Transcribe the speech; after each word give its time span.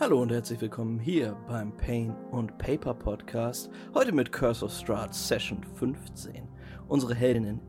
Hallo 0.00 0.22
und 0.22 0.30
herzlich 0.30 0.60
willkommen 0.60 1.00
hier 1.00 1.36
beim 1.48 1.76
Pain 1.76 2.14
und 2.30 2.56
Paper 2.56 2.94
Podcast. 2.94 3.68
Heute 3.94 4.12
mit 4.12 4.30
Curse 4.30 4.64
of 4.64 4.72
Strahd 4.72 5.12
Session 5.12 5.58
15. 5.74 6.46
Unsere 6.86 7.16
Heldinnen 7.16 7.60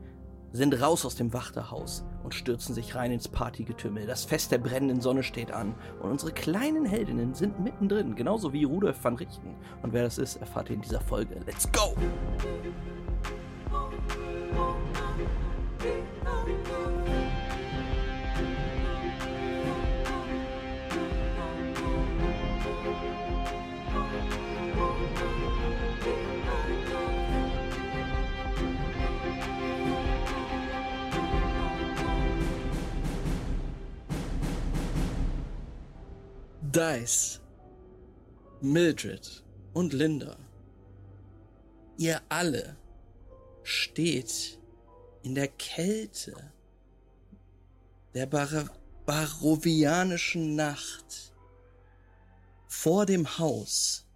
sind 0.52 0.80
raus 0.80 1.04
aus 1.04 1.16
dem 1.16 1.32
Wachterhaus 1.32 2.04
und 2.22 2.32
stürzen 2.32 2.72
sich 2.72 2.94
rein 2.94 3.10
ins 3.10 3.26
Partygetümmel. 3.26 4.06
Das 4.06 4.24
Fest 4.24 4.52
der 4.52 4.58
brennenden 4.58 5.00
Sonne 5.00 5.24
steht 5.24 5.50
an 5.50 5.74
und 6.00 6.08
unsere 6.08 6.30
kleinen 6.30 6.84
Heldinnen 6.84 7.34
sind 7.34 7.58
mittendrin, 7.58 8.14
genauso 8.14 8.52
wie 8.52 8.62
Rudolf 8.62 9.02
van 9.02 9.16
Richten. 9.16 9.56
Und 9.82 9.92
wer 9.92 10.04
das 10.04 10.18
ist, 10.18 10.36
erfahrt 10.36 10.70
ihr 10.70 10.76
in 10.76 10.82
dieser 10.82 11.00
Folge. 11.00 11.34
Let's 11.44 11.68
go! 11.72 11.96
Dice, 36.90 37.40
Mildred 38.60 39.44
und 39.74 39.92
Linda, 39.92 40.36
ihr 41.96 42.20
alle 42.28 42.76
steht 43.62 44.58
in 45.22 45.36
der 45.36 45.48
Kälte 45.48 46.52
der 48.14 48.26
Bar 48.26 48.70
barovianischen 49.06 50.56
Nacht 50.56 51.32
vor 52.66 53.06
dem 53.06 53.38
Haus 53.38 54.06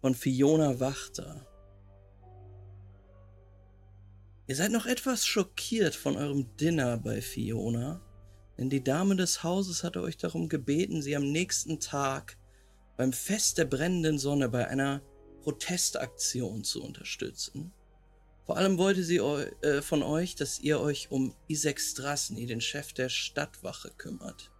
von 0.00 0.14
Fiona 0.14 0.78
Wachter. 0.78 1.44
Ihr 4.46 4.54
seid 4.54 4.70
noch 4.70 4.86
etwas 4.86 5.26
schockiert 5.26 5.96
von 5.96 6.16
eurem 6.16 6.56
Dinner 6.56 6.98
bei 6.98 7.20
Fiona 7.20 8.00
denn 8.58 8.70
die 8.70 8.82
Dame 8.82 9.16
des 9.16 9.42
Hauses 9.42 9.84
hatte 9.84 10.02
euch 10.02 10.16
darum 10.16 10.48
gebeten, 10.48 11.02
sie 11.02 11.16
am 11.16 11.30
nächsten 11.30 11.80
Tag 11.80 12.38
beim 12.96 13.12
Fest 13.12 13.58
der 13.58 13.66
brennenden 13.66 14.18
Sonne 14.18 14.48
bei 14.48 14.66
einer 14.68 15.02
Protestaktion 15.42 16.64
zu 16.64 16.82
unterstützen. 16.82 17.72
Vor 18.46 18.56
allem 18.56 18.78
wollte 18.78 19.02
sie 19.02 19.16
äh, 19.18 19.82
von 19.82 20.02
euch, 20.02 20.36
dass 20.36 20.60
ihr 20.60 20.80
euch 20.80 21.10
um 21.10 21.34
Isaac 21.48 21.80
Strasny, 21.80 22.46
den 22.46 22.60
Chef 22.60 22.92
der 22.92 23.08
Stadtwache, 23.08 23.90
kümmert. 23.98 24.52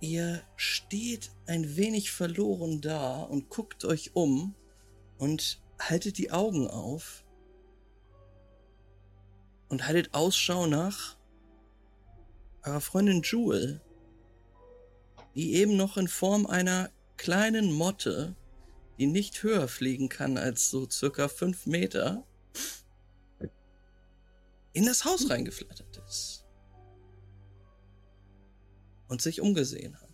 Ihr 0.00 0.42
steht 0.54 1.32
ein 1.46 1.76
wenig 1.76 2.12
verloren 2.12 2.80
da 2.80 3.22
und 3.22 3.48
guckt 3.48 3.84
euch 3.84 4.14
um 4.14 4.54
und 5.16 5.60
haltet 5.80 6.18
die 6.18 6.30
Augen 6.30 6.68
auf 6.68 7.24
und 9.68 9.86
haltet 9.86 10.14
Ausschau 10.14 10.66
nach 10.66 11.16
eurer 12.64 12.80
Freundin 12.80 13.22
Jewel, 13.22 13.80
die 15.34 15.54
eben 15.54 15.76
noch 15.76 15.96
in 15.96 16.08
Form 16.08 16.46
einer 16.46 16.90
kleinen 17.16 17.72
Motte, 17.72 18.34
die 18.98 19.06
nicht 19.06 19.42
höher 19.42 19.68
fliegen 19.68 20.08
kann 20.08 20.38
als 20.38 20.70
so 20.70 20.88
circa 20.88 21.28
fünf 21.28 21.66
Meter, 21.66 22.24
in 24.72 24.86
das 24.86 25.04
Haus 25.04 25.28
reingeflattert 25.30 26.02
ist 26.06 26.44
und 29.08 29.22
sich 29.22 29.40
umgesehen 29.40 30.00
hat. 30.00 30.08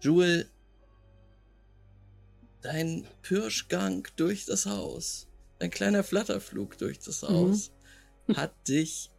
Jewel, 0.00 0.50
dein 2.62 3.06
Pirschgang 3.22 4.06
durch 4.16 4.46
das 4.46 4.66
Haus 4.66 5.28
ein 5.62 5.70
kleiner 5.70 6.02
Flatterflug 6.02 6.76
durch 6.78 6.98
das 6.98 7.22
mhm. 7.22 7.28
Haus 7.28 7.72
mhm. 8.26 8.36
hat 8.36 8.68
dich 8.68 9.10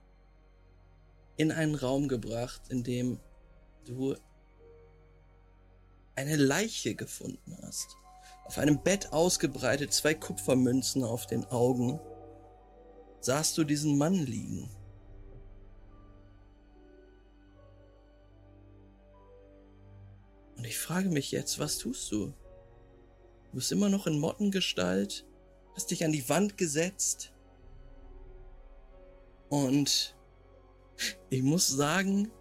in 1.37 1.51
einen 1.51 1.75
Raum 1.75 2.07
gebracht, 2.07 2.61
in 2.69 2.83
dem 2.83 3.19
du 3.85 4.15
eine 6.15 6.35
Leiche 6.35 6.95
gefunden 6.95 7.57
hast. 7.63 7.95
Auf 8.45 8.57
einem 8.57 8.83
Bett 8.83 9.13
ausgebreitet, 9.13 9.93
zwei 9.93 10.13
Kupfermünzen 10.13 11.03
auf 11.03 11.25
den 11.25 11.45
Augen, 11.45 11.99
sahst 13.21 13.57
du 13.57 13.63
diesen 13.63 13.97
Mann 13.97 14.13
liegen. 14.13 14.69
Und 20.57 20.65
ich 20.65 20.77
frage 20.77 21.09
mich 21.09 21.31
jetzt, 21.31 21.57
was 21.57 21.77
tust 21.77 22.11
du? 22.11 22.27
Du 23.45 23.51
bist 23.53 23.71
immer 23.71 23.89
noch 23.89 24.07
in 24.07 24.19
Mottengestalt, 24.19 25.25
hast 25.75 25.91
dich 25.91 26.03
an 26.03 26.11
die 26.11 26.27
Wand 26.29 26.57
gesetzt. 26.57 27.33
Und 29.49 30.15
ich 31.29 31.43
muss 31.43 31.67
sagen, 31.67 32.31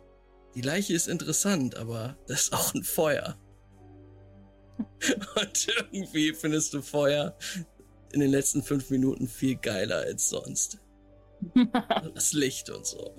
die 0.55 0.61
Leiche 0.61 0.95
ist 0.95 1.09
interessant, 1.09 1.77
aber 1.77 2.17
das 2.27 2.43
ist 2.43 2.53
auch 2.53 2.75
ein 2.75 2.85
Feuer. 2.85 3.39
Und 5.41 5.67
irgendwie 5.91 6.33
findest 6.35 6.75
du 6.75 6.83
Feuer 6.83 7.37
in 8.13 8.21
den 8.21 8.31
letzten 8.31 8.63
fünf 8.63 8.91
Minuten 8.91 9.27
viel 9.27 9.57
geiler 9.57 9.97
als 9.97 10.29
sonst. 10.29 10.79
das 12.15 12.33
Licht 12.33 12.71
und 12.71 12.87
so. 12.87 13.15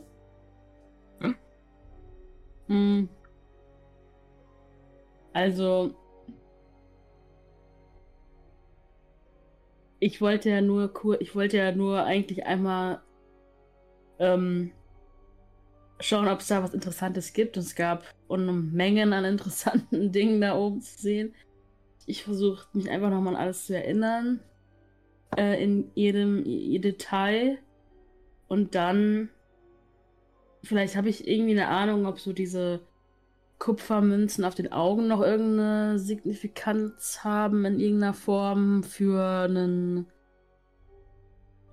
Hm. 2.68 3.10
Also, 5.34 5.96
ich 10.04 10.20
wollte 10.20 10.50
ja 10.50 10.62
nur 10.62 10.92
ich 11.20 11.34
wollte 11.34 11.58
ja 11.58 11.72
nur 11.72 12.04
eigentlich 12.04 12.46
einmal 12.46 13.02
ähm, 14.20 14.72
schauen, 16.00 16.28
ob 16.28 16.42
es 16.42 16.48
da 16.48 16.62
was 16.62 16.74
Interessantes 16.74 17.34
gibt. 17.34 17.58
Und 17.58 17.64
es 17.64 17.76
gab 17.76 18.04
Unmengen 18.28 19.14
an 19.14 19.26
interessanten 19.26 20.12
Dingen 20.12 20.42
da 20.42 20.58
oben 20.58 20.82
zu 20.82 21.00
sehen. 21.00 21.34
Ich 22.06 22.24
versuche 22.24 22.68
mich 22.74 22.90
einfach 22.90 23.10
nochmal 23.10 23.36
an 23.36 23.42
alles 23.42 23.66
zu 23.66 23.76
erinnern. 23.78 24.42
Äh, 25.38 25.64
in 25.64 25.90
jedem 25.96 26.46
ihr 26.46 26.82
Detail. 26.82 27.60
Und 28.48 28.76
dann 28.76 29.30
vielleicht 30.64 30.98
habe 30.98 31.10
ich 31.10 31.28
irgendwie 31.28 31.52
eine 31.52 31.70
Ahnung, 31.70 32.06
ob 32.06 32.20
so 32.20 32.34
diese 32.34 32.82
Kupfermünzen 33.64 34.44
auf 34.44 34.56
den 34.56 34.74
Augen 34.74 35.08
noch 35.08 35.22
irgendeine 35.22 35.98
Signifikanz 35.98 37.20
haben 37.24 37.64
in 37.64 37.80
irgendeiner 37.80 38.14
Form 38.14 38.84
für 38.84 39.24
einen 39.24 40.06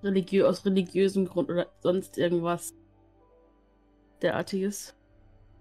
religiö 0.01 0.47
aus 0.47 0.65
religiösem 0.65 1.25
Grund 1.25 1.49
oder 1.49 1.69
sonst 1.81 2.17
irgendwas 2.17 2.73
derartiges. 4.21 4.95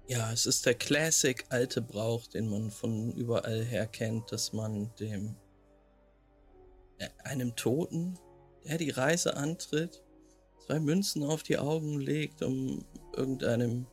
Ja, 0.07 0.33
es 0.33 0.47
ist 0.47 0.67
der 0.67 0.75
Classic 0.75 1.45
alte 1.49 1.83
Brauch, 1.83 2.29
den 2.29 2.49
man 2.49 2.71
von 2.71 3.11
überall 3.15 3.65
her 3.65 3.89
kennt, 3.89 4.31
dass 4.31 4.53
man 4.53 4.95
dem 5.01 5.35
äh, 6.99 7.09
einem 7.25 7.57
Toten, 7.57 8.17
der 8.65 8.79
die 8.79 8.91
Reise 8.91 9.37
antritt, 9.37 10.05
zwei 10.65 10.79
Münzen 10.79 11.25
auf 11.25 11.43
die 11.43 11.59
Augen 11.59 11.99
legt, 11.99 12.41
um 12.43 12.85
irgendeinem 13.17 13.89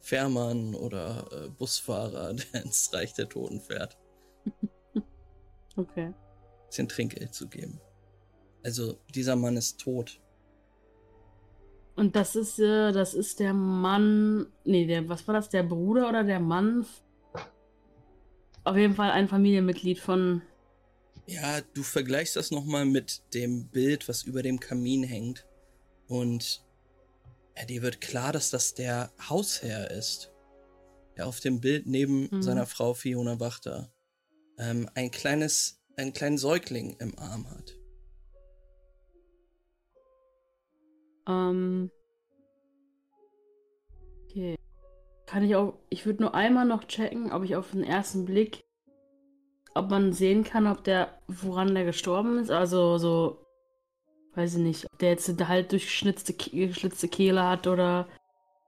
Fährmann 0.00 0.74
oder 0.74 1.28
äh, 1.30 1.48
Busfahrer, 1.50 2.34
der 2.52 2.64
ins 2.64 2.92
Reich 2.92 3.14
der 3.14 3.28
Toten 3.28 3.60
fährt. 3.60 3.96
okay. 5.76 6.12
Bisschen 6.66 6.88
Trinkgeld 6.88 7.34
zu 7.34 7.48
geben. 7.48 7.80
Also, 8.62 8.98
dieser 9.14 9.36
Mann 9.36 9.56
ist 9.56 9.80
tot. 9.80 10.20
Und 11.96 12.16
das 12.16 12.36
ist, 12.36 12.58
äh, 12.58 12.92
das 12.92 13.14
ist 13.14 13.40
der 13.40 13.52
Mann. 13.52 14.46
Nee, 14.64 14.86
der, 14.86 15.08
was 15.08 15.26
war 15.26 15.34
das? 15.34 15.48
Der 15.48 15.62
Bruder 15.62 16.08
oder 16.08 16.24
der 16.24 16.40
Mann? 16.40 16.86
Auf 18.64 18.76
jeden 18.76 18.94
Fall 18.94 19.10
ein 19.10 19.28
Familienmitglied 19.28 19.98
von. 19.98 20.42
Ja, 21.26 21.60
du 21.74 21.82
vergleichst 21.82 22.36
das 22.36 22.50
nochmal 22.50 22.84
mit 22.84 23.22
dem 23.34 23.68
Bild, 23.68 24.08
was 24.08 24.22
über 24.22 24.42
dem 24.42 24.60
Kamin 24.60 25.02
hängt. 25.02 25.46
Und 26.08 26.64
ja, 27.60 27.66
dir 27.66 27.82
wird 27.82 28.00
klar, 28.00 28.32
dass 28.32 28.50
das 28.50 28.74
der 28.74 29.12
Hausherr 29.28 29.90
ist. 29.90 30.32
Der 31.16 31.26
auf 31.26 31.40
dem 31.40 31.60
Bild 31.60 31.86
neben 31.86 32.28
mhm. 32.30 32.42
seiner 32.42 32.66
Frau 32.66 32.94
Fiona 32.94 33.38
Wachter 33.38 33.92
ähm, 34.58 34.88
ein 34.94 35.10
kleines, 35.10 35.82
einen 35.96 36.12
kleinen 36.12 36.38
Säugling 36.38 36.96
im 37.00 37.18
Arm 37.18 37.50
hat. 37.50 37.76
Ähm. 41.28 41.90
Okay. 44.24 44.56
Kann 45.26 45.44
ich 45.44 45.54
auch. 45.54 45.74
Ich 45.90 46.06
würde 46.06 46.22
nur 46.22 46.34
einmal 46.34 46.64
noch 46.64 46.84
checken, 46.84 47.30
ob 47.32 47.44
ich 47.44 47.56
auf 47.56 47.72
den 47.72 47.84
ersten 47.84 48.24
Blick. 48.24 48.62
Ob 49.74 49.90
man 49.90 50.12
sehen 50.12 50.44
kann, 50.44 50.66
ob 50.66 50.82
der. 50.84 51.20
woran 51.28 51.74
der 51.74 51.84
gestorben 51.84 52.38
ist. 52.38 52.50
Also 52.50 52.96
so 52.96 53.39
weiß 54.34 54.54
ich 54.54 54.60
nicht, 54.60 54.86
ob 54.86 54.98
der 54.98 55.10
jetzt 55.10 55.28
halt 55.46 55.72
durchgeschnitzte 55.72 56.34
geschlitzte 56.34 57.08
Kehle 57.08 57.42
hat 57.46 57.66
oder 57.66 58.08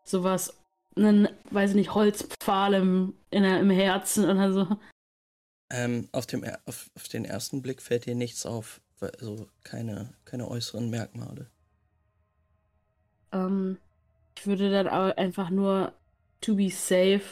sowas. 0.05 0.59
einen, 0.97 1.29
weiß 1.51 1.71
ich 1.71 1.77
nicht, 1.77 1.95
Holzpfahl 1.95 2.75
im, 2.75 3.15
in, 3.31 3.45
im 3.45 3.71
Herzen 3.71 4.25
oder 4.25 4.53
so. 4.53 4.67
Ähm, 5.71 6.09
auf, 6.13 6.27
dem, 6.27 6.45
auf, 6.67 6.91
auf 6.95 7.09
den 7.09 7.25
ersten 7.25 7.63
Blick 7.63 7.81
fällt 7.81 8.07
dir 8.07 8.15
nichts 8.15 8.45
auf, 8.45 8.83
also 9.01 9.49
keine, 9.65 10.13
keine 10.25 10.49
äußeren 10.49 10.91
Merkmale. 10.91 11.51
Ähm, 13.33 13.79
ich 14.37 14.47
würde 14.47 14.71
dann 14.71 14.89
auch 14.89 15.17
einfach 15.17 15.51
nur 15.51 15.95
to 16.41 16.57
be 16.57 16.71
safe 16.71 17.23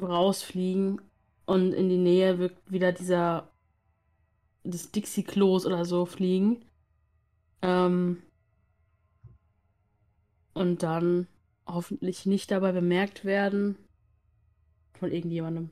rausfliegen 0.00 1.00
und 1.44 1.72
in 1.72 1.88
die 1.88 1.98
Nähe 1.98 2.38
wird 2.38 2.54
wieder 2.66 2.92
dieser 2.92 3.50
des 4.64 4.90
Dixie-Klos 4.90 5.66
oder 5.66 5.84
so 5.84 6.06
fliegen. 6.06 6.64
Ähm, 7.62 8.22
und 10.54 10.82
dann 10.82 11.26
hoffentlich 11.66 12.26
nicht 12.26 12.50
dabei 12.50 12.72
bemerkt 12.72 13.24
werden 13.24 13.76
von 14.98 15.12
irgendjemandem. 15.12 15.70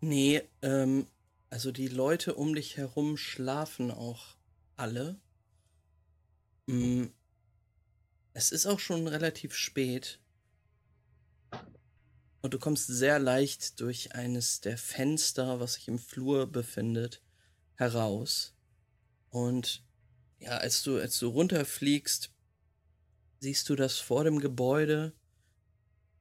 Nee, 0.00 0.42
ähm, 0.62 1.06
also 1.50 1.70
die 1.70 1.88
Leute 1.88 2.34
um 2.34 2.54
dich 2.54 2.76
herum 2.76 3.16
schlafen 3.16 3.90
auch 3.90 4.36
alle. 4.76 5.20
Mm, 6.66 7.04
es 8.32 8.50
ist 8.50 8.66
auch 8.66 8.78
schon 8.78 9.06
relativ 9.06 9.54
spät. 9.54 10.21
Und 12.42 12.54
du 12.54 12.58
kommst 12.58 12.88
sehr 12.88 13.20
leicht 13.20 13.80
durch 13.80 14.14
eines 14.14 14.60
der 14.60 14.76
Fenster, 14.76 15.60
was 15.60 15.74
sich 15.74 15.88
im 15.88 15.98
Flur 15.98 16.46
befindet, 16.46 17.22
heraus. 17.76 18.54
Und 19.30 19.84
ja, 20.40 20.58
als 20.58 20.82
du, 20.82 20.98
als 20.98 21.18
du 21.20 21.28
runterfliegst, 21.28 22.32
siehst 23.38 23.68
du, 23.68 23.76
dass 23.76 23.98
vor 23.98 24.24
dem 24.24 24.40
Gebäude 24.40 25.12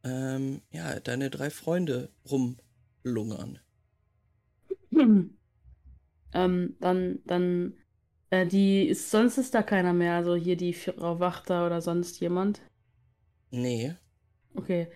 ähm, 0.04 0.62
ja, 0.72 1.00
deine 1.00 1.32
drei 1.32 1.50
Freunde 1.50 2.10
rumlungern. 2.30 3.60
Hm. 4.92 5.38
Ähm, 6.34 6.78
dann, 6.80 7.20
dann, 7.26 7.74
äh, 8.30 8.48
die 8.48 8.88
ist, 8.88 9.12
sonst 9.12 9.38
ist 9.38 9.54
da 9.54 9.64
keiner 9.64 9.92
mehr, 9.92 10.16
also 10.16 10.34
hier 10.34 10.56
die 10.56 10.74
Frau 10.74 11.20
Wachter 11.20 11.66
oder 11.66 11.82
sonst 11.82 12.22
jemand. 12.22 12.62
Nee. 13.50 13.96
Okay. 14.56 14.88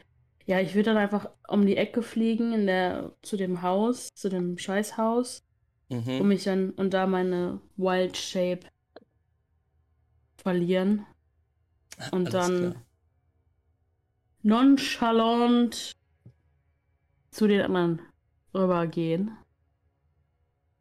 Ja, 0.45 0.59
ich 0.59 0.75
würde 0.75 0.91
dann 0.93 0.97
einfach 0.97 1.29
um 1.47 1.65
die 1.65 1.77
Ecke 1.77 2.03
fliegen 2.03 2.53
in 2.53 2.67
der, 2.67 3.15
zu 3.23 3.35
dem 3.35 3.61
Haus, 3.61 4.09
zu 4.13 4.29
dem 4.29 4.57
Scheißhaus. 4.57 5.43
Mhm. 5.89 6.21
Und 6.21 6.27
mich 6.27 6.43
dann 6.43 6.71
und 6.71 6.93
da 6.93 7.05
meine 7.05 7.61
Wild 7.77 8.17
Shape 8.17 8.61
verlieren. 10.37 11.05
Und 12.11 12.27
Alles 12.27 12.31
dann 12.33 12.71
klar. 12.71 12.85
nonchalant 14.43 15.91
zu 17.31 17.47
den 17.47 17.61
anderen 17.61 18.01
rübergehen. 18.53 19.37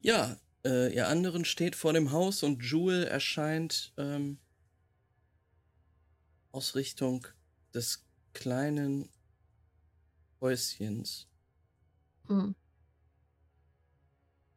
Ja, 0.00 0.37
äh, 0.64 0.94
ihr 0.94 1.08
anderen 1.08 1.44
steht 1.44 1.76
vor 1.76 1.93
dem 1.93 2.12
Haus 2.12 2.43
und 2.43 2.62
Jewel 2.62 3.05
erscheint 3.05 3.93
ähm, 3.96 4.38
aus 6.52 6.75
Richtung 6.75 7.26
des 7.75 8.05
kleinen 8.32 9.08
Häuschens. 10.44 11.26
Mhm. 12.29 12.55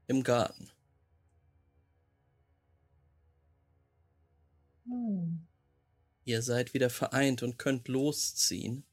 Im 0.08 0.22
Garten. 0.22 0.70
Mhm. 4.84 5.48
Ihr 6.26 6.42
seid 6.42 6.74
wieder 6.74 6.90
vereint 6.90 7.42
und 7.42 7.58
könnt 7.58 7.88
losziehen. 7.88 8.84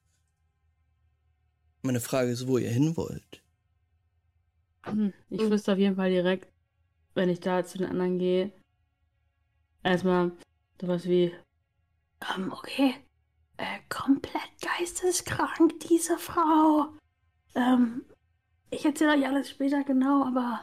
Meine 1.82 1.98
Frage 1.98 2.30
ist, 2.30 2.46
wo 2.46 2.58
ihr 2.58 2.70
hin 2.70 2.96
wollt. 2.96 3.42
Hm, 4.84 5.12
ich 5.30 5.40
wüsste 5.40 5.72
auf 5.72 5.78
jeden 5.78 5.96
Fall 5.96 6.10
direkt, 6.10 6.52
wenn 7.14 7.28
ich 7.28 7.40
da 7.40 7.64
zu 7.64 7.78
den 7.78 7.88
anderen 7.88 8.20
gehe, 8.20 8.52
erstmal 9.82 10.30
sowas 10.80 11.06
wie, 11.06 11.34
um, 12.36 12.52
okay, 12.52 13.03
äh, 13.56 13.78
komplett 13.88 14.50
geisteskrank, 14.60 15.80
diese 15.80 16.18
Frau. 16.18 16.88
Ähm, 17.54 18.04
ich 18.70 18.84
erzähle 18.84 19.12
euch 19.12 19.26
alles 19.26 19.50
später 19.50 19.84
genau, 19.84 20.24
aber 20.24 20.60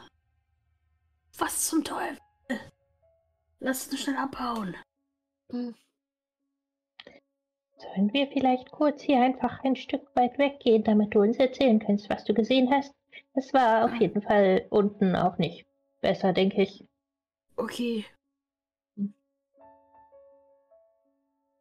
was 1.38 1.66
zum 1.66 1.82
Teufel? 1.82 2.18
Lasst 3.60 3.92
uns 3.92 4.02
schnell 4.02 4.16
abhauen. 4.16 4.76
Hm. 5.50 5.74
Sollen 7.78 8.12
wir 8.12 8.28
vielleicht 8.28 8.70
kurz 8.70 9.02
hier 9.02 9.20
einfach 9.20 9.64
ein 9.64 9.76
Stück 9.76 10.14
weit 10.14 10.38
weggehen, 10.38 10.84
damit 10.84 11.14
du 11.14 11.20
uns 11.20 11.36
erzählen 11.38 11.78
kannst, 11.78 12.10
was 12.10 12.24
du 12.24 12.34
gesehen 12.34 12.70
hast? 12.70 12.94
Es 13.34 13.52
war 13.52 13.84
auf 13.84 13.94
jeden 14.00 14.22
Fall 14.22 14.66
unten 14.70 15.16
auch 15.16 15.38
nicht 15.38 15.66
besser, 16.00 16.32
denke 16.32 16.62
ich. 16.62 16.84
Okay. 17.56 18.04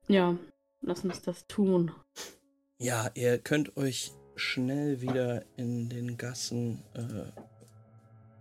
Ja, 0.07 0.37
Lass 0.81 1.03
uns 1.03 1.21
das 1.21 1.47
tun. 1.47 1.91
Ja, 2.79 3.11
ihr 3.13 3.37
könnt 3.37 3.77
euch 3.77 4.11
schnell 4.35 5.01
wieder 5.01 5.43
in 5.55 5.89
den 5.89 6.17
Gassen 6.17 6.83
äh, 6.95 7.31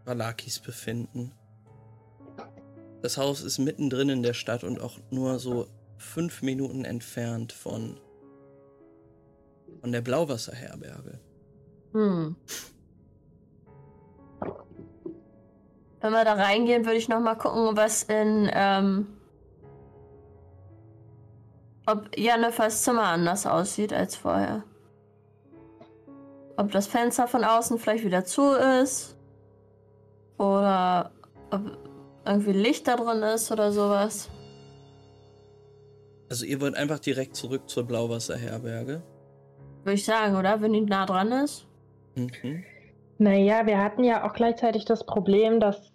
Balakis 0.04 0.58
befinden. 0.58 1.32
Das 3.02 3.18
Haus 3.18 3.42
ist 3.42 3.58
mittendrin 3.58 4.08
in 4.08 4.22
der 4.22 4.32
Stadt 4.32 4.64
und 4.64 4.80
auch 4.80 4.98
nur 5.10 5.38
so 5.38 5.66
fünf 5.98 6.42
Minuten 6.42 6.84
entfernt 6.84 7.52
von, 7.52 8.00
von 9.80 9.92
der 9.92 10.00
Blauwasserherberge. 10.00 11.20
Hm. 11.92 12.36
Wenn 16.00 16.12
wir 16.12 16.24
da 16.24 16.32
reingehen, 16.32 16.86
würde 16.86 16.96
ich 16.96 17.08
noch 17.08 17.20
mal 17.20 17.34
gucken, 17.34 17.76
was 17.76 18.04
in 18.04 18.50
ähm, 18.52 19.19
ob 21.90 22.16
Jennifers 22.16 22.82
Zimmer 22.82 23.04
anders 23.04 23.46
aussieht 23.46 23.92
als 23.92 24.16
vorher. 24.16 24.62
Ob 26.56 26.70
das 26.72 26.86
Fenster 26.86 27.26
von 27.26 27.44
außen 27.44 27.78
vielleicht 27.78 28.04
wieder 28.04 28.24
zu 28.24 28.52
ist. 28.52 29.16
Oder 30.38 31.10
ob 31.50 31.60
irgendwie 32.24 32.52
Licht 32.52 32.86
da 32.86 32.96
drin 32.96 33.22
ist 33.22 33.50
oder 33.50 33.72
sowas. 33.72 34.30
Also 36.28 36.46
ihr 36.46 36.60
wollt 36.60 36.76
einfach 36.76 37.00
direkt 37.00 37.34
zurück 37.34 37.68
zur 37.68 37.84
Blauwasserherberge? 37.84 39.02
Würde 39.82 39.94
ich 39.94 40.04
sagen, 40.04 40.36
oder? 40.36 40.60
Wenn 40.60 40.72
die 40.72 40.82
nah 40.82 41.06
dran 41.06 41.32
ist. 41.32 41.66
Mhm. 42.14 42.62
Naja, 43.18 43.66
wir 43.66 43.82
hatten 43.82 44.04
ja 44.04 44.26
auch 44.26 44.32
gleichzeitig 44.32 44.84
das 44.84 45.04
Problem, 45.04 45.60
dass 45.60 45.92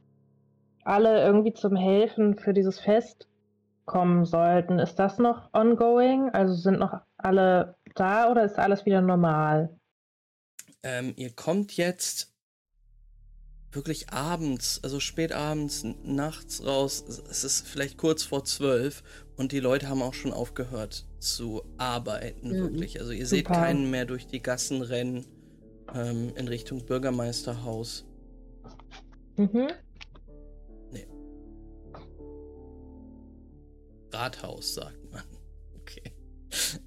alle 0.83 1.23
irgendwie 1.23 1.53
zum 1.53 1.75
Helfen 1.75 2.37
für 2.37 2.53
dieses 2.53 2.79
Fest 2.79 3.27
kommen 3.85 4.25
sollten. 4.25 4.79
Ist 4.79 4.95
das 4.95 5.17
noch 5.17 5.53
ongoing? 5.53 6.29
Also 6.31 6.53
sind 6.53 6.79
noch 6.79 7.01
alle 7.17 7.75
da 7.95 8.31
oder 8.31 8.43
ist 8.43 8.59
alles 8.59 8.85
wieder 8.85 9.01
normal? 9.01 9.77
Ähm, 10.83 11.13
ihr 11.15 11.33
kommt 11.33 11.77
jetzt 11.77 12.33
wirklich 13.71 14.09
abends, 14.11 14.79
also 14.83 14.99
spät 14.99 15.33
abends, 15.33 15.83
nachts 16.03 16.65
raus. 16.65 17.03
Es 17.29 17.43
ist 17.43 17.67
vielleicht 17.67 17.97
kurz 17.97 18.23
vor 18.23 18.45
zwölf 18.45 19.03
und 19.35 19.51
die 19.51 19.59
Leute 19.59 19.89
haben 19.89 20.01
auch 20.01 20.13
schon 20.13 20.33
aufgehört 20.33 21.05
zu 21.19 21.63
arbeiten, 21.77 22.49
mhm. 22.49 22.63
wirklich. 22.63 22.99
Also 22.99 23.11
ihr 23.11 23.25
Super. 23.25 23.35
seht 23.35 23.47
keinen 23.47 23.91
mehr 23.91 24.05
durch 24.05 24.27
die 24.27 24.41
Gassen 24.41 24.81
rennen 24.81 25.25
ähm, 25.93 26.31
in 26.35 26.47
Richtung 26.47 26.85
Bürgermeisterhaus. 26.85 28.05
Mhm. 29.37 29.67
Rathaus, 34.11 34.75
sagt 34.75 35.11
man. 35.11 35.23
Okay. 35.81 36.13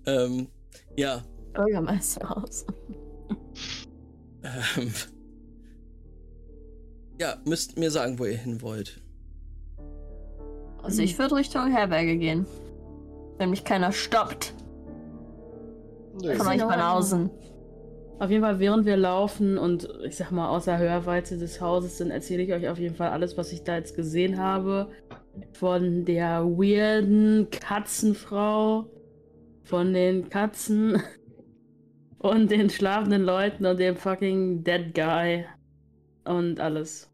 Ähm, 0.06 0.48
ja. 0.96 1.22
Bürgermeisterhaus. 1.52 2.66
Ähm, 4.42 4.92
ja, 7.20 7.36
müsst 7.44 7.76
mir 7.76 7.90
sagen, 7.90 8.18
wo 8.18 8.24
ihr 8.24 8.36
hin 8.36 8.62
wollt. 8.62 9.02
Also 10.82 11.02
ich 11.02 11.18
würde 11.18 11.36
Richtung 11.36 11.70
Herberge 11.70 12.16
gehen. 12.16 12.46
Wenn 13.36 13.50
mich 13.50 13.64
keiner 13.64 13.92
stoppt. 13.92 14.54
Nee. 16.22 16.34
Von 16.36 16.46
euch 16.46 16.60
Banausen. 16.60 17.30
Auf 18.20 18.30
jeden 18.30 18.42
Fall, 18.42 18.58
während 18.58 18.84
wir 18.84 18.96
laufen 18.96 19.58
und 19.58 19.88
ich 20.04 20.16
sag 20.16 20.32
mal 20.32 20.48
außer 20.48 20.76
Hörweite 20.76 21.38
des 21.38 21.60
Hauses 21.60 21.98
sind, 21.98 22.10
erzähle 22.10 22.42
ich 22.42 22.52
euch 22.52 22.68
auf 22.68 22.78
jeden 22.78 22.96
Fall 22.96 23.10
alles, 23.10 23.36
was 23.36 23.52
ich 23.52 23.62
da 23.62 23.76
jetzt 23.76 23.94
gesehen 23.94 24.38
habe 24.38 24.90
von 25.52 26.04
der 26.04 26.44
weirden 26.44 27.48
Katzenfrau, 27.50 28.90
von 29.62 29.94
den 29.94 30.28
Katzen 30.30 31.00
und 32.18 32.50
den 32.50 32.70
schlafenden 32.70 33.22
Leuten 33.22 33.64
und 33.66 33.78
dem 33.78 33.94
fucking 33.94 34.64
Dead 34.64 34.92
Guy 34.92 35.44
und 36.24 36.58
alles. 36.58 37.08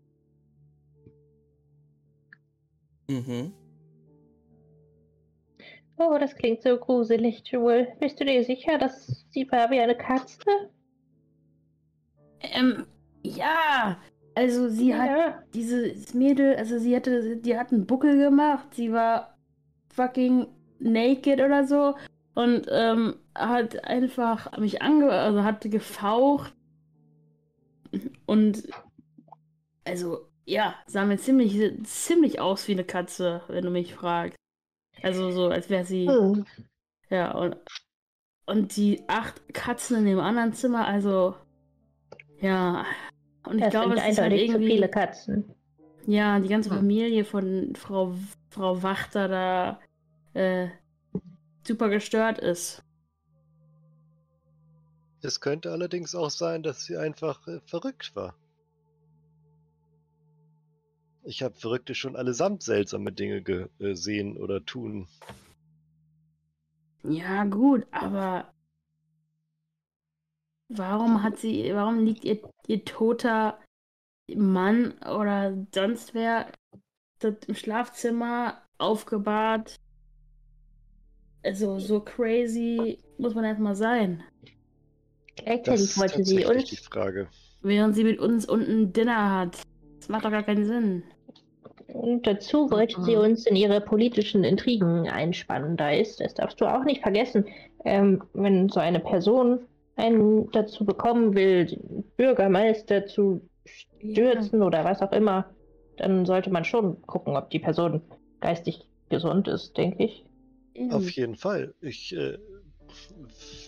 Mhm. 3.11 3.53
Oh, 5.99 6.17
das 6.19 6.35
klingt 6.35 6.63
so 6.63 6.79
gruselig, 6.79 7.43
Jewel. 7.45 7.89
Bist 8.01 8.19
du 8.19 8.25
dir 8.25 8.43
sicher, 8.43 8.79
dass 8.79 9.27
sie 9.31 9.47
war 9.53 9.71
wie 9.71 9.81
eine 9.81 9.97
Katze? 9.97 10.74
Ähm, 12.53 12.87
ja. 13.23 13.99
Also 14.35 14.69
sie 14.69 14.91
ja. 14.91 14.99
hat 14.99 15.45
dieses 15.55 16.13
Mädel, 16.15 16.57
also 16.57 16.79
sie 16.79 16.95
hatte, 16.97 17.37
die 17.37 17.57
hat 17.57 17.73
einen 17.73 17.87
Buckel 17.87 18.19
gemacht. 18.19 18.75
Sie 18.75 18.93
war 18.93 19.37
fucking 19.95 20.49
naked 20.81 21.41
oder 21.41 21.67
so 21.67 21.95
und 22.35 22.67
ähm, 22.71 23.17
hat 23.35 23.85
einfach 23.85 24.59
mich 24.59 24.83
ange, 24.83 25.11
also 25.11 25.45
hat 25.45 25.61
gefaucht 25.71 26.53
und 28.27 28.69
also 29.85 30.29
ja, 30.47 30.75
sah 30.87 31.05
mir 31.05 31.17
ziemlich, 31.17 31.59
ziemlich 31.85 32.41
aus 32.41 32.69
wie 32.69 32.73
eine 32.73 32.85
Katze, 32.85 33.43
wenn 33.49 33.65
du 33.65 33.71
mich 33.71 33.95
fragst. 33.95 34.37
Also 35.03 35.31
so, 35.31 35.49
als 35.49 35.71
wäre 35.71 35.85
sie. 35.85 36.09
Oh. 36.09 36.37
Ja, 37.11 37.33
und, 37.33 37.57
und 38.47 38.77
die 38.77 39.03
acht 39.09 39.55
Katzen 39.55 39.99
in 39.99 40.07
dem 40.07 40.21
anderen 40.21 40.53
Zimmer, 40.53 40.87
also. 40.87 41.35
Ja. 42.45 42.85
Und 43.47 43.57
ich 43.57 43.65
das 43.65 43.71
glaube, 43.71 43.95
es 43.97 44.07
ist 44.07 44.19
halt 44.19 44.33
irgendwie. 44.35 44.67
viele 44.67 44.89
Katzen. 44.89 45.45
Ja, 46.07 46.39
die 46.39 46.49
ganze. 46.49 46.69
Familie 46.69 47.25
von 47.25 47.75
Frau, 47.75 48.15
Frau 48.51 48.83
Wachter 48.83 49.29
da 49.29 49.81
äh, 50.35 50.69
super 51.67 51.89
gestört 51.89 52.39
ist. 52.39 52.83
Es 55.23 55.41
könnte 55.41 55.73
allerdings 55.73 56.15
auch 56.15 56.29
sein, 56.29 56.63
dass 56.63 56.85
sie 56.85 56.99
einfach 56.99 57.49
äh, 57.49 57.61
verrückt 57.65 58.15
war. 58.15 58.35
Ich 61.23 61.43
habe 61.43 61.55
Verrückte 61.55 61.95
schon 61.95 62.17
allesamt 62.17 62.63
seltsame 62.63 63.11
Dinge 63.11 63.41
gesehen 63.43 64.37
oder 64.37 64.63
tun. 64.67 65.09
Ja, 67.05 67.45
gut, 67.45 67.87
aber 67.91 68.54
warum 70.69 71.23
hat 71.23 71.39
sie, 71.39 71.71
warum 71.75 72.05
liegt 72.05 72.25
ihr, 72.25 72.41
ihr 72.67 72.85
toter 72.85 73.59
Mann 74.35 74.95
oder 75.03 75.57
sonst 75.75 76.15
wer 76.15 76.47
im 77.23 77.55
Schlafzimmer 77.55 78.63
aufgebahrt? 78.79 79.77
Also 81.43 81.79
so 81.79 82.01
crazy 82.01 82.99
muss 83.19 83.35
man 83.35 83.45
erstmal 83.45 83.77
sein. 83.77 84.23
Gleichzeitig 85.37 85.99
wollte 85.99 86.25
sie 86.25 86.45
uns. 86.45 86.65
Die 86.65 86.77
Frage. 86.77 87.29
Während 87.63 87.95
sie 87.95 88.05
mit 88.05 88.19
uns 88.19 88.47
unten 88.47 88.93
Dinner 88.93 89.39
hat. 89.39 89.63
Das 89.99 90.09
macht 90.09 90.25
doch 90.25 90.31
gar 90.31 90.43
keinen 90.43 90.65
Sinn. 90.65 91.03
Und 91.89 92.27
dazu 92.27 92.71
wollte 92.71 93.01
sie 93.03 93.17
uns 93.17 93.47
in 93.47 93.57
ihre 93.57 93.81
politischen 93.81 94.43
Intrigen 94.43 95.09
einspannen. 95.09 95.77
Da 95.77 95.91
ist, 95.91 96.21
das 96.21 96.35
darfst 96.35 96.61
du 96.61 96.67
auch 96.67 96.85
nicht 96.85 97.03
vergessen, 97.03 97.47
ähm, 97.85 98.23
wenn 98.33 98.69
so 98.69 98.81
eine 98.81 99.01
Person 99.01 99.61
einen 99.97 100.51
dazu 100.51 100.85
bekommen 100.85 101.35
will, 101.35 101.67
den 101.67 102.05
Bürgermeister 102.17 103.07
zu 103.07 103.49
stürzen 103.65 104.61
ja. 104.61 104.67
oder 104.67 104.85
was 104.85 105.01
auch 105.03 105.13
immer, 105.13 105.55
dann 105.97 106.27
sollte 106.27 106.51
man 106.51 106.65
schon 106.65 107.01
gucken, 107.03 107.37
ob 107.37 107.51
die 107.51 107.59
Person 107.59 108.03
geistig 108.41 108.89
gesund 109.09 109.49
ist, 109.49 109.77
denke 109.77 110.05
ich. 110.05 110.25
Auf 110.91 111.09
jeden 111.11 111.37
Fall. 111.37 111.75
Ich, 111.81 112.15
äh, 112.17 112.39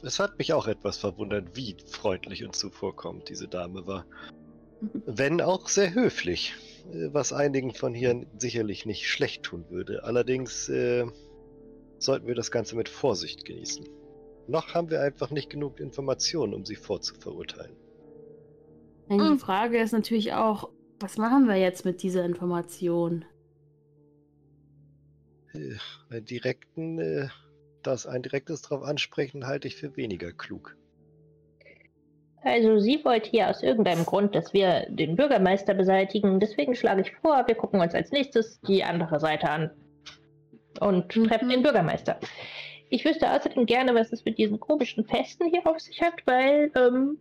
es 0.02 0.18
hat 0.18 0.38
mich 0.38 0.52
auch 0.52 0.66
etwas 0.66 0.99
verwundert, 0.99 1.56
wie 1.56 1.76
freundlich 1.87 2.45
und 2.45 2.56
zuvorkommend 2.56 3.28
diese 3.28 3.47
Dame 3.49 3.87
war. 3.87 4.04
Wenn 5.06 5.40
auch 5.40 5.68
sehr 5.68 5.95
höflich, 5.95 6.54
äh, 6.92 7.09
was 7.12 7.33
einigen 7.33 7.73
von 7.73 7.95
hier 7.95 8.26
sicherlich 8.38 8.87
nicht 8.87 9.09
schlecht 9.09 9.45
tun 9.45 9.64
würde. 9.71 10.04
Allerdings 10.04 10.68
äh, 10.68 11.06
sollten 11.99 12.26
wir 12.26 12.35
das 12.35 12.50
Ganze 12.50 12.76
mit 12.76 12.88
Vorsicht 12.88 13.45
genießen. 13.45 13.87
Noch 14.48 14.74
haben 14.74 14.90
wir 14.90 15.00
einfach 15.00 15.30
nicht 15.30 15.50
genug 15.50 15.80
Informationen, 15.80 16.54
um 16.54 16.64
sie 16.64 16.76
vorzuverurteilen. 16.76 17.76
Die 19.10 19.18
hm. 19.18 19.38
Frage 19.38 19.78
ist 19.78 19.92
natürlich 19.92 20.32
auch, 20.32 20.70
was 21.00 21.18
machen 21.18 21.46
wir 21.46 21.56
jetzt 21.56 21.84
mit 21.84 22.02
dieser 22.02 22.24
Information? 22.24 23.24
Äh, 25.54 26.22
direkten, 26.22 26.98
äh, 26.98 27.28
das 27.82 28.06
ein 28.06 28.22
direktes 28.22 28.62
darauf 28.62 28.82
ansprechen, 28.82 29.46
halte 29.46 29.68
ich 29.68 29.76
für 29.76 29.96
weniger 29.96 30.32
klug. 30.32 30.76
Also 32.42 32.78
sie 32.78 33.04
wollte 33.04 33.30
hier 33.30 33.48
aus 33.50 33.62
irgendeinem 33.62 34.04
Grund, 34.04 34.34
dass 34.34 34.52
wir 34.52 34.86
den 34.88 35.16
Bürgermeister 35.16 35.74
beseitigen. 35.74 36.38
Deswegen 36.38 36.76
schlage 36.76 37.02
ich 37.02 37.12
vor, 37.16 37.44
wir 37.46 37.56
gucken 37.56 37.80
uns 37.80 37.94
als 37.94 38.12
nächstes 38.12 38.60
die 38.60 38.84
andere 38.84 39.18
Seite 39.18 39.50
an 39.50 39.70
und 40.80 41.16
mhm. 41.16 41.26
treffen 41.26 41.48
den 41.48 41.62
Bürgermeister. 41.62 42.20
Ich 42.88 43.05
wüsste 43.05 43.31
außerdem 43.31 43.66
gerne, 43.66 43.95
was 43.95 44.12
es 44.12 44.25
mit 44.25 44.38
diesen 44.38 44.61
komischen 44.61 45.05
Festen 45.05 45.49
hier 45.49 45.66
auf 45.66 45.81
sich 45.81 46.00
hat, 46.02 46.25
weil 46.25 46.71
ähm, 46.76 47.19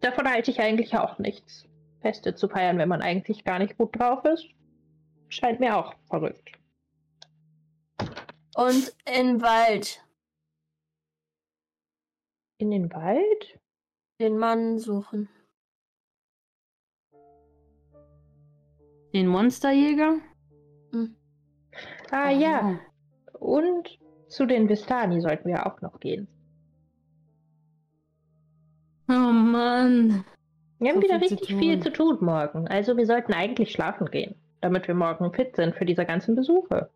davon 0.00 0.28
halte 0.28 0.50
ich 0.50 0.60
eigentlich 0.60 0.94
auch 0.96 1.18
nichts. 1.18 1.66
Feste 2.00 2.34
zu 2.34 2.48
feiern, 2.48 2.78
wenn 2.78 2.88
man 2.88 3.02
eigentlich 3.02 3.44
gar 3.44 3.58
nicht 3.58 3.76
gut 3.76 3.98
drauf 3.98 4.24
ist, 4.24 4.46
scheint 5.28 5.60
mir 5.60 5.76
auch 5.76 5.94
verrückt. 6.08 6.50
Und 8.54 8.94
in 9.06 9.40
Wald. 9.40 10.04
In 12.58 12.70
den 12.70 12.92
Wald? 12.92 13.60
Den 14.18 14.36
Mann 14.36 14.78
suchen. 14.78 15.28
Den 19.14 19.26
Monsterjäger? 19.26 20.18
Hm. 20.92 21.16
Ah 22.10 22.28
oh. 22.28 22.38
ja. 22.38 22.80
Und 23.38 23.98
zu 24.30 24.46
den 24.46 24.68
Vistani 24.68 25.20
sollten 25.20 25.48
wir 25.48 25.66
auch 25.66 25.80
noch 25.80 26.00
gehen. 26.00 26.28
Oh 29.08 29.12
Mann. 29.12 30.24
Wir 30.78 30.90
haben 30.90 31.00
so 31.00 31.02
wieder 31.02 31.18
viel 31.18 31.28
richtig 31.28 31.48
zu 31.48 31.58
viel 31.58 31.80
zu 31.80 31.92
tun 31.92 32.18
morgen. 32.20 32.68
Also 32.68 32.96
wir 32.96 33.06
sollten 33.06 33.34
eigentlich 33.34 33.72
schlafen 33.72 34.06
gehen, 34.06 34.34
damit 34.60 34.88
wir 34.88 34.94
morgen 34.94 35.32
fit 35.32 35.56
sind 35.56 35.74
für 35.76 35.84
diese 35.84 36.06
ganzen 36.06 36.36
Besuche. 36.36 36.88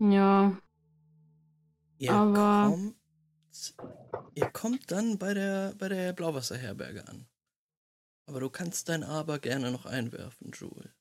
Ja, 0.00 0.52
Ihr 2.02 2.12
Aber 2.12 2.70
kommt, 2.70 2.96
ihr 4.34 4.50
kommt 4.50 4.90
dann 4.90 5.18
bei 5.18 5.34
der, 5.34 5.72
bei 5.78 5.88
der 5.88 6.12
Blauwasserherberge 6.12 7.06
an. 7.06 7.28
Aber 8.26 8.40
du 8.40 8.50
kannst 8.50 8.88
dein 8.88 9.04
Aber 9.04 9.38
gerne 9.38 9.70
noch 9.70 9.86
einwerfen, 9.86 10.50
Jewel. 10.52 10.92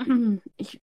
Ich, 0.56 0.80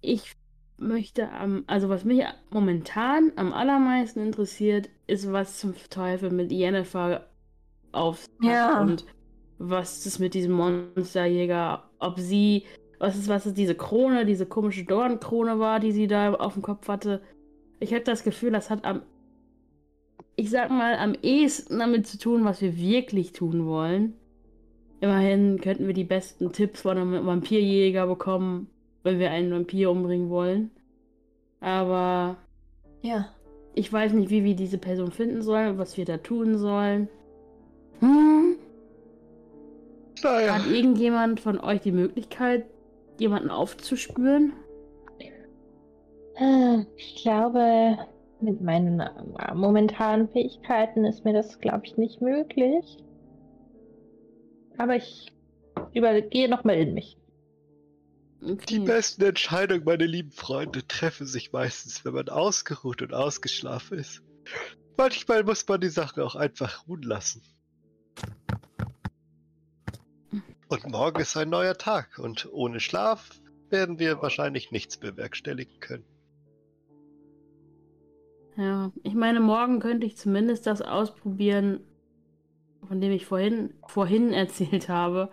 ich 0.00 0.32
möchte 0.76 1.30
am, 1.30 1.64
also 1.66 1.88
was 1.88 2.04
mich 2.04 2.24
momentan 2.50 3.32
am 3.36 3.52
allermeisten 3.52 4.20
interessiert, 4.20 4.88
ist, 5.06 5.30
was 5.32 5.58
zum 5.58 5.74
Teufel 5.90 6.30
mit 6.30 6.50
Jennifer 6.50 7.28
auf 7.92 8.26
ja. 8.40 8.80
und 8.80 9.06
was 9.58 10.04
ist 10.06 10.18
mit 10.18 10.34
diesem 10.34 10.52
Monsterjäger, 10.52 11.88
ob 12.00 12.18
sie 12.18 12.64
was 13.02 13.16
ist, 13.16 13.28
was 13.28 13.46
ist 13.46 13.58
diese 13.58 13.74
Krone, 13.74 14.24
diese 14.24 14.46
komische 14.46 14.84
Dornkrone 14.84 15.58
war, 15.58 15.80
die 15.80 15.90
sie 15.90 16.06
da 16.06 16.34
auf 16.34 16.52
dem 16.52 16.62
Kopf 16.62 16.86
hatte. 16.86 17.20
Ich 17.80 17.92
hatte 17.92 18.04
das 18.04 18.22
Gefühl, 18.22 18.52
das 18.52 18.70
hat 18.70 18.84
am, 18.84 19.02
ich 20.36 20.50
sag 20.50 20.70
mal, 20.70 20.94
am 20.94 21.14
ehesten 21.20 21.80
damit 21.80 22.06
zu 22.06 22.16
tun, 22.16 22.44
was 22.44 22.60
wir 22.60 22.76
wirklich 22.76 23.32
tun 23.32 23.66
wollen. 23.66 24.14
Immerhin 25.02 25.60
könnten 25.60 25.88
wir 25.88 25.94
die 25.94 26.04
besten 26.04 26.52
Tipps 26.52 26.82
von 26.82 26.96
einem 26.96 27.26
Vampirjäger 27.26 28.06
bekommen, 28.06 28.70
wenn 29.02 29.18
wir 29.18 29.32
einen 29.32 29.50
Vampir 29.50 29.90
umbringen 29.90 30.30
wollen. 30.30 30.70
Aber 31.60 32.36
ja, 33.00 33.26
ich 33.74 33.92
weiß 33.92 34.12
nicht, 34.12 34.30
wie 34.30 34.44
wir 34.44 34.54
diese 34.54 34.78
Person 34.78 35.10
finden 35.10 35.42
sollen, 35.42 35.76
was 35.76 35.96
wir 35.96 36.04
da 36.04 36.18
tun 36.18 36.56
sollen. 36.56 37.08
Hm? 37.98 38.54
Naja. 40.22 40.54
Hat 40.54 40.70
irgendjemand 40.70 41.40
von 41.40 41.58
euch 41.58 41.80
die 41.80 41.90
Möglichkeit, 41.90 42.64
jemanden 43.18 43.50
aufzuspüren? 43.50 44.52
Äh, 46.36 46.84
ich 46.96 47.16
glaube, 47.24 47.98
mit 48.40 48.60
meinen 48.60 49.00
äh, 49.00 49.52
momentanen 49.52 50.28
Fähigkeiten 50.28 51.04
ist 51.04 51.24
mir 51.24 51.32
das, 51.32 51.58
glaube 51.58 51.86
ich, 51.86 51.96
nicht 51.96 52.22
möglich. 52.22 53.02
Aber 54.78 54.96
ich 54.96 55.32
übergehe 55.94 56.48
nochmal 56.48 56.76
in 56.76 56.94
mich. 56.94 57.16
Okay. 58.42 58.64
Die 58.68 58.78
besten 58.80 59.22
Entscheidungen, 59.22 59.84
meine 59.84 60.06
lieben 60.06 60.32
Freunde, 60.32 60.86
treffen 60.86 61.26
sich 61.26 61.52
meistens, 61.52 62.04
wenn 62.04 62.14
man 62.14 62.28
ausgeruht 62.28 63.00
und 63.00 63.14
ausgeschlafen 63.14 63.98
ist. 63.98 64.22
Manchmal 64.96 65.44
muss 65.44 65.66
man 65.68 65.80
die 65.80 65.88
Sache 65.88 66.24
auch 66.24 66.34
einfach 66.34 66.86
ruhen 66.88 67.02
lassen. 67.02 67.42
Und 70.68 70.88
morgen 70.88 71.20
ist 71.20 71.36
ein 71.36 71.50
neuer 71.50 71.76
Tag 71.76 72.18
und 72.18 72.48
ohne 72.50 72.80
Schlaf 72.80 73.30
werden 73.68 73.98
wir 73.98 74.20
wahrscheinlich 74.22 74.72
nichts 74.72 74.96
bewerkstelligen 74.96 75.80
können. 75.80 76.04
Ja, 78.56 78.92
ich 79.02 79.14
meine, 79.14 79.40
morgen 79.40 79.80
könnte 79.80 80.06
ich 80.06 80.16
zumindest 80.16 80.66
das 80.66 80.82
ausprobieren, 80.82 81.80
von 82.86 83.00
dem 83.00 83.12
ich 83.12 83.26
vorhin, 83.26 83.74
vorhin 83.86 84.32
erzählt 84.32 84.88
habe. 84.88 85.30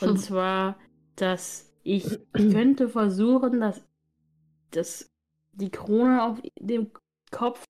Und 0.00 0.10
hm. 0.10 0.16
zwar, 0.18 0.76
dass 1.16 1.72
ich, 1.82 2.04
ich 2.12 2.20
könnte 2.52 2.88
versuchen, 2.88 3.60
dass, 3.60 3.86
dass 4.70 5.10
die 5.52 5.70
Krone 5.70 6.24
auf 6.24 6.40
dem 6.58 6.90
Kopf 7.30 7.64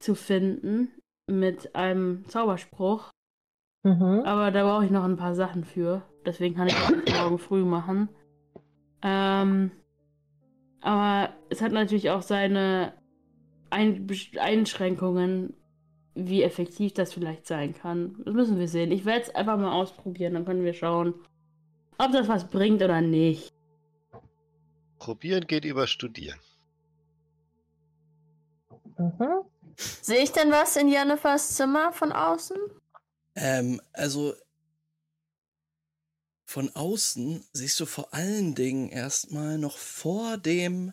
zu 0.00 0.14
finden 0.14 0.88
mit 1.26 1.74
einem 1.74 2.24
Zauberspruch. 2.28 3.10
Mhm. 3.82 4.22
Aber 4.24 4.50
da 4.50 4.64
brauche 4.64 4.84
ich 4.84 4.90
noch 4.90 5.04
ein 5.04 5.16
paar 5.16 5.34
Sachen 5.34 5.64
für. 5.64 6.02
Deswegen 6.26 6.56
kann 6.56 6.68
ich 6.68 6.74
das 6.74 7.14
morgen 7.20 7.38
früh 7.38 7.64
machen. 7.64 8.08
Ähm, 9.02 9.70
aber 10.80 11.34
es 11.50 11.62
hat 11.62 11.72
natürlich 11.72 12.10
auch 12.10 12.22
seine 12.22 12.94
Ein 13.70 14.06
Einschränkungen, 14.38 15.54
wie 16.14 16.42
effektiv 16.42 16.94
das 16.94 17.12
vielleicht 17.12 17.46
sein 17.46 17.74
kann. 17.74 18.16
Das 18.24 18.34
müssen 18.34 18.58
wir 18.58 18.68
sehen. 18.68 18.92
Ich 18.92 19.04
werde 19.04 19.22
es 19.22 19.34
einfach 19.34 19.56
mal 19.58 19.72
ausprobieren, 19.72 20.34
dann 20.34 20.44
können 20.44 20.64
wir 20.64 20.74
schauen, 20.74 21.14
ob 21.98 22.12
das 22.12 22.28
was 22.28 22.48
bringt 22.48 22.82
oder 22.82 23.00
nicht. 23.00 23.52
Probieren 24.98 25.46
geht 25.46 25.64
über 25.64 25.86
Studieren. 25.86 26.38
Mhm. 28.96 29.44
Sehe 29.76 30.22
ich 30.22 30.32
denn 30.32 30.50
was 30.50 30.76
in 30.76 30.88
Jennifers 30.88 31.56
Zimmer 31.56 31.92
von 31.92 32.12
außen? 32.12 32.56
Ähm, 33.34 33.80
also 33.92 34.34
von 36.46 36.70
außen 36.74 37.44
siehst 37.52 37.80
du 37.80 37.86
vor 37.86 38.14
allen 38.14 38.54
Dingen 38.54 38.88
erstmal 38.88 39.58
noch 39.58 39.76
vor 39.76 40.38
dem, 40.38 40.92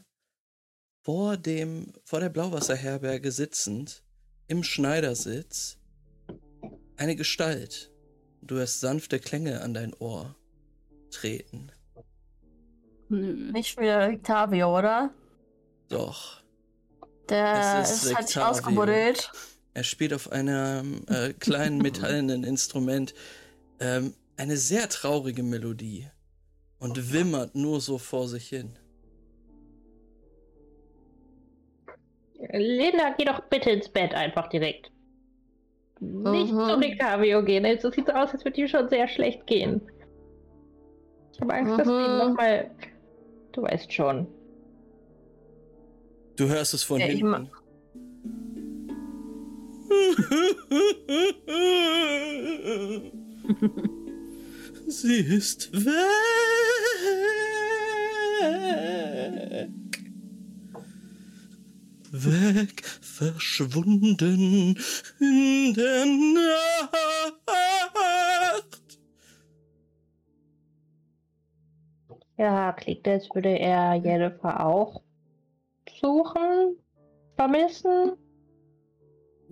vor 1.04 1.38
dem, 1.38 1.94
vor 2.04 2.20
der 2.20 2.30
Blauwasserherberge 2.30 3.32
sitzend, 3.32 4.04
im 4.52 4.64
Schneidersitz, 4.66 5.78
eine 6.98 7.16
Gestalt. 7.16 7.90
Du 8.42 8.56
hörst 8.56 8.82
sanfte 8.82 9.18
Klänge 9.18 9.62
an 9.62 9.74
dein 9.74 9.94
Ohr 9.94 10.36
treten. 11.10 11.72
Nicht 13.08 13.80
wieder 13.80 14.10
Octavio, 14.10 14.78
oder? 14.78 15.14
Doch. 15.88 16.44
Der 17.30 17.82
ist, 17.82 18.04
ist 18.04 18.14
hat 18.14 18.28
sich 18.28 18.40
ausgebuddelt. 18.40 19.32
Er 19.74 19.86
spielt 19.86 20.14
auf 20.14 20.34
einem 20.34 21.06
äh, 21.08 21.32
kleinen 21.32 21.78
metallenen 21.82 22.44
Instrument 22.44 23.14
ähm, 23.80 24.14
eine 24.36 24.58
sehr 24.58 24.90
traurige 24.90 25.44
Melodie 25.44 26.10
und 26.78 27.14
wimmert 27.14 27.56
nur 27.56 27.80
so 27.80 27.98
vor 27.98 28.28
sich 28.28 28.50
hin. 28.50 28.78
Lena, 32.50 33.14
geh 33.18 33.26
doch 33.26 33.42
bitte 33.50 33.72
ins 33.72 33.90
Bett 33.90 34.14
einfach 34.14 34.48
direkt. 34.48 34.92
Nicht 36.00 36.52
mhm. 36.52 36.58
zu 36.58 36.80
Ricavio 36.80 37.44
gehen. 37.44 37.66
Es 37.66 37.84
sieht 37.84 38.08
so 38.08 38.14
aus, 38.14 38.34
als 38.34 38.44
würde 38.44 38.56
dir 38.56 38.68
schon 38.68 38.90
sehr 38.90 39.08
schlecht 39.08 39.46
gehen. 39.46 39.82
Ich 41.32 41.40
habe 41.40 41.54
Angst, 41.54 41.74
mhm. 41.74 41.78
dass 41.78 41.88
du 41.88 41.94
nochmal. 41.94 42.72
Du 43.52 43.62
weißt 43.62 43.94
schon. 43.94 44.26
Du 46.38 46.48
hörst 46.48 46.74
es 46.74 46.84
von 46.84 47.00
ja, 47.00 47.06
hinten. 47.06 47.52
Sie 54.88 55.20
ist 55.20 55.72
weg. 55.74 55.92
Weg, 62.12 62.86
verschwunden 62.86 64.76
in 65.20 65.74
der 65.74 66.06
Nacht. 66.06 67.42
Ja, 72.38 72.74
klingt, 72.74 73.08
als 73.08 73.30
würde 73.34 73.58
er 73.58 73.96
Jennifer 73.96 74.66
auch 74.66 75.02
suchen, 76.02 76.76
vermissen. 77.38 78.18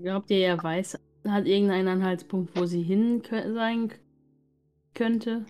Glaubt 0.01 0.29
ihr, 0.29 0.39
er 0.39 0.61
weiß, 0.61 0.99
hat 1.27 1.45
irgendeinen 1.45 1.87
Anhaltspunkt, 1.87 2.59
wo 2.59 2.65
sie 2.65 2.83
hin 2.83 3.21
sein 3.29 3.93
könnte? 4.93 5.45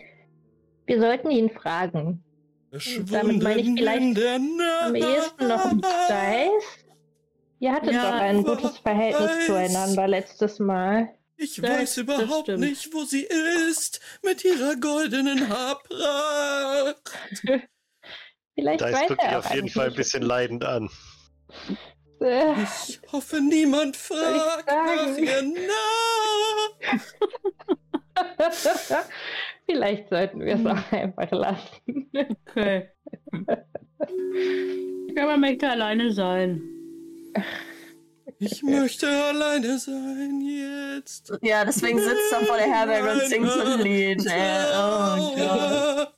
Wir 0.86 1.00
sollten 1.00 1.32
ihn 1.32 1.50
fragen. 1.50 2.24
Damit 2.72 3.41
meine 3.41 3.62
ich 3.62 3.80
vielleicht 3.80 4.19
am 4.84 4.95
ehesten 4.95 5.48
noch 5.48 5.72
Dice. 5.72 6.79
Ihr 7.60 7.74
hattet 7.74 7.91
ja, 7.91 8.12
doch 8.12 8.19
ein 8.22 8.43
gutes 8.43 8.78
Verhältnis 8.78 9.30
weiß. 9.30 9.45
zueinander 9.45 10.08
letztes 10.08 10.60
Mal. 10.60 11.10
Ich 11.36 11.56
das, 11.56 11.69
weiß 11.69 11.98
überhaupt 11.98 12.48
nicht, 12.50 12.93
wo 12.93 13.04
sie 13.04 13.28
ist, 13.69 14.00
mit 14.24 14.43
ihrer 14.43 14.76
goldenen 14.76 15.48
Haarpracht. 15.50 17.12
Vielleicht 18.56 18.82
Dice 18.82 19.08
guckt 19.08 19.24
er 19.24 19.39
auf 19.39 19.54
jeden 19.54 19.69
Fall 19.69 19.88
ein 19.88 19.95
bisschen 19.95 20.24
leidend 20.24 20.65
an. 20.65 20.89
Ich 22.19 23.00
hoffe, 23.12 23.39
niemand 23.39 23.95
fragt 23.95 24.67
nach 24.67 25.17
ihr 25.17 25.41
nach. 25.41 25.60
Vielleicht 29.65 30.10
sollten 30.10 30.41
wir 30.41 30.56
es 30.56 30.65
auch 30.65 30.91
einfach 30.91 31.32
lassen. 31.32 32.12
Okay. 32.48 32.89
Ich 35.10 35.19
aber 35.19 35.36
möchte 35.36 35.69
alleine 35.69 36.13
sein. 36.13 36.79
Ich 38.38 38.63
möchte 38.63 39.08
alleine 39.08 39.78
sein 39.80 40.42
jetzt. 40.42 41.34
Ja, 41.42 41.65
deswegen 41.65 42.00
sitzt 42.00 42.32
er 42.32 42.46
vor 42.46 42.58
der 42.58 42.68
Herberge 42.68 43.12
und 43.12 43.28
singt 43.28 43.52
so 43.52 43.62
ein 43.62 43.82
Lied. 43.82 44.22
Oh 44.22 45.36
Gott. 45.36 46.15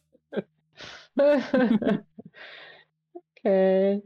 okay. 3.45 4.01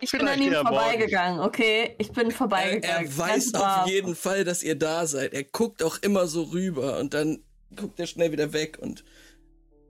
Ich 0.00 0.10
bin 0.10 0.26
an 0.26 0.40
ihm 0.40 0.52
vorbeigegangen, 0.52 1.40
okay? 1.40 1.94
Ich 1.98 2.10
bin 2.10 2.30
vorbeigegangen. 2.30 3.06
Er, 3.06 3.10
er 3.10 3.18
weiß 3.18 3.54
auf 3.54 3.86
jeden 3.88 4.14
Fall, 4.14 4.44
dass 4.44 4.62
ihr 4.62 4.74
da 4.74 5.06
seid. 5.06 5.34
Er 5.34 5.44
guckt 5.44 5.82
auch 5.82 5.98
immer 6.02 6.26
so 6.26 6.44
rüber 6.44 6.98
und 6.98 7.14
dann 7.14 7.42
guckt 7.74 7.98
er 8.00 8.06
schnell 8.06 8.32
wieder 8.32 8.52
weg 8.52 8.78
und 8.80 9.04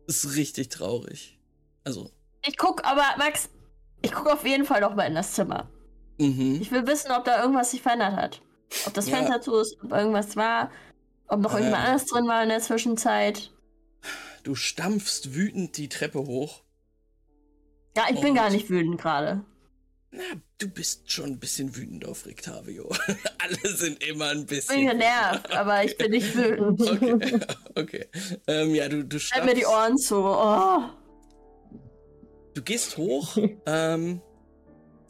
ist 0.06 0.34
richtig 0.34 0.70
traurig. 0.70 1.38
Also. 1.84 2.10
Ich 2.46 2.56
guck, 2.56 2.84
aber 2.84 3.04
Max, 3.18 3.48
ich 4.06 4.12
guck 4.12 4.32
auf 4.32 4.46
jeden 4.46 4.64
Fall 4.64 4.80
noch 4.80 4.94
mal 4.94 5.04
in 5.04 5.16
das 5.16 5.32
Zimmer. 5.32 5.68
Mhm. 6.18 6.58
Ich 6.60 6.70
will 6.70 6.86
wissen, 6.86 7.10
ob 7.10 7.24
da 7.24 7.40
irgendwas 7.40 7.72
sich 7.72 7.82
verändert 7.82 8.14
hat. 8.14 8.40
Ob 8.86 8.94
das 8.94 9.08
ja. 9.08 9.16
Fenster 9.16 9.40
zu 9.40 9.56
ist, 9.56 9.76
ob 9.82 9.90
irgendwas 9.90 10.36
war, 10.36 10.70
ob 11.26 11.40
noch 11.40 11.52
ähm. 11.52 11.58
irgendwas 11.58 11.80
anderes 11.80 12.04
drin 12.06 12.28
war 12.28 12.42
in 12.42 12.48
der 12.48 12.60
Zwischenzeit. 12.60 13.50
Du 14.44 14.54
stampfst 14.54 15.34
wütend 15.34 15.76
die 15.76 15.88
Treppe 15.88 16.20
hoch. 16.20 16.62
Ja, 17.96 18.04
ich 18.10 18.20
bin 18.20 18.36
gar 18.36 18.50
nicht 18.50 18.70
wütend 18.70 19.00
gerade. 19.00 19.44
Na, 20.12 20.22
du 20.58 20.68
bist 20.68 21.10
schon 21.10 21.30
ein 21.30 21.38
bisschen 21.40 21.74
wütend 21.74 22.06
auf 22.06 22.26
Rictavio. 22.26 22.88
Alle 23.38 23.76
sind 23.76 24.04
immer 24.04 24.28
ein 24.28 24.46
bisschen. 24.46 24.78
Ich 24.78 24.88
bin 24.88 24.98
genervt, 24.98 25.50
aber 25.56 25.84
ich 25.84 25.96
bin 25.96 26.12
nicht 26.12 26.36
wütend. 26.36 26.80
Okay, 26.80 27.40
okay. 27.74 28.06
Ähm, 28.46 28.72
ja, 28.72 28.88
du, 28.88 29.04
du 29.04 29.18
Halt 29.18 29.44
mir 29.44 29.54
die 29.54 29.66
Ohren 29.66 29.98
zu. 29.98 30.16
Oh. 30.16 30.84
Du 32.56 32.62
gehst 32.62 32.96
hoch. 32.96 33.36
ähm, 33.66 34.22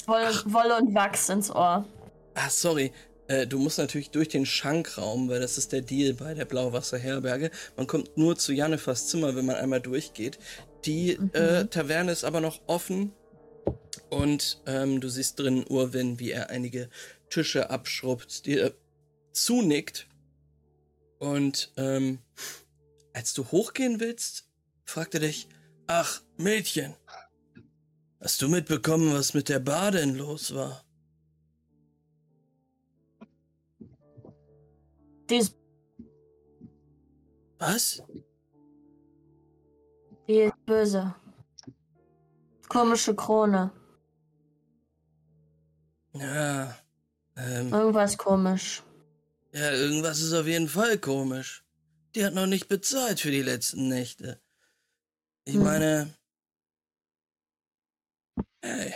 Wolle, 0.06 0.32
Wolle 0.46 0.76
und 0.78 0.94
Wachs 0.94 1.28
ins 1.28 1.48
Ohr. 1.48 1.86
Ah, 2.34 2.50
sorry. 2.50 2.92
Äh, 3.28 3.46
du 3.46 3.60
musst 3.60 3.78
natürlich 3.78 4.10
durch 4.10 4.28
den 4.28 4.44
Schankraum, 4.44 5.28
weil 5.28 5.38
das 5.38 5.56
ist 5.56 5.70
der 5.70 5.80
Deal 5.80 6.14
bei 6.14 6.34
der 6.34 6.44
Blauwasserherberge. 6.44 7.52
Man 7.76 7.86
kommt 7.86 8.18
nur 8.18 8.36
zu 8.36 8.52
Jannefers 8.52 9.06
Zimmer, 9.06 9.36
wenn 9.36 9.46
man 9.46 9.54
einmal 9.54 9.80
durchgeht. 9.80 10.40
Die 10.84 11.16
mhm. 11.18 11.30
äh, 11.34 11.66
Taverne 11.66 12.10
ist 12.10 12.24
aber 12.24 12.40
noch 12.40 12.60
offen 12.66 13.12
und 14.10 14.60
ähm, 14.66 15.00
du 15.00 15.08
siehst 15.08 15.38
drin 15.38 15.64
Urwin, 15.68 16.18
wie 16.18 16.32
er 16.32 16.50
einige 16.50 16.90
Tische 17.30 17.70
abschrubbt, 17.70 18.46
dir 18.46 18.74
zunickt. 19.32 20.08
Und 21.20 21.72
ähm, 21.76 22.18
als 23.12 23.34
du 23.34 23.44
hochgehen 23.52 24.00
willst, 24.00 24.48
fragt 24.84 25.14
er 25.14 25.20
dich, 25.20 25.48
ach, 25.86 26.22
Mädchen, 26.36 26.94
hast 28.26 28.42
du 28.42 28.48
mitbekommen, 28.48 29.14
was 29.14 29.34
mit 29.34 29.48
der 29.48 29.60
Badin 29.60 30.16
los 30.16 30.52
war? 30.52 30.84
Die 35.30 35.36
ist 35.36 35.54
Was? 37.60 38.02
Die 40.26 40.40
ist 40.40 40.66
böse. 40.66 41.14
Komische 42.68 43.14
Krone. 43.14 43.70
Ja. 46.14 46.76
Ähm, 47.36 47.72
irgendwas 47.72 48.18
komisch. 48.18 48.82
Ja, 49.52 49.70
irgendwas 49.70 50.20
ist 50.20 50.32
auf 50.32 50.48
jeden 50.48 50.68
Fall 50.68 50.98
komisch. 50.98 51.64
Die 52.16 52.24
hat 52.24 52.34
noch 52.34 52.46
nicht 52.46 52.66
bezahlt 52.66 53.20
für 53.20 53.30
die 53.30 53.42
letzten 53.42 53.86
Nächte. 53.86 54.40
Ich 55.44 55.54
hm. 55.54 55.62
meine. 55.62 56.12
Hey. 58.66 58.94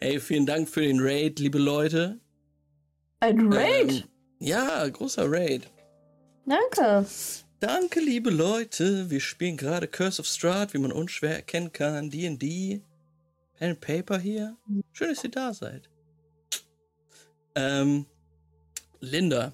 hey, 0.00 0.20
vielen 0.20 0.46
Dank 0.46 0.68
für 0.68 0.82
den 0.82 1.00
Raid, 1.00 1.40
liebe 1.40 1.58
Leute. 1.58 2.20
Ein 3.18 3.52
Raid? 3.52 3.90
Ähm, 3.90 4.04
Ja, 4.38 4.88
großer 4.88 5.24
Raid. 5.28 5.68
Danke. 6.46 7.06
Danke, 7.58 7.98
liebe 8.00 8.30
Leute. 8.30 9.10
Wir 9.10 9.20
spielen 9.20 9.56
gerade 9.56 9.88
Curse 9.88 10.20
of 10.20 10.28
Strahd, 10.28 10.74
wie 10.74 10.78
man 10.78 10.92
unschwer 10.92 11.34
erkennen 11.34 11.72
kann. 11.72 12.08
D&D. 12.08 12.82
Pen 13.58 13.70
and 13.70 13.80
Paper 13.80 14.18
hier. 14.18 14.56
Schön, 14.92 15.08
dass 15.08 15.24
ihr 15.24 15.30
da 15.30 15.52
seid. 15.52 15.90
Ähm, 17.56 18.06
Linda. 19.00 19.52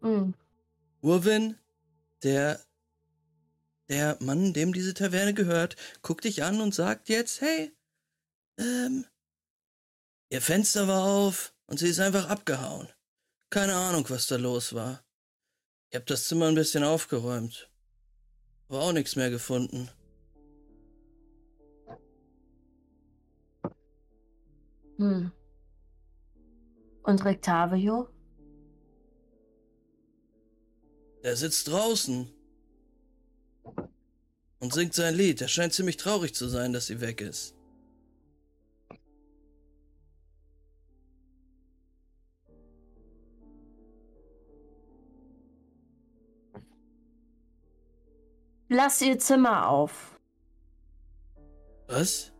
Mhm. 0.00 0.34
Urwin, 1.02 1.56
der, 2.22 2.60
der 3.88 4.16
Mann, 4.20 4.52
dem 4.52 4.72
diese 4.72 4.94
Taverne 4.94 5.34
gehört, 5.34 5.76
guckt 6.02 6.24
dich 6.24 6.42
an 6.42 6.60
und 6.60 6.74
sagt 6.74 7.08
jetzt, 7.08 7.40
hey, 7.40 7.72
ähm, 8.58 9.04
ihr 10.30 10.40
Fenster 10.40 10.88
war 10.88 11.04
auf 11.04 11.54
und 11.66 11.78
sie 11.78 11.88
ist 11.88 12.00
einfach 12.00 12.28
abgehauen. 12.28 12.88
Keine 13.50 13.74
Ahnung, 13.74 14.04
was 14.08 14.26
da 14.26 14.36
los 14.36 14.74
war. 14.74 15.04
Ich 15.90 15.96
hab 15.96 16.06
das 16.06 16.26
Zimmer 16.26 16.48
ein 16.48 16.54
bisschen 16.54 16.82
aufgeräumt. 16.82 17.70
Aber 18.68 18.80
auch 18.80 18.92
nichts 18.92 19.14
mehr 19.16 19.30
gefunden. 19.30 19.90
Hm. 24.96 25.30
Und 27.02 27.24
Rectavio? 27.24 28.08
Der 31.22 31.36
sitzt 31.36 31.68
draußen 31.68 32.33
und 34.64 34.72
singt 34.72 34.94
sein 34.94 35.14
Lied. 35.14 35.42
Er 35.42 35.48
scheint 35.48 35.74
ziemlich 35.74 35.98
traurig 35.98 36.34
zu 36.34 36.48
sein, 36.48 36.72
dass 36.72 36.86
sie 36.86 37.02
weg 37.02 37.20
ist. 37.20 37.54
Lass 48.70 49.02
ihr 49.02 49.18
Zimmer 49.18 49.68
auf. 49.68 50.18
Was? 51.86 52.32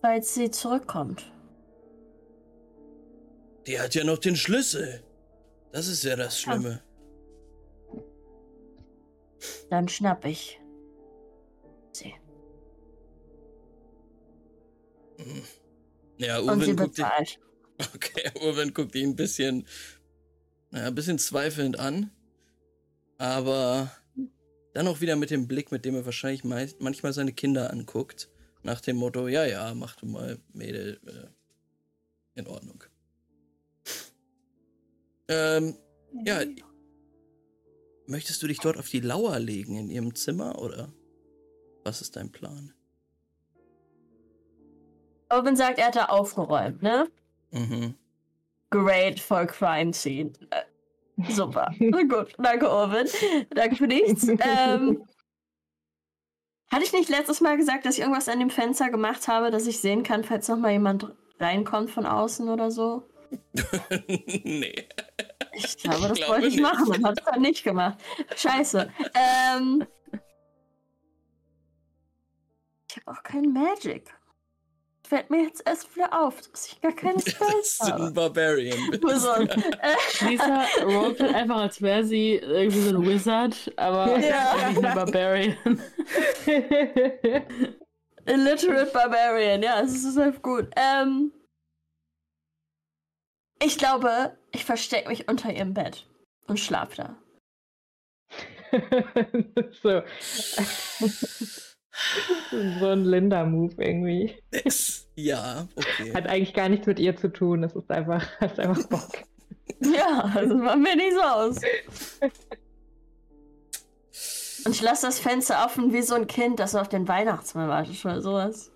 Falls 0.00 0.32
sie 0.34 0.50
zurückkommt. 0.50 1.30
Die 3.66 3.78
hat 3.78 3.94
ja 3.94 4.02
noch 4.02 4.18
den 4.18 4.36
Schlüssel. 4.36 5.04
Das 5.72 5.88
ist 5.88 6.04
ja 6.04 6.16
das 6.16 6.40
Schlimme. 6.40 6.82
Dann 9.70 9.88
schnapp 9.88 10.24
ich 10.24 10.60
sie. 11.92 12.14
Ja, 16.18 16.40
Urwin 16.40 16.76
guckt, 16.76 16.98
ihn, 16.98 17.06
okay, 17.94 18.30
Urwin 18.40 18.72
guckt 18.72 18.94
ihn 18.94 19.10
ein 19.10 19.16
bisschen, 19.16 19.66
naja, 20.70 20.86
ein 20.86 20.94
bisschen 20.94 21.18
zweifelnd 21.18 21.78
an. 21.78 22.10
Aber 23.18 23.90
dann 24.74 24.88
auch 24.88 25.00
wieder 25.00 25.16
mit 25.16 25.30
dem 25.30 25.48
Blick, 25.48 25.72
mit 25.72 25.84
dem 25.84 25.94
er 25.94 26.04
wahrscheinlich 26.04 26.44
manchmal 26.44 27.12
seine 27.12 27.32
Kinder 27.32 27.70
anguckt. 27.70 28.30
Nach 28.62 28.80
dem 28.80 28.96
Motto, 28.96 29.28
ja, 29.28 29.44
ja, 29.44 29.72
mach 29.74 29.96
du 29.96 30.06
mal, 30.06 30.38
Mädel, 30.52 31.00
äh, 31.06 32.38
in 32.38 32.46
Ordnung. 32.46 32.82
Ähm, 35.28 35.76
ja, 36.24 36.42
möchtest 38.08 38.42
du 38.42 38.46
dich 38.46 38.58
dort 38.58 38.76
auf 38.78 38.88
die 38.88 39.00
Lauer 39.00 39.38
legen 39.38 39.76
in 39.76 39.90
ihrem 39.90 40.14
Zimmer 40.14 40.60
oder 40.60 40.92
was 41.84 42.00
ist 42.00 42.16
dein 42.16 42.30
Plan? 42.30 42.72
Owen 45.28 45.56
sagt, 45.56 45.78
er 45.78 45.86
hat 45.86 45.96
da 45.96 46.04
aufgeräumt, 46.06 46.82
ne? 46.82 47.08
Mhm. 47.50 47.94
Great 48.70 49.18
for 49.20 49.46
crime 49.46 49.92
scene. 49.92 50.32
Äh, 50.50 51.32
super. 51.32 51.72
Gut, 51.78 52.34
danke, 52.38 52.70
Owen. 52.70 53.06
Danke 53.50 53.76
für 53.76 53.86
nichts. 53.86 54.28
ähm, 54.28 55.04
hatte 56.70 56.84
ich 56.84 56.92
nicht 56.92 57.08
letztes 57.08 57.40
Mal 57.40 57.56
gesagt, 57.56 57.86
dass 57.86 57.94
ich 57.94 58.00
irgendwas 58.00 58.28
an 58.28 58.40
dem 58.40 58.50
Fenster 58.50 58.90
gemacht 58.90 59.28
habe, 59.28 59.50
dass 59.50 59.66
ich 59.66 59.80
sehen 59.80 60.02
kann, 60.02 60.24
falls 60.24 60.48
noch 60.48 60.58
mal 60.58 60.72
jemand 60.72 61.12
reinkommt 61.38 61.90
von 61.90 62.06
außen 62.06 62.48
oder 62.48 62.70
so? 62.70 63.08
nee. 64.44 64.88
Ich 65.64 65.76
glaube, 65.78 66.08
das 66.08 66.18
glaube 66.18 66.32
wollte 66.34 66.46
ich 66.48 66.54
nicht. 66.54 66.62
machen 66.62 66.88
und 66.88 67.04
hat 67.04 67.18
es 67.18 67.24
dann 67.24 67.40
nicht 67.42 67.64
gemacht. 67.64 67.98
Scheiße. 68.36 68.92
Ähm, 69.14 69.86
ich 72.90 72.96
habe 72.96 73.18
auch 73.18 73.22
kein 73.22 73.52
Magic. 73.52 74.12
Fällt 75.08 75.30
mir 75.30 75.44
jetzt 75.44 75.62
erst 75.66 75.94
wieder 75.94 76.12
auf, 76.20 76.40
dass 76.50 76.66
ich 76.72 76.80
gar 76.80 76.92
keine 76.92 77.14
Das 77.22 77.30
Spells 77.30 77.66
ist 77.74 77.82
ein 77.82 77.92
habe. 77.92 78.10
Barbarian. 78.10 78.78
Wizard. 79.02 79.54
Lisa 80.22 80.64
roleplay 80.82 81.28
einfach, 81.34 81.56
als 81.58 81.80
wäre 81.80 82.04
sie 82.04 82.34
irgendwie 82.36 82.80
so 82.80 82.96
ein 82.96 83.06
Wizard, 83.06 83.72
aber 83.76 84.18
Ja. 84.18 84.50
eigentlich 84.52 84.84
eine 84.84 84.94
Barbarian. 84.94 85.82
Illiterate 88.26 88.90
Barbarian, 88.92 89.62
ja, 89.62 89.80
es 89.80 90.04
ist 90.04 90.16
halt 90.16 90.42
gut. 90.42 90.68
Ähm, 90.76 91.32
ich 93.62 93.78
glaube, 93.78 94.36
ich 94.56 94.64
verstecke 94.64 95.10
mich 95.10 95.28
unter 95.28 95.52
ihrem 95.52 95.74
Bett 95.74 96.06
und 96.46 96.58
schlaf 96.58 96.94
da. 96.94 97.14
so. 99.82 100.02
so 102.78 102.86
ein 102.86 103.04
Linda-Move 103.04 103.74
irgendwie. 103.76 104.34
ja, 105.14 105.68
okay. 105.76 106.14
Hat 106.14 106.26
eigentlich 106.26 106.54
gar 106.54 106.70
nichts 106.70 106.86
mit 106.86 106.98
ihr 106.98 107.16
zu 107.16 107.30
tun. 107.30 107.64
Es 107.64 107.76
ist 107.76 107.90
einfach, 107.90 108.26
hast 108.40 108.58
einfach 108.58 108.82
Bock. 108.88 109.24
Ja, 109.80 110.32
das 110.34 110.48
macht 110.48 110.78
mir 110.78 110.96
nicht 110.96 111.12
so 111.12 111.20
aus. 111.20 111.56
Und 114.64 114.72
ich 114.72 114.80
lasse 114.80 115.06
das 115.06 115.18
Fenster 115.18 115.66
offen 115.66 115.92
wie 115.92 116.00
so 116.00 116.14
ein 116.14 116.26
Kind, 116.26 116.60
das 116.60 116.74
auf 116.74 116.88
den 116.88 117.06
Weihnachtsmann 117.06 117.68
wartet 117.68 118.02
oder 118.06 118.22
sowas. 118.22 118.72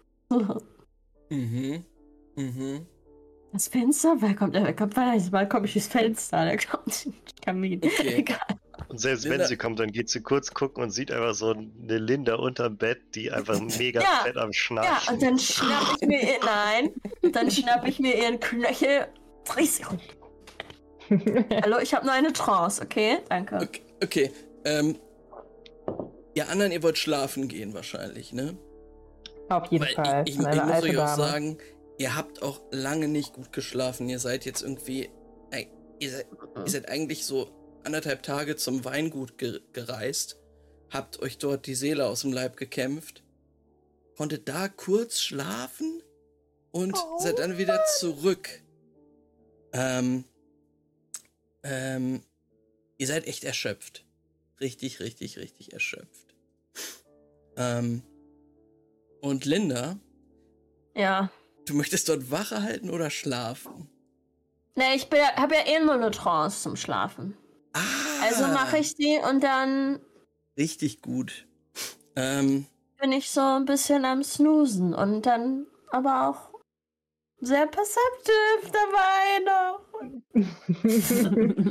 Mhm. 1.31 1.87
Mhm. 2.37 2.87
Das 3.53 3.69
Fenster? 3.69 4.17
Wer 4.21 4.35
kommt? 4.35 4.55
Wer 4.55 4.75
kommt 4.75 4.97
Weihnachtsmann? 4.97 5.49
Komme 5.49 5.67
ich 5.67 5.73
durchs 5.73 5.89
Fenster? 5.89 6.45
Der 6.45 6.59
kommt 6.59 7.05
in 7.07 7.13
den 7.13 7.21
Kamin. 7.45 7.81
Okay. 7.85 8.15
Egal. 8.19 8.39
Und 8.89 8.99
selbst 9.01 9.25
Linda- 9.25 9.39
wenn 9.41 9.47
sie 9.49 9.57
kommt, 9.57 9.79
dann 9.79 9.93
geht 9.93 10.09
sie 10.09 10.21
kurz 10.21 10.53
gucken 10.53 10.83
und 10.85 10.91
sieht 10.91 11.11
einfach 11.13 11.35
so 11.35 11.51
eine 11.51 11.99
Linda 11.99 12.37
unterm 12.37 12.77
Bett, 12.77 12.99
die 13.15 13.31
einfach 13.31 13.61
mega 13.61 14.01
Ja, 14.01 14.21
fett 14.25 14.37
am 14.37 14.49
Ja, 14.49 14.53
Schnarchen. 14.53 15.15
und 15.15 15.23
dann 15.23 15.39
schnapp 15.39 15.97
ich 16.01 16.09
mir 16.09 16.21
ihr, 16.23 16.39
nein, 16.45 16.91
dann 17.33 17.51
schnapp 17.51 17.87
ich 17.87 17.99
mir 18.01 18.17
ihren 18.17 18.41
Knöchel. 18.41 19.07
Dreh 19.45 19.65
Sekunden. 19.65 20.03
Hallo, 21.63 21.79
ich 21.83 21.93
habe 21.95 22.07
nur 22.07 22.15
eine 22.15 22.33
Trance, 22.33 22.83
okay? 22.83 23.19
Danke. 23.29 23.57
Okay, 23.57 23.83
okay. 24.03 24.31
Ähm, 24.65 24.97
ihr 26.35 26.49
anderen, 26.49 26.71
ihr 26.73 26.83
wollt 26.83 26.99
schlafen 26.99 27.49
gehen 27.49 27.75
wahrscheinlich, 27.75 28.33
ne? 28.33 28.57
Auf 29.49 29.67
jeden 29.71 29.85
Weil 29.85 29.95
Fall. 29.95 30.23
ich, 30.27 30.35
ich, 30.39 30.41
ich 30.41 30.47
muss 30.65 30.83
euch 30.83 30.99
auch 30.99 31.17
Dame. 31.17 31.23
sagen, 31.23 31.59
ihr 32.01 32.17
habt 32.17 32.41
auch 32.41 32.63
lange 32.71 33.09
nicht 33.09 33.35
gut 33.35 33.53
geschlafen. 33.53 34.09
Ihr 34.09 34.19
seid 34.19 34.47
jetzt 34.47 34.63
irgendwie. 34.63 35.11
Ihr 35.99 36.11
seid, 36.11 36.27
ihr 36.65 36.71
seid 36.71 36.89
eigentlich 36.89 37.27
so 37.27 37.51
anderthalb 37.85 38.23
Tage 38.23 38.57
zum 38.57 38.87
Weingut 38.87 39.37
ge 39.37 39.61
gereist, 39.75 40.39
habt 40.89 41.21
euch 41.21 41.37
dort 41.37 41.67
die 41.67 41.75
Seele 41.75 42.07
aus 42.07 42.23
dem 42.23 42.33
Leib 42.33 42.57
gekämpft, 42.57 43.23
konntet 44.17 44.49
da 44.49 44.69
kurz 44.69 45.21
schlafen 45.21 46.03
und 46.71 46.97
seid 47.19 47.39
dann 47.39 47.59
wieder 47.59 47.85
zurück. 47.99 48.63
Ähm, 49.75 50.25
ähm, 51.63 52.23
ihr 52.97 53.07
seid 53.07 53.27
echt 53.27 53.45
erschöpft. 53.45 54.07
Richtig, 54.59 55.01
richtig, 55.01 55.37
richtig 55.37 55.75
erschöpft. 55.75 56.35
Ähm, 57.59 58.03
und 59.21 59.45
Linda, 59.45 59.99
Ja. 60.97 61.31
Du 61.67 61.75
möchtest 61.75 62.09
dort 62.09 62.31
Wache 62.31 62.63
halten 62.63 62.91
oder 62.91 63.11
schlafen? 63.11 63.89
Ne, 64.77 64.95
ich 64.95 65.09
bin, 65.09 65.21
habe 65.21 65.55
ja 65.55 65.67
eh 65.67 65.81
nur 65.85 65.95
eine 65.95 66.11
Trance 66.11 66.63
zum 66.63 66.77
Schlafen. 66.77 67.37
Ah, 67.73 67.81
Also 68.23 68.47
mache 68.49 68.79
ich 68.79 68.95
die 68.97 69.19
und 69.29 69.43
dann 69.43 70.01
Richtig 70.57 71.03
gut. 71.03 71.47
Ähm, 72.17 72.67
bin 73.01 73.13
ich 73.13 73.31
so 73.31 73.41
ein 73.41 73.65
bisschen 73.65 74.05
am 74.05 74.23
Snoosen 74.23 74.95
und 74.95 75.23
dann 75.27 75.67
aber 75.91 76.29
auch 76.29 76.51
sehr 77.41 77.67
perceptive 77.67 78.73
dabei 78.73 79.41
noch. 79.45 79.81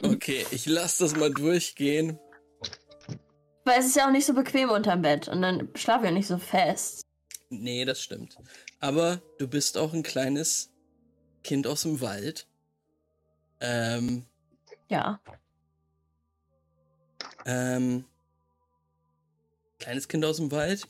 okay, 0.11 0.45
ich 0.51 0.65
lass 0.65 0.97
das 0.97 1.15
mal 1.15 1.31
durchgehen. 1.31 2.19
Weil 3.65 3.79
es 3.79 3.85
ist 3.87 3.95
ja 3.95 4.07
auch 4.07 4.11
nicht 4.11 4.25
so 4.25 4.33
bequem 4.33 4.69
unterm 4.71 5.01
Bett 5.03 5.27
und 5.27 5.41
dann 5.41 5.69
schlafe 5.75 6.05
ich 6.05 6.09
auch 6.09 6.13
nicht 6.15 6.27
so 6.27 6.37
fest. 6.37 7.01
Nee, 7.49 7.85
das 7.85 8.01
stimmt. 8.01 8.37
Aber 8.79 9.21
du 9.37 9.47
bist 9.47 9.77
auch 9.77 9.93
ein 9.93 10.03
kleines 10.03 10.69
Kind 11.43 11.65
aus 11.67 11.81
dem 11.81 11.99
Wald. 12.01 12.47
Ähm, 13.59 14.25
Ja. 14.89 15.19
ähm, 17.45 18.05
kleines 19.79 20.07
Kind 20.07 20.25
aus 20.25 20.37
dem 20.37 20.51
Wald. 20.51 20.87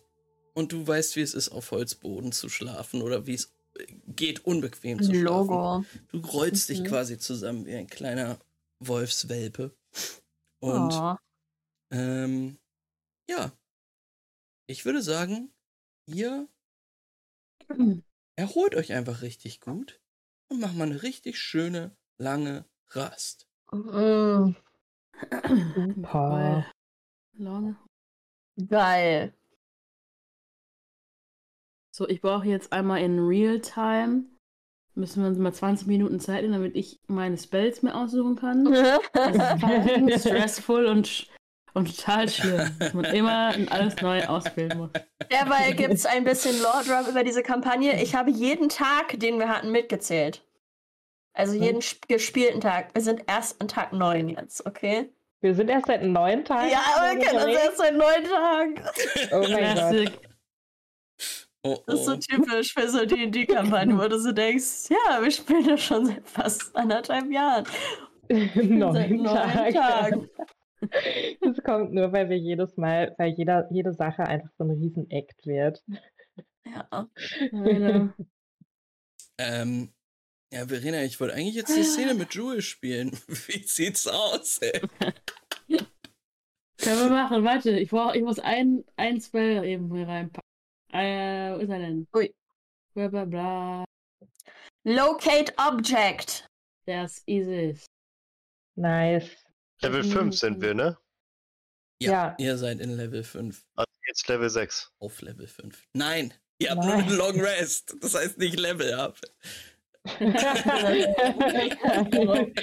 Und 0.54 0.72
du 0.74 0.86
weißt, 0.86 1.16
wie 1.16 1.22
es 1.22 1.34
ist, 1.34 1.50
auf 1.50 1.72
Holzboden 1.72 2.32
zu 2.32 2.50
schlafen 2.50 3.02
oder 3.02 3.26
wie 3.26 3.36
es 3.36 3.54
geht 4.08 4.46
unbequem 4.46 5.02
zu 5.02 5.12
Logo. 5.14 5.84
schlafen. 5.84 6.08
Du 6.12 6.20
rollst 6.20 6.70
mhm. 6.70 6.74
dich 6.74 6.86
quasi 6.86 7.18
zusammen 7.18 7.66
wie 7.66 7.76
ein 7.76 7.88
kleiner 7.88 8.38
Wolfswelpe. 8.80 9.72
Und 10.60 10.92
oh. 10.94 11.16
ähm, 11.92 12.58
ja, 13.30 13.54
ich 14.68 14.86
würde 14.86 15.02
sagen, 15.02 15.52
ihr 16.10 16.48
erholt 18.36 18.76
euch 18.76 18.94
einfach 18.94 19.22
richtig 19.22 19.62
gut 19.62 20.00
und 20.50 20.60
macht 20.60 20.76
mal 20.76 20.86
eine 20.86 21.04
richtig 21.04 21.38
schöne, 21.38 21.96
lange 22.18 22.66
Rast. 22.90 23.48
Mhm. 23.72 24.56
Super. 25.76 26.66
Lange. 27.38 27.76
Geil. 28.68 29.34
So, 31.96 32.08
ich 32.08 32.22
brauche 32.22 32.48
jetzt 32.48 32.72
einmal 32.72 33.02
in 33.02 33.20
Real-Time. 33.20 34.24
Müssen 34.96 35.22
wir 35.22 35.30
uns 35.30 35.38
mal 35.38 35.54
20 35.54 35.88
Minuten 35.88 36.20
Zeit 36.20 36.42
nehmen, 36.42 36.54
damit 36.54 36.76
ich 36.76 37.00
meine 37.08 37.38
Spells 37.38 37.84
mir 37.84 37.96
aussuchen 37.96 38.36
kann. 38.36 38.66
das 39.14 40.16
ist 40.16 40.28
stressful 40.28 40.86
und, 40.86 41.30
und 41.74 41.96
total 41.96 42.30
schlimm. 42.30 42.76
Dass 42.80 42.94
man 42.94 43.06
immer 43.06 43.54
alles 43.70 43.96
neu 44.02 44.26
auswählen 44.26 44.78
muss. 44.78 44.90
Derweil 45.32 45.74
gibt 45.74 45.94
es 45.94 46.06
ein 46.06 46.24
bisschen 46.24 46.60
Lore-Drop 46.62 47.08
über 47.08 47.24
diese 47.24 47.44
Kampagne. 47.44 48.02
Ich 48.02 48.16
habe 48.16 48.32
jeden 48.32 48.70
Tag, 48.70 49.20
den 49.20 49.40
wir 49.40 49.50
hatten, 49.50 49.72
mitgezählt. 49.72 50.44
Also 51.34 51.54
jeden 51.54 51.82
hm. 51.82 51.98
gespielten 52.08 52.62
Tag. 52.62 52.94
Wir 52.94 53.02
sind 53.02 53.24
erst 53.28 53.62
an 53.62 53.68
Tag 53.68 53.94
9 53.94 54.30
jetzt, 54.30 54.66
okay? 54.66 55.10
Wir 55.42 55.56
sind 55.56 55.70
erst 55.70 55.86
seit 55.86 56.04
neun 56.04 56.44
Tagen. 56.44 56.70
Ja, 56.70 56.82
aber 56.96 57.18
wir 57.18 57.26
kennen 57.26 57.46
uns 57.46 57.58
erst 57.58 57.78
seit 57.78 57.94
neun 57.94 58.24
Tagen. 58.26 58.76
Oh 59.32 59.46
mein 59.50 59.76
Gott. 59.76 60.20
Oh, 61.62 61.74
oh. 61.76 61.84
Das 61.88 62.00
ist 62.00 62.06
so 62.06 62.16
typisch 62.16 62.74
für 62.74 62.90
so 62.90 63.06
die 63.06 63.30
D&D-Kampagne, 63.30 63.98
wo 63.98 64.08
du 64.08 64.20
so 64.20 64.32
denkst, 64.32 64.90
ja, 64.90 65.22
wir 65.22 65.32
spielen 65.32 65.66
das 65.66 65.82
schon 65.82 66.06
seit 66.06 66.28
fast 66.28 66.76
anderthalb 66.76 67.32
Jahren. 67.32 67.66
neun, 68.30 68.94
seit 68.94 69.12
neun 69.12 69.26
Tage. 69.26 69.74
Tagen. 69.74 70.30
Das 71.42 71.58
kommt 71.64 71.94
nur, 71.94 72.12
weil 72.12 72.30
wir 72.30 72.38
jedes 72.38 72.78
Mal, 72.78 73.16
weil 73.18 73.34
jeder, 73.34 73.68
jede 73.72 73.94
Sache 73.94 74.24
einfach 74.24 74.50
so 74.58 74.64
ein 74.64 74.72
Riesen-Act 74.72 75.46
wird. 75.46 75.84
Ja. 76.66 77.10
ähm, 79.38 79.94
ja, 80.52 80.68
Verena, 80.68 81.04
ich 81.04 81.20
wollte 81.20 81.36
eigentlich 81.36 81.56
jetzt 81.56 81.76
die 81.76 81.84
Szene 81.84 82.14
mit 82.14 82.34
Jules 82.34 82.66
spielen. 82.66 83.12
Wie 83.28 83.64
sieht's 83.64 84.08
aus, 84.08 84.60
ey? 84.60 84.82
Können 86.78 87.00
wir 87.00 87.10
machen, 87.10 87.44
warte, 87.44 87.72
ich, 87.72 87.90
brauch, 87.90 88.14
ich 88.14 88.24
muss 88.24 88.40
ein, 88.40 88.84
ein 88.96 89.20
Spell 89.20 89.66
eben 89.66 89.94
hier 89.94 90.08
reinpacken. 90.08 90.50
Äh, 90.92 91.54
wo 91.54 91.60
ist 91.60 91.70
er 91.70 91.80
denn? 91.80 92.08
Ui. 92.16 92.34
Bla 92.94 93.08
bla 93.10 93.26
bla. 93.26 93.86
Locate 94.84 95.54
Object. 95.58 96.48
Das 96.86 97.20
ist 97.28 97.48
es. 97.48 97.86
Nice. 98.76 99.49
Level 99.82 100.04
5 100.04 100.36
sind 100.36 100.62
wir, 100.62 100.74
ne? 100.74 100.98
Ja, 102.02 102.12
ja, 102.12 102.36
ihr 102.38 102.58
seid 102.58 102.80
in 102.80 102.96
Level 102.96 103.24
5. 103.24 103.66
Also 103.76 103.92
jetzt 104.08 104.28
Level 104.28 104.50
6. 104.50 104.92
Auf 105.00 105.22
Level 105.22 105.48
5. 105.48 105.88
Nein, 105.94 106.34
ihr 106.60 106.72
habt 106.72 106.80
Nein. 106.80 106.88
nur 106.88 106.98
einen 106.98 107.18
Long 107.18 107.40
Rest. 107.42 107.96
Das 108.02 108.16
heißt 108.16 108.38
nicht 108.38 108.60
Level 108.60 108.94
up. 108.94 109.18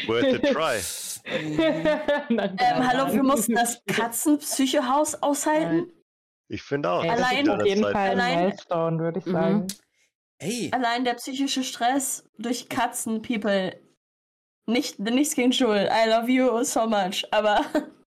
Worth 0.07 0.27
a 0.27 0.39
try. 0.53 0.81
ähm, 1.27 2.89
hallo, 2.89 3.13
wir 3.13 3.23
mussten 3.23 3.55
das 3.55 3.83
Katzenpsychehaus 3.87 5.23
aushalten. 5.23 5.93
Ich 6.49 6.63
finde 6.63 6.91
auch. 6.91 7.05
Allein 7.05 7.49
auf 7.49 7.65
jeden 7.67 7.83
Fall 7.83 8.19
ein 8.21 8.47
Milestone, 8.47 8.99
würde 8.99 9.19
ich 9.19 9.27
mhm. 9.27 9.33
sagen. 9.33 9.67
Hey. 10.39 10.71
Allein 10.73 11.05
der 11.05 11.15
psychische 11.15 11.63
Stress 11.63 12.25
durch 12.39 12.69
Katzen, 12.69 13.23
People. 13.23 13.73
Nicht, 14.67 14.99
nichts 14.99 15.35
gegen 15.35 15.53
Joel. 15.53 15.89
I 15.89 16.09
love 16.09 16.29
you 16.29 16.63
so 16.65 16.87
much. 16.87 17.25
Aber 17.31 17.61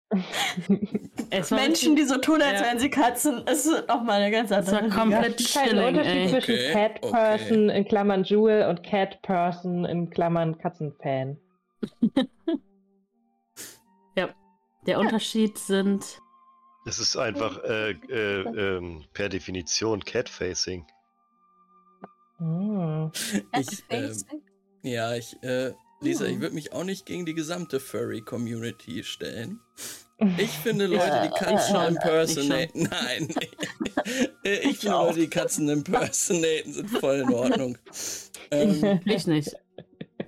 Menschen, 1.51 1.95
die 1.95 2.05
so 2.05 2.17
tun, 2.17 2.41
als 2.41 2.59
ja. 2.61 2.67
wären 2.67 2.79
sie 2.79 2.89
Katzen, 2.89 3.45
ist 3.47 3.67
nochmal 3.87 4.21
eine 4.21 4.31
ganz 4.31 4.51
andere 4.51 4.89
Sache. 4.89 4.89
komplett 4.89 5.39
Es 5.39 5.47
ist 5.47 5.55
halt 5.55 5.73
ein 5.73 5.87
Unterschied 5.87 6.15
ey. 6.15 6.29
zwischen 6.29 6.53
okay, 6.53 6.71
Cat 6.71 7.01
Person 7.01 7.69
okay. 7.69 7.77
in 7.77 7.85
Klammern 7.85 8.23
Jewel 8.23 8.69
und 8.69 8.83
Cat 8.83 9.21
Person 9.21 9.85
in 9.85 10.09
Klammern 10.09 10.57
Katzenfan. 10.57 11.37
ja, 14.15 14.33
der 14.87 14.99
Unterschied 14.99 15.57
sind. 15.57 16.21
Es 16.87 16.99
ist 16.99 17.17
einfach 17.17 17.63
äh, 17.63 17.91
äh, 17.91 18.41
äh, 18.41 19.01
per 19.13 19.29
Definition 19.29 20.05
Catfacing. 20.05 20.85
Hm. 22.37 23.11
Ich, 23.57 23.83
ähm, 23.89 24.13
ja, 24.83 25.15
ich, 25.15 25.41
äh, 25.41 25.73
Lisa, 26.01 26.25
ich 26.25 26.39
würde 26.39 26.55
mich 26.55 26.73
auch 26.73 26.83
nicht 26.83 27.05
gegen 27.05 27.25
die 27.25 27.33
gesamte 27.33 27.79
Furry-Community 27.79 29.03
stellen. 29.03 29.59
Ich 30.37 30.51
finde 30.51 30.85
Leute, 30.85 31.23
die 31.25 31.43
Katzen 31.43 31.75
ja, 31.75 31.87
impersonaten. 31.89 32.83
Nein. 32.89 33.27
ich 34.43 34.77
finde 34.77 34.95
Leute, 34.95 35.19
die 35.19 35.27
Katzen 35.27 35.67
impersonaten, 35.67 36.71
sind 36.71 36.89
voll 36.89 37.15
in 37.15 37.33
Ordnung. 37.33 37.77
Ähm, 38.49 39.01
ich 39.03 39.27
nicht. 39.27 39.57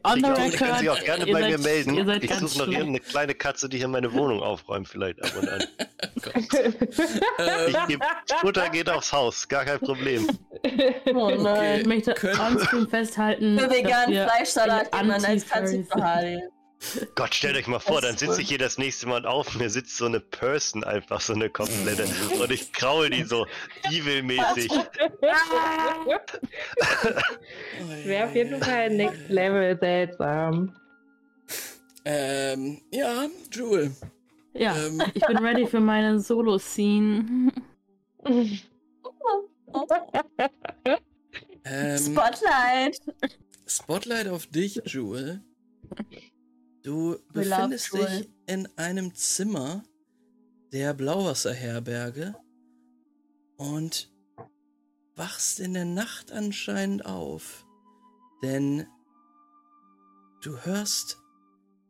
On 0.03 0.19
the 0.19 0.29
record, 0.29 0.57
können 0.57 0.79
Sie 0.79 0.89
auch 0.89 1.03
gerne 1.03 1.25
bei 1.25 1.41
seid, 1.41 1.51
mir 1.51 1.57
melden. 1.60 2.21
Ich 2.21 2.33
suche 2.33 2.69
noch 2.69 2.75
eine 2.75 2.99
kleine 2.99 3.33
Katze, 3.33 3.69
die 3.69 3.77
hier 3.77 3.88
meine 3.88 4.12
Wohnung 4.13 4.41
aufräumt, 4.41 4.88
vielleicht 4.88 5.23
ab 5.23 5.31
und 5.39 5.49
an. 5.49 5.63
ich 7.67 7.88
geb, 7.88 8.03
Futter 8.41 8.69
geht 8.69 8.89
aufs 8.89 9.12
Haus, 9.12 9.47
gar 9.47 9.65
kein 9.65 9.79
Problem. 9.79 10.27
Oh 11.13 11.29
nein, 11.29 11.38
okay. 11.38 11.81
ich 11.81 11.88
möchte 11.88 12.15
onscreen 12.39 12.89
festhalten. 12.89 13.60
Für 13.60 13.69
veganen 13.69 14.27
Fleischsalat, 14.27 14.93
den 14.93 15.07
man 15.07 15.23
als 15.23 15.47
Katze 15.47 15.83
verhalten. 15.83 16.41
Gott, 17.15 17.33
stellt 17.33 17.57
euch 17.57 17.65
mal 17.67 17.79
vor, 17.79 18.01
dann 18.01 18.17
sitze 18.17 18.41
ich 18.41 18.49
hier 18.49 18.59
das 18.59 18.77
nächste 18.77 19.07
Mal 19.07 19.25
auf 19.25 19.55
mir 19.55 19.69
sitzt 19.69 19.97
so 19.97 20.05
eine 20.05 20.19
Person 20.19 20.83
einfach, 20.83 21.21
so 21.21 21.33
eine 21.33 21.49
komplette. 21.49 22.05
und 22.41 22.51
ich 22.51 22.71
kraul 22.71 23.09
die 23.09 23.23
so 23.23 23.47
evil-mäßig. 23.89 24.71
Wäre 28.03 28.27
auf 28.27 28.35
jeden 28.35 28.61
Fall 28.61 28.91
next 28.91 29.27
level 29.29 29.77
seltsam. 29.79 30.75
Ähm, 32.05 32.81
ja, 32.91 33.25
Jewel. 33.51 33.91
Ja, 34.53 34.77
ähm, 34.77 35.01
ich 35.13 35.25
bin 35.25 35.37
ready 35.37 35.67
für 35.67 35.79
meine 35.79 36.19
Solo-Scene. 36.19 37.51
ähm, 41.65 41.97
Spotlight. 41.97 43.01
Spotlight 43.65 44.27
auf 44.29 44.45
dich, 44.47 44.81
Jewel. 44.85 45.41
Du 46.88 47.19
befindest 47.34 47.91
dich 47.91 48.30
in 48.45 48.65
einem 48.78 49.13
Zimmer 49.13 49.84
der 50.71 50.93
Blauwasserherberge 50.93 52.34
und 53.58 54.10
wachst 55.13 55.60
in 55.60 55.73
der 55.73 55.84
Nacht 55.84 56.32
anscheinend 56.32 57.06
auf, 57.06 57.65
denn 58.41 58.88
du 60.41 60.56
hörst 60.60 61.21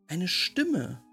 eine 0.08 0.28
Stimme. 0.28 1.04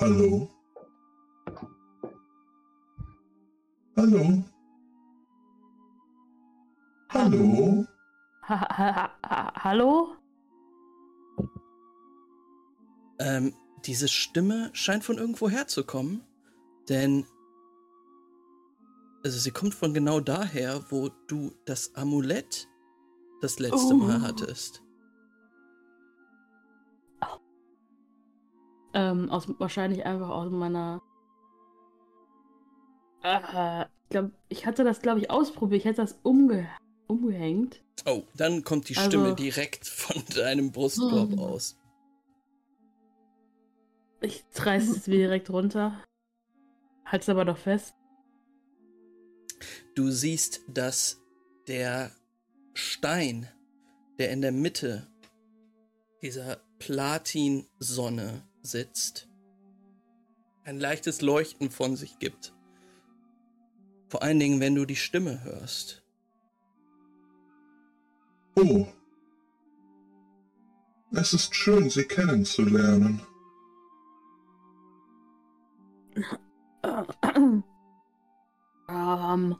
Hallo. 0.00 0.50
Hallo. 3.94 4.44
Hallo? 7.28 7.84
Ha, 8.48 8.78
ha, 8.78 9.10
ha, 9.22 9.52
hallo? 9.62 10.16
Ähm, 13.18 13.54
diese 13.84 14.08
Stimme 14.08 14.70
scheint 14.72 15.04
von 15.04 15.18
irgendwo 15.18 15.50
herzukommen, 15.50 16.22
denn 16.88 17.26
also 19.22 19.38
sie 19.38 19.50
kommt 19.50 19.74
von 19.74 19.92
genau 19.92 20.20
daher, 20.20 20.90
wo 20.90 21.10
du 21.26 21.52
das 21.66 21.94
Amulett 21.96 22.66
das 23.42 23.58
letzte 23.58 23.92
oh. 23.92 23.98
Mal 23.98 24.22
hattest. 24.22 24.82
Oh. 27.20 27.38
Ähm, 28.94 29.28
aus, 29.28 29.46
wahrscheinlich 29.58 30.06
einfach 30.06 30.30
aus 30.30 30.50
meiner. 30.50 31.02
Äh, 33.22 33.82
ich 33.82 34.08
glaube, 34.08 34.32
ich 34.48 34.64
hatte 34.64 34.82
das, 34.82 35.02
glaube 35.02 35.20
ich, 35.20 35.30
ausprobiert. 35.30 35.80
Ich 35.80 35.84
hätte 35.84 36.00
das 36.00 36.18
umge 36.22 36.66
umgehängt. 37.08 37.82
Oh, 38.06 38.22
dann 38.36 38.62
kommt 38.62 38.88
die 38.88 38.96
also, 38.96 39.08
Stimme 39.08 39.34
direkt 39.34 39.86
von 39.86 40.22
deinem 40.34 40.70
Brustkorb 40.70 41.32
oh. 41.36 41.46
aus. 41.46 41.76
Ich 44.20 44.44
reiß 44.54 44.88
es 44.88 45.04
direkt 45.04 45.50
runter. 45.50 46.02
Halt's 47.04 47.28
aber 47.28 47.44
doch 47.44 47.58
fest. 47.58 47.94
Du 49.94 50.10
siehst, 50.10 50.62
dass 50.68 51.20
der 51.66 52.12
Stein, 52.74 53.48
der 54.18 54.30
in 54.30 54.40
der 54.40 54.52
Mitte 54.52 55.06
dieser 56.22 56.60
Platinsonne 56.78 58.42
sitzt, 58.62 59.28
ein 60.64 60.78
leichtes 60.78 61.22
Leuchten 61.22 61.70
von 61.70 61.96
sich 61.96 62.18
gibt. 62.18 62.54
Vor 64.08 64.22
allen 64.22 64.38
Dingen, 64.38 64.60
wenn 64.60 64.74
du 64.74 64.84
die 64.84 64.96
Stimme 64.96 65.42
hörst. 65.44 66.02
Oh. 68.60 68.86
Es 71.12 71.32
ist 71.32 71.54
schön, 71.54 71.90
Sie 71.90 72.04
kennenzulernen. 72.04 73.22
Ähm, 78.90 79.54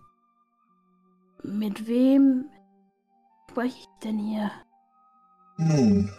mit 1.43 1.87
wem 1.87 2.47
spreche 3.51 3.77
ich 3.79 3.89
denn 4.03 4.19
hier? 4.19 4.51
Nun, 5.59 6.11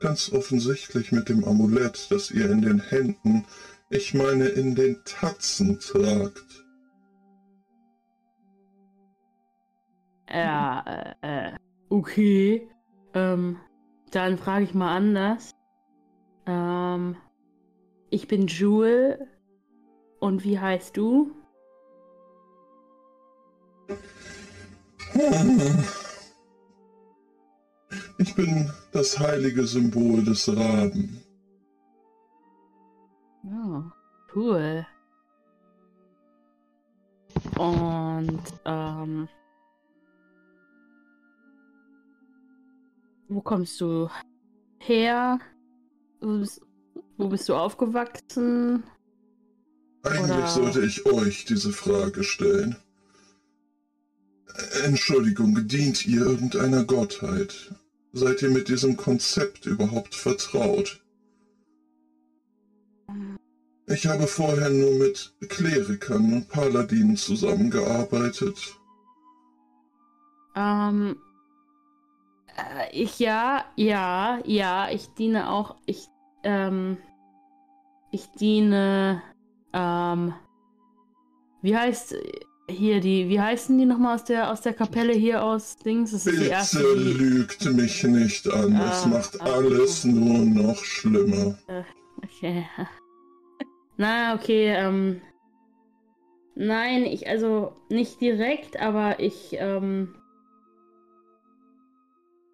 ganz 0.00 0.32
offensichtlich 0.32 1.12
mit 1.12 1.28
dem 1.28 1.44
Amulett, 1.44 2.08
das 2.10 2.32
ihr 2.32 2.50
in 2.50 2.62
den 2.62 2.80
Händen, 2.80 3.44
ich 3.88 4.14
meine 4.14 4.46
in 4.46 4.74
den 4.74 4.98
Tatzen 5.04 5.78
tragt. 5.78 6.61
Ja, 10.32 11.14
äh, 11.22 11.48
äh, 11.48 11.52
okay. 11.90 12.68
Ähm, 13.14 13.58
dann 14.10 14.38
frage 14.38 14.64
ich 14.64 14.74
mal 14.74 14.96
anders. 14.96 15.54
Ähm, 16.46 17.16
ich 18.10 18.28
bin 18.28 18.46
Jewel. 18.46 19.28
Und 20.20 20.44
wie 20.44 20.58
heißt 20.58 20.96
du? 20.96 21.32
Ich 28.18 28.34
bin 28.36 28.70
das 28.92 29.18
heilige 29.18 29.66
Symbol 29.66 30.24
des 30.24 30.48
Raben. 30.48 31.20
Oh, 33.44 33.82
cool. 34.34 34.86
Und, 37.58 38.42
ähm, 38.64 39.28
wo 43.34 43.40
kommst 43.40 43.80
du 43.80 44.08
her? 44.78 45.38
Wo 46.20 46.38
bist, 46.38 46.60
wo 47.16 47.28
bist 47.28 47.48
du 47.48 47.54
aufgewachsen? 47.54 48.84
Eigentlich 50.02 50.36
Oder... 50.36 50.48
sollte 50.48 50.80
ich 50.82 51.06
euch 51.06 51.44
diese 51.44 51.72
Frage 51.72 52.24
stellen. 52.24 52.76
Entschuldigung, 54.84 55.66
dient 55.66 56.06
ihr 56.06 56.26
irgendeiner 56.26 56.84
Gottheit? 56.84 57.74
Seid 58.12 58.42
ihr 58.42 58.50
mit 58.50 58.68
diesem 58.68 58.96
Konzept 58.96 59.64
überhaupt 59.64 60.14
vertraut? 60.14 61.02
Ich 63.86 64.06
habe 64.06 64.26
vorher 64.26 64.70
nur 64.70 64.92
mit 64.94 65.34
Klerikern 65.48 66.32
und 66.32 66.48
Paladinen 66.48 67.16
zusammengearbeitet. 67.16 68.76
Ähm, 70.54 71.16
äh, 72.56 72.90
ich 72.92 73.18
ja, 73.18 73.64
ja, 73.76 74.40
ja, 74.44 74.90
ich 74.90 75.08
diene 75.14 75.50
auch, 75.50 75.76
ich, 75.86 76.08
ähm, 76.44 76.98
ich 78.10 78.30
diene, 78.32 79.22
ähm, 79.72 80.34
wie 81.62 81.76
heißt 81.76 82.14
hier 82.68 83.00
die, 83.00 83.28
wie 83.28 83.40
heißen 83.40 83.76
die 83.76 83.86
nochmal 83.86 84.14
aus 84.14 84.24
der 84.24 84.50
aus 84.50 84.60
der 84.60 84.74
Kapelle 84.74 85.12
hier 85.12 85.42
aus 85.42 85.76
Dings? 85.76 86.12
Das 86.12 86.26
ist 86.26 86.32
Bitte 86.32 86.44
die 86.44 86.50
erste, 86.50 86.78
die... 86.78 87.12
lügt 87.12 87.64
mich 87.72 88.02
nicht 88.04 88.48
an, 88.48 88.76
ah, 88.76 88.92
es 88.92 89.06
macht 89.06 89.40
ah, 89.40 89.44
alles 89.44 90.04
nur 90.04 90.38
noch 90.38 90.82
schlimmer. 90.84 91.58
Äh, 91.66 91.82
okay. 92.24 92.66
Na, 93.96 94.34
okay, 94.34 94.74
ähm. 94.74 95.20
Nein, 96.54 97.04
ich, 97.04 97.28
also 97.28 97.72
nicht 97.88 98.20
direkt, 98.20 98.78
aber 98.80 99.20
ich, 99.20 99.52
ähm. 99.52 100.14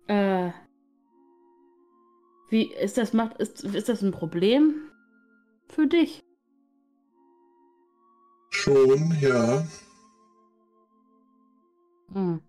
Äh. 0.09 0.51
Wie 2.51 2.73
ist 2.73 2.97
das 2.97 3.13
macht 3.13 3.37
ist, 3.39 3.63
ist 3.63 3.89
das 3.89 4.03
ein 4.03 4.11
Problem 4.11 4.91
für 5.69 5.87
dich? 5.87 6.25
Schon, 8.51 9.17
ja. 9.21 9.67
Hm. 12.13 12.41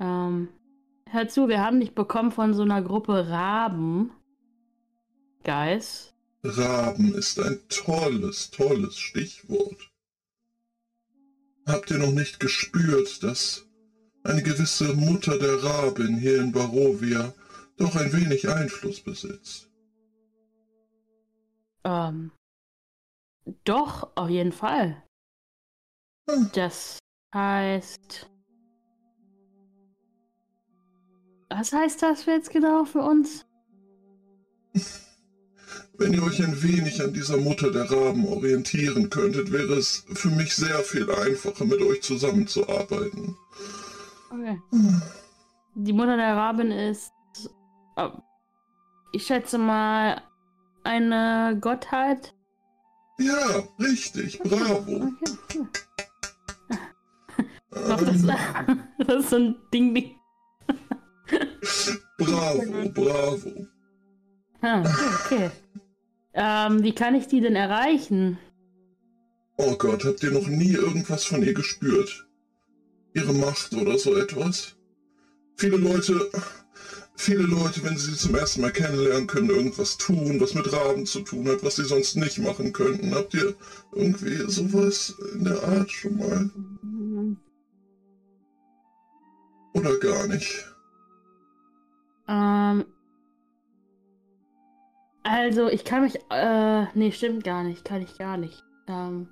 Ähm, 0.00 0.48
hör 1.10 1.28
zu, 1.28 1.48
wir 1.48 1.60
haben 1.60 1.80
dich 1.80 1.94
bekommen 1.94 2.32
von 2.32 2.54
so 2.54 2.62
einer 2.62 2.80
Gruppe 2.80 3.28
Raben. 3.28 4.10
Guys. 5.44 6.14
Raben 6.42 7.14
ist 7.14 7.38
ein 7.38 7.60
tolles, 7.68 8.50
tolles 8.50 8.98
Stichwort. 8.98 9.92
Habt 11.66 11.90
ihr 11.90 11.98
noch 11.98 12.12
nicht 12.12 12.40
gespürt, 12.40 13.22
dass 13.22 13.67
eine 14.24 14.42
gewisse 14.42 14.94
Mutter 14.94 15.38
der 15.38 15.62
Rabin 15.62 16.18
hier 16.18 16.40
in 16.40 16.52
Barovia 16.52 17.32
doch 17.76 17.96
ein 17.96 18.12
wenig 18.12 18.48
Einfluss 18.48 19.00
besitzt? 19.00 19.68
Ähm, 21.84 22.32
doch, 23.64 24.10
auf 24.16 24.28
jeden 24.28 24.52
Fall. 24.52 25.02
Hm. 26.28 26.50
Das 26.52 26.98
heißt. 27.34 28.28
Was 31.50 31.72
heißt 31.72 32.02
das 32.02 32.26
jetzt 32.26 32.50
genau 32.50 32.84
für 32.84 33.00
uns? 33.00 33.46
Wenn 35.98 36.12
ihr 36.12 36.22
euch 36.22 36.40
ein 36.40 36.62
wenig 36.62 37.02
an 37.02 37.12
dieser 37.12 37.38
Mutter 37.38 37.72
der 37.72 37.90
Raben 37.90 38.26
orientieren 38.26 39.10
könntet, 39.10 39.50
wäre 39.50 39.74
es 39.74 40.04
für 40.12 40.28
mich 40.28 40.54
sehr 40.54 40.78
viel 40.80 41.10
einfacher, 41.10 41.64
mit 41.64 41.80
euch 41.80 42.02
zusammenzuarbeiten. 42.02 43.36
Okay. 44.30 44.60
Die 45.74 45.92
Mutter 45.92 46.16
der 46.16 46.36
Raben 46.36 46.70
ist, 46.70 47.12
oh, 47.96 48.10
ich 49.12 49.26
schätze 49.26 49.58
mal, 49.58 50.22
eine 50.84 51.58
Gottheit. 51.60 52.34
Ja, 53.18 53.62
richtig, 53.78 54.38
bravo. 54.40 55.06
Okay, 55.06 55.38
okay. 55.44 55.66
Doch, 57.70 58.02
das, 58.02 58.22
das 58.98 59.24
ist 59.24 59.30
so 59.30 59.36
ein 59.36 59.56
Ding, 59.72 59.94
Ding. 59.94 60.14
bravo, 62.18 62.88
bravo. 62.94 63.66
Ah, 64.60 64.82
okay. 65.24 65.50
Ähm, 66.34 66.82
wie 66.82 66.94
kann 66.94 67.14
ich 67.14 67.26
die 67.26 67.40
denn 67.40 67.56
erreichen? 67.56 68.38
Oh 69.56 69.76
Gott, 69.76 70.04
habt 70.04 70.22
ihr 70.22 70.30
noch 70.30 70.46
nie 70.46 70.72
irgendwas 70.72 71.24
von 71.24 71.42
ihr 71.42 71.54
gespürt? 71.54 72.27
Ihre 73.18 73.32
Macht 73.32 73.72
oder 73.74 73.98
so 73.98 74.16
etwas? 74.16 74.76
Viele 75.56 75.76
Leute, 75.76 76.30
viele 77.16 77.42
Leute, 77.42 77.82
wenn 77.82 77.96
sie 77.96 78.12
sie 78.12 78.16
zum 78.16 78.36
ersten 78.36 78.60
Mal 78.60 78.70
kennenlernen, 78.70 79.26
können 79.26 79.50
irgendwas 79.50 79.98
tun, 79.98 80.40
was 80.40 80.54
mit 80.54 80.72
Raben 80.72 81.04
zu 81.04 81.20
tun 81.22 81.48
hat, 81.48 81.64
was 81.64 81.76
sie 81.76 81.84
sonst 81.84 82.14
nicht 82.14 82.38
machen 82.38 82.72
könnten. 82.72 83.14
Habt 83.14 83.34
ihr 83.34 83.54
irgendwie 83.92 84.36
sowas 84.48 85.14
in 85.34 85.44
der 85.44 85.60
Art 85.64 85.90
schon 85.90 86.16
mal? 86.16 86.50
Oder 89.74 89.98
gar 89.98 90.28
nicht? 90.28 90.64
Ähm. 92.28 92.84
Also, 95.24 95.68
ich 95.68 95.84
kann 95.84 96.02
mich. 96.02 96.18
Äh, 96.30 96.86
nee, 96.94 97.10
stimmt 97.10 97.42
gar 97.42 97.64
nicht. 97.64 97.84
Kann 97.84 98.02
ich 98.02 98.16
gar 98.16 98.36
nicht. 98.36 98.62
Ähm, 98.86 99.28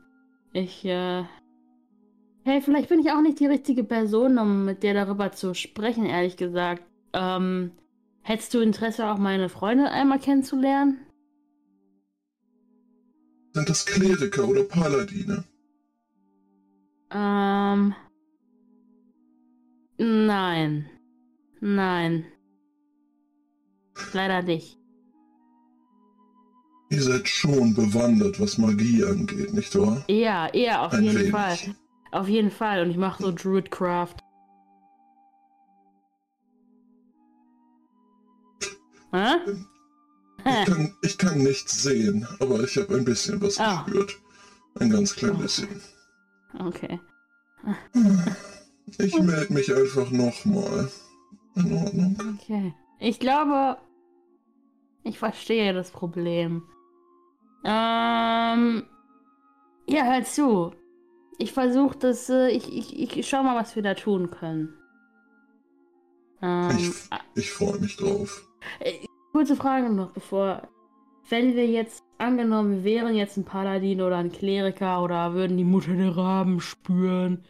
ich, 0.53 0.85
äh. 0.85 1.25
Hey, 2.46 2.61
vielleicht 2.62 2.90
bin 2.90 3.00
ich 3.00 3.11
auch 3.11 3.22
nicht 3.22 3.40
die 3.40 3.46
richtige 3.46 3.82
Person, 3.82 4.38
um 4.38 4.66
mit 4.66 4.85
dir 4.85 4.94
darüber 4.94 5.32
zu 5.32 5.52
sprechen, 5.52 6.06
ehrlich 6.06 6.37
gesagt. 6.37 6.85
Ähm, 7.12 7.72
hättest 8.22 8.54
du 8.54 8.61
Interesse, 8.61 9.09
auch 9.09 9.18
meine 9.18 9.48
Freunde 9.48 9.90
einmal 9.90 10.20
kennenzulernen? 10.20 10.98
Sind 13.53 13.68
das 13.68 13.84
Kleriker 13.84 14.47
oder 14.47 14.62
Paladine? 14.62 15.42
Ähm. 17.11 17.97
Nein. 19.99 20.88
Nein. 21.61 22.26
Leider 24.12 24.42
nicht. 24.42 24.78
Ihr 26.90 27.03
seid 27.03 27.26
schon 27.26 27.74
bewandert, 27.74 28.38
was 28.38 28.57
Magie 28.57 29.03
angeht, 29.03 29.53
nicht 29.53 29.76
wahr? 29.76 30.05
Ja, 30.07 30.49
ja, 30.55 30.86
auf 30.86 30.92
Ein 30.92 31.03
jeden 31.03 31.18
wenig. 31.18 31.30
Fall. 31.32 31.57
Auf 32.16 32.28
jeden 32.28 32.50
Fall. 32.50 32.80
Und 32.82 32.90
ich 32.90 32.96
mache 32.96 33.22
so 33.22 33.30
Druidcraft. 33.30 34.16
Hä? 39.12 39.34
Ich 40.46 40.64
kann, 40.64 40.96
ich 41.02 41.18
kann 41.18 41.38
nichts 41.38 41.82
sehen, 41.82 42.26
aber 42.40 42.60
ich 42.60 42.78
habe 42.78 42.94
ein 42.94 43.04
bisschen 43.04 43.38
was 43.42 43.60
oh. 43.60 43.84
gespürt. 43.84 44.16
Ein 44.80 44.88
ganz 44.88 45.14
klein 45.14 45.36
bisschen. 45.36 45.68
Okay. 46.58 46.98
Ich 48.98 49.18
melde 49.18 49.52
mich 49.52 49.74
einfach 49.74 50.10
nochmal. 50.10 50.88
In 51.56 51.72
Ordnung. 51.72 52.38
Okay. 52.40 52.74
Ich 52.98 53.20
glaube, 53.20 53.76
ich 55.02 55.18
verstehe 55.18 55.74
das 55.74 55.90
Problem. 55.90 56.62
Ähm. 57.62 58.84
Ja, 59.86 60.04
hör 60.04 60.24
zu. 60.24 60.72
Ich 61.39 61.53
versuche 61.53 61.99
das, 61.99 62.28
äh, 62.30 62.49
ich, 62.49 62.72
ich, 62.72 63.16
ich 63.18 63.28
schau 63.28 63.43
mal, 63.43 63.57
was 63.57 63.76
wir 63.76 63.82
da 63.82 63.95
tun 63.95 64.30
können. 64.30 64.74
Ähm, 66.43 66.76
ich 66.78 66.93
ich 67.34 67.51
freue 67.51 67.78
mich 67.78 67.97
drauf. 67.97 68.47
Äh, 68.80 68.93
kurze 69.32 69.57
Frage 69.57 69.91
noch, 69.91 70.12
bevor. 70.12 70.68
Wenn 71.28 71.57
wir 71.57 71.66
jetzt 71.66 72.05
angenommen, 72.18 72.84
wir 72.84 72.84
wären 72.84 73.14
jetzt 73.16 73.37
ein 73.37 73.45
Paladin 73.45 74.01
oder 74.01 74.16
ein 74.16 74.30
Kleriker 74.30 75.03
oder 75.03 75.34
würden 75.34 75.57
die 75.57 75.64
Mutter 75.64 75.95
der 75.95 76.16
Raben 76.16 76.61
spüren, 76.61 77.45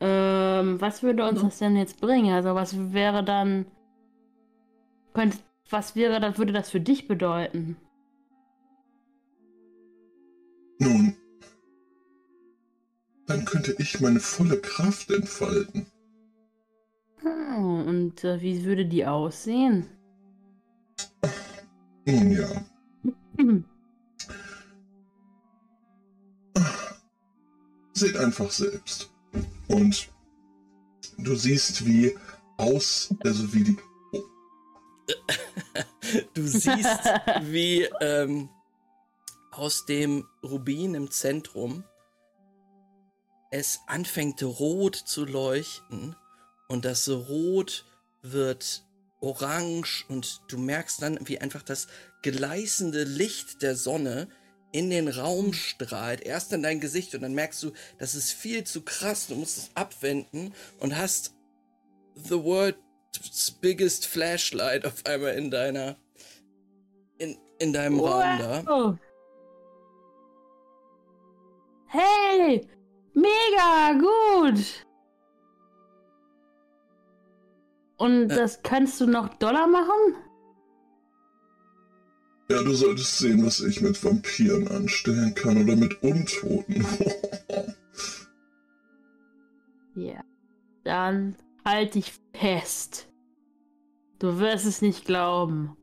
ähm, 0.00 0.80
was 0.80 1.02
würde 1.02 1.26
uns 1.26 1.40
das 1.40 1.58
denn 1.58 1.76
jetzt 1.76 2.00
bringen? 2.00 2.34
Also 2.34 2.54
was 2.54 2.92
wäre 2.92 3.24
dann, 3.24 3.64
könnte, 5.14 5.38
was 5.70 5.96
wäre 5.96 6.20
dann, 6.20 6.36
würde 6.36 6.52
das 6.52 6.70
für 6.70 6.80
dich 6.80 7.08
bedeuten? 7.08 7.76
Nun, 10.78 11.16
dann 13.26 13.44
könnte 13.44 13.74
ich 13.78 14.00
meine 14.00 14.20
volle 14.20 14.60
Kraft 14.60 15.10
entfalten. 15.10 15.86
Oh, 17.24 17.82
und 17.86 18.22
äh, 18.24 18.40
wie 18.42 18.64
würde 18.64 18.84
die 18.86 19.06
aussehen? 19.06 19.86
Nun 22.06 22.30
ja. 22.32 22.66
Seht 27.94 28.16
einfach 28.16 28.50
selbst. 28.50 29.10
Und 29.68 30.10
du 31.18 31.34
siehst, 31.34 31.86
wie 31.86 32.14
aus, 32.56 33.14
also 33.24 33.54
wie 33.54 33.64
die. 33.64 33.76
Oh. 34.12 34.22
du 36.34 36.46
siehst, 36.46 37.00
wie 37.42 37.88
ähm, 38.00 38.50
aus 39.50 39.86
dem 39.86 40.26
Rubin 40.42 40.94
im 40.94 41.10
Zentrum 41.10 41.84
es 43.54 43.82
anfängt 43.86 44.42
rot 44.42 44.96
zu 44.96 45.24
leuchten 45.24 46.16
und 46.66 46.84
das 46.84 47.08
Rot 47.08 47.84
wird 48.22 48.82
orange 49.20 50.04
und 50.08 50.40
du 50.48 50.58
merkst 50.58 51.00
dann, 51.00 51.20
wie 51.28 51.38
einfach 51.38 51.62
das 51.62 51.86
gleißende 52.22 53.04
Licht 53.04 53.62
der 53.62 53.76
Sonne 53.76 54.28
in 54.72 54.90
den 54.90 55.06
Raum 55.06 55.52
strahlt, 55.52 56.20
erst 56.22 56.52
in 56.52 56.64
dein 56.64 56.80
Gesicht 56.80 57.14
und 57.14 57.22
dann 57.22 57.34
merkst 57.34 57.62
du, 57.62 57.72
das 57.98 58.16
ist 58.16 58.32
viel 58.32 58.64
zu 58.64 58.82
krass, 58.82 59.28
du 59.28 59.36
musst 59.36 59.58
es 59.58 59.70
abwenden 59.76 60.52
und 60.80 60.96
hast 60.96 61.32
the 62.16 62.42
world's 62.42 63.52
biggest 63.60 64.04
flashlight 64.06 64.84
auf 64.84 65.06
einmal 65.06 65.34
in 65.34 65.52
deiner 65.52 65.96
in, 67.18 67.38
in 67.60 67.72
deinem 67.72 68.00
wow. 68.00 68.14
Raum 68.14 68.38
da. 68.40 68.98
Hey, 71.86 72.66
mega 73.14 73.92
gut. 73.98 74.86
Und 77.96 78.30
äh. 78.30 78.36
das 78.36 78.62
kannst 78.62 79.00
du 79.00 79.06
noch 79.06 79.34
Dollar 79.34 79.66
machen? 79.66 80.16
Ja, 82.50 82.62
du 82.62 82.74
solltest 82.74 83.18
sehen, 83.18 83.44
was 83.46 83.60
ich 83.60 83.80
mit 83.80 84.02
Vampiren 84.04 84.68
anstellen 84.68 85.34
kann 85.34 85.62
oder 85.62 85.76
mit 85.76 86.02
Untoten. 86.02 86.86
ja. 89.94 90.22
Dann 90.84 91.36
halt 91.64 91.94
dich 91.94 92.12
fest. 92.34 93.08
Du 94.18 94.38
wirst 94.38 94.66
es 94.66 94.82
nicht 94.82 95.06
glauben. 95.06 95.76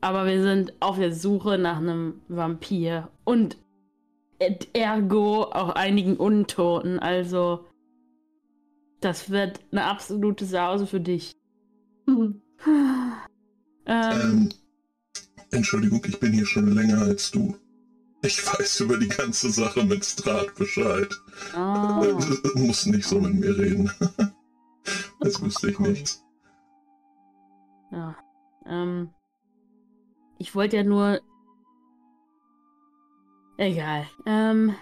Aber 0.00 0.26
wir 0.26 0.42
sind 0.42 0.74
auf 0.80 0.98
der 0.98 1.12
Suche 1.12 1.58
nach 1.58 1.78
einem 1.78 2.20
Vampir 2.28 3.10
und 3.24 3.56
ergo 4.72 5.44
auch 5.44 5.70
einigen 5.70 6.16
Untoten. 6.16 6.98
Also, 6.98 7.66
das 9.00 9.30
wird 9.30 9.60
eine 9.70 9.84
absolute 9.84 10.44
Sause 10.44 10.86
für 10.86 11.00
dich. 11.00 11.36
ähm, 12.08 12.40
ähm 13.86 14.48
Entschuldigung, 15.50 16.02
ich 16.06 16.20
bin 16.20 16.32
hier 16.32 16.46
schon 16.46 16.74
länger 16.74 17.02
als 17.02 17.30
du. 17.30 17.56
Ich 18.22 18.44
weiß 18.44 18.80
über 18.80 18.98
die 18.98 19.08
ganze 19.08 19.50
Sache 19.50 19.84
mit 19.84 20.04
Strat 20.04 20.54
Bescheid. 20.54 21.08
Oh. 21.56 22.02
Du 22.02 22.58
musst 22.58 22.88
nicht 22.88 23.06
so 23.06 23.20
mit 23.20 23.34
mir 23.34 23.56
reden. 23.56 23.88
das 25.20 25.40
wüsste 25.40 25.70
ich 25.70 25.78
nicht. 25.78 26.20
Ja. 27.92 28.16
Ähm. 28.66 29.10
Ich 30.38 30.54
wollte 30.56 30.78
ja 30.78 30.82
nur. 30.82 31.20
Egal. 33.58 34.06
Ähm. 34.24 34.74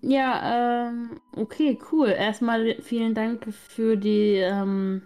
Ja, 0.00 0.88
ähm. 0.88 1.20
Okay, 1.36 1.78
cool. 1.92 2.08
Erstmal 2.08 2.76
vielen 2.80 3.14
Dank 3.14 3.52
für 3.52 3.96
die, 3.96 4.36
ähm. 4.36 5.02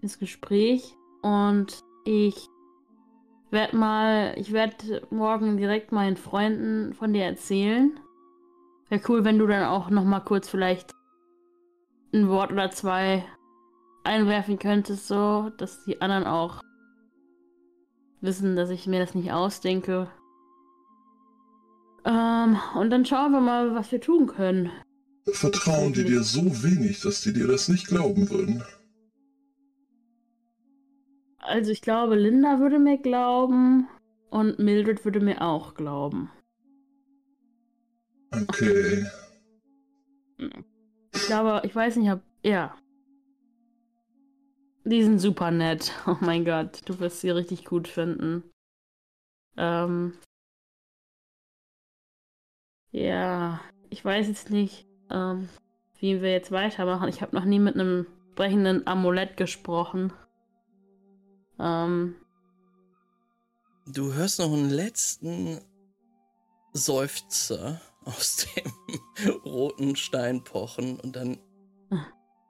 Das 0.00 0.18
Gespräch. 0.18 0.94
Und 1.22 1.80
ich 2.04 2.48
werde 3.50 3.76
mal, 3.76 4.34
ich 4.36 4.52
werde 4.52 5.06
morgen 5.10 5.56
direkt 5.56 5.92
meinen 5.92 6.16
Freunden 6.16 6.92
von 6.92 7.14
dir 7.14 7.24
erzählen. 7.24 7.98
Wäre 8.90 9.00
cool, 9.08 9.24
wenn 9.24 9.38
du 9.38 9.46
dann 9.46 9.64
auch 9.64 9.88
noch 9.88 10.04
mal 10.04 10.20
kurz 10.20 10.48
vielleicht 10.48 10.92
ein 12.12 12.28
Wort 12.28 12.52
oder 12.52 12.70
zwei 12.70 13.24
einwerfen 14.04 14.58
könntest, 14.58 15.08
so, 15.08 15.50
dass 15.56 15.84
die 15.84 16.02
anderen 16.02 16.24
auch 16.24 16.60
wissen, 18.20 18.56
dass 18.56 18.68
ich 18.68 18.86
mir 18.86 19.00
das 19.00 19.14
nicht 19.14 19.32
ausdenke. 19.32 20.08
Ähm, 22.04 22.58
und 22.74 22.90
dann 22.90 23.04
schauen 23.04 23.32
wir 23.32 23.40
mal, 23.40 23.74
was 23.74 23.90
wir 23.90 24.00
tun 24.00 24.26
können. 24.26 24.70
Vertrauen 25.32 25.94
die 25.94 26.04
dir 26.04 26.22
so 26.22 26.62
wenig, 26.62 27.00
dass 27.00 27.22
die 27.22 27.32
dir 27.32 27.46
das 27.46 27.68
nicht 27.68 27.86
glauben 27.86 28.28
würden? 28.28 28.62
Also 31.38 31.70
ich 31.70 31.82
glaube, 31.82 32.16
Linda 32.16 32.58
würde 32.58 32.78
mir 32.78 32.98
glauben 32.98 33.88
und 34.30 34.58
Mildred 34.58 35.04
würde 35.04 35.20
mir 35.20 35.40
auch 35.42 35.74
glauben. 35.74 36.30
Okay. 38.32 39.06
Ich 41.14 41.26
glaube, 41.26 41.66
ich 41.66 41.74
weiß 41.74 41.96
nicht, 41.96 42.10
ob. 42.10 42.20
Ja. 42.42 42.76
Die 44.84 45.02
sind 45.02 45.18
super 45.18 45.50
nett. 45.50 45.92
Oh 46.06 46.16
mein 46.20 46.44
Gott, 46.44 46.80
du 46.86 46.98
wirst 47.00 47.20
sie 47.20 47.30
richtig 47.30 47.64
gut 47.64 47.88
finden. 47.88 48.42
Ähm. 49.56 50.14
Ja, 52.94 53.60
ich 53.90 54.04
weiß 54.04 54.28
jetzt 54.28 54.50
nicht, 54.50 54.86
ähm, 55.10 55.48
wie 55.98 56.22
wir 56.22 56.30
jetzt 56.30 56.52
weitermachen. 56.52 57.08
Ich 57.08 57.22
habe 57.22 57.34
noch 57.34 57.44
nie 57.44 57.58
mit 57.58 57.74
einem 57.74 58.06
sprechenden 58.30 58.86
Amulett 58.86 59.36
gesprochen. 59.36 60.12
Ähm, 61.58 62.14
du 63.84 64.12
hörst 64.12 64.38
noch 64.38 64.52
einen 64.52 64.70
letzten 64.70 65.60
Seufzer 66.72 67.80
aus 68.04 68.46
dem 68.54 69.30
roten 69.44 69.96
Stein 69.96 70.44
pochen 70.44 71.00
und 71.00 71.16
dann 71.16 71.40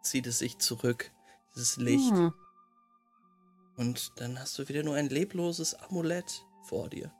zieht 0.03 0.27
es 0.27 0.41
sich 0.41 0.59
zurück, 0.59 1.11
dieses 1.55 1.79
Licht. 1.79 2.13
Hm. 2.13 2.35
Und 3.79 4.13
dann 4.17 4.39
hast 4.39 4.59
du 4.59 4.69
wieder 4.69 4.83
nur 4.83 4.97
ein 4.97 5.09
lebloses 5.09 5.75
Amulett 5.75 6.45
vor 6.65 6.91
dir. 6.91 7.11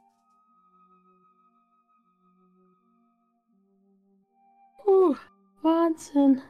Uh, 4.87 5.15
Wahnsinn. 5.63 6.43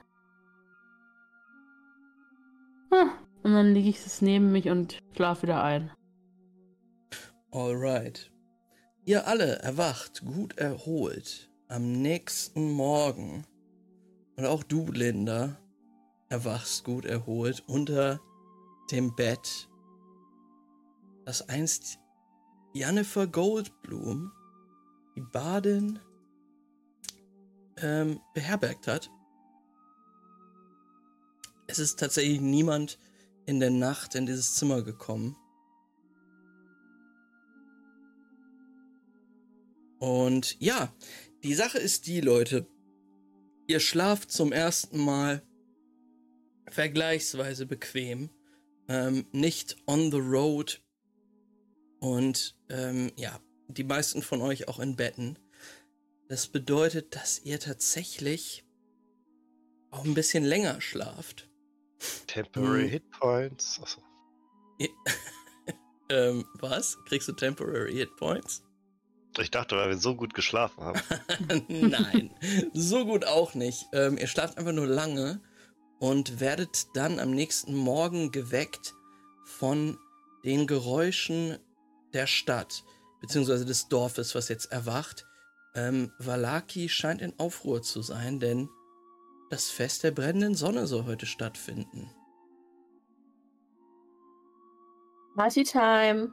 Ah, 2.91 3.11
und 3.43 3.53
dann 3.53 3.75
lege 3.75 3.89
ich 3.89 4.05
es 4.05 4.23
neben 4.23 4.53
mich 4.53 4.69
und 4.69 4.99
schlafe 5.15 5.43
wieder 5.43 5.63
ein. 5.63 5.91
Alright. 7.51 8.33
Ihr 9.05 9.27
alle 9.27 9.59
erwacht 9.61 10.25
gut 10.25 10.57
erholt 10.59 11.51
am 11.69 11.93
nächsten 11.93 12.73
Morgen. 12.73 13.45
Und 14.37 14.47
auch 14.47 14.63
du, 14.65 14.91
Linda, 14.91 15.57
erwachst 16.29 16.85
gut 16.85 17.05
erholt 17.05 17.63
unter 17.67 18.21
dem 18.91 19.15
Bett, 19.15 19.69
das 21.25 21.49
einst 21.49 21.99
Jennifer 22.73 23.27
Goldblum, 23.27 24.33
die 25.17 25.21
Badin, 25.21 26.01
ähm, 27.79 28.21
beherbergt 28.35 28.87
hat. 28.87 29.11
Es 31.67 31.79
ist 31.79 31.99
tatsächlich 31.99 32.41
niemand 32.41 32.99
in 33.47 33.61
der 33.61 33.71
Nacht 33.71 34.15
in 34.15 34.27
dieses 34.27 34.55
Zimmer 34.55 34.83
gekommen. 34.83 35.37
Und 39.99 40.61
ja, 40.61 40.95
die 41.43 41.55
Sache 41.55 41.79
ist 41.79 42.07
die, 42.07 42.21
Leute. 42.21 42.67
Ihr 43.67 43.81
schlaft 43.81 44.31
zum 44.31 44.53
ersten 44.53 44.99
Mal 44.99 45.43
vergleichsweise 46.71 47.67
bequem. 47.67 48.31
Ähm, 48.89 49.27
nicht 49.33 49.77
on 49.87 50.11
the 50.11 50.19
road. 50.19 50.83
Und 52.01 52.55
ähm, 52.69 53.13
ja, 53.17 53.41
die 53.69 53.85
meisten 53.85 54.21
von 54.21 54.43
euch 54.43 54.69
auch 54.69 54.79
in 54.79 54.97
Betten. 54.97 55.39
Das 56.29 56.47
bedeutet, 56.47 57.15
dass 57.15 57.41
ihr 57.41 57.61
tatsächlich 57.61 58.65
auch 59.91 60.05
ein 60.05 60.15
bisschen 60.15 60.45
länger 60.45 60.81
schlaft. 60.81 61.49
Temporary 62.27 62.85
hm. 62.85 62.91
Hit 62.91 63.11
Points. 63.11 63.81
Achso. 63.83 64.03
ähm, 66.11 66.45
was? 66.61 66.99
Kriegst 67.05 67.29
du 67.29 67.33
Temporary 67.33 67.95
Hit 67.95 68.17
Points? 68.17 68.63
Ich 69.39 69.51
dachte, 69.51 69.77
weil 69.77 69.89
wir 69.89 69.99
so 69.99 70.15
gut 70.15 70.33
geschlafen 70.35 70.83
haben. 70.85 71.01
Nein, 71.69 72.31
so 72.73 73.05
gut 73.05 73.25
auch 73.25 73.55
nicht. 73.55 73.87
Ähm, 73.93 74.17
ihr 74.17 74.29
schlaft 74.29 74.59
einfach 74.59 74.73
nur 74.73 74.87
lange 74.87 75.41
und 75.99 76.41
werdet 76.41 76.87
dann 76.95 77.19
am 77.19 77.33
nächsten 77.33 77.75
Morgen 77.75 78.31
geweckt 78.31 78.95
von 79.45 79.99
den 80.45 80.67
Geräuschen 80.67 81.59
der 82.13 82.27
Stadt, 82.27 82.85
beziehungsweise 83.21 83.65
des 83.65 83.89
Dorfes, 83.89 84.35
was 84.35 84.49
jetzt 84.49 84.67
erwacht. 84.71 85.27
Ähm, 85.75 86.13
Valaki 86.19 86.89
scheint 86.89 87.21
in 87.21 87.33
Aufruhr 87.39 87.83
zu 87.83 88.03
sein, 88.03 88.39
denn 88.39 88.69
das 89.51 89.71
Fest 89.71 90.05
der 90.05 90.13
brennenden 90.13 90.55
Sonne 90.55 90.87
soll 90.87 91.05
heute 91.05 91.27
stattfinden. 91.27 92.11
Party 95.37 95.65
Time. 95.65 96.33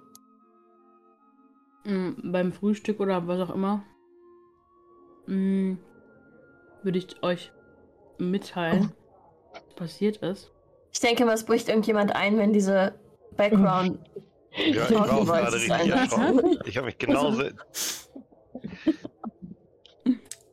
Mhm, 1.85 2.31
beim 2.31 2.53
Frühstück 2.53 2.99
oder 2.99 3.27
was 3.27 3.49
auch 3.49 3.53
immer. 3.55 3.83
Mhm, 5.25 5.79
würde 6.83 6.99
ich 6.99 7.23
euch 7.23 7.51
mitteilen, 8.19 8.93
was 9.53 9.75
passiert 9.75 10.17
ist. 10.17 10.51
Ich 10.93 10.99
denke 10.99 11.25
mal, 11.25 11.33
es 11.33 11.45
bricht 11.45 11.69
irgendjemand 11.69 12.15
ein, 12.15 12.37
wenn 12.37 12.53
diese 12.53 12.93
Background. 13.37 13.99
Ja, 14.53 14.85
ich 14.85 14.93
war 14.93 15.13
auch 15.13 15.25
gerade 15.25 15.55
richtig 15.55 15.71
erschrocken. 15.71 16.59
Ich 16.65 16.77
habe 16.77 16.87
mich 16.87 16.97
genauso. 16.97 17.43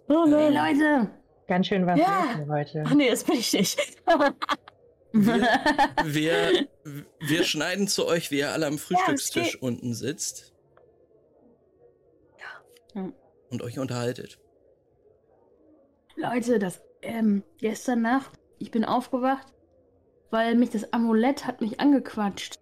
Oh 0.09 0.25
nee, 0.27 0.49
Leute! 0.49 1.11
Ganz 1.47 1.67
schön 1.67 1.87
was 1.87 1.99
ja. 1.99 2.47
heute. 2.49 2.85
Ach 2.87 2.95
nee, 2.95 3.11
das 3.11 3.25
bin 3.25 3.37
ich 3.37 3.53
nicht. 3.53 3.79
wir, 5.13 5.49
wir, 6.05 6.69
wir, 7.21 7.45
schneiden 7.45 7.89
zu 7.89 8.07
euch, 8.07 8.31
wie 8.31 8.39
ihr 8.39 8.53
alle 8.53 8.67
am 8.67 8.79
Frühstückstisch 8.79 9.55
ja, 9.55 9.61
unten 9.61 9.95
sitzt. 9.95 10.55
Ja. 12.95 13.13
Und 13.51 13.63
euch 13.63 13.79
unterhaltet. 13.79 14.39
Leute, 16.17 16.59
das 16.59 16.83
ähm, 17.03 17.43
gestern 17.59 18.03
Nacht, 18.03 18.33
ich 18.59 18.71
bin 18.71 18.85
aufgewacht, 18.85 19.47
weil 20.31 20.55
mich 20.55 20.71
das 20.71 20.93
Amulett 20.93 21.47
hat 21.47 21.61
mich 21.61 21.81
angequatscht. 21.81 22.57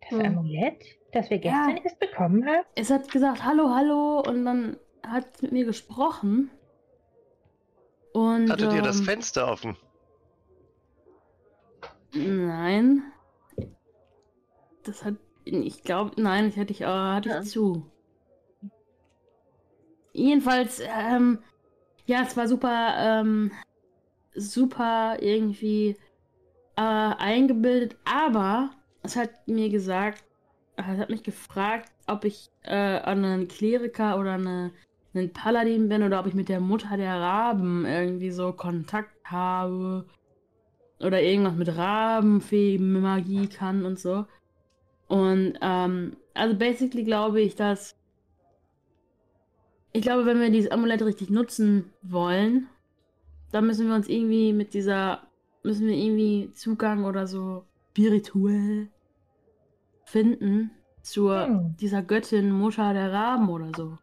Das 0.00 0.10
hm. 0.10 0.20
Amulett, 0.20 0.84
das 1.12 1.30
wir 1.30 1.38
gestern 1.38 1.76
ja. 1.76 1.82
erst 1.84 1.98
bekommen 1.98 2.44
haben? 2.46 2.64
Es 2.74 2.90
hat 2.90 3.10
gesagt, 3.10 3.44
hallo, 3.44 3.70
hallo, 3.70 4.22
und 4.26 4.44
dann 4.44 4.76
hat 5.06 5.26
es 5.34 5.42
mit 5.42 5.52
mir 5.52 5.64
gesprochen. 5.64 6.50
Und, 8.12 8.50
Hattet 8.50 8.70
ähm, 8.70 8.76
ihr 8.76 8.82
das 8.82 8.98
ähm, 8.98 9.04
Fenster 9.04 9.50
offen? 9.50 9.76
Nein. 12.14 13.02
Das 14.84 15.04
hat. 15.04 15.14
Ich 15.44 15.82
glaube, 15.82 16.20
nein, 16.20 16.46
das 16.46 16.56
hatte 16.56 16.72
ich, 16.72 16.82
äh, 16.82 16.86
hatte 16.86 17.28
ich 17.28 17.34
ja. 17.34 17.42
zu. 17.42 17.90
Jedenfalls, 20.12 20.80
ähm, 20.80 21.38
ja, 22.04 22.22
es 22.22 22.36
war 22.36 22.46
super, 22.46 22.94
ähm, 22.98 23.50
super 24.34 25.16
irgendwie 25.20 25.96
äh, 26.76 26.80
eingebildet, 26.80 27.96
aber 28.04 28.70
es 29.02 29.16
hat 29.16 29.48
mir 29.48 29.68
gesagt, 29.68 30.22
es 30.76 30.84
hat 30.84 31.10
mich 31.10 31.22
gefragt, 31.22 31.90
ob 32.06 32.24
ich 32.24 32.50
äh, 32.62 32.98
einen 33.00 33.48
Kleriker 33.48 34.18
oder 34.18 34.34
eine, 34.34 34.72
einen 35.14 35.32
Paladin 35.32 35.88
bin 35.88 36.02
oder 36.02 36.20
ob 36.20 36.26
ich 36.26 36.34
mit 36.34 36.48
der 36.48 36.60
Mutter 36.60 36.96
der 36.96 37.20
Raben 37.20 37.84
irgendwie 37.84 38.30
so 38.30 38.52
Kontakt 38.52 39.10
habe 39.24 40.06
oder 41.00 41.20
irgendwas 41.20 41.54
mit 41.54 41.76
Rabenfee 41.76 42.78
Magie 42.78 43.46
kann 43.46 43.84
und 43.84 43.98
so. 43.98 44.26
Und 45.08 45.54
ähm, 45.60 46.16
also 46.34 46.56
basically 46.56 47.04
glaube 47.04 47.40
ich, 47.40 47.54
dass 47.54 47.96
ich 49.92 50.02
glaube, 50.02 50.24
wenn 50.24 50.40
wir 50.40 50.50
dieses 50.50 50.70
Amulett 50.70 51.02
richtig 51.02 51.28
nutzen 51.28 51.92
wollen, 52.00 52.68
dann 53.50 53.66
müssen 53.66 53.88
wir 53.88 53.94
uns 53.94 54.08
irgendwie 54.08 54.54
mit 54.54 54.72
dieser 54.72 55.20
müssen 55.62 55.86
wir 55.86 55.96
irgendwie 55.96 56.50
Zugang 56.54 57.04
oder 57.04 57.26
so 57.26 57.64
spirituell 57.90 58.88
finden 60.04 60.70
zur 61.02 61.46
hm. 61.46 61.76
dieser 61.78 62.02
Göttin 62.02 62.52
Mutter 62.52 62.92
der 62.94 63.12
Raben 63.12 63.48
oder 63.50 63.70
so. 63.76 63.98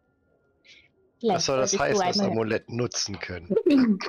Was 1.21 1.45
soll 1.45 1.57
das 1.57 1.77
heißen, 1.77 2.05
das 2.05 2.19
Amulett 2.19 2.69
nutzen 2.69 3.19
können? 3.19 3.55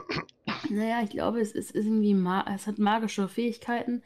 naja, 0.71 1.01
ich 1.03 1.11
glaube, 1.11 1.41
es 1.41 1.53
ist 1.53 1.75
irgendwie 1.75 2.17
es 2.55 2.67
hat 2.67 2.79
magische 2.79 3.29
Fähigkeiten, 3.29 4.03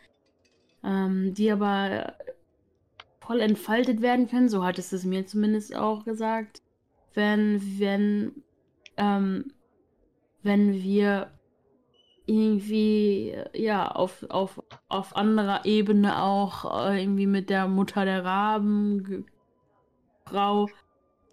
ähm, 0.82 1.34
die 1.34 1.50
aber 1.50 2.14
voll 3.20 3.40
entfaltet 3.40 4.00
werden 4.02 4.28
können. 4.28 4.48
So 4.48 4.64
hat 4.64 4.78
es 4.78 4.92
es 4.92 5.04
mir 5.04 5.26
zumindest 5.26 5.74
auch 5.74 6.04
gesagt. 6.04 6.62
Wenn, 7.14 7.78
wenn, 7.78 8.42
ähm, 8.96 9.52
wenn 10.42 10.72
wir 10.72 11.30
irgendwie, 12.26 13.36
ja, 13.52 13.88
auf, 13.88 14.24
auf, 14.30 14.62
auf 14.88 15.14
anderer 15.14 15.64
Ebene 15.64 16.22
auch 16.22 16.88
äh, 16.88 17.02
irgendwie 17.02 17.26
mit 17.26 17.50
der 17.50 17.68
Mutter 17.68 18.04
der 18.04 18.24
Raben, 18.24 19.26
Frau, 20.26 20.68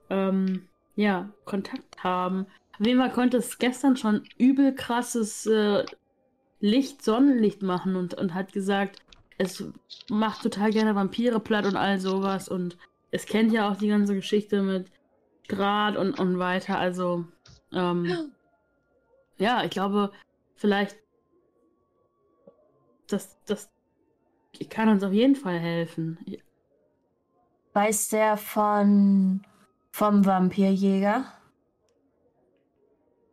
ähm, 0.10 0.68
ja, 1.02 1.30
Kontakt 1.46 2.04
haben. 2.04 2.46
Auf 2.80 2.86
jeden 2.86 3.00
Fall 3.00 3.12
konnte 3.12 3.38
es 3.38 3.58
gestern 3.58 3.98
schon 3.98 4.24
übel 4.38 4.74
krasses 4.74 5.46
äh, 5.48 5.84
Licht, 6.60 7.04
Sonnenlicht 7.04 7.64
machen 7.64 7.96
und, 7.96 8.14
und 8.14 8.34
hat 8.34 8.54
gesagt, 8.54 9.02
es 9.38 9.64
macht 10.10 10.44
total 10.44 10.72
gerne 10.72 10.94
Vampire 10.94 11.40
platt 11.40 11.66
und 11.66 11.76
all 11.76 12.00
sowas 12.00 12.48
und 12.48 12.78
es 13.10 13.26
kennt 13.26 13.52
ja 13.52 13.70
auch 13.70 13.78
die 13.78 13.88
ganze 13.88 14.14
Geschichte 14.14 14.62
mit 14.62 14.92
Draht 15.48 15.98
und, 15.98 16.20
und 16.20 16.38
weiter. 16.38 16.78
Also, 16.78 17.26
ähm, 17.74 18.32
ja, 19.38 19.64
ich 19.64 19.72
glaube, 19.72 20.12
vielleicht 20.56 20.98
das, 23.08 23.38
das 23.46 23.70
kann 24.70 24.90
uns 24.90 25.04
auf 25.04 25.12
jeden 25.12 25.36
Fall 25.36 25.60
helfen. 25.60 26.20
Weiß 27.74 28.10
der 28.10 28.38
von 28.38 29.42
vom 29.92 30.26
Vampirjäger? 30.26 31.26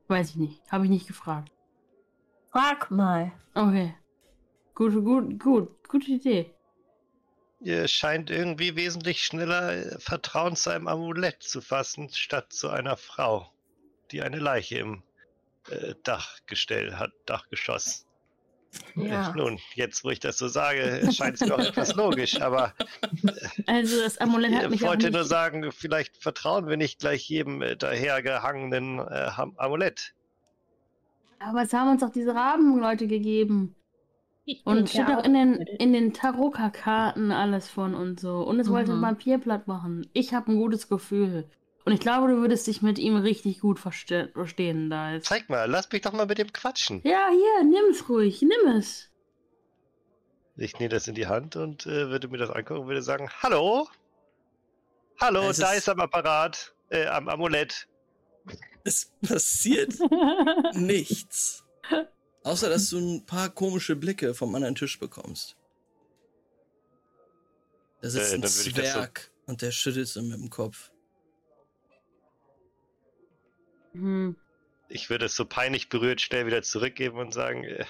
Weiß 0.09 0.31
ich 0.31 0.37
nicht. 0.37 0.63
Habe 0.71 0.85
ich 0.85 0.91
nicht 0.91 1.07
gefragt. 1.07 1.51
Frag 2.51 2.91
mal. 2.91 3.33
Okay. 3.55 3.95
Gut, 4.75 4.93
gut, 4.93 5.39
gut. 5.39 5.89
Gute 5.89 6.11
Idee. 6.11 6.55
Ihr 7.61 7.89
scheint 7.89 8.31
irgendwie 8.31 8.77
wesentlich 8.77 9.23
schneller 9.23 9.73
äh, 9.73 9.99
Vertrauen 9.99 10.55
zu 10.55 10.71
einem 10.71 10.87
Amulett 10.87 11.43
zu 11.43 11.61
fassen, 11.61 12.09
statt 12.11 12.53
zu 12.53 12.71
einer 12.71 12.97
Frau, 12.97 13.53
die 14.13 14.23
eine 14.23 14.39
Leiche 14.39 14.79
im 14.79 15.03
äh, 15.69 15.95
Dachgestell 16.05 16.97
hat, 16.97 17.13
Dachgeschoss. 17.27 18.07
Ja. 18.95 19.33
Nun, 19.35 19.59
jetzt 19.75 20.05
wo 20.05 20.11
ich 20.11 20.21
das 20.21 20.39
so 20.39 20.49
sage, 20.49 21.09
scheint 21.13 21.41
es 21.41 21.47
mir 21.47 21.55
auch 21.55 21.59
etwas 21.59 21.95
logisch, 21.95 22.41
aber. 22.41 22.75
Also 23.67 24.01
das 24.01 24.19
Amulett 24.19 24.55
hat 24.55 24.71
mich 24.71 24.81
Ich 24.81 24.87
wollte 24.87 25.11
nur 25.11 25.25
sagen, 25.25 25.71
vielleicht 25.73 26.17
vertrauen 26.17 26.69
wir 26.69 26.77
nicht 26.77 26.99
gleich 26.99 27.29
jedem 27.29 27.63
äh, 27.63 27.77
dahergehangenen 27.77 28.99
äh, 28.99 29.31
Amulett. 29.57 30.15
Aber 31.39 31.63
es 31.63 31.73
haben 31.73 31.91
uns 31.91 32.01
doch 32.01 32.11
diese 32.11 32.35
Rabenleute 32.35 33.07
gegeben. 33.07 33.75
Und 34.65 34.89
steht 34.89 35.09
auch 35.09 35.25
in 35.25 35.35
den, 35.35 35.55
in 35.57 35.93
den 35.93 36.15
Tarotkarten 36.15 37.33
alles 37.33 37.69
von 37.69 37.95
und 37.95 38.19
so. 38.19 38.41
Und 38.41 38.59
es 38.59 38.69
mhm. 38.69 38.73
wollte 38.73 38.93
ein 38.93 39.03
Vampirplatt 39.03 39.69
machen. 39.69 40.09
Ich 40.15 40.33
habe 40.33 40.53
ein 40.53 40.57
gutes 40.57 40.89
Gefühl. 40.89 41.45
Und 41.89 41.95
ich 41.95 42.01
glaube, 42.01 42.29
du 42.29 42.43
würdest 42.43 42.67
dich 42.67 42.83
mit 42.83 42.99
ihm 42.99 43.17
richtig 43.17 43.61
gut 43.61 43.81
verste 43.81 44.29
verstehen 44.35 44.91
da 44.91 45.13
jetzt. 45.13 45.25
Zeig 45.25 45.49
mal, 45.49 45.65
lass 45.65 45.91
mich 45.91 46.03
doch 46.03 46.13
mal 46.13 46.27
mit 46.27 46.37
dem 46.37 46.53
quatschen. 46.53 47.01
Ja, 47.03 47.31
hier, 47.31 47.65
nimm 47.65 47.91
es 47.91 48.11
ruhig, 48.11 48.43
nimm 48.43 48.77
es. 48.77 49.09
Ich 50.59 50.79
nehme 50.79 50.91
das 50.91 51.09
in 51.09 51.15
die 51.15 51.29
Hand 51.29 51.57
und 51.57 51.87
äh, 51.87 52.11
würde 52.11 52.29
mir 52.29 52.37
das 52.37 52.51
angucken 52.51 52.83
und 52.83 52.89
würde 52.89 53.01
sagen, 53.01 53.31
hallo? 53.43 53.89
Hallo, 55.19 55.49
es 55.49 55.57
da 55.57 55.73
ist, 55.73 55.79
ist 55.79 55.89
am 55.89 56.01
Apparat, 56.01 56.75
äh, 56.91 57.07
am 57.07 57.27
Amulett. 57.27 57.89
Es 58.85 59.11
passiert 59.27 59.95
nichts. 60.75 61.65
Außer, 62.43 62.69
dass 62.69 62.91
du 62.91 62.99
ein 62.99 63.25
paar 63.25 63.49
komische 63.49 63.97
Blicke 63.97 64.35
vom 64.35 64.55
anderen 64.55 64.75
Tisch 64.75 65.01
bekommst. 65.01 65.57
Da 68.03 68.11
sitzt 68.11 68.35
äh, 68.35 68.37
ein 68.37 68.43
Zwerg 68.43 69.31
so... 69.47 69.53
und 69.53 69.63
der 69.63 69.71
schüttelt 69.71 70.09
so 70.09 70.21
mit 70.21 70.39
dem 70.39 70.51
Kopf. 70.51 70.91
Hm. 74.01 74.37
Ich 74.89 75.11
würde 75.11 75.27
es 75.27 75.37
so 75.37 75.45
peinlich 75.45 75.89
berührt 75.89 76.21
schnell 76.21 76.47
wieder 76.47 76.63
zurückgeben 76.63 77.19
und 77.19 77.35
sagen, 77.35 77.65
äh, 77.65 77.85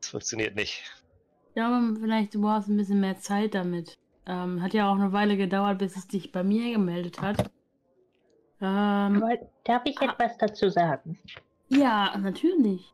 das 0.00 0.08
funktioniert 0.10 0.54
nicht. 0.54 0.82
Ja, 1.54 1.68
aber 1.68 1.98
vielleicht 2.00 2.34
du 2.34 2.40
brauchst 2.40 2.68
ein 2.68 2.76
bisschen 2.76 3.00
mehr 3.00 3.18
Zeit 3.18 3.54
damit. 3.54 3.98
Ähm, 4.26 4.62
hat 4.62 4.74
ja 4.74 4.90
auch 4.90 4.96
eine 4.96 5.12
Weile 5.12 5.36
gedauert, 5.36 5.78
bis 5.78 5.96
es 5.96 6.08
dich 6.08 6.32
bei 6.32 6.42
mir 6.42 6.72
gemeldet 6.72 7.20
hat. 7.20 7.50
Ähm, 8.60 9.22
Aber 9.22 9.38
darf 9.64 9.82
ich 9.84 10.00
ah, 10.00 10.06
etwas 10.06 10.36
dazu 10.38 10.68
sagen? 10.68 11.18
Ja, 11.68 12.16
natürlich. 12.18 12.92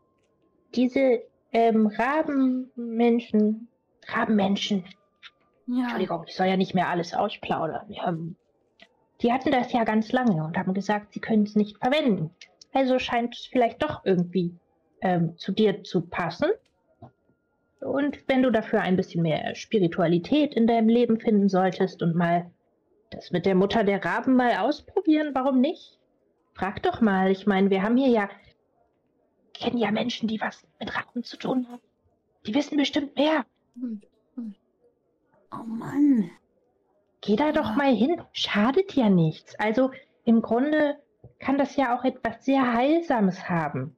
Diese 0.75 1.23
ähm, 1.53 1.87
Rabenmenschen, 1.87 3.69
Rabenmenschen, 4.09 4.85
ja. 5.67 5.83
Entschuldigung, 5.83 6.25
ich 6.27 6.35
soll 6.35 6.47
ja 6.47 6.57
nicht 6.57 6.75
mehr 6.75 6.89
alles 6.89 7.15
ausplaudern. 7.15 7.95
Ähm, 8.05 8.37
die 9.23 9.33
hatten 9.33 9.53
das 9.53 9.73
ja 9.73 9.85
ganz 9.85 10.13
lange 10.13 10.43
und 10.45 10.57
haben 10.59 10.75
gesagt, 10.75 11.13
sie 11.13 11.21
können 11.21 11.45
es 11.45 11.55
nicht 11.55 11.79
verwenden. 11.79 12.31
Also 12.73 12.99
scheint 12.99 13.35
es 13.35 13.47
vielleicht 13.47 13.83
doch 13.83 14.05
irgendwie 14.05 14.55
ähm, 15.01 15.37
zu 15.39 15.53
dir 15.53 15.85
zu 15.85 16.03
passen. 16.03 16.51
Und 17.81 18.19
wenn 18.29 18.43
du 18.43 18.51
dafür 18.51 18.81
ein 18.81 18.97
bisschen 18.97 19.23
mehr 19.23 19.55
Spiritualität 19.55 20.55
in 20.55 20.67
deinem 20.67 20.89
Leben 20.89 21.21
finden 21.21 21.49
solltest 21.49 22.03
und 22.03 22.15
mal 22.15 22.51
das 23.11 23.31
mit 23.31 23.45
der 23.45 23.55
Mutter 23.55 23.85
der 23.85 24.05
Raben 24.05 24.37
mal 24.37 24.57
ausprobieren, 24.57 25.31
warum 25.35 25.61
nicht? 25.61 25.99
Frag 26.55 26.83
doch 26.83 27.01
mal. 27.01 27.31
Ich 27.31 27.47
meine, 27.47 27.71
wir 27.71 27.83
haben 27.83 27.97
hier 27.97 28.09
ja, 28.09 28.31
kennen 29.53 29.79
ja 29.79 29.91
Menschen, 29.91 30.29
die 30.29 30.41
was 30.41 30.67
mit 30.79 30.97
Raben 30.97 31.23
zu 31.23 31.37
tun 31.37 31.67
haben. 31.69 31.83
Die 32.47 32.55
wissen 32.55 32.77
bestimmt 32.77 33.17
mehr. 33.17 33.45
Oh 35.53 35.65
Mann. 35.65 36.31
Geh 37.23 37.37
da 37.37 37.53
doch 37.53 37.75
mal 37.77 37.95
hin. 37.95 38.21
Schadet 38.33 38.95
ja 38.95 39.09
nichts. 39.09 39.55
Also 39.59 39.93
im 40.25 40.43
Grunde 40.43 40.99
kann 41.39 41.57
das 41.57 41.77
ja 41.77 41.97
auch 41.97 42.05
etwas 42.05 42.45
sehr 42.45 42.75
Heilsames 42.75 43.49
haben. 43.49 43.97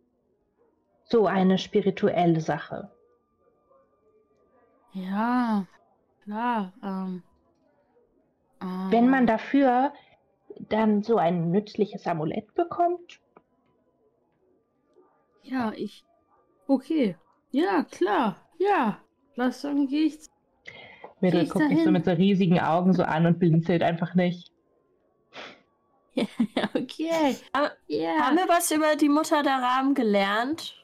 So 1.04 1.26
eine 1.26 1.58
spirituelle 1.58 2.40
Sache. 2.40 2.90
Ja, 4.92 5.66
klar. 6.22 6.72
Ähm, 6.82 7.22
ähm, 8.60 8.90
Wenn 8.90 9.08
man 9.08 9.26
dafür 9.26 9.92
dann 10.68 11.02
so 11.02 11.16
ein 11.16 11.50
nützliches 11.50 12.06
Amulett 12.06 12.54
bekommt. 12.54 13.20
Ja, 15.42 15.72
ich. 15.72 16.04
Okay. 16.66 17.16
Ja, 17.50 17.84
klar. 17.84 18.36
Ja. 18.58 19.00
Lass 19.34 19.62
dann 19.62 19.86
gehe 19.86 20.06
ich. 20.06 20.18
Mädel 21.24 21.48
guckt 21.48 21.68
mich 21.70 21.82
so 21.82 21.90
mit 21.90 22.04
so 22.04 22.12
riesigen 22.12 22.60
Augen 22.60 22.92
so 22.92 23.02
an 23.02 23.24
und 23.24 23.38
blinzelt 23.38 23.82
einfach 23.82 24.14
nicht. 24.14 24.50
Ja, 26.54 26.70
okay. 26.74 27.36
Aber, 27.52 27.72
yeah. 27.90 28.20
Haben 28.20 28.36
wir 28.36 28.48
was 28.48 28.70
über 28.70 28.94
die 28.94 29.08
Mutter 29.08 29.42
der 29.42 29.54
Rahmen 29.54 29.94
gelernt? 29.94 30.76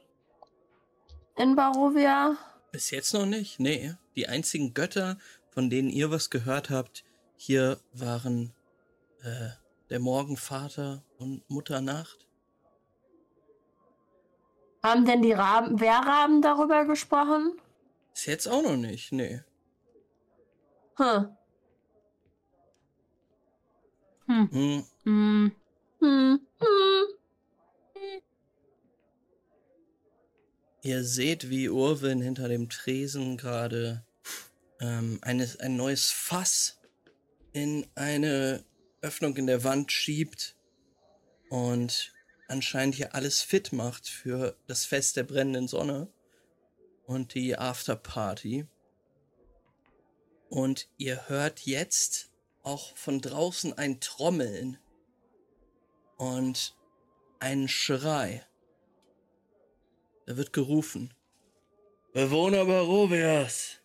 In 1.36 1.54
Barovia? 1.54 2.36
Bis 2.72 2.90
jetzt 2.90 3.14
noch 3.14 3.26
nicht, 3.26 3.60
nee. 3.60 3.94
Die 4.16 4.28
einzigen 4.28 4.74
Götter, 4.74 5.18
von 5.50 5.70
denen 5.70 5.88
ihr 5.88 6.10
was 6.10 6.30
gehört 6.30 6.68
habt, 6.68 7.04
hier 7.36 7.78
waren 7.92 8.52
äh, 9.22 9.50
der 9.88 10.00
Morgenvater 10.00 11.04
und 11.18 11.48
Mutter 11.48 11.80
Nacht. 11.80 12.26
Haben 14.82 15.04
denn 15.04 15.22
die 15.22 15.32
Raben, 15.32 15.78
Wehrraben 15.78 16.42
darüber 16.42 16.86
gesprochen? 16.86 17.52
Bis 18.12 18.26
jetzt 18.26 18.48
auch 18.48 18.62
noch 18.62 18.76
nicht, 18.76 19.12
nee. 19.12 19.42
Hm. 21.00 21.36
Hm. 24.26 25.52
Hm. 25.98 26.40
Ihr 30.82 31.04
seht, 31.04 31.48
wie 31.48 31.70
Urwin 31.70 32.20
hinter 32.20 32.48
dem 32.48 32.68
Tresen 32.68 33.38
gerade 33.38 34.04
ähm, 34.80 35.18
eines, 35.22 35.58
ein 35.58 35.76
neues 35.76 36.10
Fass 36.10 36.80
in 37.52 37.86
eine 37.94 38.62
Öffnung 39.00 39.36
in 39.38 39.46
der 39.46 39.64
Wand 39.64 39.90
schiebt 39.92 40.54
und 41.48 42.12
anscheinend 42.46 42.96
hier 42.96 43.14
alles 43.14 43.40
fit 43.40 43.72
macht 43.72 44.06
für 44.06 44.54
das 44.66 44.84
Fest 44.84 45.16
der 45.16 45.24
brennenden 45.24 45.66
Sonne 45.66 46.08
und 47.06 47.34
die 47.34 47.56
Afterparty. 47.56 48.66
Und 50.50 50.88
ihr 50.96 51.28
hört 51.28 51.60
jetzt 51.60 52.28
auch 52.64 52.96
von 52.96 53.20
draußen 53.20 53.72
ein 53.78 54.00
Trommeln 54.00 54.78
und 56.16 56.76
einen 57.38 57.68
Schrei. 57.68 58.44
Da 60.26 60.36
wird 60.36 60.52
gerufen. 60.52 61.14
Bewohner 62.12 62.64
Barovias, 62.64 63.78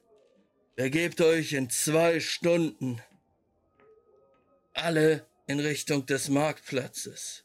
begebt 0.76 1.22
euch 1.22 1.54
in 1.54 1.70
zwei 1.70 2.20
Stunden 2.20 3.00
alle 4.74 5.28
in 5.46 5.60
Richtung 5.60 6.08
des 6.08 6.30
Marktplatzes. 6.30 7.44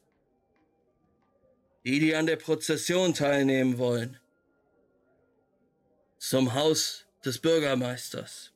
Die, 1.85 2.01
die 2.01 2.15
an 2.15 2.25
der 2.25 2.37
Prozession 2.37 3.13
teilnehmen 3.13 3.77
wollen, 3.77 4.19
zum 6.19 6.55
Haus 6.55 7.07
des 7.23 7.39
Bürgermeisters. 7.39 8.53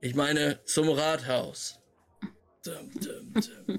Ich 0.00 0.14
meine, 0.14 0.62
zum 0.64 0.88
Rathaus. 0.90 1.80
Dum, 2.64 2.90
dum, 3.00 3.32
dum, 3.34 3.78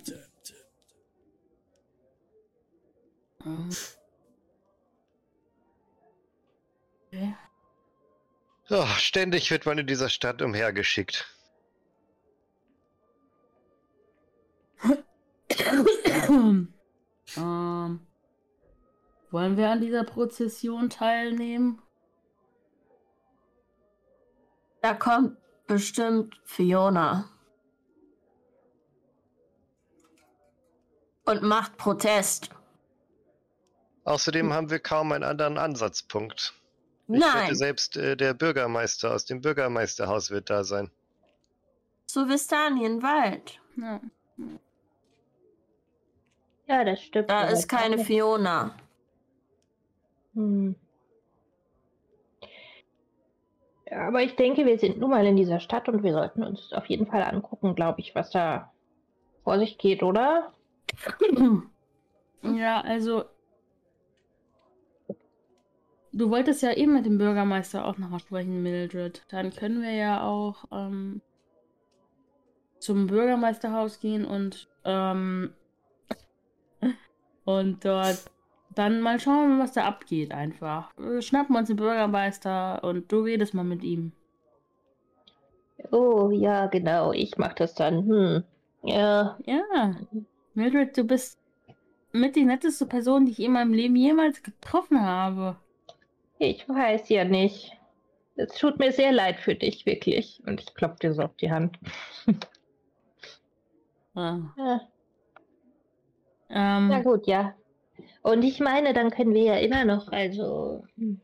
Oh, 8.70 8.86
ständig 8.98 9.50
wird 9.50 9.66
man 9.66 9.78
in 9.78 9.88
dieser 9.88 10.10
Stadt 10.10 10.42
umhergeschickt. 10.42 11.26
ähm, 16.30 16.74
wollen 19.32 19.58
wir 19.58 19.70
an 19.70 19.82
dieser 19.82 20.04
Prozession 20.04 20.90
teilnehmen? 20.90 21.82
Da 24.82 24.94
kommt 24.94 25.39
bestimmt 25.70 26.42
Fiona. 26.44 27.30
Und 31.26 31.44
macht 31.44 31.78
Protest. 31.78 32.50
Außerdem 34.04 34.52
haben 34.52 34.72
wir 34.72 34.80
kaum 34.80 35.12
einen 35.12 35.24
anderen 35.24 35.60
Ansatzpunkt. 35.60 36.56
Ich 37.08 37.20
Nein. 37.20 37.46
Wette, 37.46 37.56
selbst 37.56 37.98
äh, 37.98 38.18
der 38.18 38.34
Bürgermeister 38.34 39.14
aus 39.14 39.26
dem 39.26 39.42
Bürgermeisterhaus 39.42 40.32
wird 40.32 40.50
da 40.50 40.64
sein. 40.64 40.90
Zu 42.08 42.28
Vistanienwald. 42.28 43.60
Ja. 43.78 44.02
ja, 46.68 46.84
das 46.84 47.04
stimmt. 47.04 47.30
Da 47.30 47.44
ist 47.48 47.68
keine. 47.68 48.00
Fiona. 48.00 48.76
Hm. 50.34 50.76
Aber 53.92 54.22
ich 54.22 54.36
denke, 54.36 54.66
wir 54.66 54.78
sind 54.80 55.00
nun 55.00 55.10
mal 55.10 55.26
in 55.26 55.36
dieser 55.36 55.60
Stadt 55.60 55.90
und 55.90 56.04
wir 56.04 56.14
sollten 56.14 56.44
uns 56.44 56.74
auf 56.74 56.86
jeden 56.88 57.06
Fall 57.08 57.24
angucken, 57.24 57.76
glaube 57.76 58.02
ich, 58.02 58.16
was 58.16 58.30
da 58.30 58.72
vor 59.44 59.60
sich 59.60 59.78
geht, 59.78 60.04
oder? 60.04 60.54
Ja, 62.42 62.80
also 62.80 63.26
Du 66.12 66.32
wolltest 66.32 66.64
ja 66.64 66.74
eben 66.74 66.94
mit 66.94 67.06
dem 67.06 67.18
Bürgermeister 67.18 67.86
auch 67.86 67.98
nochmal 67.98 68.20
sprechen, 68.20 68.64
Mildred. 68.64 69.24
Dann 69.30 69.52
können 69.52 69.82
wir 69.82 69.92
ja 69.92 70.24
auch 70.24 70.66
ähm, 70.72 71.22
zum 72.80 73.08
Bürgermeisterhaus 73.08 74.00
gehen 74.00 74.26
und 74.26 74.68
ähm, 74.86 75.54
und 77.46 77.86
dort 77.86 78.32
dann 78.80 79.02
mal 79.02 79.20
schauen, 79.20 79.60
was 79.60 79.74
da 79.74 79.86
abgeht 79.86 80.32
einfach. 80.32 80.92
Wir 80.98 81.22
schnappen 81.22 81.56
uns 81.56 81.68
den 81.68 81.76
Bürgermeister 81.76 82.82
und 82.84 83.12
du 83.12 83.20
redest 83.20 83.54
mal 83.54 83.64
mit 83.64 83.84
ihm. 83.84 84.14
Oh, 85.92 86.30
ja, 86.32 86.68
genau. 86.68 87.12
Ich 87.12 87.38
mach 87.38 87.54
das 87.54 87.76
dann. 87.76 88.08
Hm. 88.08 88.44
Ja. 88.84 89.38
Ja. 89.46 89.96
Mildred, 90.54 90.98
du 90.98 91.04
bist 91.04 91.38
mit 92.14 92.36
die 92.36 92.46
netteste 92.46 92.86
Person, 92.86 93.26
die 93.26 93.34
ich 93.34 93.40
in 93.42 93.52
meinem 93.52 93.74
Leben 93.74 93.96
jemals 93.96 94.42
getroffen 94.42 95.02
habe. 95.02 95.58
Ich 96.38 96.68
weiß 96.68 97.10
ja 97.10 97.26
nicht. 97.26 97.78
Es 98.38 98.56
tut 98.56 98.80
mir 98.80 98.94
sehr 98.94 99.12
leid 99.12 99.40
für 99.40 99.56
dich, 99.56 99.86
wirklich. 99.86 100.42
Und 100.46 100.62
ich 100.62 100.74
klopfe 100.74 101.00
dir 101.02 101.14
so 101.14 101.24
auf 101.24 101.36
die 101.36 101.52
Hand. 101.52 101.78
ah. 104.16 104.40
ja. 104.58 104.82
Ähm. 106.50 106.88
Na 106.88 107.02
gut, 107.02 107.28
ja. 107.28 107.54
Und 108.22 108.44
ich 108.44 108.60
meine, 108.60 108.94
dann 108.94 109.12
können 109.12 109.34
wir 109.34 109.44
ja 109.44 109.56
immer 109.58 109.86
noch, 109.86 110.12
also. 110.12 110.84
Hm. 110.98 111.22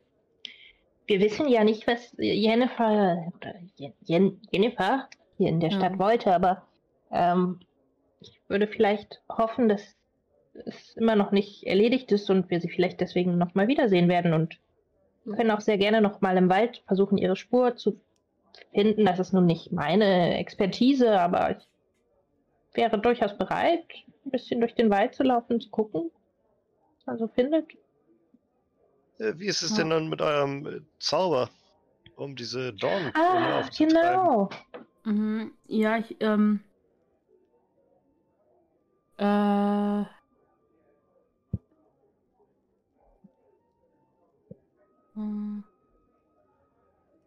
Wir 1.07 1.19
wissen 1.19 1.47
ja 1.47 1.63
nicht, 1.63 1.85
was 1.85 2.15
Jennifer 2.17 3.31
oder 3.35 3.53
Jen, 4.05 4.41
Jennifer 4.51 5.07
hier 5.37 5.49
in 5.49 5.59
der 5.59 5.69
Stadt 5.69 5.93
ja. 5.93 5.99
wollte, 5.99 6.33
aber 6.33 6.63
ähm, 7.11 7.59
ich 8.21 8.41
würde 8.47 8.65
vielleicht 8.65 9.21
hoffen, 9.29 9.69
dass 9.69 9.95
es 10.65 10.95
immer 10.95 11.15
noch 11.15 11.31
nicht 11.31 11.63
erledigt 11.67 12.11
ist 12.11 12.29
und 12.31 12.49
wir 12.49 12.59
sie 12.59 12.69
vielleicht 12.69 13.01
deswegen 13.01 13.37
nochmal 13.37 13.67
wiedersehen 13.67 14.07
werden 14.09 14.33
und 14.33 14.57
können 15.35 15.51
auch 15.51 15.61
sehr 15.61 15.77
gerne 15.77 16.01
noch 16.01 16.21
mal 16.21 16.37
im 16.37 16.49
Wald 16.49 16.83
versuchen, 16.87 17.17
ihre 17.17 17.35
Spur 17.35 17.75
zu 17.75 17.99
finden. 18.73 19.05
Das 19.05 19.19
ist 19.19 19.33
nun 19.33 19.45
nicht 19.45 19.71
meine 19.71 20.37
Expertise, 20.37 21.19
aber 21.19 21.51
ich 21.51 21.67
wäre 22.73 22.99
durchaus 22.99 23.37
bereit, 23.37 23.85
ein 24.25 24.31
bisschen 24.31 24.59
durch 24.59 24.75
den 24.75 24.89
Wald 24.89 25.13
zu 25.13 25.23
laufen, 25.23 25.59
zu 25.59 25.69
gucken, 25.69 26.11
man 27.05 27.17
so 27.17 27.27
findet. 27.27 27.71
Äh, 29.17 29.33
wie 29.37 29.47
ist 29.47 29.61
es 29.61 29.71
ja. 29.71 29.77
denn 29.77 29.89
dann 29.91 30.09
mit 30.09 30.21
eurem 30.21 30.65
äh, 30.65 30.81
Zauber, 30.99 31.49
um 32.15 32.35
diese 32.35 32.73
Dorn 32.73 33.11
ah, 33.15 33.67
genau. 33.77 34.49
Mhm. 35.03 35.53
Ja, 35.67 35.97
ich, 35.97 36.15
ähm, 36.19 36.61
äh, 39.17 40.03
hm. 45.13 45.63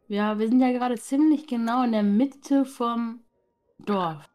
Ja, 0.09 0.39
wir 0.39 0.49
sind 0.49 0.61
ja 0.61 0.73
gerade 0.73 0.97
ziemlich 0.97 1.47
genau 1.47 1.85
in 1.85 1.93
der 1.93 2.03
Mitte 2.03 2.65
vom 2.65 3.21
Dorf. 3.79 4.29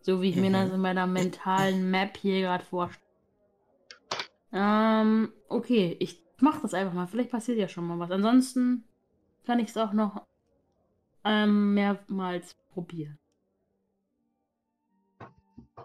So 0.00 0.20
wie 0.20 0.30
ich 0.30 0.36
mhm. 0.36 0.42
mir 0.42 0.52
das 0.52 0.72
in 0.72 0.80
meiner 0.80 1.06
mentalen 1.06 1.90
Map 1.90 2.16
hier 2.16 2.40
gerade 2.42 2.64
vorstelle. 2.64 3.03
Ähm, 4.54 5.32
okay, 5.48 5.96
ich 5.98 6.22
mach 6.38 6.62
das 6.62 6.74
einfach 6.74 6.94
mal. 6.94 7.08
Vielleicht 7.08 7.30
passiert 7.30 7.58
ja 7.58 7.68
schon 7.68 7.86
mal 7.86 7.98
was. 7.98 8.12
Ansonsten 8.12 8.84
kann 9.44 9.58
ich 9.58 9.68
es 9.68 9.76
auch 9.76 9.92
noch 9.92 10.24
ähm, 11.24 11.74
mehrmals 11.74 12.56
probieren. 12.70 13.18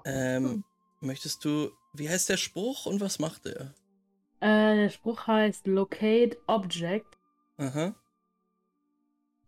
Ähm, 0.06 0.44
hm. 0.46 0.64
möchtest 1.02 1.44
du, 1.44 1.72
wie 1.94 2.10
heißt 2.10 2.30
der 2.30 2.38
Spruch 2.38 2.86
und 2.86 3.02
was 3.02 3.18
macht 3.18 3.48
er? 3.48 3.74
Äh, 4.40 4.76
der 4.76 4.90
Spruch 4.90 5.26
heißt 5.26 5.66
Locate 5.66 6.38
Object. 6.46 7.18
Aha. 7.58 7.96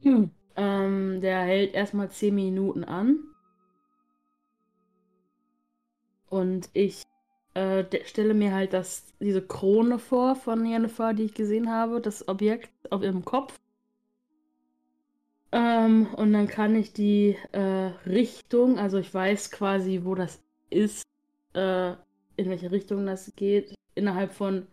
Hm. 0.01 0.32
Ähm, 0.55 1.22
der 1.22 1.41
hält 1.41 1.76
erstmal 1.76 2.09
10 2.09 2.34
Minuten 2.34 2.84
an. 2.84 3.19
Und 6.28 6.69
ich 6.74 7.03
äh, 7.54 7.86
stelle 8.06 8.34
mir 8.34 8.54
halt 8.54 8.74
das, 8.74 9.06
diese 9.20 9.41
Krone 9.41 9.99
vor 9.99 10.36
von 10.36 10.66
Jennifer, 10.66 11.14
die 11.14 11.24
ich 11.24 11.34
gesehen 11.34 11.70
habe, 11.70 12.02
das 12.02 12.28
Objekt 12.28 12.72
auf 12.89 13.04
ihrem 13.04 13.26
Kopf. 13.26 13.60
Ähm, 15.52 16.08
und 16.16 16.32
dann 16.34 16.47
kann 16.47 16.76
ich 16.76 16.93
die 16.93 17.36
äh, 17.52 17.91
Richtung, 18.06 18.80
also 18.80 18.97
ich 18.97 19.14
weiß 19.14 19.52
quasi, 19.52 20.02
wo 20.04 20.16
das 20.16 20.41
ist, 20.70 21.04
äh, 21.54 21.91
in 22.38 22.49
welche 22.49 22.72
Richtung 22.72 23.06
das 23.06 23.34
geht, 23.36 23.76
innerhalb 23.95 24.32
von 24.34 24.68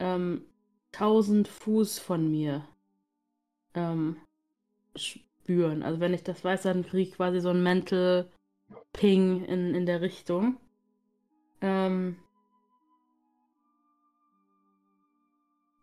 ähm, 0.00 0.44
1000 0.92 1.48
Fuß 1.48 1.98
von 2.00 2.30
mir 2.30 2.66
ähm, 3.74 4.16
spüren. 4.96 5.82
Also 5.82 6.00
wenn 6.00 6.14
ich 6.14 6.24
das 6.24 6.44
weiß, 6.44 6.62
dann 6.62 6.84
kriege 6.84 7.10
ich 7.10 7.14
quasi 7.14 7.40
so 7.40 7.50
ein 7.50 7.62
Mental 7.62 8.28
Ping 8.92 9.44
in, 9.44 9.74
in 9.74 9.86
der 9.86 10.00
Richtung. 10.00 10.58
Ähm, 11.62 12.16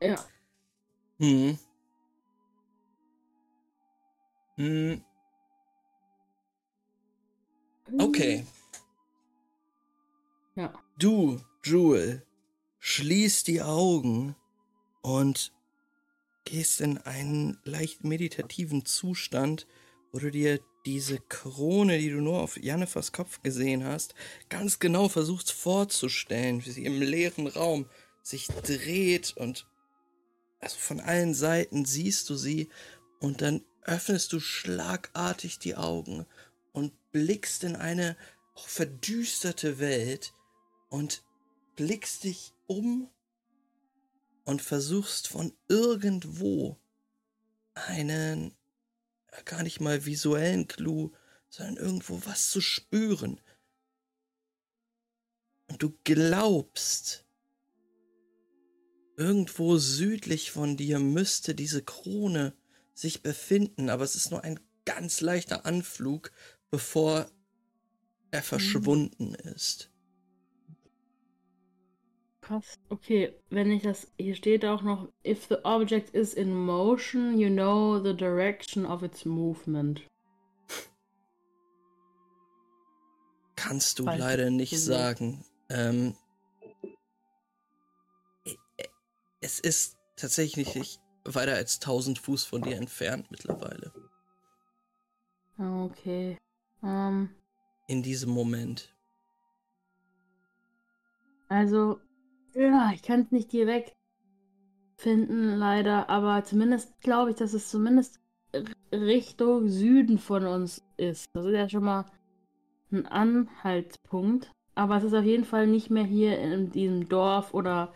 ja. 0.02 0.26
Hm. 1.20 1.58
Hm. 4.58 5.02
Okay. 7.98 8.46
Ja. 10.56 10.74
Du, 10.98 11.40
Jewel, 11.64 12.26
schließ 12.80 13.46
die 13.46 13.62
Augen 13.62 14.36
und 15.02 15.54
gehst 16.44 16.82
in 16.82 16.98
einen 16.98 17.58
leicht 17.64 18.04
meditativen 18.04 18.86
Zustand, 18.86 19.66
wo 20.12 20.20
du 20.20 20.30
dir 20.30 20.60
diese 20.86 21.20
Krone, 21.20 22.00
die 22.00 22.10
du 22.10 22.22
nur 22.22 22.42
auf 22.42 22.58
Jannefers 22.58 23.12
Kopf 23.12 23.42
gesehen 23.42 23.84
hast, 23.84 24.16
ganz 24.50 24.80
genau 24.80 25.10
versuchst 25.10 25.52
vorzustellen, 25.52 26.66
wie 26.66 26.72
sie 26.72 26.86
im 26.86 27.02
leeren 27.02 27.48
Raum 27.48 27.90
sich 28.22 28.48
dreht 28.48 29.36
und 29.38 29.68
also 30.60 30.78
von 30.78 31.00
allen 31.00 31.34
Seiten 31.34 31.86
siehst 31.86 32.30
du 32.30 32.36
sie 32.36 32.70
und 33.20 33.42
dann 33.42 33.64
öffnest 33.84 34.34
du 34.34 34.40
schlagartig 34.40 35.60
die 35.60 35.76
Augen 35.76 36.26
und 36.74 36.94
blickst 37.12 37.64
in 37.64 37.76
eine 37.76 38.18
verdüsterte 38.56 39.80
Welt 39.80 40.34
und 40.90 41.24
blickst 41.76 42.26
dich 42.26 42.54
um 42.68 43.10
und 44.44 44.62
versuchst 44.62 45.28
von 45.28 45.54
irgendwo 45.68 46.78
einen 47.74 48.54
gar 49.46 49.64
nicht 49.64 49.80
mal 49.80 50.06
visuellen 50.06 50.68
Clou, 50.68 51.12
sondern 51.50 51.78
irgendwo 51.78 52.22
was 52.26 52.50
zu 52.50 52.62
spüren. 52.62 53.40
Und 55.68 55.84
du 55.84 55.98
glaubst, 56.04 57.26
irgendwo 59.16 59.78
südlich 59.78 60.52
von 60.52 60.78
dir 60.78 61.00
müsste 61.00 61.54
diese 61.54 61.84
Krone 61.84 62.54
sich 62.94 63.22
befinden, 63.22 63.90
aber 63.90 64.04
es 64.04 64.16
ist 64.16 64.32
nur 64.32 64.44
ein 64.44 64.60
ganz 64.86 65.22
leichter 65.22 65.66
Anflug, 65.66 66.32
bevor 66.72 67.30
er 68.32 68.40
mhm. 68.40 68.46
verschwunden 68.46 69.36
ist. 69.36 69.89
Krass. 72.50 72.80
Okay, 72.90 73.32
wenn 73.52 73.70
ich 73.70 73.84
das. 73.84 74.08
Hier 74.18 74.34
steht 74.34 74.66
auch 74.66 74.82
noch: 74.82 75.08
If 75.24 75.46
the 75.50 75.64
object 75.66 76.16
is 76.16 76.34
in 76.34 76.56
motion, 76.56 77.38
you 77.38 77.48
know 77.48 78.04
the 78.04 78.16
direction 78.16 78.88
of 78.88 79.04
its 79.04 79.24
movement. 79.24 80.02
Kannst 83.56 84.00
du 84.00 84.06
Weiß 84.08 84.20
leider 84.20 84.50
nicht 84.50 84.80
sagen. 84.80 85.46
Ähm, 85.70 86.16
es 89.42 89.60
ist 89.60 89.98
tatsächlich 90.16 90.74
nicht 90.74 91.00
weiter 91.26 91.54
als 91.54 91.76
1000 91.76 92.18
Fuß 92.18 92.46
von 92.46 92.64
dir 92.64 92.78
entfernt 92.78 93.30
mittlerweile. 93.30 93.94
Okay. 95.60 96.36
Um, 96.82 96.90
ähm. 96.90 97.30
In 97.86 98.02
diesem 98.02 98.32
Moment. 98.32 98.92
Also, 101.48 102.00
ja, 102.60 102.92
ich 102.94 103.02
kann 103.02 103.22
es 103.22 103.32
nicht 103.32 103.52
direkt 103.52 103.96
finden, 104.98 105.56
leider, 105.56 106.10
aber 106.10 106.44
zumindest 106.44 107.00
glaube 107.02 107.32
ich, 107.32 107.38
dass 107.38 107.54
es 107.54 107.70
zumindest 107.70 108.20
Richtung 108.92 109.70
Süden 109.70 110.18
von 110.18 110.46
uns 110.46 110.84
ist. 110.98 111.28
Das 111.34 111.46
ist 111.46 111.54
ja 111.54 111.70
schon 111.70 111.84
mal 111.84 112.06
ein 112.92 113.06
Anhaltspunkt. 113.06 114.52
Aber 114.76 114.98
es 114.98 115.04
ist 115.04 115.14
auf 115.14 115.26
jeden 115.26 115.46
Fall 115.46 115.68
nicht 115.68 115.90
mehr 115.90 116.04
hier 116.04 116.40
in 116.40 116.72
diesem 116.72 117.10
Dorf 117.10 117.54
oder 117.54 117.94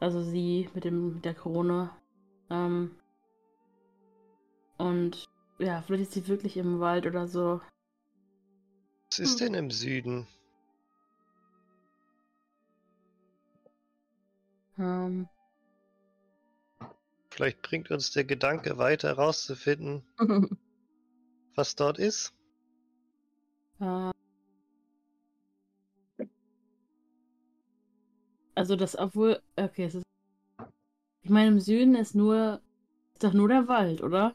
also 0.00 0.22
sie 0.22 0.68
mit 0.74 0.84
dem 0.84 1.14
mit 1.14 1.24
der 1.24 1.34
Krone. 1.34 1.90
Ähm, 2.50 2.92
und 4.78 5.24
ja, 5.58 5.82
vielleicht 5.82 6.04
ist 6.04 6.12
sie 6.12 6.28
wirklich 6.28 6.56
im 6.56 6.80
Wald 6.80 7.06
oder 7.06 7.26
so. 7.26 7.60
Was 9.10 9.18
ist 9.18 9.40
denn 9.40 9.54
im 9.54 9.70
Süden? 9.70 10.26
Ähm. 14.80 15.28
Vielleicht 17.30 17.62
bringt 17.62 17.90
uns 17.90 18.10
der 18.10 18.24
Gedanke 18.24 18.78
weiter 18.78 19.08
herauszufinden, 19.08 20.02
was 21.54 21.76
dort 21.76 21.98
ist. 21.98 22.32
Äh. 23.80 24.10
Also 28.54 28.76
das, 28.76 28.98
obwohl, 28.98 29.40
okay, 29.56 29.84
es 29.84 29.94
ist, 29.94 30.04
ich 31.22 31.30
meine, 31.30 31.48
im 31.48 31.60
Süden 31.60 31.94
ist 31.94 32.14
nur, 32.14 32.60
ist 33.14 33.24
doch 33.24 33.32
nur 33.32 33.48
der 33.48 33.68
Wald, 33.68 34.02
oder? 34.02 34.34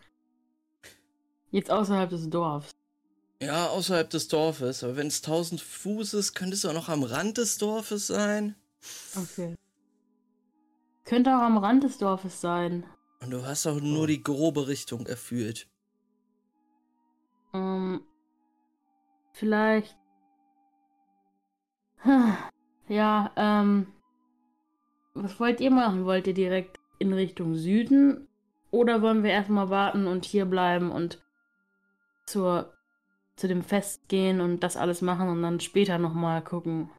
Jetzt 1.51 1.69
außerhalb 1.69 2.09
des 2.09 2.29
Dorfs. 2.29 2.71
Ja, 3.41 3.67
außerhalb 3.67 4.09
des 4.09 4.27
Dorfes. 4.27 4.83
Aber 4.83 4.95
wenn 4.95 5.07
es 5.07 5.17
1000 5.17 5.61
Fuß 5.61 6.13
ist, 6.15 6.33
könnte 6.33 6.55
es 6.55 6.65
auch 6.65 6.73
noch 6.73 6.89
am 6.89 7.03
Rand 7.03 7.37
des 7.37 7.57
Dorfes 7.57 8.07
sein. 8.07 8.55
Okay. 9.15 9.55
Könnte 11.05 11.37
auch 11.37 11.41
am 11.41 11.57
Rand 11.57 11.83
des 11.83 11.97
Dorfes 11.99 12.41
sein. 12.41 12.83
Und 13.21 13.31
du 13.31 13.45
hast 13.45 13.67
auch 13.67 13.79
nur 13.79 14.07
die 14.07 14.23
grobe 14.23 14.67
Richtung 14.67 15.05
erfüllt. 15.05 15.67
Ähm. 17.53 18.01
Vielleicht. 19.33 19.97
Ja, 22.87 23.31
ähm. 23.35 23.87
Was 25.15 25.39
wollt 25.39 25.59
ihr 25.59 25.71
machen? 25.71 26.05
Wollt 26.05 26.27
ihr 26.27 26.35
direkt 26.35 26.79
in 26.99 27.13
Richtung 27.13 27.55
Süden? 27.55 28.27
Oder 28.69 29.01
wollen 29.01 29.23
wir 29.23 29.31
erstmal 29.31 29.71
warten 29.71 30.05
und 30.05 30.23
hier 30.23 30.45
bleiben 30.45 30.91
und 30.91 31.23
zur 32.27 32.75
zu 33.35 33.47
dem 33.47 33.63
Fest 33.63 34.07
gehen 34.07 34.39
und 34.39 34.61
das 34.61 34.77
alles 34.77 35.01
machen 35.01 35.29
und 35.29 35.41
dann 35.41 35.59
später 35.59 35.97
nochmal 35.97 36.43
gucken. 36.43 36.89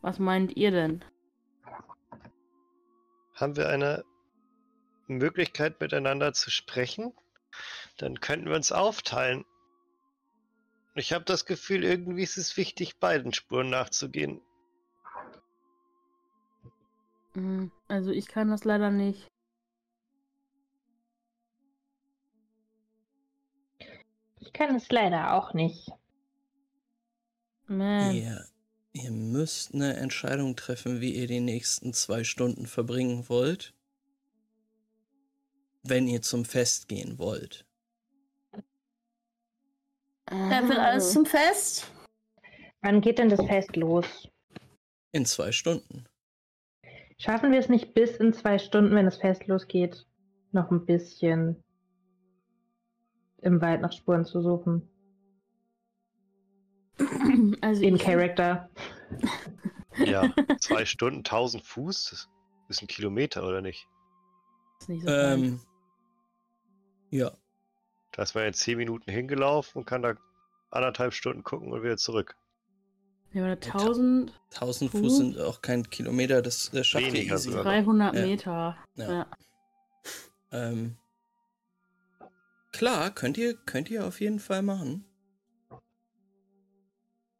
Was 0.00 0.18
meint 0.18 0.56
ihr 0.56 0.70
denn? 0.70 1.04
Haben 3.38 3.56
wir 3.56 3.68
eine 3.68 4.04
Möglichkeit 5.06 5.80
miteinander 5.80 6.32
zu 6.32 6.50
sprechen? 6.50 7.12
Dann 7.96 8.20
könnten 8.20 8.48
wir 8.48 8.56
uns 8.56 8.72
aufteilen. 8.72 9.44
Ich 10.96 11.12
habe 11.12 11.24
das 11.24 11.46
Gefühl, 11.46 11.84
irgendwie 11.84 12.24
ist 12.24 12.36
es 12.36 12.56
wichtig, 12.56 12.98
beiden 12.98 13.32
Spuren 13.32 13.70
nachzugehen. 13.70 14.40
Mhm. 17.34 17.70
Also 17.86 18.10
ich 18.10 18.26
kann 18.26 18.50
das 18.50 18.64
leider 18.64 18.90
nicht. 18.90 19.28
Ich 24.40 24.52
kann 24.52 24.74
es 24.74 24.90
leider 24.90 25.34
auch 25.34 25.54
nicht. 25.54 25.92
Man. 27.68 28.16
Ihr, 28.16 28.44
ihr 28.98 29.10
müsst 29.10 29.74
eine 29.74 29.96
Entscheidung 29.96 30.56
treffen, 30.56 31.00
wie 31.00 31.14
ihr 31.14 31.26
die 31.26 31.40
nächsten 31.40 31.92
zwei 31.92 32.24
Stunden 32.24 32.66
verbringen 32.66 33.28
wollt. 33.28 33.74
Wenn 35.82 36.08
ihr 36.08 36.22
zum 36.22 36.44
Fest 36.44 36.88
gehen 36.88 37.18
wollt. 37.18 37.64
Wer 40.30 40.68
will 40.68 40.76
alles 40.76 41.12
zum 41.12 41.24
Fest? 41.24 41.90
Wann 42.82 43.00
geht 43.00 43.18
denn 43.18 43.28
das 43.28 43.44
Fest 43.46 43.76
los? 43.76 44.28
In 45.12 45.24
zwei 45.24 45.52
Stunden. 45.52 46.04
Schaffen 47.18 47.50
wir 47.50 47.58
es 47.58 47.68
nicht 47.68 47.94
bis 47.94 48.16
in 48.16 48.32
zwei 48.32 48.58
Stunden, 48.58 48.94
wenn 48.94 49.06
das 49.06 49.16
Fest 49.16 49.46
losgeht, 49.46 50.06
noch 50.52 50.70
ein 50.70 50.84
bisschen 50.84 51.62
im 53.38 53.60
Wald 53.60 53.80
nach 53.80 53.92
Spuren 53.92 54.24
zu 54.24 54.42
suchen? 54.42 54.88
Also 57.60 57.82
In 57.82 57.98
Character. 57.98 58.68
Ja, 60.04 60.32
zwei 60.60 60.84
Stunden, 60.84 61.18
1000 61.18 61.64
Fuß, 61.64 62.10
das 62.10 62.28
ist 62.68 62.82
ein 62.82 62.86
Kilometer, 62.86 63.42
oder 63.42 63.60
nicht? 63.60 63.88
Ist 64.78 64.88
nicht 64.88 65.02
so 65.02 65.10
ähm, 65.10 65.60
ja. 67.10 67.32
Da 68.12 68.22
ist 68.22 68.34
man 68.36 68.44
in 68.44 68.54
10 68.54 68.78
Minuten 68.78 69.10
hingelaufen 69.10 69.78
und 69.78 69.86
kann 69.86 70.02
da 70.02 70.14
anderthalb 70.70 71.14
Stunden 71.14 71.42
gucken 71.42 71.72
und 71.72 71.82
wieder 71.82 71.96
zurück. 71.96 72.36
Ja, 73.32 73.42
aber 73.42 73.52
1000. 73.52 74.32
1000 74.54 74.90
Fuß 74.90 75.16
sind 75.18 75.38
auch 75.38 75.60
kein 75.60 75.88
Kilometer, 75.90 76.40
das, 76.40 76.70
das 76.72 76.86
schafft 76.86 77.12
ihr 77.12 77.32
easy. 77.32 77.50
300 77.50 78.14
Meter. 78.14 78.76
Ja. 78.96 79.10
ja. 79.10 79.26
Ähm, 80.50 80.96
klar, 82.72 83.10
könnt 83.10 83.36
ihr, 83.36 83.54
könnt 83.54 83.90
ihr 83.90 84.06
auf 84.06 84.20
jeden 84.20 84.38
Fall 84.38 84.62
machen. 84.62 85.04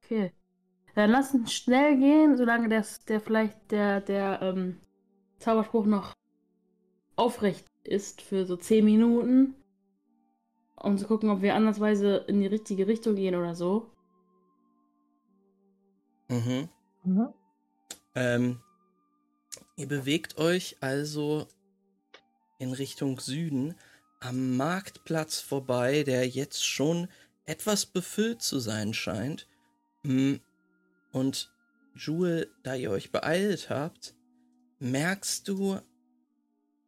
Okay. 0.09 0.33
Dann 0.95 1.11
lass 1.11 1.35
uns 1.35 1.53
schnell 1.53 1.99
gehen, 1.99 2.39
solange 2.39 2.71
das, 2.71 3.05
der 3.05 3.21
vielleicht 3.21 3.71
der, 3.71 4.01
der 4.01 4.41
ähm, 4.41 4.81
Zauberspruch 5.39 5.85
noch 5.85 6.15
aufrecht 7.15 7.67
ist 7.85 8.23
für 8.23 8.47
so 8.47 8.57
10 8.57 8.85
Minuten. 8.85 9.55
Um 10.77 10.97
zu 10.97 11.07
gucken, 11.07 11.29
ob 11.29 11.43
wir 11.43 11.55
andersweise 11.55 12.25
in 12.27 12.41
die 12.41 12.47
richtige 12.47 12.87
Richtung 12.87 13.17
gehen 13.17 13.35
oder 13.35 13.55
so. 13.55 13.91
Mhm. 16.29 16.69
mhm. 17.05 17.29
Ähm, 18.15 18.61
ihr 19.77 19.89
bewegt 19.89 20.39
euch 20.39 20.79
also 20.81 21.47
in 22.59 22.73
Richtung 22.73 23.21
Süden 23.21 23.75
am 24.21 24.57
Marktplatz 24.57 25.41
vorbei, 25.41 26.03
der 26.03 26.27
jetzt 26.27 26.67
schon 26.67 27.09
etwas 27.45 27.85
befüllt 27.85 28.41
zu 28.41 28.59
sein 28.59 28.95
scheint. 28.95 29.48
Mm, 30.09 30.37
und 31.13 31.53
Jewel, 31.95 32.51
da 32.63 32.75
ihr 32.75 32.91
euch 32.91 33.13
beeilt 33.13 33.69
habt, 33.69 34.15
merkst 34.79 35.47
du, 35.47 35.79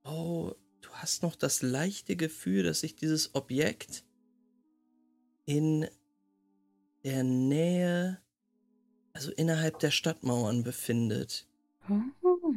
oh, 0.04 0.52
du 0.80 0.88
hast 0.92 1.22
noch 1.22 1.36
das 1.36 1.60
leichte 1.60 2.16
Gefühl, 2.16 2.62
dass 2.62 2.80
sich 2.80 2.96
dieses 2.96 3.34
Objekt 3.34 4.04
in 5.44 5.86
der 7.04 7.22
Nähe 7.22 8.22
also 9.12 9.32
innerhalb 9.32 9.78
der 9.80 9.90
Stadtmauern 9.90 10.62
befindet. 10.62 11.46
Oh. 11.90 12.54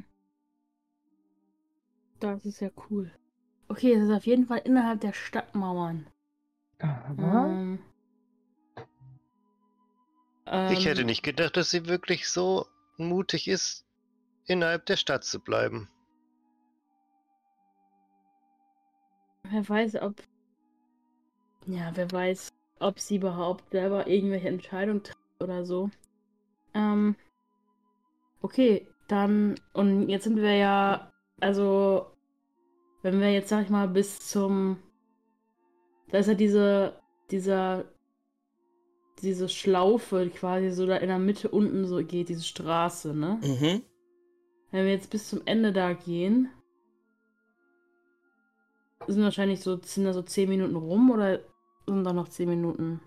Das 2.21 2.45
ist 2.45 2.61
ja 2.61 2.69
cool. 2.89 3.11
Okay, 3.67 3.93
es 3.93 4.03
ist 4.03 4.11
auf 4.11 4.25
jeden 4.25 4.45
Fall 4.45 4.59
innerhalb 4.59 5.01
der 5.01 5.11
Stadtmauern. 5.11 6.07
Ähm, 6.79 7.79
ich 10.45 10.85
hätte 10.85 11.01
ähm, 11.01 11.07
nicht 11.07 11.23
gedacht, 11.23 11.57
dass 11.57 11.71
sie 11.71 11.87
wirklich 11.87 12.27
so 12.29 12.67
mutig 12.97 13.47
ist, 13.47 13.85
innerhalb 14.45 14.85
der 14.85 14.97
Stadt 14.97 15.23
zu 15.23 15.39
bleiben. 15.39 15.89
Wer 19.49 19.67
weiß, 19.67 19.95
ob. 20.01 20.15
Ja, 21.65 21.91
wer 21.95 22.11
weiß, 22.11 22.49
ob 22.79 22.99
sie 22.99 23.17
überhaupt 23.17 23.71
selber 23.71 24.07
irgendwelche 24.07 24.49
Entscheidungen 24.49 25.03
trifft 25.03 25.19
oder 25.39 25.65
so. 25.65 25.89
Ähm, 26.73 27.15
okay, 28.41 28.87
dann, 29.07 29.55
und 29.73 30.09
jetzt 30.09 30.23
sind 30.23 30.37
wir 30.37 30.55
ja, 30.55 31.11
also, 31.39 32.11
wenn 33.01 33.19
wir 33.19 33.31
jetzt, 33.31 33.49
sag 33.49 33.63
ich 33.63 33.69
mal, 33.69 33.87
bis 33.87 34.19
zum, 34.19 34.81
da 36.09 36.19
ist 36.19 36.27
ja 36.27 36.33
diese, 36.33 36.99
dieser, 37.31 37.85
diese 39.21 39.49
Schlaufe 39.49 40.29
quasi 40.29 40.71
so 40.71 40.85
da 40.85 40.97
in 40.97 41.07
der 41.07 41.19
Mitte 41.19 41.49
unten 41.49 41.85
so 41.85 42.03
geht, 42.03 42.29
diese 42.29 42.43
Straße, 42.43 43.13
ne? 43.13 43.39
Mhm. 43.41 43.81
Wenn 44.71 44.85
wir 44.85 44.91
jetzt 44.91 45.09
bis 45.09 45.29
zum 45.29 45.41
Ende 45.45 45.71
da 45.71 45.93
gehen, 45.93 46.49
sind 49.07 49.23
wahrscheinlich 49.23 49.61
so, 49.61 49.79
sind 49.81 50.05
da 50.05 50.13
so 50.13 50.21
10 50.21 50.49
Minuten 50.49 50.75
rum 50.75 51.11
oder 51.11 51.39
sind 51.85 52.03
da 52.03 52.13
noch 52.13 52.29
10 52.29 52.49
Minuten? 52.49 53.01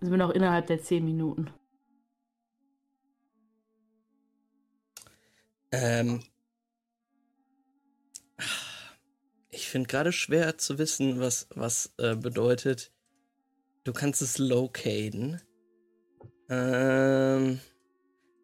Sind 0.00 0.10
wir 0.10 0.18
noch 0.18 0.30
innerhalb 0.30 0.66
der 0.66 0.82
10 0.82 1.04
Minuten? 1.04 1.50
Ähm. 5.70 6.22
Ich 9.50 9.68
finde 9.68 9.88
gerade 9.88 10.12
schwer 10.12 10.58
zu 10.58 10.78
wissen, 10.78 11.20
was, 11.20 11.46
was 11.54 11.92
äh, 11.98 12.16
bedeutet. 12.16 12.90
Du 13.84 13.92
kannst 13.92 14.22
es 14.22 14.38
locaten. 14.38 15.40
Ähm. 16.48 17.60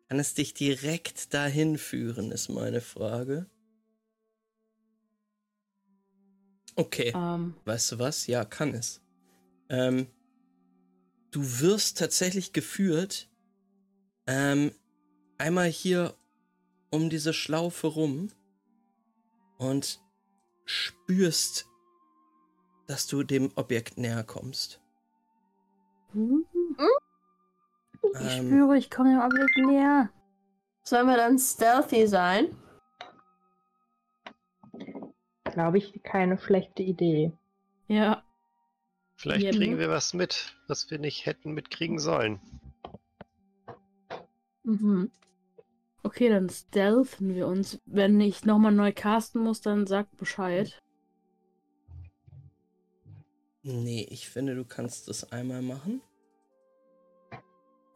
Kann 0.08 0.18
es 0.20 0.32
dich 0.32 0.54
direkt 0.54 1.34
dahin 1.34 1.76
führen, 1.76 2.32
ist 2.32 2.48
meine 2.48 2.80
Frage. 2.80 3.46
Okay. 6.76 7.12
Um. 7.14 7.22
Ähm. 7.22 7.54
Weißt 7.66 7.92
du 7.92 7.98
was? 7.98 8.26
Ja, 8.26 8.44
kann 8.46 8.72
es. 8.72 9.02
Ähm, 9.68 10.06
du 11.30 11.42
wirst 11.60 11.98
tatsächlich 11.98 12.54
geführt, 12.54 13.28
ähm, 14.26 14.72
einmal 15.36 15.68
hier 15.68 16.16
um 16.90 17.10
diese 17.10 17.34
Schlaufe 17.34 17.88
rum 17.88 18.30
und 19.58 20.00
spürst, 20.64 21.66
dass 22.86 23.06
du 23.06 23.24
dem 23.24 23.52
Objekt 23.56 23.98
näher 23.98 24.24
kommst. 24.24 24.80
Mhm. 26.18 26.46
Ich 28.02 28.38
ähm, 28.38 28.46
spüre, 28.46 28.76
ich 28.76 28.90
komme 28.90 29.10
dem 29.10 29.20
Objekt 29.20 29.56
näher. 29.58 30.10
Sollen 30.82 31.06
wir 31.06 31.16
dann 31.16 31.38
stealthy 31.38 32.06
sein? 32.06 32.56
Glaube 35.44 35.78
ich, 35.78 36.02
keine 36.02 36.38
schlechte 36.38 36.82
Idee. 36.82 37.32
Ja. 37.86 38.22
Vielleicht 39.16 39.56
kriegen 39.56 39.78
wir 39.78 39.88
was 39.88 40.14
mit, 40.14 40.56
was 40.68 40.90
wir 40.90 40.98
nicht 40.98 41.26
hätten 41.26 41.52
mitkriegen 41.52 41.98
sollen. 41.98 42.40
Mhm. 44.62 45.10
Okay, 46.02 46.28
dann 46.28 46.48
stealthen 46.48 47.34
wir 47.34 47.46
uns. 47.46 47.80
Wenn 47.84 48.20
ich 48.20 48.44
nochmal 48.44 48.72
neu 48.72 48.92
casten 48.92 49.42
muss, 49.42 49.60
dann 49.60 49.86
sag 49.86 50.16
Bescheid. 50.16 50.80
Nee, 53.62 54.06
ich 54.10 54.28
finde, 54.30 54.54
du 54.54 54.64
kannst 54.64 55.08
das 55.08 55.32
einmal 55.32 55.62
machen. 55.62 56.00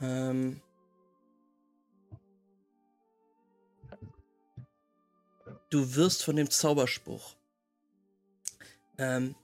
Ähm. 0.02 0.60
Du 5.70 5.94
wirst 5.94 6.22
von 6.22 6.36
dem 6.36 6.50
Zauberspruch 6.50 7.34
ähm, 8.98 9.34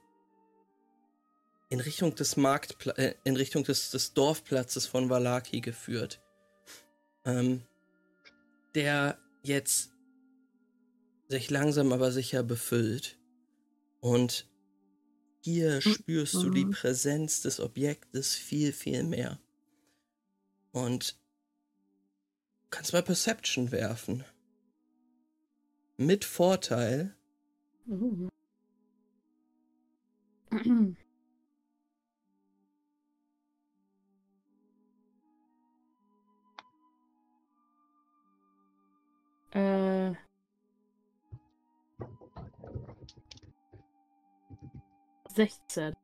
in 1.69 1.79
Richtung 1.79 2.13
des 2.13 2.37
Marktpla 2.37 2.93
äh, 2.93 3.15
in 3.23 3.35
Richtung 3.35 3.63
des, 3.63 3.89
des 3.89 4.13
Dorfplatzes 4.13 4.85
von 4.85 5.09
Valaki 5.09 5.61
geführt. 5.61 6.21
Ähm, 7.25 7.63
der 8.75 9.17
jetzt 9.43 9.91
sich 11.27 11.49
langsam 11.49 11.91
aber 11.93 12.11
sicher 12.11 12.43
befüllt. 12.43 13.17
Und 13.99 14.47
hier 15.41 15.81
hm, 15.81 15.93
spürst 15.93 16.35
du 16.35 16.49
die 16.49 16.65
mhm. 16.65 16.71
Präsenz 16.71 17.41
des 17.41 17.59
Objektes 17.59 18.35
viel, 18.35 18.73
viel 18.73 19.03
mehr. 19.03 19.39
Und 20.71 21.13
du 21.13 22.67
kannst 22.69 22.93
mal 22.93 23.03
Perception 23.03 23.71
werfen. 23.71 24.23
Mit 25.97 26.25
Vorteil. 26.25 27.15
Äh. 39.51 40.13
16. 45.33 45.95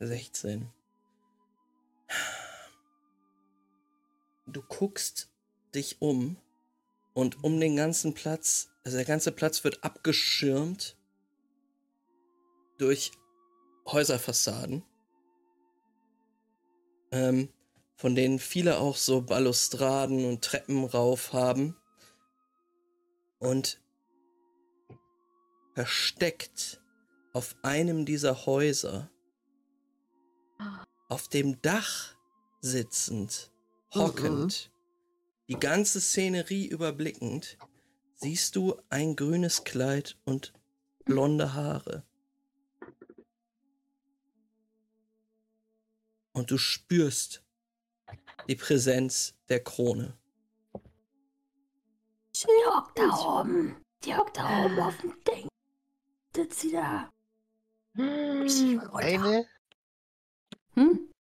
16. 0.00 0.72
Du 4.54 4.62
guckst 4.62 5.32
dich 5.74 6.00
um 6.00 6.36
und 7.12 7.42
um 7.42 7.58
den 7.58 7.74
ganzen 7.74 8.14
Platz, 8.14 8.70
also 8.84 8.96
der 8.96 9.04
ganze 9.04 9.32
Platz 9.32 9.64
wird 9.64 9.82
abgeschirmt 9.82 10.96
durch 12.78 13.10
Häuserfassaden, 13.84 14.84
ähm, 17.10 17.48
von 17.96 18.14
denen 18.14 18.38
viele 18.38 18.78
auch 18.78 18.96
so 18.96 19.22
Balustraden 19.22 20.24
und 20.24 20.44
Treppen 20.44 20.84
rauf 20.84 21.32
haben. 21.32 21.76
Und 23.40 23.82
versteckt 25.74 26.80
auf 27.32 27.56
einem 27.62 28.06
dieser 28.06 28.46
Häuser, 28.46 29.10
auf 31.08 31.26
dem 31.26 31.60
Dach 31.60 32.14
sitzend, 32.60 33.50
hockend, 33.94 34.70
mhm. 34.70 35.48
die 35.48 35.60
ganze 35.60 36.00
Szenerie 36.00 36.66
überblickend, 36.66 37.58
siehst 38.16 38.56
du 38.56 38.80
ein 38.88 39.16
grünes 39.16 39.64
Kleid 39.64 40.16
und 40.24 40.52
blonde 41.04 41.54
Haare. 41.54 42.04
Und 46.32 46.50
du 46.50 46.58
spürst 46.58 47.42
die 48.48 48.56
Präsenz 48.56 49.34
der 49.48 49.62
Krone. 49.62 50.16
Die 52.34 52.48
hockt 52.66 52.98
da 52.98 53.40
oben. 53.40 53.76
Die 54.04 54.14
hockt 54.14 54.36
da 54.36 54.64
oben 54.64 54.80
auf 54.80 54.98
dem 54.98 55.14
Ding. 55.24 55.48
Sitzt 56.34 56.60
sie 56.60 56.72
da. 56.72 57.10
Alleine? 57.96 59.46
Hm? 60.74 61.12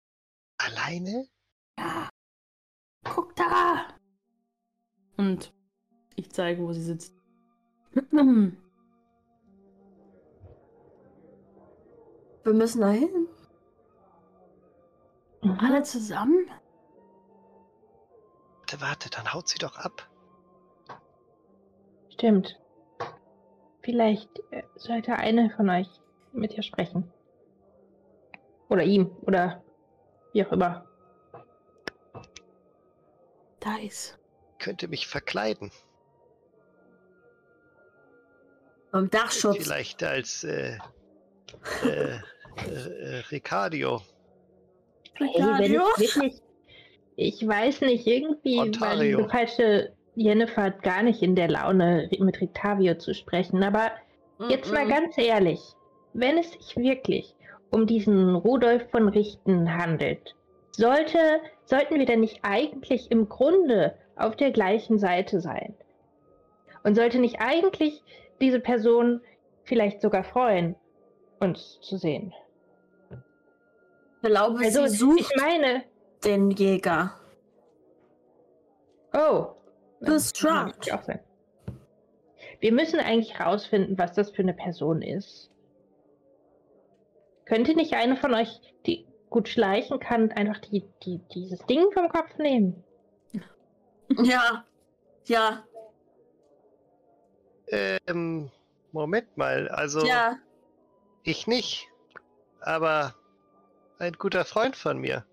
Alleine? 0.57 1.27
Ja. 1.77 2.09
Guck 3.03 3.35
da. 3.35 3.87
Und 5.17 5.53
ich 6.15 6.31
zeige, 6.31 6.61
wo 6.63 6.73
sie 6.73 6.83
sitzt. 6.83 7.15
Wir 12.43 12.53
müssen 12.53 12.81
da 12.81 12.89
hin. 12.89 13.27
Alle 15.59 15.83
zusammen? 15.83 16.49
Warte, 18.59 18.81
warte, 18.81 19.09
dann 19.09 19.33
haut 19.33 19.47
sie 19.47 19.59
doch 19.59 19.77
ab. 19.77 20.09
Stimmt. 22.09 22.59
Vielleicht 23.81 24.39
äh, 24.51 24.63
sollte 24.75 25.15
eine 25.15 25.49
von 25.51 25.69
euch 25.69 25.89
mit 26.31 26.53
ihr 26.55 26.63
sprechen. 26.63 27.11
Oder 28.69 28.83
ihm, 28.83 29.15
oder 29.21 29.63
wie 30.31 30.45
auch 30.45 30.51
immer. 30.51 30.85
Da 33.63 33.77
ist. 33.77 34.17
Könnte 34.59 34.87
mich 34.87 35.07
verkleiden. 35.07 35.71
Am 38.91 39.09
Dachschutz. 39.09 39.63
Vielleicht 39.63 40.03
als 40.03 40.43
äh, 40.43 40.77
äh, 41.83 41.87
äh, 41.87 43.17
Ricardio. 43.31 44.01
Ricardio? 45.19 45.83
Also 45.85 46.01
wirklich, 46.01 46.41
ich 47.15 47.47
weiß 47.47 47.81
nicht, 47.81 48.05
irgendwie 48.05 48.59
Ontario. 48.59 49.17
war 49.17 49.23
die 49.23 49.29
falsche 49.29 49.93
Jennifer 50.15 50.71
gar 50.71 51.01
nicht 51.01 51.21
in 51.21 51.35
der 51.35 51.49
Laune, 51.49 52.09
mit 52.19 52.39
Rictavio 52.39 52.95
zu 52.95 53.13
sprechen. 53.13 53.63
Aber 53.63 53.91
mm 54.37 54.43
-mm. 54.43 54.49
jetzt 54.51 54.71
mal 54.71 54.87
ganz 54.87 55.17
ehrlich, 55.17 55.59
wenn 56.13 56.37
es 56.37 56.51
sich 56.51 56.75
wirklich 56.75 57.35
um 57.71 57.87
diesen 57.87 58.35
Rudolf 58.35 58.83
von 58.91 59.09
Richten 59.09 59.73
handelt, 59.73 60.35
sollte, 60.71 61.41
sollten 61.65 61.99
wir 61.99 62.05
denn 62.05 62.19
nicht 62.19 62.39
eigentlich 62.43 63.11
im 63.11 63.29
Grunde 63.29 63.95
auf 64.15 64.35
der 64.35 64.51
gleichen 64.51 64.99
Seite 64.99 65.39
sein? 65.39 65.75
Und 66.83 66.95
sollte 66.95 67.19
nicht 67.19 67.39
eigentlich 67.39 68.03
diese 68.41 68.59
Person 68.59 69.21
vielleicht 69.63 70.01
sogar 70.01 70.23
freuen, 70.23 70.75
uns 71.39 71.79
zu 71.81 71.97
sehen? 71.97 72.33
Ich 74.21 74.29
glaube, 74.29 74.59
also, 74.59 74.85
sie 74.87 74.97
sucht 74.97 75.19
ich 75.19 75.41
meine, 75.41 75.83
den 76.23 76.51
Jäger. 76.51 77.15
Oh. 79.13 79.47
Distract. 80.01 80.89
Wir 82.59 82.71
müssen 82.71 82.99
eigentlich 82.99 83.39
rausfinden, 83.39 83.97
was 83.97 84.13
das 84.13 84.31
für 84.31 84.41
eine 84.41 84.53
Person 84.53 85.01
ist. 85.01 85.49
Könnte 87.45 87.75
nicht 87.75 87.93
eine 87.93 88.15
von 88.15 88.33
euch, 88.33 88.61
die 88.85 89.05
gut 89.33 89.49
schleichen 89.49 89.99
kann, 89.99 90.31
einfach 90.31 90.59
die, 90.59 90.87
die, 91.01 91.17
dieses 91.33 91.59
Ding 91.65 91.91
vom 91.91 92.07
Kopf 92.07 92.37
nehmen? 92.37 92.83
Ja. 94.09 94.63
Ja. 95.25 95.63
Ähm, 97.67 98.51
Moment 98.91 99.35
mal, 99.35 99.67
also. 99.69 100.05
Ja. 100.05 100.37
Ich 101.23 101.47
nicht. 101.47 101.89
Aber 102.61 103.15
ein 103.97 104.13
guter 104.13 104.45
Freund 104.45 104.75
von 104.75 104.99
mir. 104.99 105.25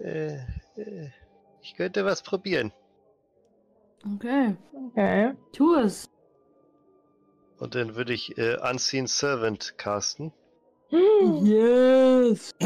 Äh, 0.00 0.38
äh, 0.76 1.10
ich 1.60 1.76
könnte 1.76 2.04
was 2.04 2.22
probieren. 2.22 2.72
Okay. 4.16 4.56
Okay. 4.88 5.34
Tu 5.52 5.74
es. 5.76 6.10
Und 7.58 7.76
dann 7.76 7.94
würde 7.94 8.12
ich 8.12 8.36
äh, 8.38 8.56
Unseen 8.56 9.06
Servant 9.06 9.78
casten. 9.78 10.32
Yes! 10.92 12.54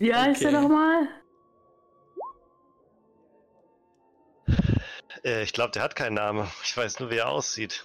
Wie 0.00 0.12
heißt 0.12 0.42
okay. 0.44 0.52
er 0.52 0.60
nochmal? 0.60 1.08
Äh, 5.24 5.44
ich 5.44 5.52
glaube, 5.52 5.70
der 5.70 5.82
hat 5.82 5.94
keinen 5.94 6.14
Namen. 6.14 6.48
Ich 6.64 6.76
weiß 6.76 6.98
nur, 7.00 7.10
wie 7.10 7.18
er 7.18 7.28
aussieht. 7.28 7.84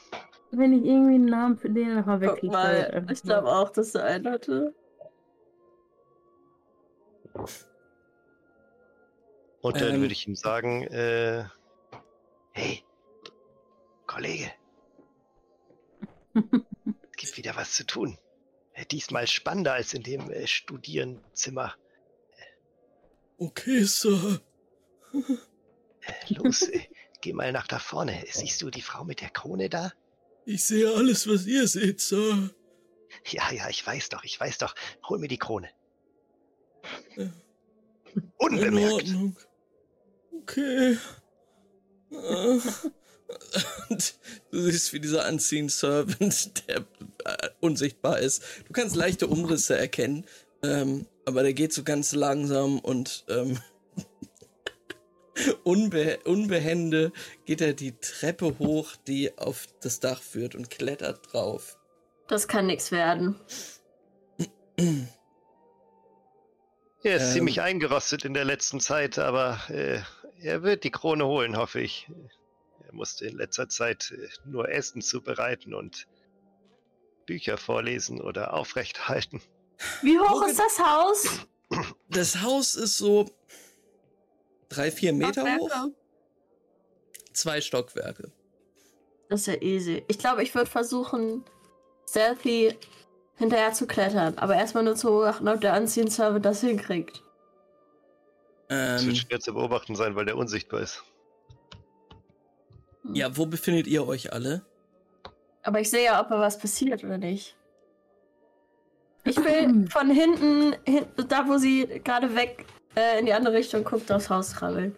Wenn 0.52 0.74
ich 0.74 0.84
irgendwie 0.84 1.16
einen 1.16 1.26
Namen 1.26 1.58
für 1.58 1.70
den 1.70 1.98
einfach 1.98 2.20
wegkriege. 2.20 2.52
Mal, 2.52 3.06
ich 3.12 3.22
glaube 3.22 3.48
auch, 3.48 3.70
dass 3.70 3.96
er 3.96 4.06
einen 4.06 4.28
hatte. 4.32 4.74
Und 9.62 9.80
dann 9.80 9.96
ähm, 9.96 10.02
würde 10.02 10.14
ich 10.14 10.28
ihm 10.28 10.36
sagen, 10.36 10.84
äh, 10.88 11.46
hey, 12.54 12.84
Kollege, 14.08 14.52
gibt 17.22 17.38
wieder 17.38 17.56
was 17.56 17.74
zu 17.74 17.86
tun. 17.86 18.18
Äh, 18.74 18.86
diesmal 18.86 19.28
spannender 19.28 19.74
als 19.74 19.94
in 19.94 20.04
dem 20.04 20.32
äh, 20.32 20.48
Studierenzimmer. 20.48 21.76
Okay, 23.38 23.84
Sir. 23.84 24.42
Äh, 26.04 26.34
los, 26.34 26.64
äh, 26.64 26.88
geh 27.22 27.32
mal 27.32 27.52
nach 27.52 27.68
da 27.68 27.78
vorne. 27.78 28.24
Siehst 28.28 28.60
du 28.64 28.72
die 28.72 28.82
Frau 28.82 29.04
mit 29.04 29.22
der 29.22 29.30
Krone 29.30 29.70
da? 29.70 29.94
Ich 30.46 30.64
sehe 30.64 30.92
alles, 30.92 31.28
was 31.28 31.46
ihr 31.46 31.68
seht, 31.68 32.02
Sir. 32.02 32.50
Ja, 33.28 33.52
ja, 33.52 33.70
ich 33.70 33.86
weiß 33.86 34.10
doch, 34.10 34.24
ich 34.24 34.40
weiß 34.40 34.58
doch. 34.58 34.74
Hol 35.08 35.20
mir 35.20 35.28
die 35.28 35.38
Krone. 35.38 35.70
Ja. 37.16 37.30
Unbemerkt. 38.40 38.74
In 38.74 38.94
Ordnung. 38.94 39.38
Okay. 40.42 40.98
Und 43.90 44.16
du 44.52 44.62
siehst, 44.62 44.94
wie 44.94 45.00
dieser 45.00 45.28
Unseen 45.28 45.70
Servant, 45.70 46.68
der 46.68 46.86
äh, 47.26 47.50
unsichtbar 47.60 48.20
ist. 48.20 48.44
Du 48.68 48.74
kannst 48.74 48.96
leichte 48.96 49.28
Umrisse 49.28 49.78
erkennen, 49.78 50.26
ähm, 50.64 51.06
aber 51.26 51.44
der 51.44 51.54
geht 51.54 51.74
so 51.74 51.84
ganz 51.84 52.14
langsam 52.14 52.80
und 52.80 53.26
ähm, 53.30 53.60
unbe 55.64 56.20
unbehende 56.26 57.12
geht 57.46 57.62
er 57.62 57.74
die 57.74 57.98
Treppe 58.00 58.58
hoch, 58.60 58.96
die 59.08 59.38
auf 59.38 59.68
das 59.82 60.00
Dach 60.00 60.22
führt 60.22 60.56
und 60.56 60.70
klettert 60.70 61.32
drauf. 61.32 61.78
Das 62.28 62.48
kann 62.48 62.68
nichts 62.68 62.92
werden. 62.92 63.36
Er 67.04 67.16
ist 67.16 67.24
ähm, 67.24 67.34
ziemlich 67.34 67.62
eingerostet 67.62 68.26
in 68.26 68.34
der 68.34 68.46
letzten 68.46 68.80
Zeit, 68.80 69.18
aber 69.20 69.60
äh, 69.70 70.02
er 70.42 70.64
wird 70.64 70.84
die 70.84 70.92
Krone 70.92 71.26
holen, 71.26 71.58
hoffe 71.58 71.82
ich. 71.82 72.08
Er 72.92 72.96
musste 72.96 73.26
in 73.26 73.38
letzter 73.38 73.70
Zeit 73.70 74.12
äh, 74.12 74.28
nur 74.46 74.70
Essen 74.70 75.02
zubereiten 75.02 75.74
und 75.74 76.08
Bücher 77.26 77.58
vorlesen 77.58 78.20
oder 78.22 78.54
aufrecht 78.54 79.08
halten. 79.08 79.42
Wie 80.02 80.20
hoch 80.20 80.46
ist 80.46 80.60
das 80.60 80.80
Haus? 80.80 81.48
Das 82.10 82.42
Haus 82.42 82.76
ist 82.76 82.98
so 82.98 83.30
drei, 84.68 84.92
vier 84.92 85.14
Meter 85.14 85.42
Stockwerke. 85.42 85.62
hoch. 85.62 85.92
Zwei 87.34 87.62
Stockwerke. 87.62 88.32
Das 89.30 89.42
ist 89.42 89.48
ja 89.48 89.62
easy. 89.62 90.04
Ich 90.10 90.20
glaube, 90.20 90.44
ich 90.44 90.54
würde 90.54 90.70
versuchen, 90.70 91.46
stealthy 92.08 92.78
hinterher 93.38 93.72
zu 93.72 93.88
klettern, 93.88 94.38
aber 94.38 94.56
erstmal 94.56 94.84
nur 94.84 94.96
zu 94.98 95.08
beobachten, 95.08 95.48
ob 95.48 95.62
der 95.62 95.74
Anziehen-Server 95.74 96.42
das 96.42 96.60
hinkriegt. 96.60 97.24
Das 98.68 99.06
wird 99.06 99.16
ähm. 99.16 99.22
schwer 99.22 99.40
zu 99.40 99.54
beobachten 99.54 99.96
sein, 99.96 100.16
weil 100.16 100.26
der 100.26 100.36
unsichtbar 100.36 100.82
ist. 100.82 101.04
Hm. 103.04 103.16
Ja, 103.16 103.38
wo 103.38 103.46
befindet 103.46 103.88
ihr 103.88 104.08
euch 104.08 104.34
alle? 104.34 104.66
Aber 105.64 105.80
ich 105.80 105.90
sehe 105.90 106.06
ja, 106.06 106.22
ob 106.22 106.30
da 106.30 106.40
was 106.40 106.58
passiert 106.58 107.04
oder 107.04 107.18
nicht. 107.18 107.56
Ich 109.24 109.38
will 109.38 109.90
von 109.90 110.10
hinten, 110.10 110.76
hin, 110.86 111.06
da 111.28 111.48
wo 111.48 111.58
sie 111.58 111.86
gerade 112.04 112.36
weg 112.36 112.66
äh, 112.96 113.20
in 113.20 113.26
die 113.26 113.34
andere 113.34 113.56
Richtung 113.56 113.84
guckt, 113.84 114.12
aufs 114.12 114.30
Haus 114.30 114.54
krabbeln. 114.54 114.96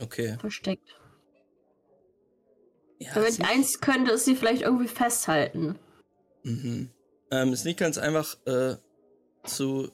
Okay. 0.00 0.36
Versteckt. 0.40 0.96
Ja, 2.98 3.12
Damit 3.14 3.40
eins 3.44 3.80
könnte 3.80 4.12
es 4.12 4.24
sie 4.24 4.36
vielleicht 4.36 4.62
irgendwie 4.62 4.88
festhalten. 4.88 5.78
Mhm. 6.42 6.90
Ähm, 7.30 7.52
ist 7.52 7.64
nicht 7.64 7.78
ganz 7.78 7.98
einfach 7.98 8.36
äh, 8.46 8.76
zu 9.44 9.90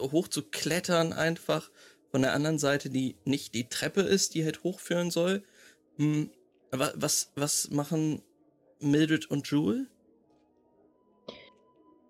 hoch 0.00 0.28
zu 0.28 0.42
klettern 0.42 1.12
einfach 1.12 1.70
von 2.10 2.22
der 2.22 2.32
anderen 2.32 2.58
Seite, 2.58 2.90
die 2.90 3.16
nicht 3.24 3.54
die 3.54 3.68
Treppe 3.68 4.02
ist, 4.02 4.34
die 4.34 4.44
halt 4.44 4.62
hochführen 4.64 5.10
soll. 5.10 5.42
Hm, 6.72 6.80
was, 6.96 7.32
was 7.36 7.70
machen 7.70 8.22
Mildred 8.80 9.30
und 9.30 9.50
Jewel? 9.50 9.88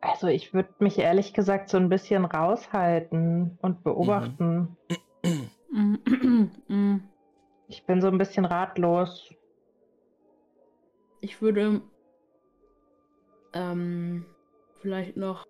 Also 0.01 0.29
ich 0.29 0.55
würde 0.55 0.75
mich 0.79 0.99
ehrlich 0.99 1.35
gesagt 1.35 1.71
so 1.71 1.77
ein 1.77 1.89
bisschen 1.89 2.25
raushalten 2.25 3.59
und 3.63 3.83
beobachten. 3.83 4.77
Mhm. 5.71 7.03
ich 7.69 7.85
bin 7.85 8.01
so 8.01 8.09
ein 8.09 8.19
bisschen 8.19 8.45
ratlos. 8.45 9.35
Ich 11.21 11.43
würde 11.43 11.83
ähm, 13.53 14.25
vielleicht 14.81 15.17
noch 15.17 15.45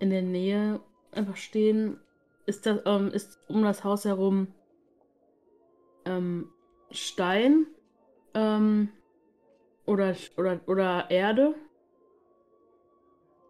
in 0.00 0.10
der 0.10 0.22
Nähe 0.22 0.80
einfach 1.12 1.36
stehen. 1.36 2.00
Ist 2.46 2.66
das 2.66 2.80
ähm, 2.84 3.08
ist 3.08 3.38
um 3.48 3.62
das 3.62 3.84
Haus 3.84 4.04
herum 4.04 4.48
ähm, 6.04 6.50
Stein 6.90 7.66
ähm, 8.34 8.90
oder, 9.86 10.14
oder, 10.36 10.60
oder 10.66 11.10
Erde? 11.10 11.54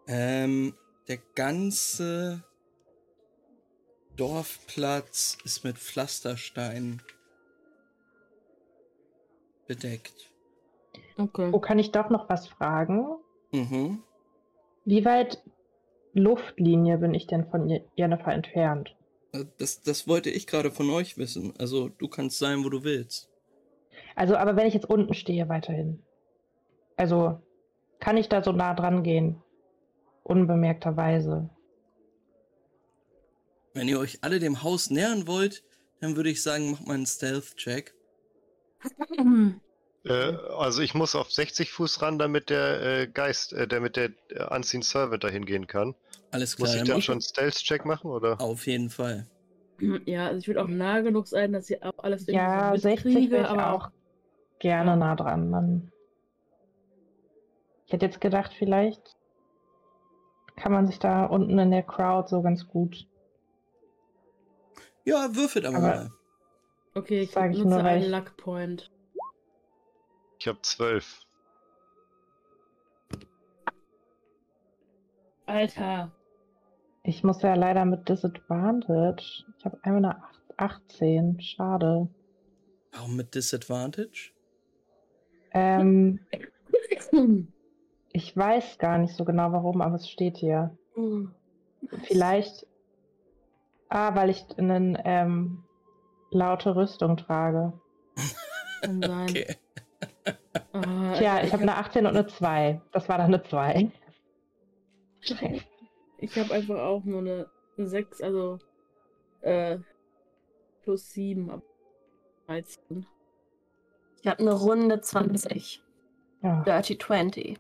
Ähm, 0.07 0.75
der 1.09 1.19
ganze 1.35 2.45
Dorfplatz 4.17 5.39
ist 5.45 5.65
mit 5.65 5.79
Pflasterstein 5.79 7.01
bedeckt. 9.67 10.31
Okay. 11.17 11.51
Oh, 11.53 11.61
kann 11.61 11.79
ich 11.79 11.93
doch 11.93 12.11
noch 12.11 12.29
was 12.29 12.49
fragen? 12.49 13.07
Mhm. 13.53 14.03
Wie 14.85 15.05
weit 15.05 15.43
Luftlinie 16.13 16.99
bin 16.99 17.15
ich 17.15 17.27
denn 17.27 17.49
von 17.51 17.81
Jennifer 17.95 18.33
entfernt? 18.33 18.97
Äh, 19.33 19.45
das, 19.59 19.81
das 19.83 20.09
wollte 20.09 20.31
ich 20.31 20.47
gerade 20.47 20.71
von 20.71 20.91
euch 20.91 21.19
wissen. 21.19 21.55
Also 21.59 21.89
du 21.89 22.09
kannst 22.09 22.39
sein, 22.39 22.65
wo 22.65 22.69
du 22.69 22.83
willst. 22.83 23.30
Also, 24.21 24.37
aber 24.37 24.55
wenn 24.55 24.67
ich 24.67 24.75
jetzt 24.75 24.85
unten 24.85 25.15
stehe 25.15 25.49
weiterhin. 25.49 26.03
Also, 26.99 27.41
kann 28.01 28.19
ich 28.19 28.29
da 28.29 28.45
so 28.45 28.53
nah 28.53 28.75
dran 28.75 29.03
gehen? 29.03 29.41
Unbemerkterweise. 30.25 31.49
Wenn 33.73 33.89
ihr 33.89 33.99
euch 33.99 34.19
alle 34.21 34.39
dem 34.39 34.63
Haus 34.63 34.91
nähern 34.91 35.27
wollt, 35.27 35.65
dann 36.03 36.17
würde 36.17 36.29
ich 36.29 36.43
sagen, 36.43 36.73
macht 36.73 36.87
mal 36.87 36.95
einen 36.95 37.07
Stealth-Check. 37.07 37.95
Äh, 40.03 40.33
also 40.57 40.81
ich 40.81 40.95
muss 40.95 41.15
auf 41.15 41.31
60 41.31 41.73
Fuß 41.73 42.01
ran, 42.01 42.19
damit 42.19 42.49
der 42.49 42.81
äh, 42.81 43.07
Geist, 43.07 43.53
äh, 43.53 43.69
damit 43.69 43.97
der 43.97 44.09
äh, 44.31 44.45
Unseen 44.49 44.81
Servant 44.81 45.23
dahin 45.23 45.45
gehen 45.45 45.67
kann. 45.67 45.95
Alles 46.31 46.57
klar. 46.57 46.69
Muss 46.69 46.77
ich 46.77 46.89
dann 46.89 47.03
schon 47.03 47.17
einen 47.17 47.21
Stealth-Check 47.21 47.85
machen, 47.85 48.11
oder? 48.11 48.41
Auf 48.41 48.67
jeden 48.67 48.89
Fall. 48.89 49.27
Ja, 50.07 50.29
also 50.29 50.39
ich 50.39 50.49
würde 50.49 50.63
auch 50.63 50.69
nah 50.69 51.03
genug 51.03 51.29
sein, 51.29 51.53
dass 51.53 51.69
ich 51.69 51.83
auch 51.83 51.99
alles 51.99 52.27
Ja, 52.29 52.75
60 52.75 53.31
wäre 53.31 53.51
aber 53.51 53.75
auch 53.75 53.91
gerne 54.61 54.97
nah 54.97 55.17
dran. 55.17 55.51
Man 55.51 55.93
ich 57.91 57.93
hätte 57.95 58.07
jetzt 58.07 58.21
gedacht, 58.21 58.55
vielleicht 58.57 59.17
kann 60.55 60.71
man 60.71 60.87
sich 60.87 61.01
da 61.01 61.25
unten 61.25 61.59
in 61.59 61.73
der 61.73 61.83
Crowd 61.83 62.29
so 62.29 62.41
ganz 62.41 62.69
gut. 62.69 63.09
Ja, 65.03 65.35
würfelt 65.35 65.67
aber, 65.67 65.79
aber 65.79 65.87
mal. 65.87 66.11
Okay, 66.95 67.23
ich 67.23 67.33
sage 67.33 67.59
nutze 67.59 67.83
einen 67.83 68.13
Luck 68.13 68.37
Point. 68.37 68.93
Ich 70.39 70.47
habe 70.47 70.63
zwölf. 70.63 71.27
Alter. 75.47 76.13
Ich 77.03 77.25
muss 77.25 77.43
ja 77.43 77.55
leider 77.55 77.85
mit 77.87 78.09
Disadvantage. 78.09 79.45
Ich 79.59 79.65
habe 79.65 79.81
einmal 79.83 80.05
eine 80.05 80.23
18. 80.59 81.41
Schade. 81.41 82.09
Warum 82.93 83.17
mit 83.17 83.35
Disadvantage? 83.35 84.31
Ähm, 85.53 86.21
ich 88.13 88.37
weiß 88.37 88.79
gar 88.79 88.99
nicht 88.99 89.15
so 89.15 89.25
genau 89.25 89.53
warum, 89.53 89.81
aber 89.81 89.97
es 89.97 90.09
steht 90.09 90.37
hier. 90.37 90.77
Mhm. 90.97 91.35
Vielleicht. 92.05 92.67
Ah, 93.89 94.15
weil 94.15 94.31
ich 94.31 94.45
eine 94.57 95.03
ähm, 95.05 95.65
laute 96.31 96.77
Rüstung 96.77 97.17
trage. 97.17 97.73
Kann 98.83 99.03
sein. 99.03 99.29
Okay. 99.43 99.57
Uh, 100.75 101.15
Tja, 101.17 101.43
ich 101.43 101.53
habe 101.53 101.63
eine 101.63 101.77
18 101.77 102.07
und 102.07 102.17
eine 102.17 102.27
2. 102.27 102.81
Das 102.93 103.09
war 103.09 103.19
dann 103.19 103.27
eine 103.27 103.43
2. 103.43 103.91
Ich 106.19 106.39
habe 106.39 106.55
einfach 106.55 106.79
auch 106.79 107.05
nur 107.05 107.21
eine 107.21 107.47
6, 107.77 108.21
also 108.21 108.59
äh, 109.43 109.79
plus 110.83 111.11
7 111.13 111.51
ab 111.51 111.63
13. 112.47 113.07
Ich 114.23 114.29
habe 114.29 114.41
eine 114.41 114.53
Runde 114.53 115.01
20. 115.01 115.83
Ja. 116.43 116.63
Dirty 116.63 116.99
20. 116.99 117.59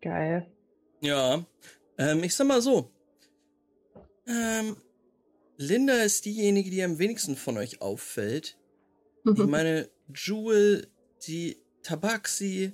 Geil. 0.00 0.46
Ja, 1.00 1.44
ähm, 1.98 2.22
ich 2.22 2.34
sag 2.34 2.46
mal 2.46 2.60
so. 2.60 2.90
Ähm, 4.26 4.76
Linda 5.56 6.02
ist 6.02 6.24
diejenige, 6.24 6.70
die 6.70 6.82
am 6.82 6.98
wenigsten 6.98 7.36
von 7.36 7.58
euch 7.58 7.80
auffällt. 7.80 8.58
Mhm. 9.24 9.34
Ich 9.36 9.46
meine, 9.46 9.88
Jewel, 10.14 10.88
die 11.26 11.56
Tabaxi, 11.82 12.72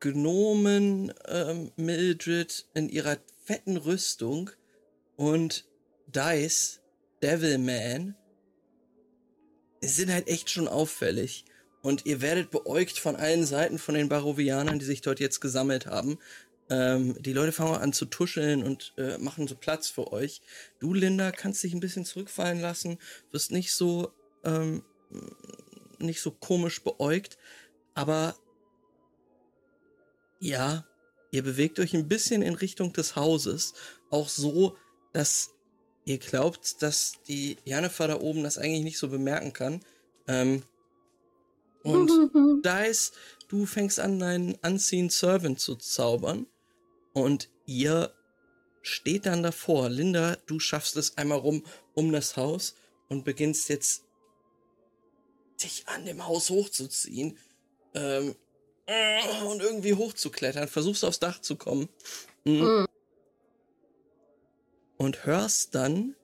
Gnomen, 0.00 1.12
ähm, 1.26 1.72
Mildred 1.76 2.66
in 2.74 2.88
ihrer 2.88 3.16
fetten 3.44 3.76
Rüstung 3.76 4.50
und 5.16 5.68
Dice, 6.06 6.80
Devilman, 7.22 8.16
sind 9.80 10.12
halt 10.12 10.28
echt 10.28 10.50
schon 10.50 10.68
auffällig. 10.68 11.44
Und 11.84 12.06
ihr 12.06 12.22
werdet 12.22 12.50
beäugt 12.50 12.98
von 12.98 13.14
allen 13.14 13.44
Seiten 13.44 13.78
von 13.78 13.94
den 13.94 14.08
Barovianern, 14.08 14.78
die 14.78 14.86
sich 14.86 15.02
dort 15.02 15.20
jetzt 15.20 15.40
gesammelt 15.40 15.84
haben. 15.84 16.18
Ähm, 16.70 17.14
die 17.20 17.34
Leute 17.34 17.52
fangen 17.52 17.76
an 17.76 17.92
zu 17.92 18.06
tuscheln 18.06 18.62
und 18.62 18.94
äh, 18.96 19.18
machen 19.18 19.46
so 19.46 19.54
Platz 19.54 19.90
für 19.90 20.10
euch. 20.10 20.40
Du, 20.78 20.94
Linda, 20.94 21.30
kannst 21.30 21.62
dich 21.62 21.74
ein 21.74 21.80
bisschen 21.80 22.06
zurückfallen 22.06 22.58
lassen, 22.58 22.96
wirst 23.32 23.52
nicht 23.52 23.74
so, 23.74 24.10
ähm, 24.44 24.82
nicht 25.98 26.22
so 26.22 26.30
komisch 26.30 26.82
beäugt, 26.82 27.36
aber 27.92 28.34
ja, 30.40 30.86
ihr 31.32 31.42
bewegt 31.42 31.78
euch 31.80 31.92
ein 31.92 32.08
bisschen 32.08 32.40
in 32.40 32.54
Richtung 32.54 32.94
des 32.94 33.14
Hauses, 33.14 33.74
auch 34.08 34.30
so, 34.30 34.78
dass 35.12 35.50
ihr 36.06 36.16
glaubt, 36.16 36.80
dass 36.80 37.20
die 37.28 37.58
Jannefer 37.66 38.08
da 38.08 38.20
oben 38.22 38.42
das 38.42 38.56
eigentlich 38.56 38.84
nicht 38.84 38.98
so 38.98 39.10
bemerken 39.10 39.52
kann. 39.52 39.84
Ähm, 40.26 40.62
und 41.84 42.10
Dice, 42.64 43.12
du 43.48 43.66
fängst 43.66 44.00
an, 44.00 44.18
deinen 44.18 44.54
Unseen 44.56 45.10
Servant 45.10 45.60
zu 45.60 45.76
zaubern. 45.76 46.46
Und 47.12 47.50
ihr 47.66 48.12
steht 48.82 49.26
dann 49.26 49.42
davor. 49.42 49.88
Linda, 49.88 50.36
du 50.46 50.58
schaffst 50.58 50.96
es 50.96 51.16
einmal 51.16 51.38
rum 51.38 51.64
um 51.94 52.10
das 52.10 52.36
Haus 52.36 52.74
und 53.08 53.24
beginnst 53.24 53.68
jetzt 53.68 54.02
dich 55.62 55.86
an 55.86 56.04
dem 56.06 56.26
Haus 56.26 56.50
hochzuziehen. 56.50 57.38
Ähm, 57.94 58.34
und 59.46 59.62
irgendwie 59.62 59.94
hochzuklettern. 59.94 60.68
Versuchst 60.68 61.04
aufs 61.04 61.20
Dach 61.20 61.40
zu 61.40 61.56
kommen. 61.56 61.88
Mhm. 62.44 62.86
Und 64.96 65.26
hörst 65.26 65.74
dann 65.74 66.16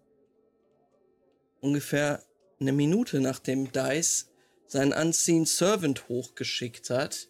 ungefähr 1.61 2.25
eine 2.59 2.73
Minute 2.73 3.21
nachdem 3.21 3.71
Dice 3.73 4.30
seinen 4.71 4.93
Unseen 4.93 5.47
Servant 5.47 6.09
hochgeschickt 6.09 6.91
hat. 6.91 7.29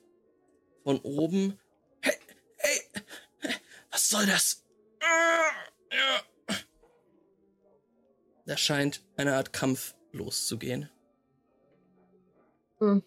Von 0.84 0.98
oben. 1.00 1.58
Hey, 2.00 2.14
hey, 2.56 3.54
was 3.90 4.08
soll 4.08 4.26
das? 4.26 4.64
Da 8.46 8.56
scheint 8.56 9.04
eine 9.16 9.36
Art 9.36 9.52
Kampf 9.52 9.94
loszugehen. 10.12 10.90
Hm. 12.78 13.02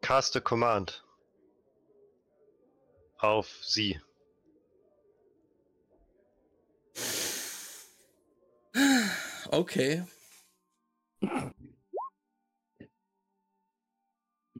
Cast 0.00 0.36
a 0.36 0.40
Command. 0.40 1.04
auf 3.18 3.48
sie. 3.62 4.00
Okay. 9.50 10.04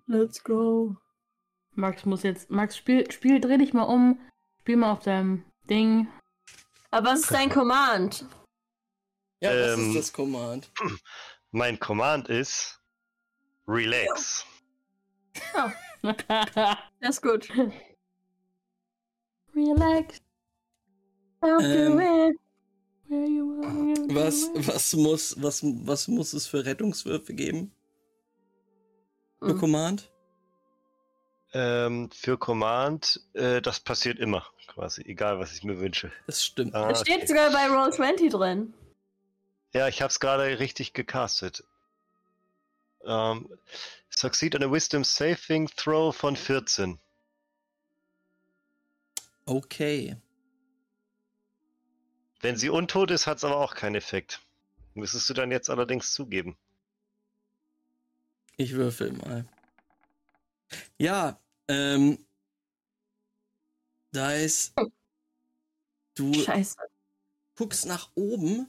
Let's 0.09 0.43
go. 0.43 0.97
Max 1.75 2.07
muss 2.07 2.23
jetzt. 2.23 2.51
Max, 2.51 2.77
spiel, 2.77 3.11
spiel, 3.11 3.41
dreh 3.41 3.59
dich 3.59 3.75
mal 3.75 3.83
um. 3.83 4.19
Spiel 4.61 4.77
mal 4.77 4.93
auf 4.93 5.01
deinem 5.01 5.45
Ding. 5.69 6.09
Aber 6.91 7.11
was 7.11 7.21
ist 7.21 7.31
dein 7.31 7.51
Command? 7.51 8.25
Ja, 9.41 9.51
was 9.51 9.79
ähm, 9.79 9.91
ist 9.91 9.97
das 9.97 10.13
Command? 10.13 10.71
Mein 11.51 11.79
Command 11.79 12.29
ist 12.29 12.81
Relax. 13.67 14.47
Oh. 15.55 15.71
das 16.29 16.77
ist 17.01 17.23
gut. 17.23 17.49
Relax. 19.55 20.23
Ähm, 21.43 22.39
was, 23.11 24.51
was, 24.55 24.95
muss, 24.95 25.37
was, 25.41 25.63
was 25.63 26.09
muss 26.09 26.33
es 26.33 26.47
für 26.47 26.65
Rettungswürfe 26.65 27.35
geben? 27.35 27.73
Für 29.39 29.55
mhm. 29.55 29.59
Command? 29.59 30.11
Ähm, 31.55 32.11
für 32.11 32.37
Command, 32.39 33.21
äh, 33.33 33.63
das 33.63 33.81
passiert 33.81 34.19
immer, 34.19 34.47
quasi, 34.67 35.03
egal 35.03 35.39
was 35.39 35.53
ich 35.55 35.65
mir 35.65 35.79
wünsche. 35.79 36.13
Das 36.27 36.45
stimmt. 36.45 36.75
Ah, 36.75 36.89
das 36.89 37.01
steht 37.01 37.19
okay. 37.19 37.27
sogar 37.27 37.51
bei 37.51 37.67
Roll20 37.67 38.31
drin. 38.31 38.75
Ja, 39.73 39.89
ich 39.89 40.03
hab's 40.03 40.21
gerade 40.21 40.59
richtig 40.59 40.93
gecastet. 40.93 41.65
Um, 43.01 43.49
succeed 44.11 44.55
on 44.55 44.63
a 44.63 44.71
Wisdom 44.71 45.05
Saving 45.05 45.69
Throw 45.69 46.15
von 46.15 46.37
14. 46.37 46.99
Okay. 49.47 50.17
Wenn 52.41 52.57
sie 52.57 52.69
untot 52.69 53.11
ist, 53.11 53.27
hat's 53.27 53.45
aber 53.45 53.57
auch 53.57 53.75
keinen 53.75 53.95
Effekt. 53.95 54.41
Müsstest 54.95 55.31
du 55.31 55.35
dann 55.35 55.51
jetzt 55.51 55.71
allerdings 55.71 56.13
zugeben. 56.13 56.57
Ich 58.59 58.75
würfel 58.75 59.13
mal. 59.13 59.47
Ja, 60.99 61.41
ähm. 61.69 62.19
Da 64.13 64.33
ist. 64.33 64.75
Du 66.15 66.35
Scheiße. 66.35 66.77
guckst 67.55 67.87
nach 67.87 68.11
oben. 68.17 68.67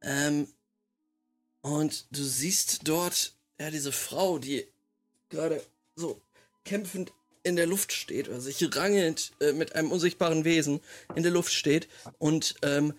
Ähm. 0.00 0.48
Und 1.60 2.06
du 2.16 2.22
siehst 2.22 2.86
dort, 2.86 3.34
ja, 3.58 3.72
diese 3.72 3.90
Frau, 3.90 4.38
die 4.38 4.64
gerade 5.28 5.60
so 5.96 6.22
kämpfend 6.64 7.12
in 7.42 7.56
der 7.56 7.66
Luft 7.66 7.92
steht, 7.92 8.28
oder 8.28 8.40
sich 8.40 8.62
rangelnd 8.76 9.32
äh, 9.40 9.52
mit 9.52 9.74
einem 9.74 9.90
unsichtbaren 9.90 10.44
Wesen 10.44 10.80
in 11.16 11.24
der 11.24 11.32
Luft 11.32 11.52
steht. 11.52 11.88
Und 12.18 12.54
ähm, 12.62 12.94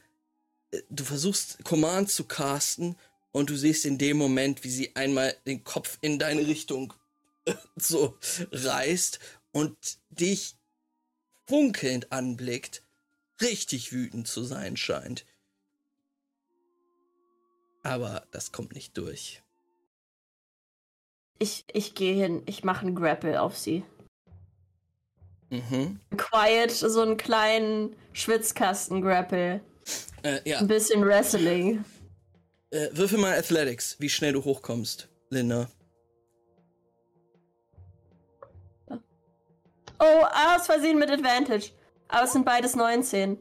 du 0.90 1.06
versuchst 1.06 1.64
Command 1.64 2.12
zu 2.12 2.26
casten 2.26 2.98
und 3.38 3.52
du 3.52 3.56
siehst 3.56 3.86
in 3.86 4.00
dem 4.00 4.18
Moment, 4.18 4.64
wie 4.64 4.70
sie 4.70 4.96
einmal 4.96 5.36
den 5.46 5.64
Kopf 5.64 6.00
in 6.02 6.18
deine 6.18 6.48
Richtung 6.48 6.94
so 7.76 8.18
reißt 8.52 9.20
und 9.52 9.78
dich 10.10 10.56
funkelnd 11.46 12.12
anblickt, 12.12 12.84
richtig 13.40 13.94
wütend 13.94 14.28
zu 14.28 14.44
sein 14.44 14.76
scheint. 14.76 15.26
Aber 17.84 18.28
das 18.32 18.52
kommt 18.52 18.74
nicht 18.74 18.98
durch. 18.98 19.44
Ich, 21.40 21.64
ich 21.72 21.94
gehe 21.94 22.16
hin, 22.16 22.42
ich 22.48 22.64
mache 22.64 22.88
einen 22.88 22.96
Grapple 22.96 23.40
auf 23.40 23.56
sie. 23.56 23.84
Mhm. 25.52 26.00
Quiet, 26.18 26.72
so 26.72 27.02
einen 27.02 27.18
kleinen 27.18 27.96
Schwitzkasten-Grapple. 28.14 29.62
Äh, 30.24 30.50
ja. 30.50 30.58
Ein 30.58 30.68
bisschen 30.68 31.06
Wrestling. 31.06 31.86
Äh, 32.70 32.90
würfel 32.92 33.18
mal 33.18 33.38
Athletics, 33.38 33.96
wie 34.00 34.10
schnell 34.10 34.34
du 34.34 34.44
hochkommst, 34.44 35.08
Linda. 35.30 35.70
Oh, 40.00 40.24
aus 40.56 40.66
Versehen 40.66 41.00
mit 41.00 41.10
Advantage. 41.10 41.72
Aber 42.08 42.26
es 42.26 42.34
sind 42.34 42.46
beides 42.46 42.76
19. 42.76 43.38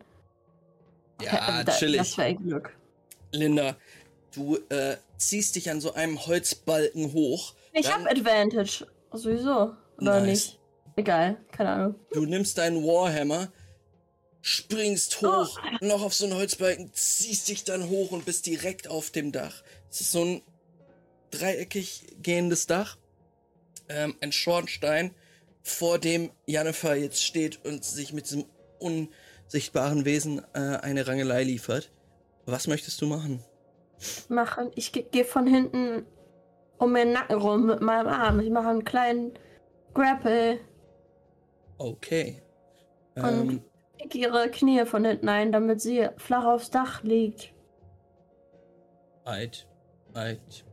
Ja, 1.22 1.62
da, 1.64 1.72
chillig. 1.72 1.98
Das 1.98 2.18
war 2.18 2.32
Glück. 2.32 2.76
Linda, 3.32 3.76
du 4.34 4.56
äh, 4.68 4.96
ziehst 5.16 5.56
dich 5.56 5.70
an 5.70 5.80
so 5.80 5.94
einem 5.94 6.24
Holzbalken 6.26 7.12
hoch. 7.12 7.54
Ich 7.72 7.92
hab 7.92 8.06
Advantage. 8.06 8.86
Sowieso. 9.12 9.74
Oder 9.98 10.20
nice. 10.20 10.26
nicht? 10.26 10.58
Egal, 10.96 11.36
keine 11.52 11.70
Ahnung. 11.70 11.94
Du 12.12 12.24
nimmst 12.24 12.56
deinen 12.58 12.82
Warhammer, 12.82 13.48
springst 14.46 15.22
hoch, 15.22 15.58
oh. 15.58 15.84
noch 15.84 16.02
auf 16.02 16.14
so 16.14 16.24
einen 16.24 16.36
Holzbalken, 16.36 16.92
ziehst 16.92 17.48
dich 17.48 17.64
dann 17.64 17.88
hoch 17.88 18.12
und 18.12 18.24
bist 18.24 18.46
direkt 18.46 18.86
auf 18.86 19.10
dem 19.10 19.32
Dach. 19.32 19.64
Es 19.90 20.00
ist 20.00 20.12
so 20.12 20.24
ein 20.24 20.42
dreieckig 21.32 22.06
gehendes 22.22 22.68
Dach. 22.68 22.96
Ähm, 23.88 24.14
ein 24.20 24.30
Schornstein 24.30 25.12
vor 25.64 25.98
dem 25.98 26.30
Jennifer 26.46 26.94
jetzt 26.94 27.24
steht 27.24 27.64
und 27.64 27.84
sich 27.84 28.12
mit 28.12 28.26
diesem 28.26 28.44
unsichtbaren 28.78 30.04
Wesen 30.04 30.40
äh, 30.54 30.58
eine 30.58 31.08
Rangelei 31.08 31.42
liefert. 31.42 31.90
Was 32.44 32.68
möchtest 32.68 33.00
du 33.02 33.06
machen? 33.06 33.42
Machen. 34.28 34.70
Ich 34.76 34.92
gehe 34.92 35.24
von 35.24 35.48
hinten 35.48 36.06
um 36.78 36.94
den 36.94 37.12
Nacken 37.12 37.36
rum 37.36 37.66
mit 37.66 37.80
meinem 37.80 38.06
Arm. 38.06 38.38
Ich 38.38 38.50
mache 38.50 38.68
einen 38.68 38.84
kleinen 38.84 39.32
Grapple. 39.92 40.60
Okay. 41.78 42.40
Und 43.16 43.64
ich 43.98 44.14
ihre 44.14 44.50
Knie 44.50 44.84
von 44.86 45.04
hinten 45.04 45.28
ein, 45.28 45.52
damit 45.52 45.80
sie 45.80 46.08
flach 46.16 46.44
aufs 46.44 46.70
Dach 46.70 47.02
liegt. 47.02 47.52
Right. 49.24 49.66
Right. 50.14 50.64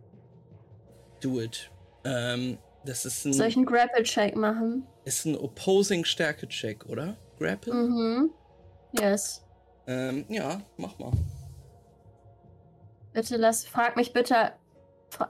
Do 1.22 1.42
it. 1.42 1.70
Ähm, 2.06 2.58
das 2.86 3.06
ist 3.06 3.26
ein. 3.26 3.34
Soll 3.34 3.48
ich 3.48 3.56
einen 3.56 3.66
Grapple-Check 3.66 4.36
machen? 4.36 4.86
Ist 5.06 5.26
ein 5.26 5.38
Opposing-Stärke-Check, 5.38 6.86
oder? 6.88 7.18
Grapple? 7.40 7.74
Mhm. 7.74 8.30
Yes. 9.00 9.44
Ähm, 9.88 10.26
ja, 10.30 10.62
mach 10.78 10.98
mal. 11.00 11.12
Bitte 13.14 13.38
lass, 13.38 13.66
frag 13.66 13.96
mich 13.96 14.14
bitte. 14.14 14.54
Fra 15.10 15.30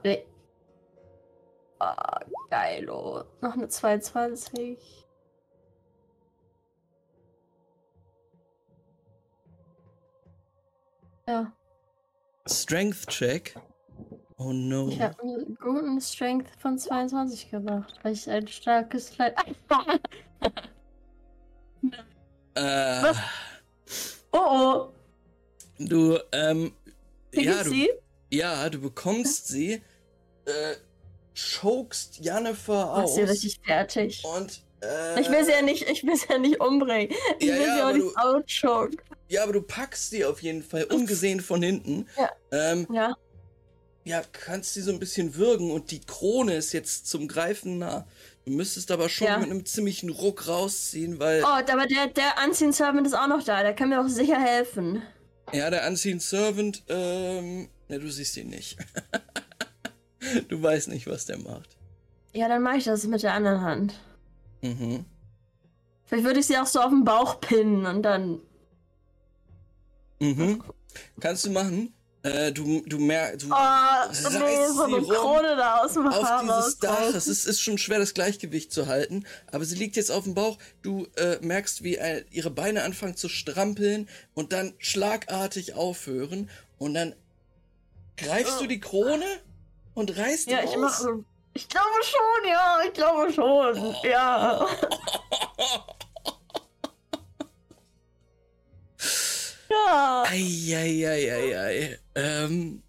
oh, 1.80 1.86
geilo. 2.50 3.24
Noch 3.40 3.54
eine 3.54 3.68
22. 3.68 5.03
Ja. 11.26 11.52
Strength 12.46 13.08
Check. 13.08 13.56
Oh 14.36 14.52
no. 14.52 14.88
Ich 14.88 15.00
habe 15.00 15.22
einen 15.22 15.56
guten 15.56 16.00
Strength 16.00 16.50
von 16.58 16.78
22 16.78 17.50
gemacht, 17.50 17.94
weil 18.02 18.12
ich 18.12 18.28
ein 18.28 18.46
starkes 18.48 19.10
Kleid. 19.10 19.34
äh, 22.54 23.02
Was? 23.02 23.16
Oh 24.32 24.38
oh. 24.38 24.88
Du, 25.78 26.18
ähm. 26.32 26.74
ja, 27.32 27.62
du, 27.62 27.70
sie? 27.70 27.90
ja, 28.30 28.68
du 28.68 28.80
bekommst 28.80 29.48
sie, 29.48 29.82
äh, 30.44 30.74
chokst 31.34 32.18
Jennifer 32.20 32.92
aus. 32.92 33.10
Mach 33.10 33.14
sie 33.14 33.22
richtig 33.22 33.60
fertig. 33.64 34.24
Und, 34.24 34.62
äh, 34.82 35.20
Ich 35.20 35.30
will 35.30 35.44
sie 35.44 35.52
ja 35.52 35.62
nicht, 35.62 35.88
ich 35.88 36.04
will 36.04 36.16
sie 36.16 36.26
ja 36.28 36.38
nicht 36.38 36.60
umbringen. 36.60 37.14
Ich 37.38 37.48
ja, 37.48 37.54
will 37.54 37.66
ja, 37.66 37.74
sie 37.74 37.82
auch 37.82 37.92
nicht 37.92 38.16
outschoken. 38.18 39.00
Ja, 39.28 39.42
aber 39.42 39.54
du 39.54 39.62
packst 39.62 40.10
sie 40.10 40.24
auf 40.24 40.42
jeden 40.42 40.62
Fall 40.62 40.84
ungesehen 40.84 41.40
von 41.40 41.62
hinten. 41.62 42.06
Ja. 42.16 42.30
Ähm, 42.52 42.86
ja 42.92 43.16
ja, 44.04 44.22
kannst 44.32 44.74
sie 44.74 44.82
so 44.82 44.92
ein 44.92 44.98
bisschen 44.98 45.34
würgen 45.34 45.70
und 45.70 45.90
die 45.90 46.00
Krone 46.00 46.54
ist 46.54 46.72
jetzt 46.72 47.08
zum 47.08 47.26
Greifen 47.26 47.78
nah. 47.78 48.06
Du 48.44 48.52
müsstest 48.52 48.90
aber 48.90 49.08
schon 49.08 49.26
ja. 49.26 49.38
mit 49.38 49.50
einem 49.50 49.64
ziemlichen 49.64 50.10
Ruck 50.10 50.46
rausziehen, 50.46 51.18
weil. 51.18 51.42
Oh, 51.42 51.46
aber 51.46 51.86
der, 51.86 52.08
der 52.08 52.34
Unseen 52.46 52.72
Servant 52.72 53.06
ist 53.06 53.14
auch 53.14 53.26
noch 53.26 53.42
da, 53.42 53.62
der 53.62 53.74
kann 53.74 53.88
mir 53.88 54.00
auch 54.02 54.08
sicher 54.08 54.38
helfen. 54.38 55.02
Ja, 55.52 55.70
der 55.70 55.86
Unseen 55.88 56.20
Servant, 56.20 56.82
ähm. 56.88 57.68
Ja, 57.88 57.98
du 57.98 58.10
siehst 58.10 58.36
ihn 58.36 58.48
nicht. 58.48 58.76
du 60.48 60.62
weißt 60.62 60.88
nicht, 60.88 61.06
was 61.06 61.24
der 61.24 61.38
macht. 61.38 61.76
Ja, 62.34 62.48
dann 62.48 62.62
mache 62.62 62.76
ich 62.76 62.84
das 62.84 63.04
mit 63.04 63.22
der 63.22 63.32
anderen 63.32 63.62
Hand. 63.62 63.94
Mhm. 64.60 65.06
Vielleicht 66.04 66.24
würde 66.24 66.40
ich 66.40 66.46
sie 66.46 66.58
auch 66.58 66.66
so 66.66 66.80
auf 66.80 66.90
den 66.90 67.04
Bauch 67.04 67.40
pinnen 67.40 67.86
und 67.86 68.02
dann. 68.02 68.40
Mhm. 70.24 70.62
Kannst 71.20 71.46
du 71.46 71.50
machen. 71.50 71.94
Äh, 72.24 72.52
du, 72.52 72.82
du 72.86 72.98
merkst, 72.98 73.42
du 73.42 73.52
oh, 73.52 74.30
nee, 74.30 74.66
so 74.68 74.84
eine 74.84 75.02
Krone 75.02 75.56
da 75.56 75.82
aus 75.82 75.92
dem 75.92 76.08
Auf 76.08 76.26
dieses 76.42 76.78
Dach. 76.78 77.14
Es 77.14 77.26
ist, 77.26 77.44
ist 77.44 77.60
schon 77.60 77.76
schwer, 77.76 77.98
das 77.98 78.14
Gleichgewicht 78.14 78.72
zu 78.72 78.86
halten. 78.86 79.26
Aber 79.52 79.66
sie 79.66 79.74
liegt 79.74 79.96
jetzt 79.96 80.10
auf 80.10 80.24
dem 80.24 80.32
Bauch. 80.32 80.56
Du 80.80 81.06
äh, 81.16 81.36
merkst, 81.42 81.84
wie 81.84 81.96
äh, 81.96 82.24
ihre 82.30 82.50
Beine 82.50 82.82
anfangen 82.82 83.14
zu 83.14 83.28
strampeln 83.28 84.08
und 84.32 84.54
dann 84.54 84.72
schlagartig 84.78 85.74
aufhören. 85.74 86.48
Und 86.78 86.94
dann 86.94 87.14
greifst 88.16 88.54
oh. 88.56 88.62
du 88.62 88.68
die 88.68 88.80
Krone 88.80 89.26
und 89.92 90.16
reißt 90.16 90.48
ja, 90.48 90.62
die 90.62 90.68
ich 90.68 90.76
mach, 90.78 90.98
Ich 91.52 91.68
glaube 91.68 92.00
schon, 92.04 92.50
ja. 92.50 92.78
Ich 92.86 92.92
glaube 92.94 93.32
schon. 93.34 93.78
Oh. 93.78 93.94
Ja. 94.02 94.66
Eieieiei. 100.26 101.98
Ähm, 102.14 102.82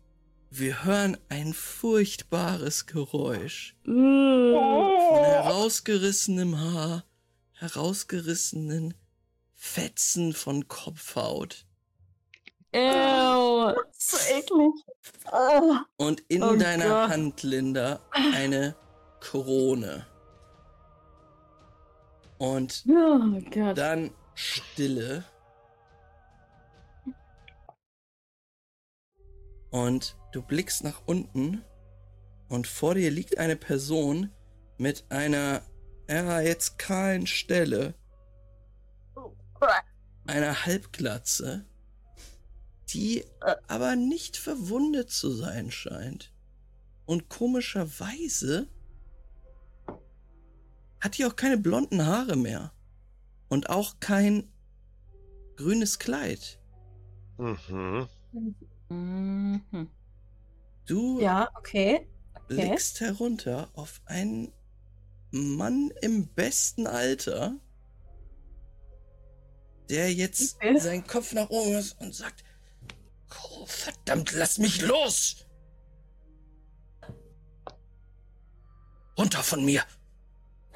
wir 0.50 0.84
hören 0.86 1.18
ein 1.30 1.54
furchtbares 1.54 2.86
Geräusch. 2.86 3.76
Von 3.84 5.26
herausgerissenem 5.26 6.60
Haar, 6.60 7.04
herausgerissenen 7.54 8.94
Fetzen 9.54 10.34
von 10.34 10.68
Kopfhaut. 10.68 11.66
Ew, 12.74 13.74
so 13.92 14.18
eklig. 14.34 14.74
Oh. 15.32 15.76
Und 15.98 16.24
in 16.28 16.44
oh 16.44 16.56
deiner 16.56 16.88
Gott. 16.88 17.10
Hand, 17.10 17.44
Linda, 17.44 18.00
eine 18.12 18.76
Krone. 19.20 20.06
Und 22.38 22.84
oh 22.88 23.74
dann 23.74 24.12
Stille. 24.36 25.24
Und 29.76 30.16
du 30.32 30.42
blickst 30.42 30.86
nach 30.86 31.02
unten 31.06 31.62
und 32.48 32.66
vor 32.66 32.96
dir 32.96 33.12
liegt 33.12 33.38
eine 33.38 33.58
Person 33.58 34.32
mit 34.78 35.04
einer, 35.10 35.64
ja, 36.08 36.40
jetzt 36.40 36.80
kahlen 36.80 37.28
Stelle. 37.28 37.94
Einer 40.28 40.66
Halbglatze, 40.66 41.66
die 42.94 43.26
aber 43.68 43.98
nicht 43.98 44.38
verwundet 44.38 45.12
zu 45.12 45.30
sein 45.32 45.72
scheint. 45.72 46.32
Und 47.06 47.28
komischerweise 47.28 48.70
hat 51.02 51.18
die 51.18 51.26
auch 51.26 51.36
keine 51.36 51.58
blonden 51.58 52.06
Haare 52.06 52.38
mehr. 52.38 52.72
Und 53.50 53.70
auch 53.70 54.00
kein 54.00 54.50
grünes 55.58 56.00
Kleid. 56.00 56.62
Mhm. 57.38 58.08
Mhm. 58.90 59.90
Du 60.86 61.20
ja, 61.20 61.50
okay. 61.56 62.08
okay. 62.34 62.48
blickst 62.48 63.00
herunter 63.02 63.70
auf 63.74 64.02
einen 64.06 64.54
Mann 65.32 65.92
im 66.02 66.28
besten 66.28 66.88
Alter, 66.88 67.56
der 69.90 70.14
jetzt 70.14 70.56
okay. 70.56 70.78
seinen 70.78 71.08
Kopf 71.08 71.34
nach 71.34 71.50
oben 71.50 71.76
hat 71.76 71.96
und 72.00 72.14
sagt, 72.14 72.44
oh, 73.52 73.66
verdammt, 73.66 74.32
lass 74.34 74.58
mich 74.58 74.82
los! 74.82 75.46
Runter 79.18 79.44
von 79.44 79.66
mir! 79.66 79.84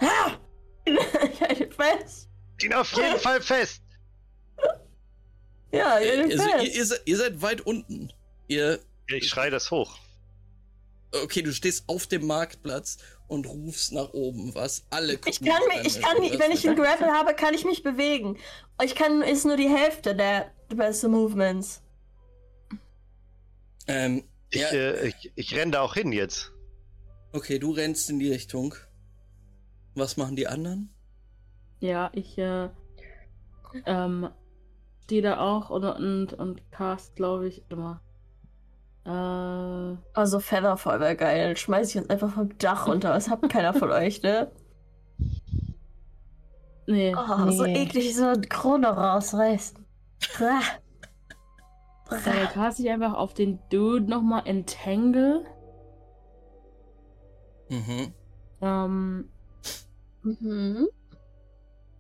Ha! 0.02 0.40
Ich 0.86 1.42
halte 1.42 1.70
fest! 1.72 2.30
ihn 2.64 2.74
auf 2.74 2.92
jeden 2.94 3.20
Fall 3.20 3.42
fest. 3.42 3.82
Ja, 5.72 6.00
ihr, 6.00 6.24
also, 6.24 6.50
ihr, 6.62 6.74
ihr, 6.74 7.00
ihr, 7.06 7.18
seid 7.18 7.42
weit 7.42 7.62
unten. 7.62 8.12
Ihr. 8.48 8.80
Ich 9.08 9.28
schrei 9.28 9.50
das 9.50 9.72
hoch. 9.72 9.98
Okay, 11.12 11.42
du 11.42 11.52
stehst 11.54 11.86
auf 11.88 12.08
dem 12.08 12.28
Marktplatz 12.28 12.98
und 13.28 13.48
rufst 13.48 13.92
nach 13.94 14.14
oben, 14.14 14.54
was 14.54 14.84
alle 14.90 15.18
gucken. 15.18 15.32
Ich 15.32 15.42
kann 15.42 15.62
mich, 15.68 15.86
ich 15.86 16.02
kann 16.02 16.18
wenn 16.18 16.52
ich 16.52 16.68
einen 16.68 16.76
Grapple 16.76 17.08
habe, 17.08 17.34
kann 17.34 17.54
ich 17.54 17.66
mich 17.66 17.84
bewegen. 17.84 18.38
Ich 18.84 18.96
kann, 18.96 19.22
ist 19.22 19.46
nur 19.46 19.58
die 19.58 19.70
Hälfte 19.70 20.16
der 20.16 20.52
beste 20.70 21.08
Movements. 21.08 21.82
Ähm, 23.88 24.24
ich, 24.52 24.62
ja. 24.62 24.68
äh, 24.70 25.08
ich, 25.08 25.32
ich 25.36 25.56
renne 25.56 25.72
da 25.72 25.82
auch 25.82 25.96
hin 25.96 26.12
jetzt. 26.12 26.52
Okay, 27.32 27.60
du 27.60 27.72
rennst 27.72 28.10
in 28.10 28.20
die 28.20 28.32
Richtung. 28.32 28.76
Was 29.96 30.18
machen 30.18 30.36
die 30.36 30.48
anderen? 30.48 30.90
Ja, 31.80 32.12
ich 32.14 32.38
äh, 32.38 32.70
ähm, 33.86 34.30
stehe 35.10 35.24
da 35.24 35.40
auch 35.40 35.72
und, 35.72 35.84
und, 35.84 36.34
und 36.34 36.72
cast, 36.72 37.16
glaube 37.16 37.48
ich, 37.48 37.64
immer. 37.70 38.00
Äh, 39.06 39.98
also 40.14 40.40
Featherfall 40.40 41.00
wäre 41.00 41.16
geil. 41.16 41.58
Schmeiß 41.58 41.90
ich 41.90 41.98
uns 42.00 42.12
einfach 42.12 42.32
vom 42.32 42.56
Dach 42.60 42.88
runter. 42.88 43.12
Das 43.12 43.28
hat 43.28 43.42
keiner 43.50 43.74
von 43.74 43.92
euch, 43.92 44.22
ne? 44.22 44.52
Nee. 46.86 47.16
Oh, 47.16 47.46
nee. 47.46 47.56
so 47.56 47.66
eklig, 47.66 48.16
so 48.16 48.26
eine 48.26 48.42
Krone 48.42 48.88
rausreißen. 48.88 49.86
Da 50.40 50.60
cast 52.52 52.80
ich 52.80 52.90
einfach 52.90 53.14
auf 53.14 53.36
den 53.36 53.60
Dude 53.70 54.10
nochmal 54.10 54.42
Entangle. 54.46 55.46
Mhm. 57.70 58.12
Ähm. 58.62 59.30
Mhm. 60.24 60.88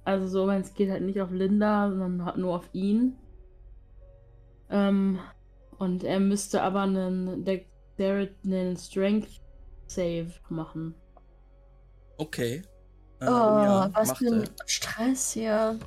Also 0.09 0.27
so, 0.27 0.47
wenn 0.47 0.61
es 0.61 0.73
geht 0.73 0.89
halt 0.89 1.03
nicht 1.03 1.21
auf 1.21 1.29
Linda, 1.29 1.87
sondern 1.87 2.41
nur 2.41 2.55
auf 2.55 2.67
ihn. 2.73 3.15
Ähm, 4.71 5.19
und 5.77 6.03
er 6.03 6.19
müsste 6.19 6.63
aber 6.63 6.81
einen 6.81 7.45
Dexterity, 7.45 8.33
einen 8.43 8.75
Strength 8.75 9.29
Save 9.85 10.31
machen. 10.49 10.95
Okay. 12.17 12.63
Ähm, 13.21 13.27
oh, 13.27 13.29
ja, 13.29 13.91
was 13.93 14.17
für 14.17 14.33
ein 14.33 14.49
Stress 14.65 15.33
hier. 15.33 15.77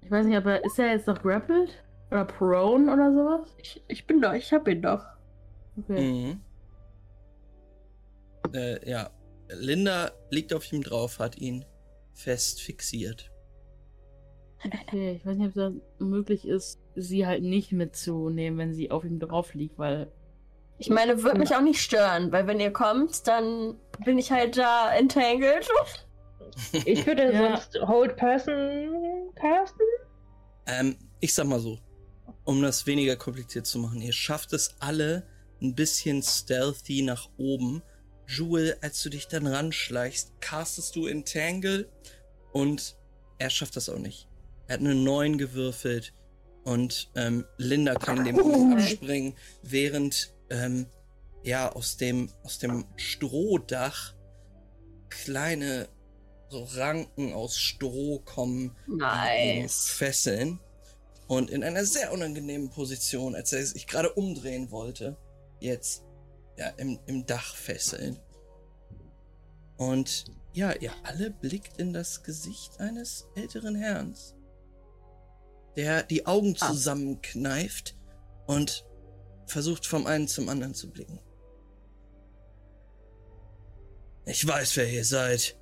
Ich 0.00 0.10
weiß 0.10 0.24
nicht, 0.24 0.38
aber 0.38 0.64
ist 0.64 0.78
er 0.78 0.92
jetzt 0.92 1.06
noch 1.06 1.20
grappled? 1.20 1.84
Oder 2.10 2.24
prone 2.24 2.90
oder 2.90 3.12
sowas? 3.12 3.54
Ich, 3.58 3.84
ich 3.86 4.06
bin 4.06 4.22
doch, 4.22 4.32
ich 4.32 4.50
hab 4.50 4.66
ihn 4.66 4.80
doch. 4.80 5.04
Okay. 5.76 6.00
Mhm. 6.00 6.40
Äh, 8.54 8.90
ja. 8.90 9.10
Linda 9.50 10.10
liegt 10.30 10.54
auf 10.54 10.72
ihm 10.72 10.82
drauf, 10.82 11.18
hat 11.18 11.36
ihn 11.36 11.66
fest 12.16 12.62
fixiert. 12.62 13.30
Okay, 14.64 15.16
ich 15.16 15.26
weiß 15.26 15.36
nicht, 15.36 15.48
ob 15.48 15.54
das 15.54 15.72
möglich 15.98 16.46
ist, 16.46 16.80
sie 16.96 17.26
halt 17.26 17.42
nicht 17.42 17.72
mitzunehmen, 17.72 18.58
wenn 18.58 18.74
sie 18.74 18.90
auf 18.90 19.04
ihm 19.04 19.20
drauf 19.20 19.54
liegt, 19.54 19.78
weil. 19.78 20.10
Ich 20.78 20.90
meine, 20.90 21.22
würde 21.22 21.38
mich 21.38 21.54
auch 21.54 21.62
nicht 21.62 21.80
stören, 21.80 22.32
weil 22.32 22.46
wenn 22.46 22.60
ihr 22.60 22.72
kommt, 22.72 23.26
dann 23.26 23.78
bin 24.04 24.18
ich 24.18 24.32
halt 24.32 24.56
da 24.56 24.92
entangled. 24.92 25.68
Ich 26.86 27.06
würde 27.06 27.32
ja. 27.32 27.56
sonst 27.56 27.78
Hold 27.86 28.16
Person 28.16 29.30
casten. 29.34 29.86
Ähm, 30.66 30.96
ich 31.20 31.34
sag 31.34 31.46
mal 31.46 31.60
so, 31.60 31.78
um 32.44 32.62
das 32.62 32.86
weniger 32.86 33.16
kompliziert 33.16 33.66
zu 33.66 33.78
machen, 33.78 34.00
ihr 34.00 34.12
schafft 34.12 34.52
es 34.54 34.74
alle 34.78 35.26
ein 35.60 35.74
bisschen 35.74 36.22
stealthy 36.22 37.02
nach 37.02 37.28
oben 37.36 37.82
Jewel, 38.28 38.76
als 38.80 39.02
du 39.02 39.10
dich 39.10 39.28
dann 39.28 39.46
ranschleichst, 39.46 40.40
castest 40.40 40.96
du 40.96 41.06
Entangle 41.06 41.88
und 42.52 42.96
er 43.38 43.50
schafft 43.50 43.76
das 43.76 43.88
auch 43.88 43.98
nicht. 43.98 44.28
Er 44.66 44.74
hat 44.74 44.80
eine 44.80 44.94
9 44.94 45.38
gewürfelt 45.38 46.12
und 46.64 47.10
ähm, 47.14 47.44
Linda 47.58 47.94
kann 47.94 48.24
dem 48.24 48.36
Moment 48.36 48.80
abspringen, 48.80 49.34
während 49.62 50.34
ähm, 50.50 50.86
ja 51.42 51.70
aus 51.72 51.96
dem, 51.96 52.30
aus 52.42 52.58
dem 52.58 52.84
Strohdach 52.96 54.14
kleine 55.08 55.88
so 56.48 56.64
Ranken 56.64 57.32
aus 57.32 57.58
Stroh 57.58 58.20
kommen, 58.20 58.76
nice. 58.86 59.88
fesseln 59.88 60.60
und 61.26 61.50
in 61.50 61.64
einer 61.64 61.84
sehr 61.84 62.12
unangenehmen 62.12 62.70
Position, 62.70 63.34
als 63.34 63.52
er 63.52 63.64
sich 63.64 63.86
gerade 63.86 64.12
umdrehen 64.12 64.70
wollte, 64.70 65.16
jetzt 65.60 66.04
ja, 66.56 66.68
im, 66.76 66.98
im 67.06 67.26
Dach 67.26 67.54
fesseln. 67.54 68.18
Und 69.76 70.24
ja, 70.52 70.72
ihr 70.72 70.92
alle 71.02 71.30
blickt 71.30 71.78
in 71.78 71.92
das 71.92 72.22
Gesicht 72.22 72.80
eines 72.80 73.28
älteren 73.34 73.74
Herrn, 73.74 74.14
der 75.76 76.02
die 76.02 76.26
Augen 76.26 76.56
ah. 76.60 76.68
zusammenkneift 76.68 77.94
und 78.46 78.86
versucht 79.46 79.86
vom 79.86 80.06
einen 80.06 80.28
zum 80.28 80.48
anderen 80.48 80.74
zu 80.74 80.90
blicken. 80.90 81.20
Ich 84.24 84.46
weiß, 84.46 84.76
wer 84.76 84.88
ihr 84.88 85.04
seid. 85.04 85.56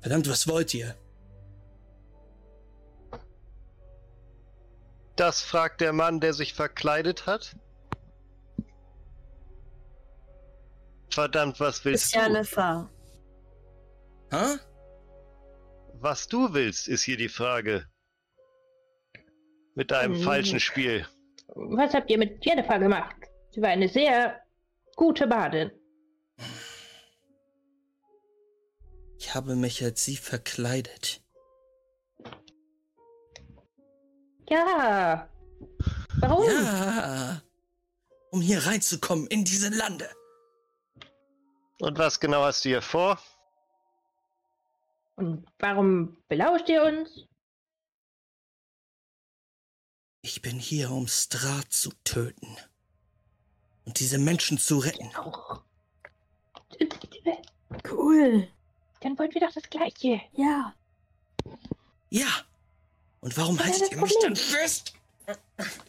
Verdammt, 0.00 0.28
was 0.28 0.46
wollt 0.48 0.74
ihr? 0.74 0.94
Das 5.16 5.42
fragt 5.42 5.80
der 5.80 5.92
Mann, 5.92 6.20
der 6.20 6.32
sich 6.32 6.54
verkleidet 6.54 7.26
hat. 7.26 7.56
Verdammt, 11.10 11.58
was 11.60 11.84
willst 11.84 12.04
ist 12.04 12.14
du? 12.14 12.18
Ist 12.18 12.22
ja 12.22 12.28
eine 12.28 12.44
Fahr. 12.44 12.90
Hä? 14.30 14.58
Was 15.94 16.28
du 16.28 16.52
willst, 16.54 16.88
ist 16.88 17.02
hier 17.02 17.16
die 17.16 17.28
Frage. 17.28 17.86
Mit 19.74 19.90
deinem 19.90 20.16
hm. 20.16 20.22
falschen 20.22 20.60
Spiel. 20.60 21.06
Was 21.54 21.94
habt 21.94 22.10
ihr 22.10 22.18
mit 22.18 22.44
Jennifer 22.44 22.78
gemacht? 22.78 23.16
Sie 23.50 23.60
war 23.60 23.70
eine 23.70 23.88
sehr 23.88 24.40
gute 24.96 25.26
Badin. 25.26 25.70
Ich 29.18 29.34
habe 29.34 29.56
mich 29.56 29.82
als 29.84 30.04
sie 30.04 30.16
verkleidet. 30.16 31.22
Ja. 34.48 35.28
Warum? 36.20 36.44
Ja. 36.44 37.42
Um 38.30 38.40
hier 38.40 38.64
reinzukommen 38.66 39.26
in 39.26 39.44
diese 39.44 39.68
Lande. 39.68 40.08
Und 41.80 41.98
was 41.98 42.20
genau 42.20 42.42
hast 42.42 42.64
du 42.64 42.68
hier 42.68 42.82
vor? 42.82 43.18
Und 45.16 45.46
warum 45.58 46.16
belauscht 46.28 46.68
ihr 46.68 46.82
uns? 46.82 47.26
Ich 50.22 50.42
bin 50.42 50.58
hier, 50.58 50.90
um 50.90 51.08
Strat 51.08 51.72
zu 51.72 51.90
töten. 52.04 52.56
Und 53.86 53.98
diese 53.98 54.18
Menschen 54.18 54.58
zu 54.58 54.78
retten. 54.78 55.10
Auch. 55.16 55.62
Cool. 57.90 58.48
Dann 59.00 59.18
wollen 59.18 59.32
wir 59.32 59.40
doch 59.40 59.52
das 59.52 59.68
Gleiche. 59.70 60.20
Ja. 60.32 60.74
Ja. 62.10 62.28
Und 63.20 63.36
warum 63.38 63.58
haltet 63.58 63.90
ihr 63.90 63.98
mich 63.98 64.14
dann 64.22 64.36
fest? 64.36 64.92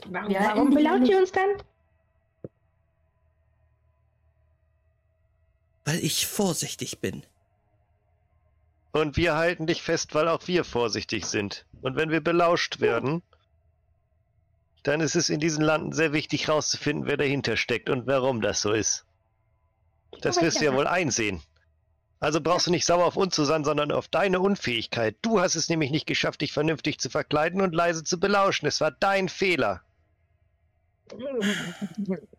Warum, 0.06 0.32
Ja, 0.32 0.56
warum 0.56 0.70
belaut 0.70 1.08
ihr 1.08 1.18
uns 1.18 1.32
dann? 1.32 1.62
Weil 5.92 6.06
ich 6.06 6.26
vorsichtig 6.26 7.00
bin. 7.00 7.24
Und 8.94 9.18
wir 9.18 9.36
halten 9.36 9.68
dich 9.68 9.82
fest, 9.82 10.16
weil 10.16 10.30
auch 10.30 10.48
wir 10.48 10.64
vorsichtig 10.64 11.26
sind. 11.26 11.66
Und 11.82 11.98
wenn 11.98 12.12
wir 12.12 12.22
belauscht 12.22 12.80
werden, 12.80 13.22
dann 14.84 15.02
ist 15.02 15.16
es 15.16 15.28
in 15.28 15.42
diesen 15.42 15.66
Landen 15.66 15.92
sehr 15.92 16.14
wichtig 16.14 16.48
herauszufinden, 16.48 17.08
wer 17.08 17.18
dahinter 17.18 17.58
steckt 17.58 17.90
und 17.90 18.08
warum 18.08 18.40
das 18.40 18.62
so 18.62 18.72
ist. 18.72 19.06
Das 20.22 20.38
Aber 20.38 20.46
wirst 20.46 20.62
du 20.62 20.66
ja 20.66 20.72
ja. 20.72 20.78
wohl 20.78 20.88
einsehen. 20.88 21.42
Also 22.22 22.40
brauchst 22.40 22.68
du 22.68 22.72
nicht 22.72 22.86
sauer 22.86 23.04
auf 23.04 23.18
uns 23.18 23.36
zu 23.36 23.44
sein, 23.44 23.66
sondern 23.66 23.92
auf 23.92 24.08
deine 24.08 24.40
Unfähigkeit. 24.40 25.18
Du 25.22 25.42
hast 25.42 25.56
es 25.56 25.68
nämlich 25.68 25.92
nicht 25.92 26.08
geschafft, 26.08 26.40
dich 26.40 26.54
vernünftig 26.54 27.00
zu 27.02 27.10
verkleiden 27.10 27.60
und 27.60 27.76
leise 27.76 28.06
zu 28.06 28.18
belauschen. 28.18 28.66
Es 28.66 28.80
war 28.80 28.92
dein 28.92 29.28
Fehler. 29.28 29.82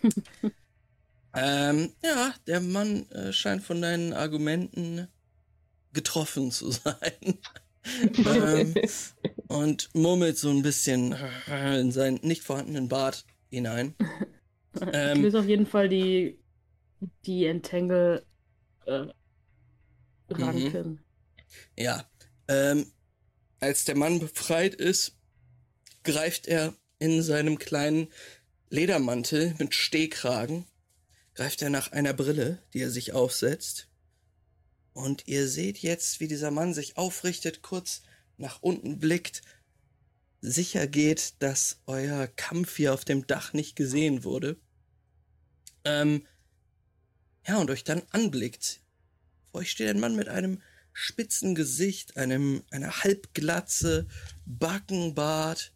Ähm, 1.34 1.92
ja, 2.04 2.34
der 2.46 2.60
Mann 2.60 3.08
äh, 3.10 3.32
scheint 3.32 3.62
von 3.62 3.80
deinen 3.80 4.12
Argumenten 4.12 5.08
getroffen 5.92 6.50
zu 6.50 6.70
sein. 6.72 7.38
ähm, 8.24 8.74
und 9.48 9.90
murmelt 9.94 10.38
so 10.38 10.50
ein 10.50 10.62
bisschen 10.62 11.14
in 11.48 11.90
seinen 11.92 12.20
nicht 12.22 12.42
vorhandenen 12.42 12.88
Bart 12.88 13.24
hinein. 13.50 13.94
ich 14.74 14.82
Ähm, 14.92 15.22
löse 15.22 15.40
auf 15.40 15.48
jeden 15.48 15.66
Fall 15.66 15.88
die, 15.88 16.38
die 17.26 17.46
Entangle 17.46 18.24
äh, 18.86 19.06
Ranken. 20.30 21.00
Ja. 21.78 22.04
Ähm, 22.48 22.86
als 23.60 23.84
der 23.84 23.96
Mann 23.96 24.18
befreit 24.18 24.74
ist, 24.74 25.16
greift 26.02 26.46
er 26.48 26.74
in 26.98 27.22
seinem 27.22 27.58
kleinen 27.58 28.08
Ledermantel 28.70 29.54
mit 29.58 29.74
Stehkragen, 29.74 30.66
greift 31.34 31.62
er 31.62 31.70
nach 31.70 31.92
einer 31.92 32.12
Brille, 32.12 32.62
die 32.72 32.80
er 32.80 32.90
sich 32.90 33.12
aufsetzt. 33.12 33.88
Und 34.92 35.26
ihr 35.26 35.48
seht 35.48 35.78
jetzt, 35.78 36.20
wie 36.20 36.28
dieser 36.28 36.50
Mann 36.50 36.74
sich 36.74 36.96
aufrichtet, 36.96 37.62
kurz 37.62 38.02
nach 38.36 38.60
unten 38.60 38.98
blickt, 38.98 39.42
sicher 40.40 40.86
geht, 40.86 41.34
dass 41.38 41.80
euer 41.86 42.26
Kampf 42.26 42.76
hier 42.76 42.92
auf 42.92 43.04
dem 43.04 43.26
Dach 43.26 43.52
nicht 43.52 43.76
gesehen 43.76 44.24
wurde. 44.24 44.60
Ähm, 45.84 46.26
ja, 47.46 47.58
und 47.58 47.70
euch 47.70 47.84
dann 47.84 48.02
anblickt. 48.10 48.80
Vor 49.50 49.60
euch 49.60 49.70
steht 49.70 49.88
ein 49.88 50.00
Mann 50.00 50.16
mit 50.16 50.28
einem 50.28 50.60
spitzen 50.92 51.54
Gesicht, 51.54 52.16
einem, 52.16 52.64
einer 52.70 53.02
Halbglatze, 53.02 54.06
Backenbart 54.44 55.72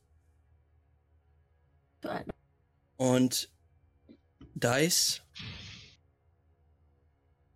und 2.96 3.50
Dice. 4.56 5.20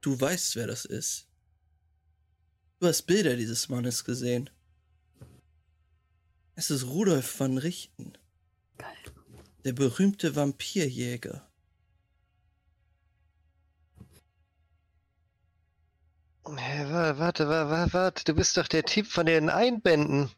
Du 0.03 0.21
weißt, 0.21 0.55
wer 0.57 0.67
das 0.67 0.85
ist. 0.85 1.27
Du 2.79 2.87
hast 2.87 3.03
Bilder 3.03 3.37
dieses 3.37 3.69
Mannes 3.71 4.05
gesehen. 4.05 4.51
Es 6.55 6.71
ist 6.71 6.85
Rudolf 6.87 7.41
van 7.41 7.57
Richten. 7.57 8.13
Geil. 8.77 8.97
Der 9.65 9.73
berühmte 9.73 10.37
Vampirjäger. 10.37 11.51
Hä, 16.47 16.85
wa- 16.93 17.19
Warte, 17.19 17.49
wa- 17.49 17.71
wa- 17.71 17.93
warte, 17.93 18.25
du 18.25 18.35
bist 18.35 18.57
doch 18.57 18.69
der 18.69 18.85
Typ 18.85 19.07
von 19.07 19.27
den 19.27 19.49
Einbänden. 19.51 20.31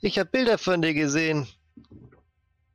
Ich 0.00 0.18
habe 0.18 0.30
Bilder 0.30 0.58
von 0.58 0.82
dir 0.82 0.94
gesehen. 0.94 1.48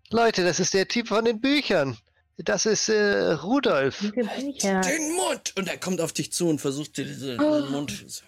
Leute, 0.09 0.43
das 0.43 0.59
ist 0.59 0.73
der 0.73 0.87
Typ 0.87 1.07
von 1.07 1.23
den 1.25 1.39
Büchern. 1.39 1.97
Das 2.43 2.65
ist 2.65 2.89
äh, 2.89 3.31
Rudolf. 3.33 3.99
Bücher. 3.99 4.81
Den 4.81 5.15
Mund! 5.15 5.53
Und 5.57 5.67
er 5.67 5.77
kommt 5.77 6.01
auf 6.01 6.13
dich 6.13 6.31
zu 6.31 6.49
und 6.49 6.59
versucht 6.59 6.97
dir 6.97 7.05
diese, 7.05 7.37
Oh. 7.39 7.57
diesen 7.57 7.71
Mund 7.71 8.23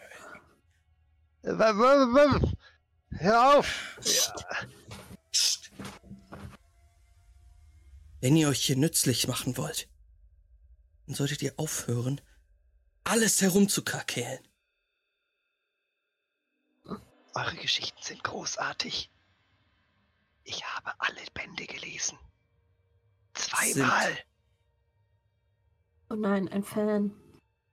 Hör 3.16 3.58
auf! 3.58 3.98
Wenn 8.22 8.36
ihr 8.38 8.48
euch 8.48 8.62
hier 8.66 8.78
nützlich 8.78 9.28
machen 9.28 9.58
wollt, 9.58 9.90
dann 11.06 11.16
solltet 11.16 11.42
ihr 11.42 11.54
aufhören, 11.58 12.22
alles 13.04 13.42
herumzukakeln. 13.42 14.40
Eure 17.36 17.56
Geschichten 17.58 18.02
sind 18.02 18.24
großartig. 18.24 19.10
Ich 20.46 20.64
habe 20.64 20.94
alle 21.00 21.22
Bände 21.34 21.66
gelesen. 21.66 22.18
Zweimal. 23.34 24.18
Oh 26.10 26.16
nein, 26.16 26.48
ein 26.50 26.64
Fan. 26.64 27.12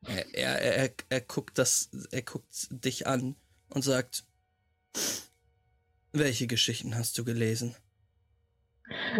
Er, 0.06 0.34
er, 0.34 0.60
er, 0.62 0.94
er 1.10 1.20
guckt 1.20 1.58
das, 1.58 1.90
er 2.10 2.22
guckt 2.22 2.68
dich 2.70 3.06
an 3.06 3.36
und 3.68 3.82
sagt, 3.82 4.24
welche 6.12 6.46
Geschichten 6.46 6.96
hast 6.96 7.18
du 7.18 7.24
gelesen? 7.24 7.76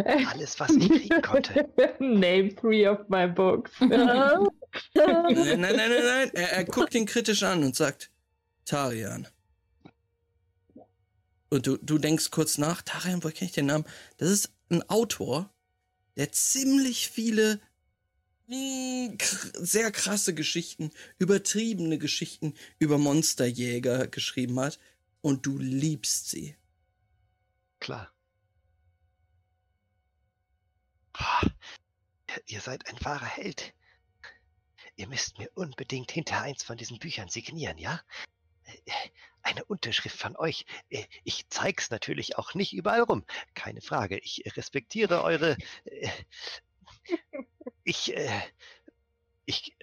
Alles, 0.05 0.59
was 0.59 0.71
ich 0.71 0.89
kriegen 0.89 1.23
konnte. 1.23 1.69
Name 2.01 2.55
three 2.55 2.89
of 2.89 3.09
my 3.09 3.29
books. 3.29 3.71
Nein, 3.81 3.91
nein, 4.95 5.61
nein, 5.61 5.77
nein, 5.77 5.91
nein. 5.91 6.31
Er, 6.35 6.53
er 6.53 6.65
guckt 6.65 6.95
ihn 6.95 7.07
kritisch 7.07 7.43
an 7.43 7.63
und 7.63 7.77
sagt, 7.77 8.11
Tarian. 8.65 9.29
Und 11.51 11.67
du, 11.67 11.77
du 11.77 11.99
denkst 11.99 12.31
kurz 12.31 12.59
nach, 12.59 12.83
Tarian, 12.83 13.23
woher 13.23 13.35
kenne 13.35 13.49
ich 13.49 13.55
den 13.55 13.67
Namen? 13.67 13.85
Das 14.19 14.31
ist 14.31 14.53
ein 14.71 14.89
Autor, 14.89 15.53
der 16.21 16.31
ziemlich 16.33 17.09
viele 17.09 17.63
sehr 18.47 19.91
krasse 19.91 20.35
Geschichten, 20.35 20.91
übertriebene 21.19 21.97
Geschichten 21.97 22.53
über 22.79 22.99
Monsterjäger 22.99 24.07
geschrieben 24.07 24.61
hat. 24.61 24.79
Und 25.23 25.47
du 25.47 25.57
liebst 25.57 26.29
sie. 26.29 26.57
Klar. 27.79 28.13
Ah, 31.15 31.47
ihr- 32.29 32.43
Ihr 32.57 32.61
seid 32.61 32.87
ein 32.87 33.03
wahrer 33.03 33.25
Held. 33.25 33.73
Ihr 34.97 35.07
müsst 35.09 35.39
mir 35.39 35.51
unbedingt 35.55 36.13
hinter 36.13 36.43
eins 36.43 36.63
von 36.65 36.77
diesen 36.77 36.99
Büchern 36.99 37.31
signieren, 37.31 37.79
ja? 37.79 38.03
Eine 39.43 39.65
Unterschrift 39.65 40.19
von 40.19 40.37
euch. 40.37 40.67
Äh, 40.91 41.05
Ich 41.25 41.49
zeig's 41.49 41.91
natürlich 41.91 42.37
auch 42.39 42.55
nicht 42.55 42.73
überall 42.73 43.03
rum. 43.03 43.25
Keine 43.55 43.81
Frage. 43.81 44.19
Ich 44.19 44.43
respektiere 44.57 45.23
eure. 45.23 45.57
äh, 45.85 46.09
Ich. 47.85 48.17
äh, 48.17 48.41
Ich. 49.47 49.77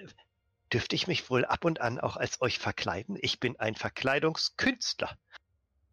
Dürfte 0.73 0.95
ich 0.97 1.07
mich 1.07 1.29
wohl 1.29 1.45
ab 1.45 1.63
und 1.63 1.79
an 1.79 1.97
auch 1.97 2.17
als 2.17 2.41
euch 2.41 2.59
verkleiden? 2.59 3.17
Ich 3.21 3.39
bin 3.39 3.57
ein 3.57 3.75
Verkleidungskünstler. 3.75 5.17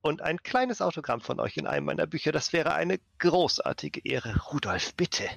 Und 0.00 0.20
ein 0.20 0.42
kleines 0.42 0.82
Autogramm 0.82 1.20
von 1.20 1.38
euch 1.40 1.56
in 1.56 1.66
einem 1.66 1.86
meiner 1.86 2.06
Bücher, 2.06 2.32
das 2.32 2.52
wäre 2.52 2.74
eine 2.74 2.98
großartige 3.20 4.00
Ehre. 4.04 4.36
Rudolf, 4.52 4.94
bitte. 4.96 5.28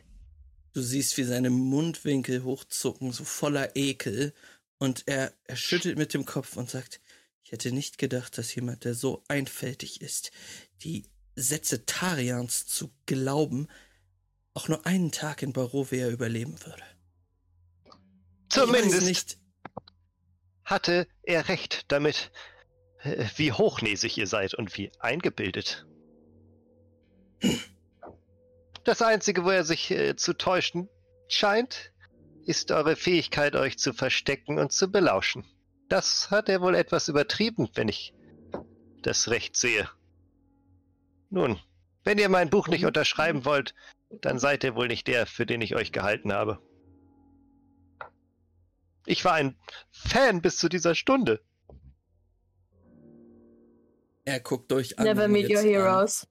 Du 0.74 0.82
siehst, 0.82 1.18
wie 1.18 1.24
seine 1.24 1.50
Mundwinkel 1.52 2.44
hochzucken, 2.44 3.12
so 3.14 3.24
voller 3.24 3.76
Ekel. 3.76 4.34
Und 4.80 5.08
er, 5.08 5.32
er 5.46 5.56
schüttelt 5.56 5.98
mit 5.98 6.14
dem 6.14 6.26
Kopf 6.26 6.58
und 6.58 6.70
sagt, 6.70 7.00
ich 7.48 7.54
hätte 7.54 7.72
nicht 7.72 7.98
gedacht, 7.98 8.38
dass 8.38 8.54
jemand, 8.54 8.84
der 8.84 8.94
so 8.94 9.24
einfältig 9.30 10.02
ist, 10.02 10.32
die 10.84 11.06
Sätze 11.34 11.86
Tarians 11.86 12.68
zu 12.68 12.92
glauben, 13.06 13.70
auch 14.54 14.68
nur 14.68 14.86
einen 14.86 15.14
Tag 15.14 15.42
in 15.44 15.54
Barovia 15.54 16.10
überleben 16.10 16.60
würde. 16.66 16.84
Zumindest 18.50 19.02
nicht. 19.04 19.38
hatte 20.66 21.08
er 21.24 21.48
recht 21.48 21.86
damit, 21.88 22.34
äh, 23.00 23.24
wie 23.38 23.54
hochnäsig 23.54 24.18
ihr 24.18 24.28
seid 24.28 24.54
und 24.54 24.78
wie 24.78 24.92
eingebildet. 25.00 25.86
Das 28.84 29.02
Einzige, 29.02 29.46
wo 29.46 29.52
er 29.52 29.64
sich 29.64 29.90
äh, 29.90 30.18
zu 30.18 30.34
täuschen 30.34 30.90
scheint, 31.30 31.94
ist 32.46 32.72
eure 32.72 32.98
Fähigkeit, 32.98 33.56
euch 33.56 33.78
zu 33.78 33.94
verstecken 33.94 34.60
und 34.60 34.74
zu 34.74 34.92
belauschen. 34.92 35.46
Das 35.90 36.32
hat 36.32 36.50
er 36.50 36.62
wohl 36.62 36.76
etwas 36.76 37.08
übertrieben, 37.08 37.70
wenn 37.76 37.88
ich 37.88 38.14
das 39.02 39.30
recht 39.30 39.56
sehe. 39.56 39.90
Nun, 41.30 41.60
wenn 42.04 42.18
ihr 42.18 42.30
mein 42.30 42.50
Buch 42.50 42.68
nicht 42.68 42.86
unterschreiben 42.86 43.46
wollt, 43.46 43.74
dann 44.10 44.40
seid 44.40 44.64
ihr 44.64 44.76
wohl 44.76 44.88
nicht 44.88 45.08
der, 45.08 45.26
für 45.26 45.46
den 45.46 45.62
ich 45.62 45.76
euch 45.76 45.92
gehalten 45.92 46.34
habe. 46.34 46.60
Ich 49.06 49.24
war 49.24 49.34
ein 49.34 49.58
Fan 49.90 50.42
bis 50.42 50.58
zu 50.58 50.68
dieser 50.70 50.96
Stunde. 50.96 51.42
Er 54.26 54.42
guckt 54.42 54.72
euch 54.74 55.00
an. 55.00 55.06
Never 55.06 55.28
meet 55.30 55.46
your 55.46 55.50
jetzt 55.52 55.64
an. 55.64 55.70
heroes. 55.70 56.28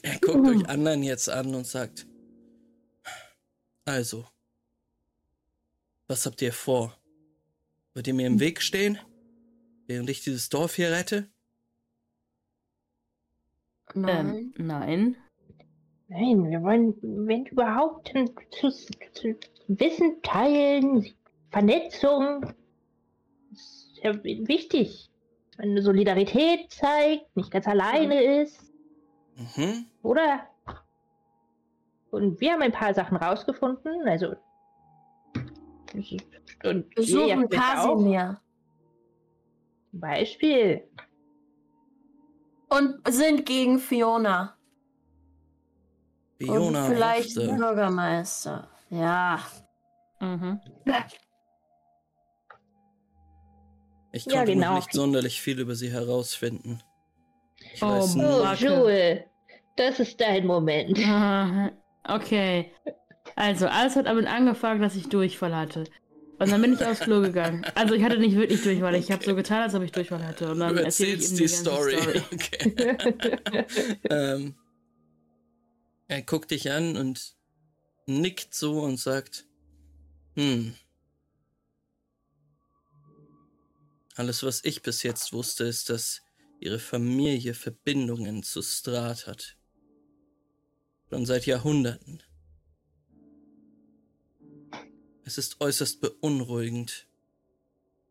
Er 0.00 0.18
guckt 0.18 0.48
euch 0.48 0.68
anderen 0.68 1.02
jetzt 1.02 1.28
an 1.28 1.54
und 1.54 1.66
sagt, 1.66 2.06
also, 3.84 4.26
was 6.06 6.24
habt 6.24 6.40
ihr 6.40 6.52
vor? 6.52 6.96
Wollt 7.94 8.06
ihr 8.06 8.14
mir 8.14 8.26
im 8.26 8.40
Weg 8.40 8.62
stehen, 8.62 8.98
während 9.86 10.08
ich 10.08 10.22
dieses 10.22 10.48
Dorf 10.48 10.76
hier 10.76 10.90
rette? 10.90 11.28
Nein. 13.94 14.52
Ähm, 14.56 14.66
nein. 14.66 15.16
Nein, 16.08 16.50
wir 16.50 16.62
wollen, 16.62 16.94
wenn 17.02 17.46
überhaupt, 17.46 18.12
zu, 18.50 18.70
zu 18.70 19.38
Wissen 19.68 20.22
teilen, 20.22 21.06
Vernetzung. 21.50 22.54
Das 23.50 23.60
ist 23.60 24.00
ja 24.02 24.24
wichtig. 24.24 25.10
Wenn 25.56 25.70
eine 25.70 25.82
Solidarität 25.82 26.70
zeigt, 26.70 27.36
nicht 27.36 27.50
ganz 27.50 27.66
alleine 27.66 28.42
ist. 28.42 28.72
Mhm. 29.36 29.86
Oder? 30.02 30.48
Und 32.10 32.40
wir 32.40 32.52
haben 32.52 32.62
ein 32.62 32.72
paar 32.72 32.94
Sachen 32.94 33.16
rausgefunden, 33.16 34.06
also. 34.06 34.34
Und 35.94 36.96
wir 36.96 37.04
suchen 37.04 37.48
Kasimir. 37.48 38.40
Zum 39.90 40.00
Beispiel. 40.00 40.88
Und 42.68 43.00
sind 43.08 43.44
gegen 43.44 43.78
Fiona. 43.78 44.56
Fiona. 46.38 46.86
Und 46.86 46.94
vielleicht 46.94 47.36
Hofte. 47.36 47.54
Bürgermeister. 47.54 48.68
Ja. 48.90 49.40
Mhm. 50.20 50.60
Ich 54.12 54.24
konnte 54.24 54.38
ja, 54.38 54.44
genau. 54.44 54.68
noch 54.70 54.76
nicht 54.76 54.92
sonderlich 54.92 55.40
viel 55.40 55.58
über 55.58 55.74
sie 55.74 55.90
herausfinden. 55.90 56.82
Ich 57.74 57.82
oh, 57.82 58.06
oh 58.16 58.52
Joel, 58.54 59.24
das 59.76 60.00
ist 60.00 60.20
dein 60.20 60.46
Moment. 60.46 60.98
Okay. 62.04 62.72
Also, 63.36 63.66
alles 63.66 63.96
hat 63.96 64.06
damit 64.06 64.26
angefangen, 64.26 64.80
dass 64.82 64.96
ich 64.96 65.08
Durchfall 65.08 65.54
hatte. 65.54 65.84
Und 66.42 66.50
dann 66.50 66.60
bin 66.60 66.72
ich 66.72 66.84
aufs 66.84 67.00
Klo 67.00 67.20
gegangen. 67.20 67.64
Also 67.76 67.94
ich 67.94 68.02
hatte 68.02 68.18
nicht 68.18 68.34
wirklich 68.34 68.62
Durchfall. 68.62 68.96
Ich 68.96 69.12
habe 69.12 69.24
so 69.24 69.36
getan, 69.36 69.62
als 69.62 69.74
ob 69.76 69.82
ich 69.84 69.92
Durchfall 69.92 70.26
hatte. 70.26 70.50
Und 70.50 70.58
dann 70.58 70.74
du 70.74 70.82
erzählst 70.82 71.38
die, 71.38 71.42
die 71.42 71.48
Story. 71.48 71.96
Story. 71.96 72.22
Okay. 72.32 73.66
ähm, 74.10 74.54
er 76.08 76.22
guckt 76.22 76.50
dich 76.50 76.72
an 76.72 76.96
und 76.96 77.36
nickt 78.06 78.54
so 78.54 78.80
und 78.80 78.98
sagt, 78.98 79.44
hm. 80.34 80.74
Alles, 84.16 84.42
was 84.42 84.64
ich 84.64 84.82
bis 84.82 85.04
jetzt 85.04 85.32
wusste, 85.32 85.64
ist, 85.64 85.90
dass 85.90 86.22
ihre 86.58 86.80
Familie 86.80 87.54
Verbindungen 87.54 88.42
zu 88.42 88.62
Strat 88.62 89.28
hat. 89.28 89.56
Schon 91.08 91.24
seit 91.24 91.46
Jahrhunderten. 91.46 92.22
Es 95.24 95.38
ist 95.38 95.60
äußerst 95.60 96.00
beunruhigend, 96.00 97.06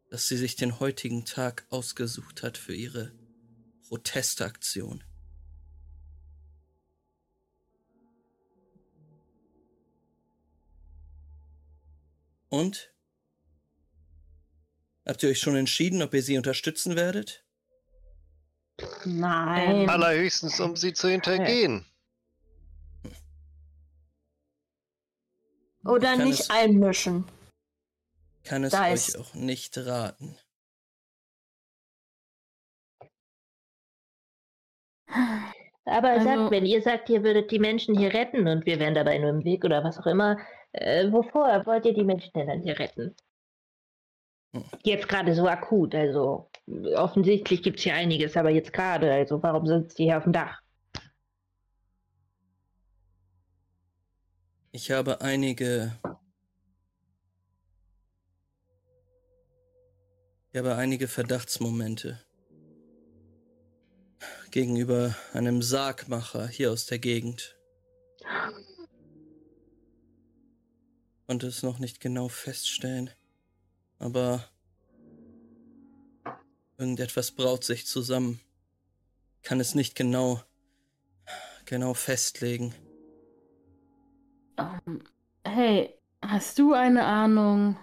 dass 0.09 0.27
sie 0.27 0.37
sich 0.37 0.55
den 0.55 0.79
heutigen 0.79 1.25
Tag 1.25 1.65
ausgesucht 1.69 2.43
hat 2.43 2.57
für 2.57 2.73
ihre 2.73 3.11
Protestaktion. 3.87 5.03
Und? 12.49 12.93
Habt 15.05 15.23
ihr 15.23 15.29
euch 15.29 15.39
schon 15.39 15.55
entschieden, 15.55 16.01
ob 16.01 16.13
ihr 16.13 16.21
sie 16.21 16.37
unterstützen 16.37 16.95
werdet? 16.95 17.43
Nein. 19.05 19.89
Allerhöchstens, 19.89 20.59
um 20.59 20.75
sie 20.75 20.93
zu 20.93 21.09
hintergehen. 21.09 21.85
Oder 25.85 26.15
nicht 26.15 26.41
es, 26.41 26.49
einmischen. 26.49 27.25
Kann 28.43 28.63
es 28.63 28.71
da 28.71 28.87
euch 28.87 28.93
ist. 28.93 29.17
auch 29.17 29.33
nicht 29.33 29.77
raten. 29.77 30.37
Aber 35.85 36.09
also, 36.09 36.25
sagt, 36.25 36.51
wenn 36.51 36.65
ihr 36.65 36.81
sagt, 36.81 37.09
ihr 37.09 37.23
würdet 37.23 37.51
die 37.51 37.59
Menschen 37.59 37.97
hier 37.97 38.13
retten 38.13 38.47
und 38.47 38.65
wir 38.65 38.79
wären 38.79 38.93
dabei 38.93 39.17
nur 39.17 39.29
im 39.29 39.43
Weg 39.43 39.65
oder 39.65 39.83
was 39.83 39.99
auch 39.99 40.05
immer, 40.05 40.37
äh, 40.73 41.11
wovor 41.11 41.65
wollt 41.65 41.85
ihr 41.85 41.93
die 41.93 42.03
Menschen 42.03 42.31
denn 42.33 42.47
dann 42.47 42.61
hier 42.61 42.79
retten? 42.79 43.15
Hm. 44.55 44.63
Jetzt 44.83 45.09
gerade 45.09 45.33
so 45.33 45.47
akut, 45.47 45.95
also 45.95 46.49
offensichtlich 46.95 47.63
gibt 47.63 47.79
es 47.79 47.83
hier 47.83 47.95
einiges, 47.95 48.37
aber 48.37 48.51
jetzt 48.51 48.71
gerade, 48.71 49.11
also 49.11 49.41
warum 49.43 49.65
sitzt 49.65 49.99
ihr 49.99 50.05
hier 50.05 50.17
auf 50.17 50.23
dem 50.23 50.33
Dach? 50.33 50.61
Ich 54.73 54.89
habe 54.89 55.19
einige. 55.19 55.99
Ich 60.53 60.57
habe 60.57 60.75
einige 60.75 61.07
Verdachtsmomente 61.07 62.23
gegenüber 64.51 65.15
einem 65.33 65.61
Sargmacher 65.61 66.47
hier 66.47 66.71
aus 66.71 66.85
der 66.85 66.99
Gegend. 66.99 67.57
Konnte 71.27 71.47
es 71.47 71.63
noch 71.63 71.79
nicht 71.79 71.99
genau 71.99 72.29
feststellen, 72.29 73.09
aber 73.99 74.49
irgendetwas 76.77 77.31
braut 77.31 77.63
sich 77.65 77.87
zusammen. 77.87 78.39
Kann 79.41 79.59
es 79.59 79.75
nicht 79.75 79.95
genau 79.95 80.41
genau 81.65 81.93
festlegen. 81.93 82.73
Um, 84.61 84.93
ähm, 84.93 85.01
hey, 85.43 85.93
hast 86.21 86.59
du 86.59 86.73
eine 86.73 87.03
Ahnung? 87.03 87.77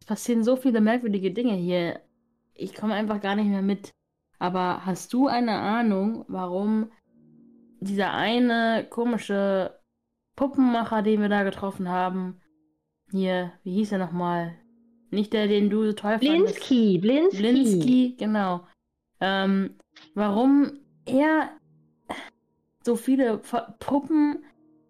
Es 0.00 0.06
passieren 0.06 0.44
so 0.44 0.56
viele 0.56 0.80
merkwürdige 0.80 1.32
Dinge 1.32 1.54
hier. 1.54 2.00
Ich 2.54 2.74
komme 2.74 2.94
einfach 2.94 3.20
gar 3.20 3.36
nicht 3.36 3.48
mehr 3.48 3.62
mit. 3.62 3.90
Aber 4.38 4.84
hast 4.84 5.12
du 5.12 5.28
eine 5.28 5.58
Ahnung, 5.58 6.24
warum 6.28 6.90
dieser 7.80 8.12
eine 8.12 8.86
komische 8.88 9.78
Puppenmacher, 10.36 11.02
den 11.02 11.20
wir 11.20 11.28
da 11.28 11.42
getroffen 11.42 11.88
haben, 11.88 12.40
hier, 13.10 13.52
wie 13.62 13.74
hieß 13.74 13.92
er 13.92 13.98
nochmal? 13.98 14.54
Nicht 15.10 15.32
der, 15.32 15.46
den 15.46 15.70
du 15.70 15.86
so 15.86 15.92
toll 15.92 16.18
Blinsky, 16.18 16.98
Blinsky. 16.98 17.38
Blinsky, 17.38 18.16
genau. 18.18 18.66
Ähm, 19.20 19.76
warum 20.14 20.72
er 21.06 21.50
so 22.82 22.96
viele 22.96 23.38
Puppen 23.38 24.44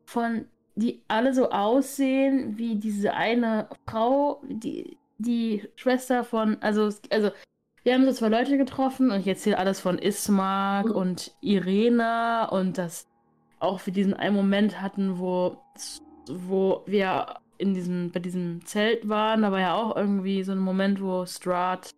von, 0.07 0.47
die 0.77 1.03
alle 1.09 1.35
so 1.35 1.51
aussehen 1.51 2.57
wie 2.57 2.77
diese 2.77 3.13
eine 3.13 3.69
Frau, 3.87 4.41
die, 4.49 4.97
die 5.19 5.69
Schwester 5.75 6.25
von, 6.25 6.57
also, 6.63 6.91
also, 7.11 7.31
wir 7.83 7.95
haben 7.95 8.05
so 8.07 8.13
zwei 8.13 8.29
Leute 8.29 8.57
getroffen 8.57 9.11
und 9.11 9.21
ich 9.21 9.29
erzähle 9.29 9.59
alles 9.59 9.81
von 9.81 9.99
Ismark 9.99 10.87
mhm. 10.87 10.95
und 10.95 11.37
Irena 11.41 12.49
und 12.49 12.79
das 12.79 13.07
auch 13.59 13.85
wir 13.87 13.93
diesen 13.93 14.15
einen 14.15 14.35
Moment 14.35 14.81
hatten, 14.81 15.19
wo, 15.19 15.59
wo 16.29 16.83
wir 16.87 17.37
in 17.59 17.75
diesem, 17.75 18.11
bei 18.11 18.21
diesem 18.21 18.65
Zelt 18.65 19.09
waren, 19.09 19.43
da 19.43 19.53
war 19.53 19.61
ja 19.61 19.75
auch 19.75 19.97
irgendwie 19.97 20.43
so 20.43 20.53
ein 20.53 20.59
Moment, 20.59 21.01
wo 21.01 21.25
Strat 21.27 21.91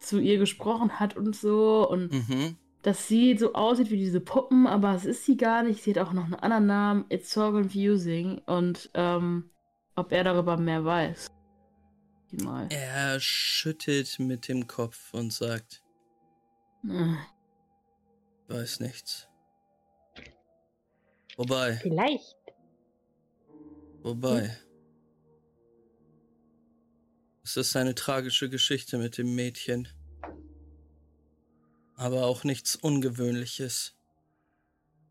zu 0.00 0.18
ihr 0.18 0.38
gesprochen 0.38 1.00
hat 1.00 1.16
und 1.16 1.34
so 1.34 1.88
und 1.88 2.12
mhm 2.12 2.56
dass 2.84 3.08
sie 3.08 3.36
so 3.38 3.54
aussieht 3.54 3.90
wie 3.90 3.96
diese 3.96 4.20
Puppen, 4.20 4.66
aber 4.66 4.94
es 4.94 5.06
ist 5.06 5.24
sie 5.24 5.38
gar 5.38 5.62
nicht. 5.62 5.82
Sie 5.82 5.94
hat 5.94 6.06
auch 6.06 6.12
noch 6.12 6.24
einen 6.24 6.34
anderen 6.34 6.66
Namen. 6.66 7.04
It's 7.08 7.30
so 7.30 7.50
confusing. 7.50 8.42
Und 8.44 8.90
ähm, 8.92 9.50
ob 9.96 10.12
er 10.12 10.22
darüber 10.22 10.58
mehr 10.58 10.84
weiß. 10.84 11.28
Mal. 12.42 12.68
Er 12.70 13.20
schüttelt 13.20 14.18
mit 14.18 14.48
dem 14.48 14.66
Kopf 14.66 15.14
und 15.14 15.32
sagt: 15.32 15.82
hm. 16.82 17.16
Weiß 18.48 18.80
nichts. 18.80 19.28
Wobei. 21.36 21.76
Vielleicht. 21.76 22.36
Wobei. 24.02 24.48
Hm? 24.48 24.56
Es 27.44 27.56
ist 27.56 27.76
eine 27.76 27.94
tragische 27.94 28.50
Geschichte 28.50 28.98
mit 28.98 29.16
dem 29.16 29.34
Mädchen 29.34 29.88
aber 31.96 32.26
auch 32.26 32.44
nichts 32.44 32.76
Ungewöhnliches, 32.76 33.94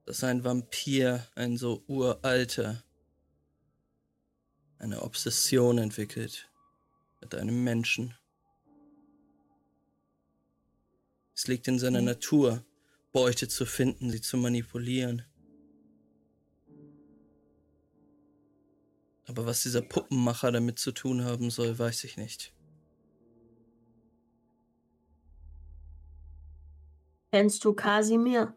dass 0.05 0.23
ein 0.23 0.43
Vampir, 0.43 1.27
ein 1.35 1.57
so 1.57 1.83
uralter, 1.87 2.83
eine 4.79 5.01
Obsession 5.01 5.77
entwickelt 5.77 6.49
mit 7.21 7.35
einem 7.35 7.63
Menschen. 7.63 8.15
Es 11.33 11.47
liegt 11.47 11.67
in 11.67 11.79
seiner 11.79 12.01
Natur, 12.01 12.65
Beute 13.11 13.47
zu 13.47 13.65
finden, 13.65 14.09
sie 14.09 14.21
zu 14.21 14.37
manipulieren. 14.37 15.23
Aber 19.25 19.45
was 19.45 19.63
dieser 19.63 19.81
Puppenmacher 19.81 20.51
damit 20.51 20.79
zu 20.79 20.91
tun 20.91 21.23
haben 21.23 21.49
soll, 21.49 21.79
weiß 21.79 22.03
ich 22.03 22.17
nicht. 22.17 22.53
Kennst 27.33 27.65
du 27.65 27.73
Kasimir? 27.73 28.53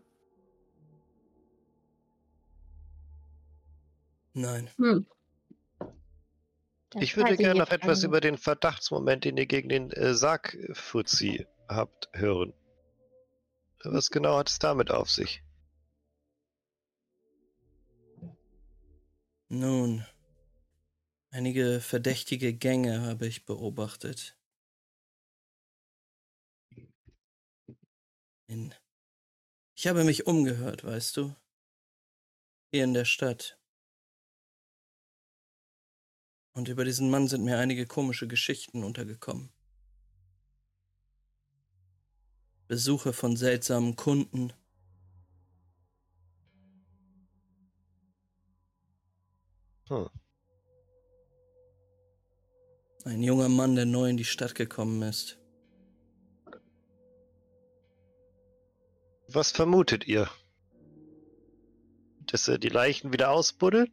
Nein. 4.35 4.69
Hm. 4.77 5.07
Ich 7.01 7.17
würde 7.17 7.39
gerne 7.39 7.59
noch 7.59 7.71
etwas 7.71 8.03
über 8.03 8.21
den 8.21 8.37
Verdachtsmoment, 8.37 9.25
den 9.25 9.39
ihr 9.39 9.47
gegen 9.47 9.71
den 9.71 9.91
äh, 9.93 10.13
Sargfuzzi 10.13 11.47
habt, 11.67 12.11
hören. 12.13 12.53
Was 13.83 14.11
genau 14.11 14.37
hat 14.37 14.51
es 14.51 14.59
damit 14.59 14.91
auf 14.91 15.09
sich? 15.09 15.43
Nun, 19.49 20.05
einige 21.31 21.81
verdächtige 21.81 22.53
Gänge 22.53 23.01
habe 23.01 23.27
ich 23.27 23.47
beobachtet. 23.47 24.37
Ich 28.49 29.87
habe 29.87 30.05
mich 30.05 30.27
umgehört, 30.27 30.85
weißt 30.85 31.17
du? 31.17 31.37
Hier 32.73 32.85
in 32.85 32.95
der 32.95 33.05
Stadt. 33.05 33.59
Und 36.55 36.69
über 36.69 36.85
diesen 36.85 37.11
Mann 37.11 37.29
sind 37.29 37.45
mir 37.45 37.59
einige 37.59 37.87
komische 37.87 38.27
Geschichten 38.27 38.83
untergekommen. 38.83 39.51
Besuche 42.69 43.13
von 43.13 43.37
seltsamen 43.37 43.95
Kunden. 43.97 44.53
Hm. 49.89 50.09
Ein 53.05 53.23
junger 53.23 53.49
Mann, 53.49 53.77
der 53.77 53.87
neu 53.87 54.09
in 54.09 54.17
die 54.17 54.25
Stadt 54.25 54.55
gekommen 54.55 55.03
ist. 55.03 55.39
Was 59.37 59.53
vermutet 59.53 60.09
ihr? 60.09 60.31
Dass 62.25 62.49
er 62.49 62.57
die 62.57 62.71
Leichen 62.71 63.13
wieder 63.13 63.33
ausbuddelt? 63.33 63.93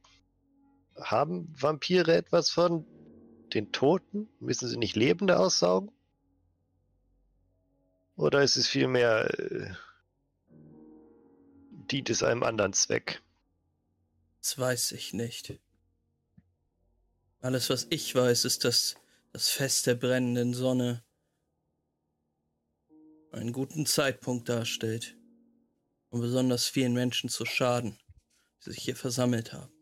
Haben 0.95 1.53
Vampire 1.53 2.15
etwas 2.15 2.49
von 2.49 2.85
den 3.53 3.73
Toten? 3.73 4.29
Müssen 4.39 4.69
sie 4.69 4.77
nicht 4.77 4.95
Lebende 4.95 5.37
aussaugen? 5.37 5.91
Oder 8.15 8.41
ist 8.41 8.55
es 8.55 8.69
vielmehr, 8.69 9.37
äh, 9.37 9.73
dient 11.91 12.09
es 12.09 12.23
einem 12.23 12.43
anderen 12.43 12.71
Zweck? 12.71 13.21
Das 14.39 14.57
weiß 14.57 14.93
ich 14.93 15.13
nicht. 15.13 15.59
Alles, 17.41 17.69
was 17.69 17.87
ich 17.89 18.15
weiß, 18.15 18.45
ist, 18.45 18.63
dass 18.63 18.95
das 19.33 19.49
Fest 19.49 19.87
der 19.87 19.95
brennenden 19.95 20.53
Sonne 20.53 21.03
einen 23.33 23.51
guten 23.51 23.85
Zeitpunkt 23.85 24.47
darstellt, 24.47 25.17
um 26.13 26.21
besonders 26.21 26.67
vielen 26.67 26.93
Menschen 26.93 27.27
zu 27.27 27.43
schaden, 27.43 27.97
die 28.63 28.69
sich 28.69 28.83
hier 28.83 28.95
versammelt 28.95 29.51
haben. 29.51 29.73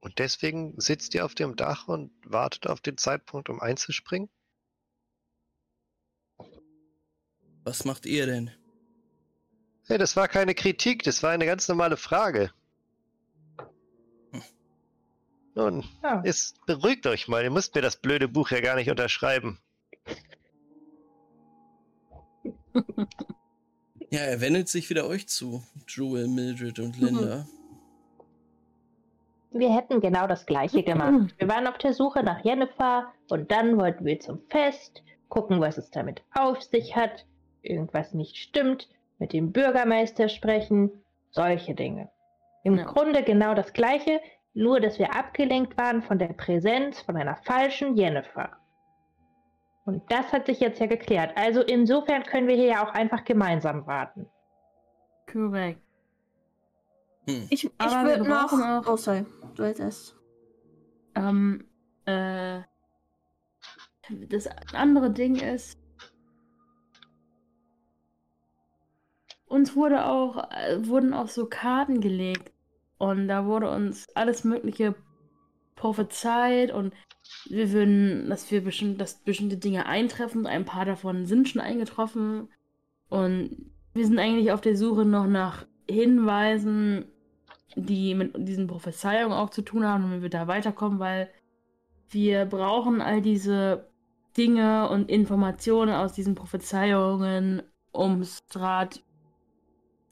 Und 0.00 0.18
deswegen 0.18 0.80
sitzt 0.80 1.14
ihr 1.14 1.26
auf 1.26 1.34
dem 1.34 1.56
Dach 1.56 1.88
und 1.88 2.10
wartet 2.24 2.66
auf 2.66 2.80
den 2.80 2.96
Zeitpunkt, 2.96 3.50
um 3.50 3.60
einzuspringen? 3.60 4.30
Was 7.64 7.84
macht 7.84 8.06
ihr 8.06 8.24
denn? 8.24 8.50
Hey, 9.84 9.98
das 9.98 10.16
war 10.16 10.26
keine 10.26 10.54
Kritik, 10.54 11.02
das 11.02 11.22
war 11.22 11.32
eine 11.32 11.44
ganz 11.44 11.68
normale 11.68 11.98
Frage. 11.98 12.50
Hm. 14.30 14.42
Nun, 15.54 15.84
ja. 16.02 16.22
ist, 16.22 16.64
beruhigt 16.64 17.06
euch 17.06 17.28
mal, 17.28 17.44
ihr 17.44 17.50
müsst 17.50 17.74
mir 17.74 17.82
das 17.82 17.98
blöde 17.98 18.26
Buch 18.26 18.50
ja 18.52 18.60
gar 18.60 18.76
nicht 18.76 18.88
unterschreiben. 18.88 19.60
ja, 24.12 24.20
er 24.20 24.40
wendet 24.42 24.68
sich 24.68 24.90
wieder 24.90 25.06
euch 25.06 25.26
zu, 25.26 25.62
Jewel, 25.88 26.28
Mildred 26.28 26.78
und 26.78 26.98
Linda. 27.00 27.46
Mhm. 29.50 29.58
Wir 29.58 29.74
hätten 29.74 30.00
genau 30.00 30.26
das 30.26 30.44
gleiche 30.44 30.82
gemacht. 30.84 31.34
Wir 31.38 31.48
waren 31.48 31.66
auf 31.66 31.78
der 31.78 31.94
Suche 31.94 32.22
nach 32.22 32.44
Jennifer 32.44 33.12
und 33.30 33.50
dann 33.50 33.78
wollten 33.78 34.04
wir 34.04 34.20
zum 34.20 34.40
Fest, 34.50 35.02
gucken, 35.30 35.62
was 35.62 35.78
es 35.78 35.90
damit 35.90 36.22
auf 36.34 36.60
sich 36.62 36.94
hat, 36.94 37.24
irgendwas 37.62 38.12
nicht 38.12 38.36
stimmt, 38.36 38.88
mit 39.18 39.32
dem 39.32 39.50
Bürgermeister 39.50 40.28
sprechen, 40.28 40.90
solche 41.30 41.74
Dinge. 41.74 42.10
Im 42.64 42.76
ja. 42.76 42.84
Grunde 42.84 43.22
genau 43.22 43.54
das 43.54 43.72
gleiche, 43.72 44.20
nur 44.52 44.78
dass 44.80 44.98
wir 44.98 45.16
abgelenkt 45.16 45.78
waren 45.78 46.02
von 46.02 46.18
der 46.18 46.34
Präsenz 46.34 47.00
von 47.00 47.16
einer 47.16 47.36
falschen 47.36 47.96
Jennifer. 47.96 48.50
Und 49.84 50.02
das 50.10 50.32
hat 50.32 50.46
sich 50.46 50.60
jetzt 50.60 50.80
ja 50.80 50.86
geklärt. 50.86 51.36
Also 51.36 51.60
insofern 51.60 52.22
können 52.22 52.46
wir 52.46 52.54
hier 52.54 52.66
ja 52.66 52.86
auch 52.86 52.94
einfach 52.94 53.24
gemeinsam 53.24 53.86
warten. 53.86 54.28
Korrekt. 55.30 55.80
Hm. 57.28 57.46
Ich, 57.50 57.64
ich 57.64 57.70
würde 57.78 58.28
noch. 58.28 58.52
Auch, 58.52 58.92
oh, 58.92 58.96
sorry. 58.96 59.24
Du 59.54 59.64
jetzt 59.64 59.80
erst. 59.80 60.16
Ähm, 61.14 61.66
äh. 62.04 62.60
Das 64.28 64.48
andere 64.74 65.10
Ding 65.10 65.36
ist. 65.36 65.78
Uns 69.46 69.76
wurde 69.76 70.06
auch, 70.06 70.50
äh, 70.50 70.86
wurden 70.86 71.12
auch 71.12 71.28
so 71.28 71.46
Karten 71.46 72.00
gelegt. 72.00 72.52
Und 72.98 73.28
da 73.28 73.46
wurde 73.46 73.70
uns 73.70 74.06
alles 74.14 74.44
Mögliche 74.44 74.94
prophezeit 75.74 76.70
und 76.70 76.94
wir 77.48 77.72
würden, 77.72 78.28
dass 78.28 78.50
wir 78.50 78.62
bestimmt, 78.62 79.00
dass 79.00 79.22
bestimmte 79.22 79.56
Dinge 79.56 79.86
eintreffen. 79.86 80.46
Ein 80.46 80.64
paar 80.64 80.84
davon 80.84 81.26
sind 81.26 81.48
schon 81.48 81.60
eingetroffen. 81.60 82.48
Und 83.08 83.72
wir 83.94 84.06
sind 84.06 84.18
eigentlich 84.18 84.52
auf 84.52 84.60
der 84.60 84.76
Suche 84.76 85.04
noch 85.04 85.26
nach 85.26 85.66
Hinweisen, 85.88 87.06
die 87.74 88.14
mit 88.14 88.32
diesen 88.48 88.66
Prophezeiungen 88.66 89.36
auch 89.36 89.50
zu 89.50 89.62
tun 89.62 89.84
haben, 89.84 90.10
wenn 90.10 90.22
wir 90.22 90.30
da 90.30 90.46
weiterkommen, 90.46 90.98
weil 90.98 91.30
wir 92.08 92.44
brauchen 92.44 93.00
all 93.00 93.22
diese 93.22 93.90
Dinge 94.36 94.88
und 94.88 95.10
Informationen 95.10 95.94
aus 95.94 96.12
diesen 96.12 96.34
Prophezeiungen, 96.34 97.62
um 97.90 98.24
Strat 98.24 99.02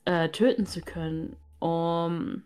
äh, 0.04 0.28
töten 0.30 0.66
zu 0.66 0.80
können. 0.80 1.36
Um 1.58 2.44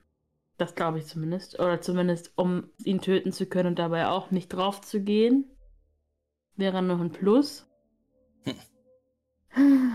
das 0.56 0.74
glaube 0.74 0.98
ich 0.98 1.06
zumindest. 1.06 1.59
Oder 1.59 1.81
zumindest, 1.81 2.32
um 2.36 2.70
ihn 2.85 3.01
töten 3.01 3.32
zu 3.32 3.47
können 3.47 3.70
und 3.70 3.78
dabei 3.78 4.09
auch 4.09 4.31
nicht 4.31 4.48
drauf 4.48 4.81
zu 4.81 5.01
gehen. 5.01 5.51
Wäre 6.56 6.82
noch 6.82 7.01
ein 7.01 7.10
Plus. 7.10 7.66
Hm. 8.44 8.55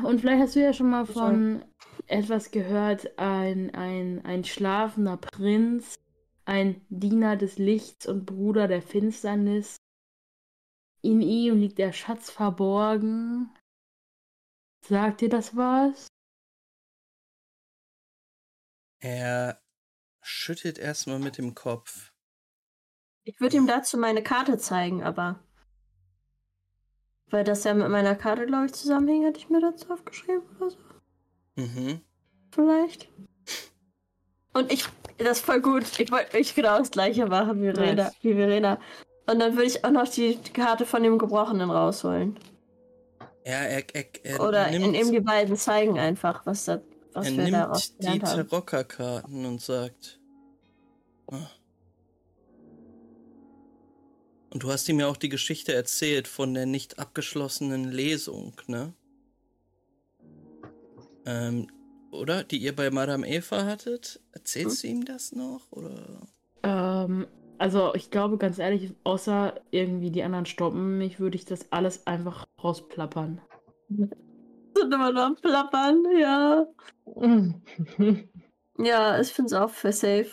Und 0.05 0.21
vielleicht 0.21 0.41
hast 0.41 0.55
du 0.55 0.61
ja 0.61 0.73
schon 0.73 0.89
mal 0.89 1.05
von 1.05 1.63
etwas 2.07 2.51
gehört, 2.51 3.17
ein, 3.19 3.73
ein, 3.75 4.23
ein 4.25 4.43
schlafender 4.43 5.17
Prinz, 5.17 5.95
ein 6.45 6.81
Diener 6.89 7.35
des 7.35 7.57
Lichts 7.57 8.07
und 8.07 8.25
Bruder 8.25 8.67
der 8.67 8.81
Finsternis. 8.81 9.77
In 11.01 11.21
ihm 11.21 11.59
liegt 11.59 11.77
der 11.77 11.93
Schatz 11.93 12.29
verborgen. 12.29 13.49
Sagt 14.85 15.21
dir 15.21 15.29
das 15.29 15.55
was? 15.55 16.07
Er 19.01 19.61
schüttelt 20.29 20.77
erstmal 20.77 21.19
mit 21.19 21.37
dem 21.37 21.55
Kopf. 21.55 22.11
Ich 23.23 23.39
würde 23.39 23.57
ihm 23.57 23.67
dazu 23.67 23.97
meine 23.97 24.23
Karte 24.23 24.57
zeigen, 24.57 25.03
aber. 25.03 25.39
Weil 27.29 27.43
das 27.43 27.63
ja 27.63 27.73
mit 27.73 27.89
meiner 27.89 28.15
Karte, 28.15 28.45
glaube 28.45 28.67
ich, 28.67 28.73
zusammenhängt, 28.73 29.27
hatte 29.27 29.39
ich 29.39 29.49
mir 29.49 29.61
dazu 29.61 29.91
aufgeschrieben 29.91 30.41
oder 30.57 30.71
so. 30.71 30.77
Mhm. 31.55 32.01
Vielleicht. 32.51 33.09
Und 34.53 34.71
ich, 34.71 34.85
das 35.17 35.39
ist 35.39 35.45
voll 35.45 35.61
gut. 35.61 35.99
Ich 35.99 36.11
wollte 36.11 36.37
ich 36.37 36.55
genau 36.55 36.79
das 36.79 36.91
gleiche 36.91 37.27
machen 37.27 37.61
wie 37.61 37.71
Verena. 37.71 38.05
Nice. 38.05 38.15
Wie 38.21 38.33
Verena. 38.33 38.79
Und 39.27 39.39
dann 39.39 39.53
würde 39.53 39.67
ich 39.67 39.85
auch 39.85 39.91
noch 39.91 40.07
die 40.07 40.37
Karte 40.53 40.85
von 40.85 41.03
dem 41.03 41.19
Gebrochenen 41.19 41.69
rausholen. 41.69 42.39
Ja, 43.45 43.61
er, 43.61 43.83
er, 43.93 44.05
er 44.23 44.39
Oder 44.41 44.69
nimmt, 44.71 44.85
in 44.85 44.93
ihm 44.95 45.11
die 45.11 45.19
beiden 45.19 45.55
zeigen 45.55 45.99
einfach, 45.99 46.45
was, 46.45 46.65
da, 46.65 46.81
was 47.13 47.27
er 47.27 47.37
wir 47.37 47.43
nimmt 47.43 47.55
daraus 47.55 47.95
die 47.97 48.19
Tarocca-Karten 48.19 49.45
und 49.45 49.61
sagt. 49.61 50.18
Und 54.51 54.63
du 54.63 54.71
hast 54.71 54.89
ihm 54.89 54.99
ja 54.99 55.07
auch 55.07 55.17
die 55.17 55.29
Geschichte 55.29 55.73
erzählt 55.73 56.27
von 56.27 56.53
der 56.53 56.65
nicht 56.65 56.99
abgeschlossenen 56.99 57.91
Lesung, 57.91 58.53
ne? 58.67 58.93
Ähm, 61.25 61.67
oder? 62.11 62.43
Die 62.43 62.57
ihr 62.57 62.75
bei 62.75 62.89
Madame 62.89 63.27
Eva 63.27 63.65
hattet? 63.65 64.19
Erzählst 64.31 64.83
hm? 64.83 64.89
du 64.89 64.95
ihm 64.95 65.05
das 65.05 65.31
noch? 65.31 65.71
Oder? 65.71 66.27
Ähm, 66.63 67.27
also 67.59 67.93
ich 67.93 68.09
glaube 68.09 68.37
ganz 68.37 68.57
ehrlich, 68.57 68.93
außer 69.03 69.59
irgendwie 69.69 70.11
die 70.11 70.23
anderen 70.23 70.45
stoppen 70.45 70.97
mich, 70.97 71.19
würde 71.19 71.35
ich 71.35 71.45
das 71.45 71.71
alles 71.71 72.07
einfach 72.07 72.45
rausplappern. 72.63 73.41
Sind 73.89 74.93
immer 74.93 75.11
noch 75.11 75.21
am 75.21 75.35
Plappern, 75.35 76.03
ja. 76.17 76.65
ja, 78.77 79.19
ich 79.19 79.27
finde 79.27 79.47
es 79.47 79.53
auch 79.53 79.69
für 79.69 79.91
safe. 79.91 80.31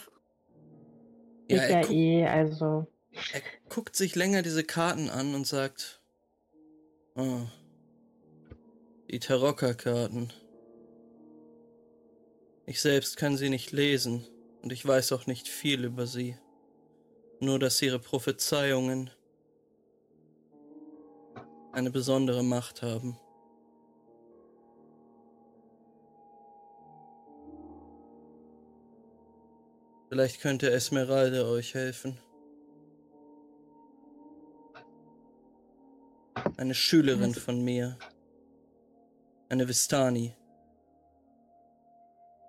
Ja, 1.48 1.64
ich 1.64 1.70
ja 1.70 1.90
eh, 1.90 2.27
also. 2.27 2.86
Er 3.32 3.40
guckt 3.68 3.97
sich 3.97 4.14
länger 4.14 4.43
diese 4.43 4.64
Karten 4.64 5.09
an 5.09 5.35
und 5.35 5.47
sagt, 5.47 6.02
oh, 7.14 7.43
die 9.10 9.18
Tarocca-Karten. 9.18 10.32
Ich 12.66 12.81
selbst 12.81 13.16
kann 13.16 13.36
sie 13.36 13.48
nicht 13.48 13.73
lesen 13.73 14.27
und 14.62 14.73
ich 14.73 14.85
weiß 14.85 15.12
auch 15.12 15.27
nicht 15.27 15.48
viel 15.48 15.85
über 15.85 16.06
sie. 16.06 16.36
Nur, 17.40 17.59
dass 17.59 17.81
ihre 17.81 17.98
Prophezeiungen 17.98 19.10
eine 21.73 21.90
besondere 21.90 22.43
Macht 22.43 22.82
haben. 22.82 23.18
Vielleicht 30.08 30.40
könnte 30.40 30.70
Esmeralda 30.70 31.46
euch 31.46 31.74
helfen. 31.74 32.16
Eine 36.56 36.74
Schülerin 36.74 37.34
von 37.34 37.62
mir. 37.64 37.98
Eine 39.48 39.68
Vistani. 39.68 40.34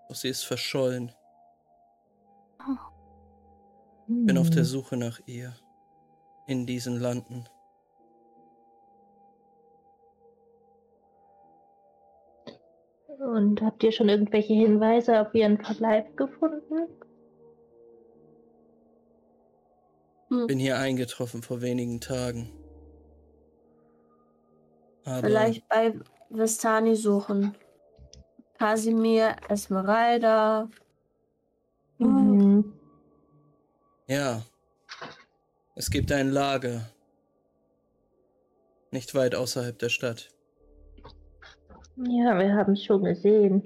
Doch 0.08 0.16
sie 0.16 0.30
ist 0.30 0.44
verschollen. 0.44 1.12
Bin 4.08 4.38
auf 4.38 4.50
der 4.50 4.60
hm. 4.60 4.66
Suche 4.66 4.98
nach 4.98 5.20
ihr. 5.26 5.54
In 6.48 6.66
diesen 6.66 7.00
Landen. 7.00 7.46
Und 13.20 13.62
habt 13.62 13.84
ihr 13.84 13.92
schon 13.92 14.08
irgendwelche 14.08 14.54
Hinweise 14.54 15.20
auf 15.20 15.34
ihren 15.34 15.58
Verbleib 15.58 16.16
gefunden? 16.16 16.88
Hm. 20.30 20.48
Bin 20.48 20.60
hier 20.60 20.78
eingetroffen 20.78 21.42
vor 21.42 21.62
wenigen 21.62 22.02
Tagen. 22.02 22.52
Aber 25.06 25.28
Vielleicht 25.28 25.68
bei 25.70 25.94
Vestani 26.30 26.96
suchen. 26.96 27.56
Casimir, 28.58 29.36
Esmeralda. 29.48 30.70
Mhm. 31.98 32.74
Ja. 34.08 34.42
Es 35.76 35.90
gibt 35.90 36.12
ein 36.12 36.30
Lager. 36.30 36.90
Nicht 38.92 39.14
weit 39.16 39.36
außerhalb 39.36 39.78
der 39.78 39.90
Stadt. 39.90 40.30
Ja, 41.98 42.38
wir 42.38 42.54
haben 42.54 42.74
es 42.74 42.84
schon 42.84 43.04
gesehen. 43.04 43.64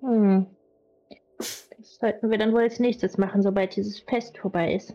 Hm. 0.00 0.46
Das 1.98 2.10
sollten 2.12 2.30
wir 2.30 2.38
dann 2.38 2.52
wohl 2.52 2.62
als 2.62 2.78
nächstes 2.78 3.18
machen, 3.18 3.42
sobald 3.42 3.74
dieses 3.74 3.98
Fest 4.00 4.38
vorbei 4.38 4.74
ist. 4.74 4.94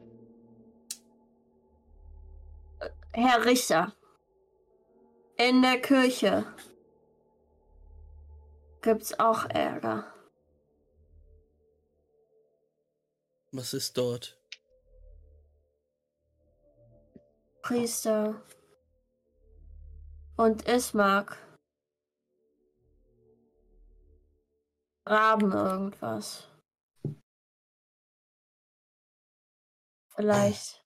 Herr 3.11 3.45
Richter, 3.45 3.93
in 5.35 5.61
der 5.61 5.81
Kirche 5.81 6.45
gibt's 8.81 9.19
auch 9.19 9.49
Ärger. 9.49 10.05
Was 13.51 13.73
ist 13.73 13.97
dort? 13.97 14.39
Priester 17.61 18.41
und 20.37 20.67
Ismark 20.67 21.37
graben 25.05 25.51
irgendwas. 25.51 26.52
Vielleicht. 30.15 30.83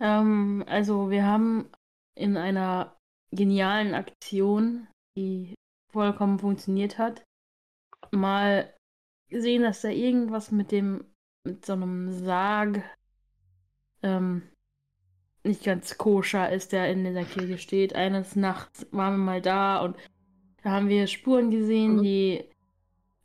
Ähm, 0.00 0.64
also 0.66 1.10
wir 1.10 1.24
haben 1.24 1.70
in 2.14 2.36
einer 2.36 2.96
genialen 3.30 3.94
Aktion, 3.94 4.88
die 5.16 5.54
vollkommen 5.92 6.38
funktioniert 6.38 6.98
hat, 6.98 7.24
mal 8.10 8.72
gesehen, 9.28 9.62
dass 9.62 9.80
da 9.80 9.88
irgendwas 9.88 10.50
mit 10.50 10.70
dem, 10.72 11.04
mit 11.44 11.64
so 11.64 11.72
einem 11.72 12.12
Sarg 12.12 12.82
ähm, 14.02 14.42
nicht 15.44 15.64
ganz 15.64 15.98
koscher 15.98 16.50
ist, 16.50 16.72
der 16.72 16.90
in 16.90 17.04
dieser 17.04 17.24
Kirche 17.24 17.58
steht. 17.58 17.94
Eines 17.94 18.36
Nachts 18.36 18.86
waren 18.92 19.14
wir 19.14 19.24
mal 19.24 19.42
da 19.42 19.82
und 19.82 19.96
da 20.62 20.70
haben 20.70 20.88
wir 20.88 21.06
Spuren 21.06 21.50
gesehen, 21.50 21.96
mhm. 21.96 22.02
die 22.02 22.44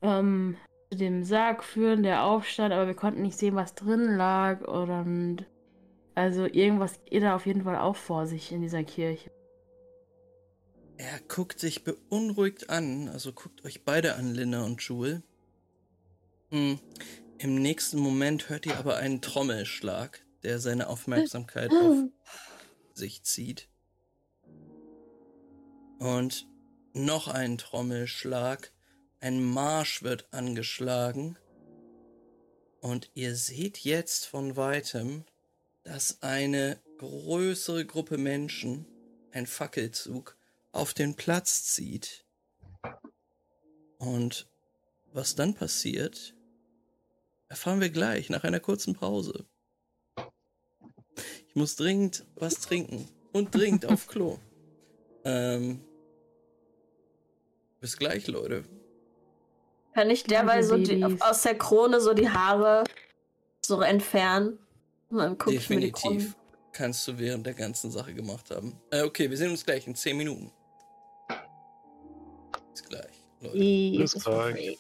ähm, 0.01 0.57
zu 0.89 0.97
dem 0.97 1.23
Sarg 1.23 1.63
führen, 1.63 2.03
der 2.03 2.23
aufstand, 2.23 2.73
aber 2.73 2.87
wir 2.87 2.95
konnten 2.95 3.21
nicht 3.21 3.37
sehen, 3.37 3.55
was 3.55 3.75
drin 3.75 4.15
lag. 4.15 4.61
Und 4.61 5.45
also 6.15 6.45
irgendwas 6.45 6.99
geht 7.05 7.23
da 7.23 7.35
auf 7.35 7.45
jeden 7.45 7.63
Fall 7.63 7.77
auch 7.77 7.95
vor 7.95 8.25
sich 8.27 8.51
in 8.51 8.61
dieser 8.61 8.83
Kirche. 8.83 9.31
Er 10.97 11.19
guckt 11.27 11.59
sich 11.59 11.83
beunruhigt 11.83 12.69
an, 12.69 13.07
also 13.09 13.31
guckt 13.31 13.63
euch 13.65 13.85
beide 13.85 14.15
an, 14.15 14.33
Linna 14.33 14.63
und 14.63 14.81
Jewel. 14.81 15.21
Hm. 16.49 16.79
Im 17.39 17.55
nächsten 17.61 17.99
Moment 17.99 18.49
hört 18.49 18.65
ihr 18.65 18.77
aber 18.77 18.97
einen 18.97 19.21
Trommelschlag, 19.21 20.25
der 20.41 20.57
seine 20.57 20.87
Aufmerksamkeit 20.87 21.71
auf 21.71 22.05
sich 22.93 23.23
zieht. 23.23 23.69
Und 25.99 26.47
noch 26.93 27.27
ein 27.27 27.59
Trommelschlag. 27.59 28.73
Ein 29.19 29.43
Marsch 29.43 30.03
wird 30.03 30.27
angeschlagen. 30.31 31.37
Und 32.81 33.09
ihr 33.15 33.35
seht 33.35 33.79
jetzt 33.79 34.25
von 34.25 34.55
weitem, 34.55 35.25
dass 35.83 36.21
eine 36.21 36.79
größere 36.99 37.85
Gruppe 37.85 38.17
Menschen, 38.17 38.85
ein 39.31 39.47
Fackelzug, 39.47 40.37
auf 40.71 40.93
den 40.93 41.15
Platz 41.15 41.63
zieht. 41.63 42.25
Und 43.97 44.47
was 45.11 45.35
dann 45.35 45.55
passiert, 45.55 46.35
erfahren 47.49 47.81
wir 47.81 47.89
gleich 47.89 48.29
nach 48.29 48.43
einer 48.43 48.59
kurzen 48.59 48.93
Pause. 48.93 49.45
Ich 51.47 51.55
muss 51.55 51.75
dringend 51.75 52.25
was 52.35 52.59
trinken 52.59 53.09
und 53.33 53.55
dringend 53.55 53.85
auf 53.87 54.07
Klo. 54.07 54.37
Ähm, 55.23 55.83
bis 57.79 57.97
gleich, 57.97 58.27
Leute. 58.27 58.63
Kann 59.97 60.11
ich 60.11 60.25
derweil 60.25 60.61
so 60.61 60.77
die, 60.77 61.03
aus 61.21 61.41
der 61.41 61.57
Krone 61.57 61.99
so 61.99 62.13
die 62.13 62.29
Haare 62.29 62.83
so 63.65 63.81
entfernen? 63.81 64.59
Und 65.09 65.17
dann 65.17 65.37
guck 65.39 65.51
Definitiv. 65.51 66.35
Kannst 66.71 67.07
du 67.07 67.17
während 67.17 67.47
der 67.47 67.55
ganzen 67.55 67.89
Sache 67.89 68.13
gemacht 68.13 68.51
haben. 68.51 68.79
Äh, 68.91 69.01
okay, 69.01 69.27
wir 69.27 69.35
sehen 69.35 69.49
uns 69.49 69.65
gleich 69.65 69.87
in 69.87 69.95
10 69.95 70.15
Minuten. 70.15 70.51
Bis 72.71 72.83
gleich. 72.83 73.23
Leute. 73.41 73.57
Bis 73.97 74.13
gleich. 74.23 74.77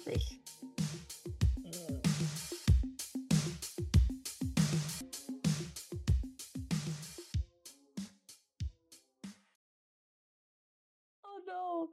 Oh 11.23 11.39
no. 11.47 11.89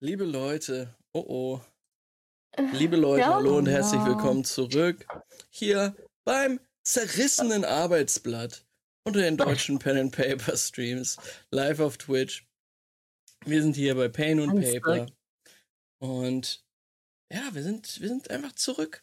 Liebe 0.00 0.24
Leute, 0.24 0.92
oh 1.12 1.24
oh. 1.28 1.60
Liebe 2.58 2.96
Leute, 2.96 3.20
ja, 3.20 3.34
hallo 3.34 3.56
und 3.56 3.66
herzlich 3.66 4.04
willkommen 4.04 4.44
zurück 4.44 5.06
hier 5.48 5.96
beim 6.24 6.60
zerrissenen 6.82 7.64
Arbeitsblatt 7.64 8.66
unter 9.04 9.20
den 9.20 9.38
deutschen 9.38 9.78
Pen 9.78 9.96
and 9.96 10.14
Paper 10.14 10.54
Streams 10.54 11.16
live 11.50 11.80
auf 11.80 11.96
Twitch. 11.96 12.46
Wir 13.46 13.62
sind 13.62 13.74
hier 13.74 13.94
bei 13.94 14.08
Pain 14.08 14.38
und 14.38 14.60
Paper. 14.60 15.06
Und 15.98 16.62
ja, 17.32 17.54
wir 17.54 17.62
sind, 17.62 18.00
wir 18.02 18.08
sind 18.08 18.30
einfach 18.30 18.52
zurück. 18.52 19.02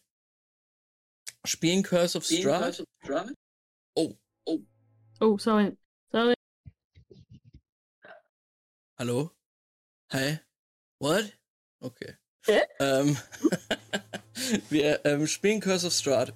Spielen 1.43 1.81
Curse 1.81 2.19
of 2.19 2.25
Strahd. 2.25 2.85
Oh, 3.95 4.13
oh. 4.45 4.59
Oh, 5.21 5.37
sorry. 5.39 5.75
Sorry. 6.11 6.35
Hallo? 8.99 9.31
Hi? 10.11 10.39
What? 10.99 11.35
Okay. 11.79 12.15
Ähm, 12.79 13.17
wir 14.69 15.05
ähm, 15.05 15.27
spielen 15.27 15.59
Curse 15.59 15.87
of 15.87 15.93
Strahd. 15.93 16.33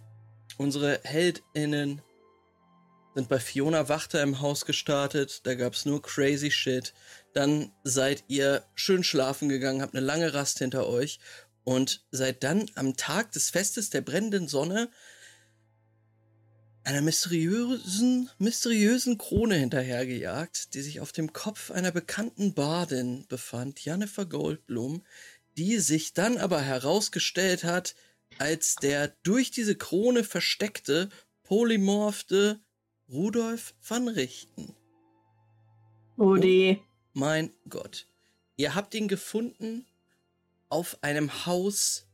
Unsere 0.57 0.99
HeldInnen 1.03 2.01
sind 3.15 3.29
bei 3.29 3.39
Fiona 3.39 3.89
Wachter 3.89 4.21
im 4.21 4.41
Haus 4.41 4.65
gestartet. 4.65 5.41
Da 5.45 5.55
gab 5.55 5.73
es 5.73 5.85
nur 5.85 6.01
crazy 6.01 6.51
shit. 6.51 6.93
Dann 7.33 7.71
seid 7.83 8.23
ihr 8.27 8.63
schön 8.75 9.03
schlafen 9.03 9.49
gegangen, 9.49 9.81
habt 9.81 9.95
eine 9.95 10.05
lange 10.05 10.33
Rast 10.33 10.59
hinter 10.59 10.87
euch 10.87 11.19
und 11.63 12.03
seid 12.11 12.43
dann 12.43 12.69
am 12.75 12.95
Tag 12.97 13.31
des 13.31 13.49
Festes 13.49 13.89
der 13.89 14.01
brennenden 14.01 14.47
Sonne 14.47 14.89
einer 16.83 17.01
mysteriösen, 17.01 18.29
mysteriösen 18.39 19.17
Krone 19.17 19.55
hinterhergejagt, 19.55 20.73
die 20.73 20.81
sich 20.81 20.99
auf 20.99 21.13
dem 21.13 21.31
Kopf 21.31 21.71
einer 21.71 21.91
bekannten 21.91 22.53
Bardin 22.53 23.25
befand, 23.29 23.79
Jennifer 23.83 24.25
Goldblum, 24.25 25.03
die 25.57 25.79
sich 25.79 26.13
dann 26.13 26.37
aber 26.37 26.61
herausgestellt 26.61 27.63
hat 27.63 27.95
als 28.39 28.75
der 28.75 29.09
durch 29.23 29.51
diese 29.51 29.75
Krone 29.75 30.23
versteckte, 30.23 31.09
polymorphe 31.43 32.59
Rudolf 33.09 33.75
van 33.81 34.07
Richten. 34.07 34.75
Rudi. 36.17 36.79
Oh, 36.79 36.85
mein 37.13 37.51
Gott. 37.69 38.07
Ihr 38.55 38.75
habt 38.75 38.93
ihn 38.95 39.07
gefunden 39.07 39.85
auf 40.69 40.97
einem 41.01 41.45
Haus, 41.45 42.07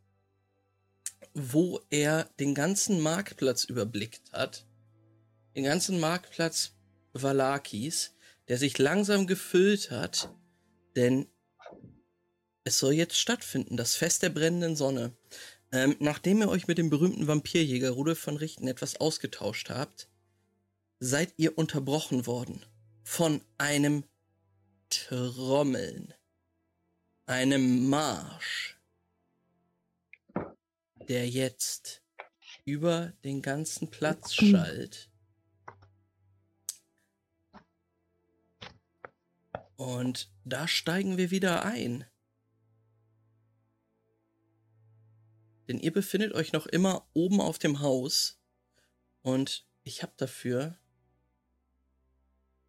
wo 1.34 1.80
er 1.90 2.26
den 2.40 2.56
ganzen 2.56 3.02
Marktplatz 3.02 3.64
überblickt 3.64 4.32
hat. 4.34 4.66
Den 5.56 5.64
ganzen 5.64 6.00
Marktplatz 6.00 6.74
Valakis, 7.14 8.16
der 8.48 8.58
sich 8.58 8.78
langsam 8.78 9.28
gefüllt 9.28 9.92
hat, 9.92 10.34
denn 10.96 11.28
es 12.64 12.80
soll 12.80 12.94
jetzt 12.94 13.18
stattfinden, 13.18 13.78
das 13.78 13.96
Fest 13.96 14.24
der 14.24 14.30
brennenden 14.30 14.76
Sonne. 14.76 15.14
Ähm, 15.72 15.96
nachdem 16.00 16.42
ihr 16.42 16.50
euch 16.50 16.68
mit 16.68 16.78
dem 16.78 16.90
berühmten 16.90 17.28
Vampirjäger 17.28 17.92
Rudolf 17.92 18.20
von 18.20 18.38
Richten 18.38 18.68
etwas 18.68 19.00
ausgetauscht 19.00 19.70
habt, 19.70 20.10
seid 21.00 21.34
ihr 21.38 21.58
unterbrochen 21.58 22.26
worden 22.26 22.66
von 23.04 23.42
einem 23.58 24.04
Trommeln, 24.90 26.14
einem 27.26 27.88
Marsch, 27.88 28.80
der 31.08 31.30
jetzt 31.30 32.02
über 32.66 33.14
den 33.24 33.42
ganzen 33.42 33.90
Platz 33.90 34.34
schallt. 34.34 35.10
Und 39.76 40.30
da 40.44 40.68
steigen 40.68 41.18
wir 41.18 41.32
wieder 41.32 41.64
ein. 41.64 42.06
Denn 45.70 45.80
ihr 45.80 45.94
befindet 45.94 46.34
euch 46.34 46.52
noch 46.52 46.66
immer 46.66 47.08
oben 47.14 47.40
auf 47.40 47.60
dem 47.60 47.80
Haus. 47.80 48.40
Und 49.22 49.68
ich 49.84 50.02
habe 50.02 50.14
dafür 50.18 50.80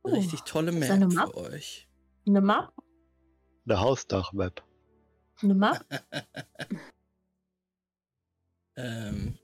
eine 0.04 0.14
oh, 0.14 0.16
richtig 0.18 0.42
tolle 0.42 0.70
Map, 0.70 0.98
Map 0.98 1.12
für 1.12 1.34
euch. 1.34 1.88
Eine 2.26 2.42
Map? 2.42 2.74
Eine 3.64 3.80
Hausdach-Map. 3.80 4.62
Eine 5.42 5.54
Map? 5.54 5.84
ähm. 8.76 9.38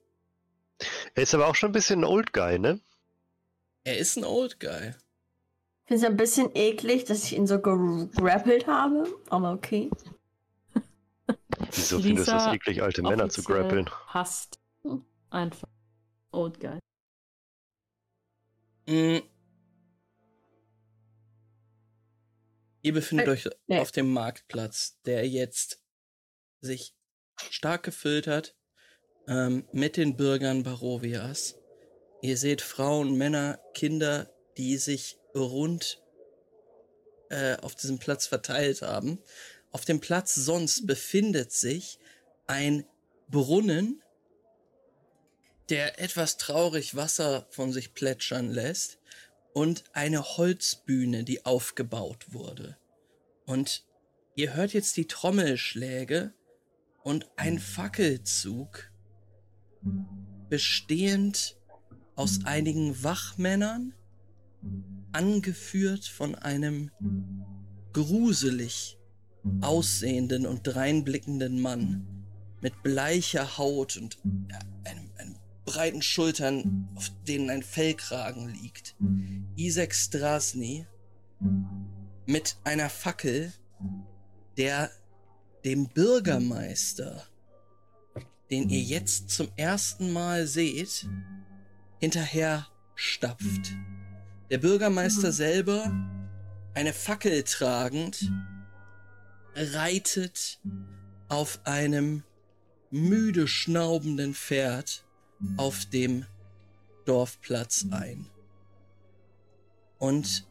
Er 1.15 1.23
ist 1.23 1.35
aber 1.35 1.47
auch 1.47 1.55
schon 1.55 1.71
ein 1.71 1.73
bisschen 1.73 2.01
ein 2.01 2.05
Old 2.05 2.35
Guy, 2.35 2.59
ne? 2.59 2.81
Er 3.85 3.97
ist 3.97 4.19
ein 4.19 4.25
Old 4.25 4.61
Guy. 4.61 4.89
Ich 4.89 5.89
finde 5.89 6.05
es 6.05 6.11
ein 6.11 6.17
bisschen 6.19 6.51
eklig, 6.55 7.05
dass 7.05 7.25
ich 7.25 7.35
ihn 7.35 7.47
so 7.47 7.59
gegrappelt 7.59 8.67
habe, 8.67 9.07
aber 9.31 9.53
okay. 9.53 9.89
Wieso 11.73 12.01
findest 12.01 12.29
du 12.29 12.37
es 12.37 12.47
eklig, 12.47 12.83
alte 12.83 13.03
Männer 13.03 13.29
zu 13.29 13.43
grappeln? 13.43 13.91
Hasst 14.07 14.61
einfach 15.31 15.69
Old 16.33 16.61
Guy. 16.61 16.79
Mm. 18.87 19.23
Ihr 22.83 22.93
befindet 22.93 23.27
äh, 23.27 23.31
euch 23.31 23.49
nee. 23.67 23.81
auf 23.81 23.91
dem 23.91 24.13
Marktplatz, 24.13 25.01
der 25.07 25.29
jetzt 25.29 25.83
sich 26.61 26.95
stark 27.51 27.83
gefüllt 27.83 28.27
hat 28.27 28.55
ähm, 29.27 29.69
mit 29.73 29.97
den 29.97 30.17
Bürgern 30.17 30.63
Barovias. 30.63 31.59
Ihr 32.23 32.37
seht 32.37 32.63
Frauen, 32.63 33.17
Männer, 33.17 33.59
Kinder, 33.75 34.31
die 34.57 34.77
sich 34.77 35.19
rund 35.35 36.03
äh, 37.29 37.57
auf 37.57 37.75
diesem 37.75 37.99
Platz 37.99 38.27
verteilt 38.27 38.83
haben. 38.83 39.23
Auf 39.77 39.85
dem 39.85 40.01
Platz 40.01 40.35
sonst 40.35 40.87
befindet 40.87 41.53
sich 41.53 41.99
ein 42.47 42.87
Brunnen, 43.29 44.03
der 45.69 46.01
etwas 46.01 46.39
traurig 46.39 46.97
Wasser 46.97 47.47
von 47.51 47.75
sich 47.75 47.93
plätschern 47.93 48.51
lässt 48.51 48.97
und 49.53 49.85
eine 49.93 50.39
Holzbühne, 50.39 51.25
die 51.25 51.45
aufgebaut 51.45 52.33
wurde. 52.33 52.79
Und 53.45 53.85
ihr 54.35 54.55
hört 54.55 54.73
jetzt 54.73 54.97
die 54.97 55.09
Trommelschläge 55.09 56.33
und 57.03 57.29
ein 57.37 57.59
Fackelzug, 57.59 58.91
bestehend 60.49 61.59
aus 62.15 62.47
einigen 62.47 63.05
Wachmännern, 63.05 63.95
angeführt 65.13 66.07
von 66.07 66.35
einem 66.35 66.91
gruselig 67.93 68.96
aussehenden 69.61 70.47
und 70.47 70.63
dreinblickenden 70.63 71.61
Mann 71.61 72.07
mit 72.61 72.83
bleicher 72.83 73.59
Haut 73.59 73.97
und 73.97 74.19
einem, 74.85 75.11
einem, 75.19 75.37
breiten 75.65 76.01
Schultern, 76.01 76.89
auf 76.95 77.11
denen 77.27 77.51
ein 77.51 77.63
Fellkragen 77.63 78.49
liegt. 78.49 78.95
Isaac 79.57 79.95
Strasny 79.95 80.87
mit 82.25 82.57
einer 82.65 82.89
Fackel, 82.89 83.53
der 84.57 84.91
dem 85.65 85.89
Bürgermeister, 85.89 87.25
den 88.51 88.69
ihr 88.69 88.81
jetzt 88.81 89.31
zum 89.31 89.49
ersten 89.57 90.13
Mal 90.13 90.47
seht, 90.47 91.09
hinterher 91.99 92.69
stapft. 92.95 93.75
Der 94.51 94.59
Bürgermeister 94.59 95.33
selber, 95.33 95.93
eine 96.75 96.93
Fackel 96.93 97.43
tragend, 97.43 98.31
reitet 99.57 100.61
auf 101.29 101.61
einem 101.65 102.23
müde 102.91 103.49
schnaubenden 103.49 104.35
Pferd 104.35 105.05
auf 105.57 105.87
dem 105.87 106.25
Dorfplatz 107.05 107.87
ein. 107.91 108.27
Und 109.99 110.47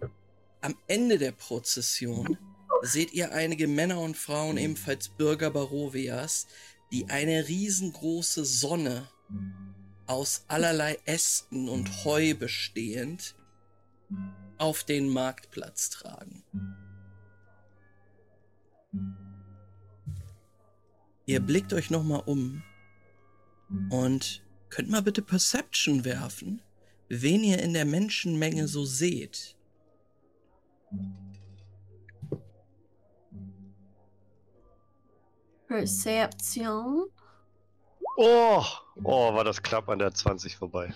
am 0.61 0.75
Ende 0.87 1.17
der 1.17 1.31
Prozession 1.31 2.37
seht 2.81 3.13
ihr 3.13 3.31
einige 3.31 3.67
Männer 3.67 3.99
und 3.99 4.17
Frauen, 4.17 4.57
ebenfalls 4.57 5.09
Bürger 5.09 5.51
Barovias, 5.51 6.47
die 6.91 7.05
eine 7.09 7.47
riesengroße 7.47 8.43
Sonne 8.45 9.07
aus 10.07 10.45
allerlei 10.47 10.99
Ästen 11.05 11.69
und 11.69 12.05
Heu 12.05 12.33
bestehend 12.35 13.35
auf 14.57 14.83
den 14.83 15.09
Marktplatz 15.09 15.89
tragen. 15.89 16.43
Ihr 21.25 21.39
blickt 21.39 21.73
euch 21.73 21.89
nochmal 21.89 22.21
um 22.25 22.61
und 23.89 24.43
könnt 24.69 24.89
mal 24.89 25.01
bitte 25.01 25.21
Perception 25.21 26.05
werfen, 26.05 26.61
wen 27.09 27.43
ihr 27.43 27.59
in 27.59 27.73
der 27.73 27.85
Menschenmenge 27.85 28.67
so 28.67 28.85
seht. 28.85 29.55
Perception. 35.67 37.07
Oh, 38.17 38.63
oh, 39.03 39.33
war 39.33 39.43
das 39.43 39.61
knapp 39.61 39.89
an 39.89 39.99
der 39.99 40.13
20 40.13 40.55
vorbei. 40.55 40.93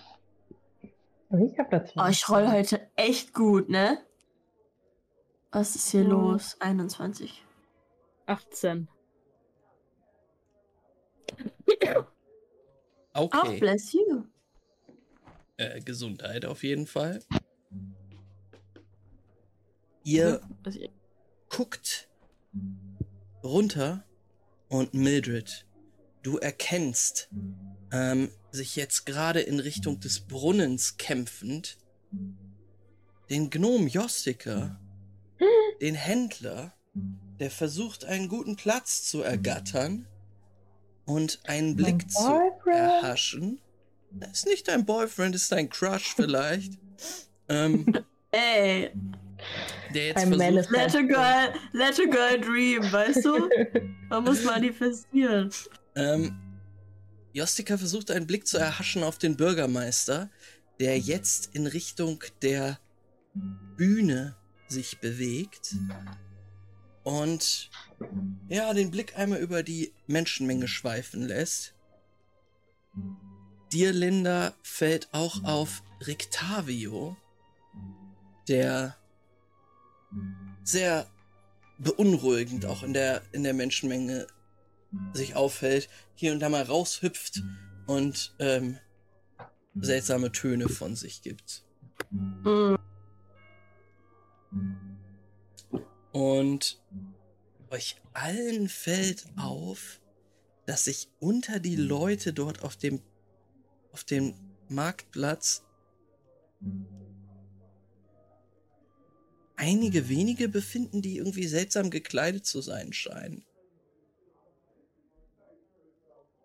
Ich 1.31 1.57
hab 1.59 1.69
da 1.71 1.83
20. 1.83 1.97
Oh, 1.97 2.07
ich 2.07 2.29
roll 2.29 2.51
heute 2.51 2.87
echt 2.95 3.33
gut, 3.33 3.69
ne? 3.69 4.03
Was 5.51 5.75
ist 5.75 5.89
hier 5.89 6.05
oh. 6.05 6.31
los? 6.31 6.55
21. 6.59 7.43
18. 8.27 8.87
Okay. 13.11 13.37
Auch 13.37 13.59
bless 13.59 13.91
you. 13.91 14.23
Äh, 15.57 15.81
Gesundheit 15.81 16.45
auf 16.45 16.63
jeden 16.63 16.87
Fall. 16.87 17.21
Ihr 20.03 20.41
guckt 21.49 22.07
runter 23.43 24.05
und 24.69 24.93
Mildred, 24.93 25.65
du 26.23 26.37
erkennst 26.37 27.29
ähm, 27.91 28.31
sich 28.51 28.75
jetzt 28.75 29.05
gerade 29.05 29.41
in 29.41 29.59
Richtung 29.59 29.99
des 29.99 30.21
Brunnens 30.21 30.97
kämpfend 30.97 31.77
den 33.29 33.49
Gnom 33.49 33.87
Jostika, 33.87 34.79
den 35.81 35.95
Händler, 35.95 36.73
der 37.39 37.51
versucht, 37.51 38.05
einen 38.05 38.27
guten 38.27 38.55
Platz 38.55 39.03
zu 39.03 39.21
ergattern 39.21 40.07
und 41.09 41.39
einen 41.45 41.75
Blick 41.75 42.09
zu 42.09 42.51
erhaschen. 42.65 43.59
Das 44.11 44.39
ist 44.39 44.45
nicht 44.45 44.67
dein 44.67 44.85
Boyfriend, 44.85 45.35
ist 45.35 45.51
dein 45.51 45.69
Crush 45.69 46.13
vielleicht. 46.15 46.73
ähm, 47.47 47.85
Ey. 48.31 48.91
Der 49.93 50.07
jetzt 50.07 50.23
versucht, 50.23 50.71
let 50.71 50.95
a, 50.95 51.01
girl, 51.01 51.53
let 51.71 51.99
a 51.99 52.03
girl 52.03 52.39
dream, 52.39 52.91
weißt 52.91 53.25
du? 53.25 53.49
Man 54.09 54.23
muss 54.23 54.43
manifestieren. 54.43 55.49
Ähm, 55.95 56.39
Jostika 57.33 57.77
versucht 57.77 58.11
einen 58.11 58.27
Blick 58.27 58.45
zu 58.45 58.57
erhaschen 58.57 59.01
auf 59.01 59.17
den 59.17 59.35
Bürgermeister, 59.35 60.29
der 60.79 60.99
jetzt 60.99 61.55
in 61.55 61.65
Richtung 61.65 62.23
der 62.41 62.79
Bühne 63.77 64.35
sich 64.67 64.99
bewegt 64.99 65.75
und 67.03 67.69
ja, 68.47 68.73
den 68.73 68.91
Blick 68.91 69.17
einmal 69.17 69.39
über 69.39 69.63
die 69.63 69.93
Menschenmenge 70.07 70.67
schweifen 70.67 71.23
lässt. 71.27 71.73
Dir, 73.71 73.93
Linda, 73.93 74.53
fällt 74.63 75.09
auch 75.11 75.43
auf 75.43 75.83
Rictavio, 76.05 77.15
der 78.47 78.95
sehr 80.63 81.07
beunruhigend 81.77 82.65
auch 82.65 82.83
in 82.83 82.93
der, 82.93 83.21
in 83.31 83.43
der 83.43 83.53
Menschenmenge 83.53 84.27
sich 85.13 85.35
aufhält, 85.35 85.87
hier 86.15 86.33
und 86.33 86.39
da 86.39 86.49
mal 86.49 86.63
raushüpft, 86.63 87.43
und 87.89 88.35
ähm, 88.37 88.77
seltsame 89.81 90.31
Töne 90.31 90.69
von 90.69 90.95
sich 90.95 91.23
gibt. 91.23 91.63
Mhm. 92.11 92.77
Und 96.11 96.81
euch 97.69 97.97
allen 98.13 98.67
fällt 98.67 99.25
auf, 99.37 100.01
dass 100.65 100.85
sich 100.85 101.09
unter 101.19 101.59
die 101.59 101.75
Leute 101.75 102.33
dort 102.33 102.63
auf 102.63 102.75
dem, 102.75 103.01
auf 103.91 104.03
dem 104.03 104.33
Marktplatz 104.67 105.63
einige 109.55 110.09
wenige 110.09 110.47
befinden, 110.47 111.01
die 111.01 111.17
irgendwie 111.17 111.47
seltsam 111.47 111.89
gekleidet 111.89 112.45
zu 112.45 112.61
sein 112.61 112.93
scheinen. 112.93 113.43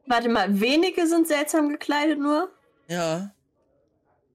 Warte 0.06 0.28
mal, 0.28 0.60
wenige 0.60 1.06
sind 1.06 1.26
seltsam 1.28 1.70
gekleidet 1.70 2.18
nur? 2.18 2.50
Ja. 2.88 3.34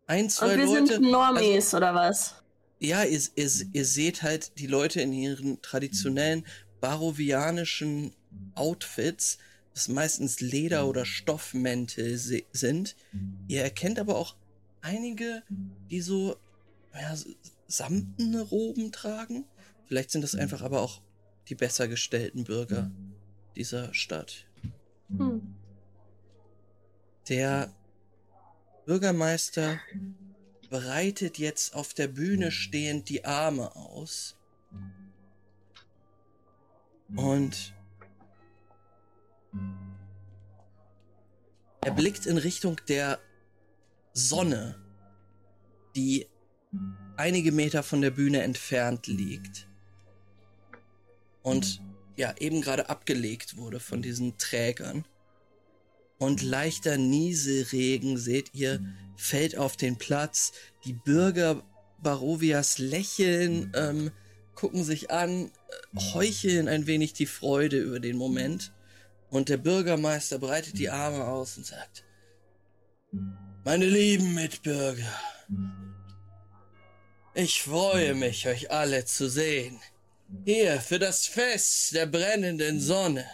Ein, 0.07 0.29
zwei 0.29 0.53
Und 0.53 0.57
wir 0.59 0.65
Leute. 0.65 0.87
sind 0.87 1.11
Normies 1.11 1.73
also, 1.73 1.77
oder 1.77 1.93
was? 1.93 2.38
Ja, 2.79 3.03
ihr, 3.03 3.21
ihr, 3.35 3.51
ihr 3.73 3.85
seht 3.85 4.23
halt 4.23 4.57
die 4.57 4.67
Leute 4.67 5.01
in 5.01 5.11
ihren 5.13 5.61
traditionellen 5.61 6.45
barovianischen 6.79 8.13
Outfits, 8.55 9.37
das 9.73 9.89
meistens 9.89 10.39
Leder- 10.39 10.87
oder 10.87 11.05
Stoffmäntel 11.05 12.17
sind. 12.17 12.95
Ihr 13.47 13.63
erkennt 13.63 13.99
aber 13.99 14.17
auch 14.17 14.35
einige, 14.81 15.43
die 15.89 16.01
so 16.01 16.37
ja, 16.93 17.15
samtene 17.67 18.41
Roben 18.41 18.91
tragen. 18.91 19.45
Vielleicht 19.87 20.11
sind 20.11 20.21
das 20.21 20.35
einfach 20.35 20.61
aber 20.61 20.81
auch 20.81 21.01
die 21.47 21.55
besser 21.55 21.87
gestellten 21.87 22.43
Bürger 22.43 22.91
dieser 23.55 23.93
Stadt. 23.93 24.45
Hm. 25.09 25.55
Der 27.27 27.73
Bürgermeister 28.85 29.79
breitet 30.69 31.37
jetzt 31.37 31.73
auf 31.73 31.93
der 31.93 32.07
Bühne 32.07 32.51
stehend 32.51 33.09
die 33.09 33.25
Arme 33.25 33.75
aus. 33.75 34.35
Und 37.15 37.73
er 41.81 41.91
blickt 41.91 42.25
in 42.25 42.37
Richtung 42.37 42.79
der 42.87 43.19
Sonne, 44.13 44.79
die 45.95 46.27
einige 47.17 47.51
Meter 47.51 47.81
von 47.81 48.01
der 48.01 48.11
Bühne 48.11 48.43
entfernt 48.43 49.07
liegt. 49.07 49.67
Und 51.41 51.81
ja, 52.15 52.35
eben 52.37 52.61
gerade 52.61 52.89
abgelegt 52.89 53.57
wurde 53.57 53.79
von 53.79 54.01
diesen 54.01 54.37
Trägern 54.37 55.05
und 56.19 56.43
leichter 56.43 56.97
Nieselregen, 56.97 58.17
seht 58.17 58.53
ihr, 58.53 58.79
fällt 59.15 59.57
auf 59.57 59.77
den 59.77 59.97
Platz. 59.97 60.51
Die 60.85 60.93
Bürger 60.93 61.63
Barovias 62.01 62.77
lächeln, 62.77 63.71
ähm, 63.75 64.11
gucken 64.53 64.83
sich 64.83 65.11
an, 65.11 65.45
äh, 65.45 65.99
heucheln 66.13 66.67
ein 66.67 66.85
wenig 66.87 67.13
die 67.13 67.25
Freude 67.25 67.79
über 67.79 67.99
den 67.99 68.17
Moment. 68.17 68.71
Und 69.29 69.49
der 69.49 69.57
Bürgermeister 69.57 70.39
breitet 70.39 70.77
die 70.77 70.89
Arme 70.89 71.25
aus 71.25 71.57
und 71.57 71.65
sagt, 71.65 72.03
meine 73.63 73.85
lieben 73.85 74.33
Mitbürger, 74.33 75.05
ich 77.33 77.61
freue 77.61 78.15
mich, 78.15 78.47
euch 78.47 78.71
alle 78.71 79.05
zu 79.05 79.29
sehen. 79.29 79.79
Hier 80.45 80.81
für 80.81 80.99
das 80.99 81.27
Fest 81.27 81.93
der 81.93 82.05
brennenden 82.05 82.79
Sonne. 82.79 83.25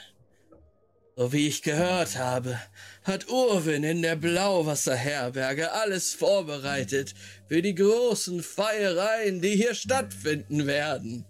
So 1.17 1.31
wie 1.31 1.47
ich 1.47 1.61
gehört 1.61 2.17
habe, 2.17 2.59
hat 3.03 3.29
Urwin 3.29 3.85
in 3.85 4.01
der 4.01 4.17
Blauwasserherberge 4.17 5.71
alles 5.71 6.13
vorbereitet 6.13 7.15
für 7.47 7.61
die 7.61 7.73
großen 7.73 8.43
Feiereien, 8.43 9.41
die 9.41 9.55
hier 9.55 9.75
stattfinden 9.75 10.67
werden. 10.67 11.25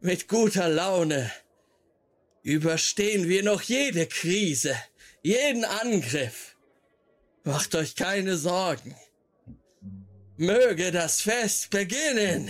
Mit 0.00 0.28
guter 0.28 0.68
Laune 0.68 1.28
überstehen 2.44 3.28
wir 3.28 3.42
noch 3.42 3.62
jede 3.62 4.06
Krise, 4.06 4.76
jeden 5.22 5.64
Angriff. 5.64 6.56
Macht 7.42 7.74
euch 7.74 7.96
keine 7.96 8.36
Sorgen. 8.36 8.94
Möge 10.36 10.92
das 10.92 11.20
Fest 11.20 11.70
beginnen. 11.70 12.48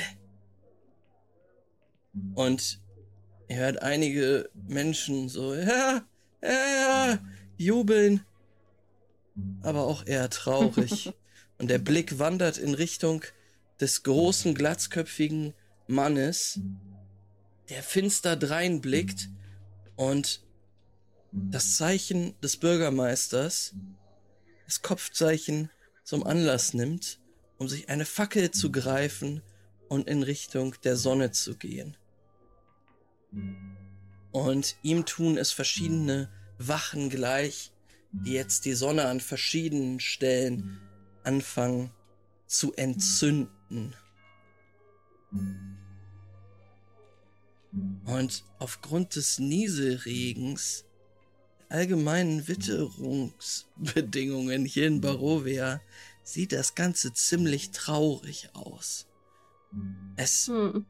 Und 2.34 2.80
ihr 3.48 3.56
hört 3.56 3.80
einige 3.82 4.50
Menschen 4.68 5.28
so, 5.30 5.54
ja, 5.54 6.06
ja, 6.52 7.18
jubeln, 7.56 8.24
aber 9.62 9.84
auch 9.84 10.06
eher 10.06 10.28
traurig. 10.30 11.12
Und 11.58 11.68
der 11.68 11.78
Blick 11.78 12.18
wandert 12.18 12.58
in 12.58 12.74
Richtung 12.74 13.24
des 13.80 14.02
großen, 14.02 14.54
glatzköpfigen 14.54 15.54
Mannes, 15.86 16.60
der 17.68 17.82
finster 17.82 18.36
dreinblickt 18.36 19.28
und 19.96 20.42
das 21.32 21.76
Zeichen 21.76 22.38
des 22.40 22.56
Bürgermeisters, 22.56 23.74
das 24.66 24.82
Kopfzeichen 24.82 25.70
zum 26.04 26.24
Anlass 26.24 26.74
nimmt, 26.74 27.20
um 27.58 27.68
sich 27.68 27.88
eine 27.88 28.04
Fackel 28.04 28.50
zu 28.50 28.70
greifen 28.70 29.42
und 29.88 30.08
in 30.08 30.22
Richtung 30.22 30.74
der 30.82 30.96
Sonne 30.96 31.30
zu 31.30 31.56
gehen. 31.56 31.96
Und 34.34 34.76
ihm 34.82 35.06
tun 35.06 35.38
es 35.38 35.52
verschiedene 35.52 36.28
Wachen 36.58 37.08
gleich, 37.08 37.70
die 38.10 38.32
jetzt 38.32 38.64
die 38.64 38.74
Sonne 38.74 39.06
an 39.06 39.20
verschiedenen 39.20 40.00
Stellen 40.00 40.80
anfangen 41.22 41.92
zu 42.48 42.74
entzünden. 42.74 43.94
Und 48.04 48.44
aufgrund 48.58 49.14
des 49.14 49.38
Nieselregens, 49.38 50.84
allgemeinen 51.68 52.48
Witterungsbedingungen 52.48 54.64
hier 54.64 54.88
in 54.88 55.00
Barovia, 55.00 55.80
sieht 56.24 56.50
das 56.50 56.74
Ganze 56.74 57.12
ziemlich 57.12 57.70
traurig 57.70 58.50
aus. 58.52 59.06
Es 60.16 60.48
hm 60.48 60.84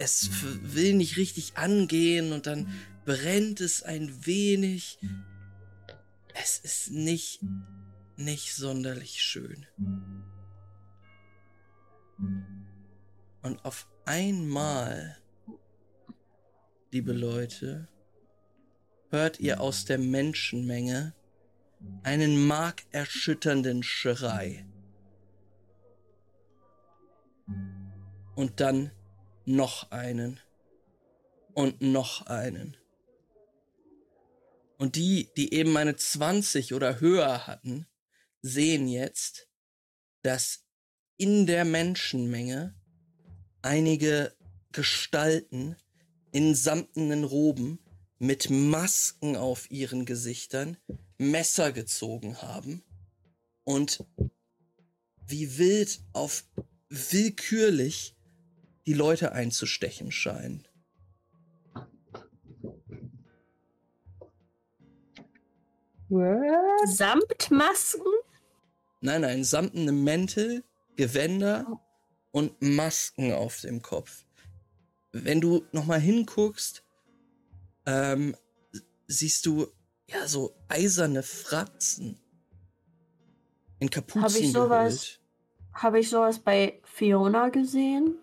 es 0.00 0.30
will 0.62 0.94
nicht 0.94 1.18
richtig 1.18 1.58
angehen 1.58 2.32
und 2.32 2.46
dann 2.46 2.72
brennt 3.04 3.60
es 3.60 3.82
ein 3.82 4.24
wenig. 4.24 4.98
Es 6.32 6.58
ist 6.58 6.90
nicht, 6.90 7.40
nicht 8.16 8.54
sonderlich 8.54 9.22
schön. 9.22 9.66
Und 13.42 13.62
auf 13.64 13.88
einmal, 14.06 15.18
liebe 16.92 17.12
Leute, 17.12 17.86
hört 19.10 19.38
ihr 19.38 19.60
aus 19.60 19.84
der 19.84 19.98
Menschenmenge 19.98 21.14
einen 22.04 22.46
markerschütternden 22.46 23.82
Schrei. 23.82 24.64
Und 28.34 28.60
dann 28.60 28.92
noch 29.56 29.90
einen 29.90 30.40
und 31.54 31.80
noch 31.82 32.26
einen. 32.26 32.76
Und 34.78 34.96
die, 34.96 35.28
die 35.36 35.52
eben 35.52 35.76
eine 35.76 35.96
20 35.96 36.72
oder 36.72 37.00
höher 37.00 37.46
hatten, 37.46 37.86
sehen 38.40 38.88
jetzt, 38.88 39.48
dass 40.22 40.64
in 41.16 41.46
der 41.46 41.64
Menschenmenge 41.64 42.74
einige 43.60 44.34
Gestalten 44.72 45.76
in 46.32 46.54
samtenen 46.54 47.24
Roben 47.24 47.78
mit 48.18 48.48
Masken 48.48 49.36
auf 49.36 49.70
ihren 49.70 50.06
Gesichtern 50.06 50.76
Messer 51.18 51.72
gezogen 51.72 52.40
haben 52.40 52.82
und 53.64 54.04
wie 55.26 55.58
wild 55.58 56.00
auf 56.12 56.44
willkürlich 56.88 58.16
die 58.86 58.94
Leute 58.94 59.32
einzustechen 59.32 60.10
scheinen. 60.10 60.66
What? 66.08 66.88
Samtmasken? 66.88 68.02
Nein, 69.00 69.20
nein, 69.22 69.44
samtene 69.44 69.92
Mäntel, 69.92 70.64
Gewänder 70.96 71.80
und 72.32 72.60
Masken 72.60 73.32
auf 73.32 73.60
dem 73.60 73.80
Kopf. 73.80 74.24
Wenn 75.12 75.40
du 75.40 75.64
nochmal 75.72 76.00
hinguckst, 76.00 76.84
ähm, 77.86 78.36
siehst 79.06 79.46
du 79.46 79.68
ja 80.08 80.26
so 80.26 80.54
eiserne 80.68 81.22
Fratzen 81.22 82.20
in 83.78 83.88
Kapuzen 83.88 84.22
Habe 84.22 84.38
ich 84.38 84.52
sowas? 84.52 85.18
Habe 85.72 86.00
ich 86.00 86.10
sowas 86.10 86.38
bei 86.40 86.80
Fiona 86.84 87.48
gesehen? 87.48 88.18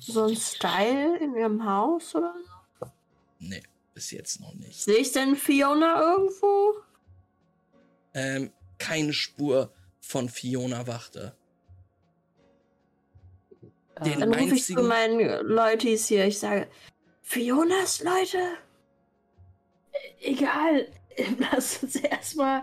So 0.00 0.24
ein 0.24 0.36
Style 0.36 1.18
in 1.18 1.34
ihrem 1.34 1.64
Haus 1.64 2.14
oder 2.14 2.34
so? 2.80 2.86
Nee, 3.38 3.62
bis 3.94 4.10
jetzt 4.10 4.40
noch 4.40 4.54
nicht. 4.54 4.82
Sehe 4.82 4.98
ich 4.98 5.12
denn 5.12 5.36
Fiona 5.36 6.00
irgendwo? 6.00 6.74
ähm, 8.14 8.50
keine 8.78 9.12
Spur 9.12 9.72
von 10.00 10.28
Fiona 10.28 10.86
Wachter. 10.86 11.36
Den 14.04 14.20
Dann 14.20 14.34
rufe 14.34 14.54
ich 14.54 14.64
zu 14.64 14.82
meinen 14.82 15.46
Leutis 15.46 16.08
hier. 16.08 16.24
Ich 16.26 16.38
sage, 16.38 16.68
Fionas 17.20 18.02
Leute? 18.02 18.38
Egal. 20.20 20.88
Lass 21.38 21.82
uns 21.82 21.96
erstmal 21.96 22.62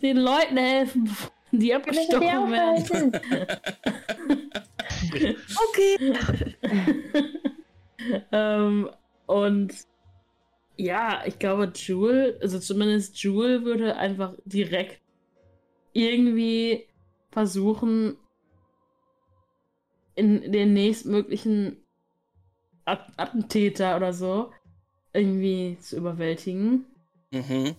den 0.00 0.16
Leuten 0.16 0.56
helfen, 0.56 1.16
die 1.52 1.74
abgestochen 1.74 2.50
werden. 2.50 3.12
okay. 5.68 6.14
ähm, 8.32 8.90
und 9.26 9.74
ja, 10.76 11.22
ich 11.26 11.38
glaube, 11.38 11.70
Jewel, 11.74 12.38
also 12.40 12.58
zumindest 12.58 13.22
Jewel 13.22 13.64
würde 13.64 13.96
einfach 13.96 14.34
direkt 14.44 15.00
irgendwie 15.92 16.88
versuchen, 17.30 18.16
in 20.14 20.52
den 20.52 20.72
nächstmöglichen 20.72 21.76
Attentäter 22.84 23.96
oder 23.96 24.12
so 24.12 24.50
irgendwie 25.12 25.78
zu 25.80 25.96
überwältigen. 25.96 26.86
Mhm. 27.30 27.76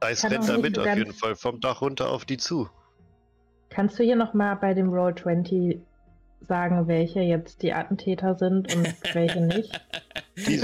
Da 0.00 0.08
ist 0.08 0.24
rennt 0.24 0.48
damit 0.48 0.78
auf 0.78 0.96
jeden 0.96 1.12
Fall 1.12 1.36
vom 1.36 1.60
Dach 1.60 1.80
runter 1.80 2.10
auf 2.10 2.24
die 2.24 2.36
zu. 2.36 2.68
Kannst 3.74 3.98
du 3.98 4.04
hier 4.04 4.14
nochmal 4.14 4.54
bei 4.54 4.72
dem 4.72 4.88
Roll 4.92 5.16
20 5.16 5.80
sagen, 6.40 6.86
welche 6.86 7.20
jetzt 7.20 7.62
die 7.62 7.72
Attentäter 7.72 8.36
sind 8.36 8.72
und 8.72 8.94
welche 9.14 9.40
nicht? 9.40 9.80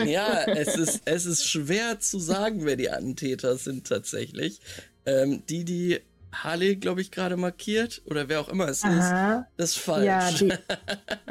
ja, 0.05 0.45
es 0.47 0.77
ist, 0.77 1.03
es 1.07 1.27
ist 1.27 1.45
schwer 1.45 1.99
zu 1.99 2.21
sagen, 2.21 2.65
wer 2.65 2.77
die 2.77 2.89
Attentäter 2.89 3.57
sind 3.57 3.89
tatsächlich. 3.89 4.61
Ähm, 5.07 5.43
die, 5.49 5.65
die 5.65 5.99
Harley, 6.33 6.77
glaube 6.77 7.01
ich, 7.01 7.11
gerade 7.11 7.37
markiert 7.37 8.01
oder 8.05 8.29
wer 8.29 8.41
auch 8.41 8.49
immer 8.49 8.69
es 8.69 8.85
Aha. 8.85 9.39
ist, 9.39 9.47
das 9.57 9.71
ist 9.71 9.79
falsch. 9.79 10.05
Ja, 10.07 10.31
die, 10.31 10.53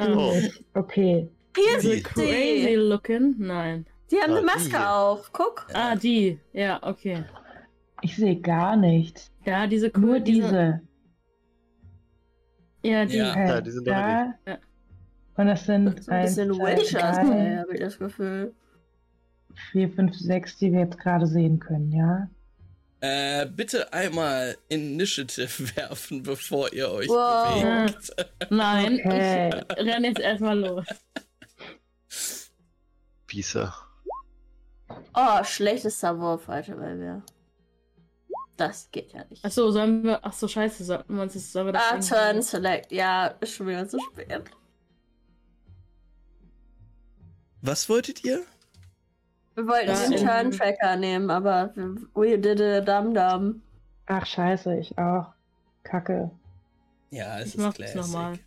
oh. 0.00 0.34
Okay. 0.74 1.28
Hier 1.56 1.80
sind 1.80 2.04
crazy 2.04 2.74
looking. 2.74 3.36
Nein. 3.38 3.86
Die 4.10 4.16
haben 4.16 4.32
ah, 4.32 4.36
eine 4.36 4.46
Maske 4.46 4.68
die. 4.68 4.76
auf. 4.76 5.32
Guck. 5.32 5.66
Ah, 5.72 5.96
die. 5.96 6.38
Ja, 6.52 6.78
okay. 6.82 7.24
Ich 8.02 8.16
sehe 8.16 8.36
gar 8.36 8.76
nichts. 8.76 9.30
Ja, 9.46 9.66
diese 9.66 9.90
Nur 9.98 10.20
diese. 10.20 10.42
diese. 10.42 10.80
Ja, 12.82 13.04
die. 13.04 13.16
Ja, 13.16 13.46
ja 13.46 13.60
die 13.60 13.70
sind 13.70 13.86
da. 13.86 14.34
Ja. 14.46 14.58
Und 15.36 15.46
das 15.46 15.64
sind 15.64 15.98
das 15.98 16.08
ein 16.08 16.22
bisschen 16.24 16.58
Welcher, 16.58 17.12
habe 17.12 17.74
ich 17.74 17.80
das 17.80 17.98
Gefühl. 17.98 18.54
4, 19.72 19.90
5, 19.90 20.16
6, 20.16 20.58
die 20.58 20.72
wir 20.72 20.80
jetzt 20.80 20.98
gerade 20.98 21.26
sehen 21.26 21.58
können, 21.58 21.92
ja? 21.92 22.28
Äh, 23.00 23.46
bitte 23.46 23.90
einmal 23.92 24.56
Initiative 24.68 25.48
werfen, 25.76 26.22
bevor 26.22 26.72
ihr 26.72 26.90
euch 26.90 27.08
wow. 27.08 27.54
bewegt. 27.54 28.50
Nein, 28.50 29.00
okay. 29.04 29.64
ich 29.78 29.86
renn 29.86 30.04
jetzt 30.04 30.20
erstmal 30.20 30.58
los. 30.58 30.86
Pisa. 33.26 33.74
Oh, 35.14 35.44
schlechtester 35.44 36.18
Wurf, 36.18 36.48
Alter, 36.48 36.78
weil 36.78 37.00
wir. 37.00 37.22
Das 38.60 38.90
geht 38.90 39.14
ja 39.14 39.24
nicht. 39.30 39.42
Achso, 39.42 39.70
sollen 39.70 40.04
wir. 40.04 40.22
Achso, 40.22 40.46
scheiße, 40.46 40.84
sollten 40.84 41.16
wir 41.16 41.22
uns 41.22 41.32
jetzt. 41.32 41.50
Sollen 41.50 41.68
wir 41.68 41.72
das 41.72 42.12
ah, 42.12 42.30
Turn 42.30 42.42
Select. 42.42 42.92
Ja, 42.92 43.28
ist 43.40 43.54
schon 43.54 43.68
wieder 43.68 43.88
zu 43.88 43.98
spät. 43.98 44.50
Was 47.62 47.88
wolltet 47.88 48.22
ihr? 48.22 48.42
Wir 49.54 49.66
wollten 49.66 49.88
ja, 49.88 50.08
den 50.08 50.26
Turn-Tracker 50.26 50.96
nehmen, 50.96 51.30
aber 51.30 51.72
we 52.14 52.38
did 52.38 52.60
a 52.60 52.82
dum 52.82 53.14
dum. 53.14 53.62
Ach, 54.04 54.26
scheiße, 54.26 54.76
ich 54.76 54.98
auch. 54.98 55.32
Kacke. 55.82 56.30
Ja, 57.10 57.40
es 57.40 57.54
ich 57.54 57.60
ist 57.60 57.74
Classic. 57.74 57.96
Nochmal. 57.96 58.38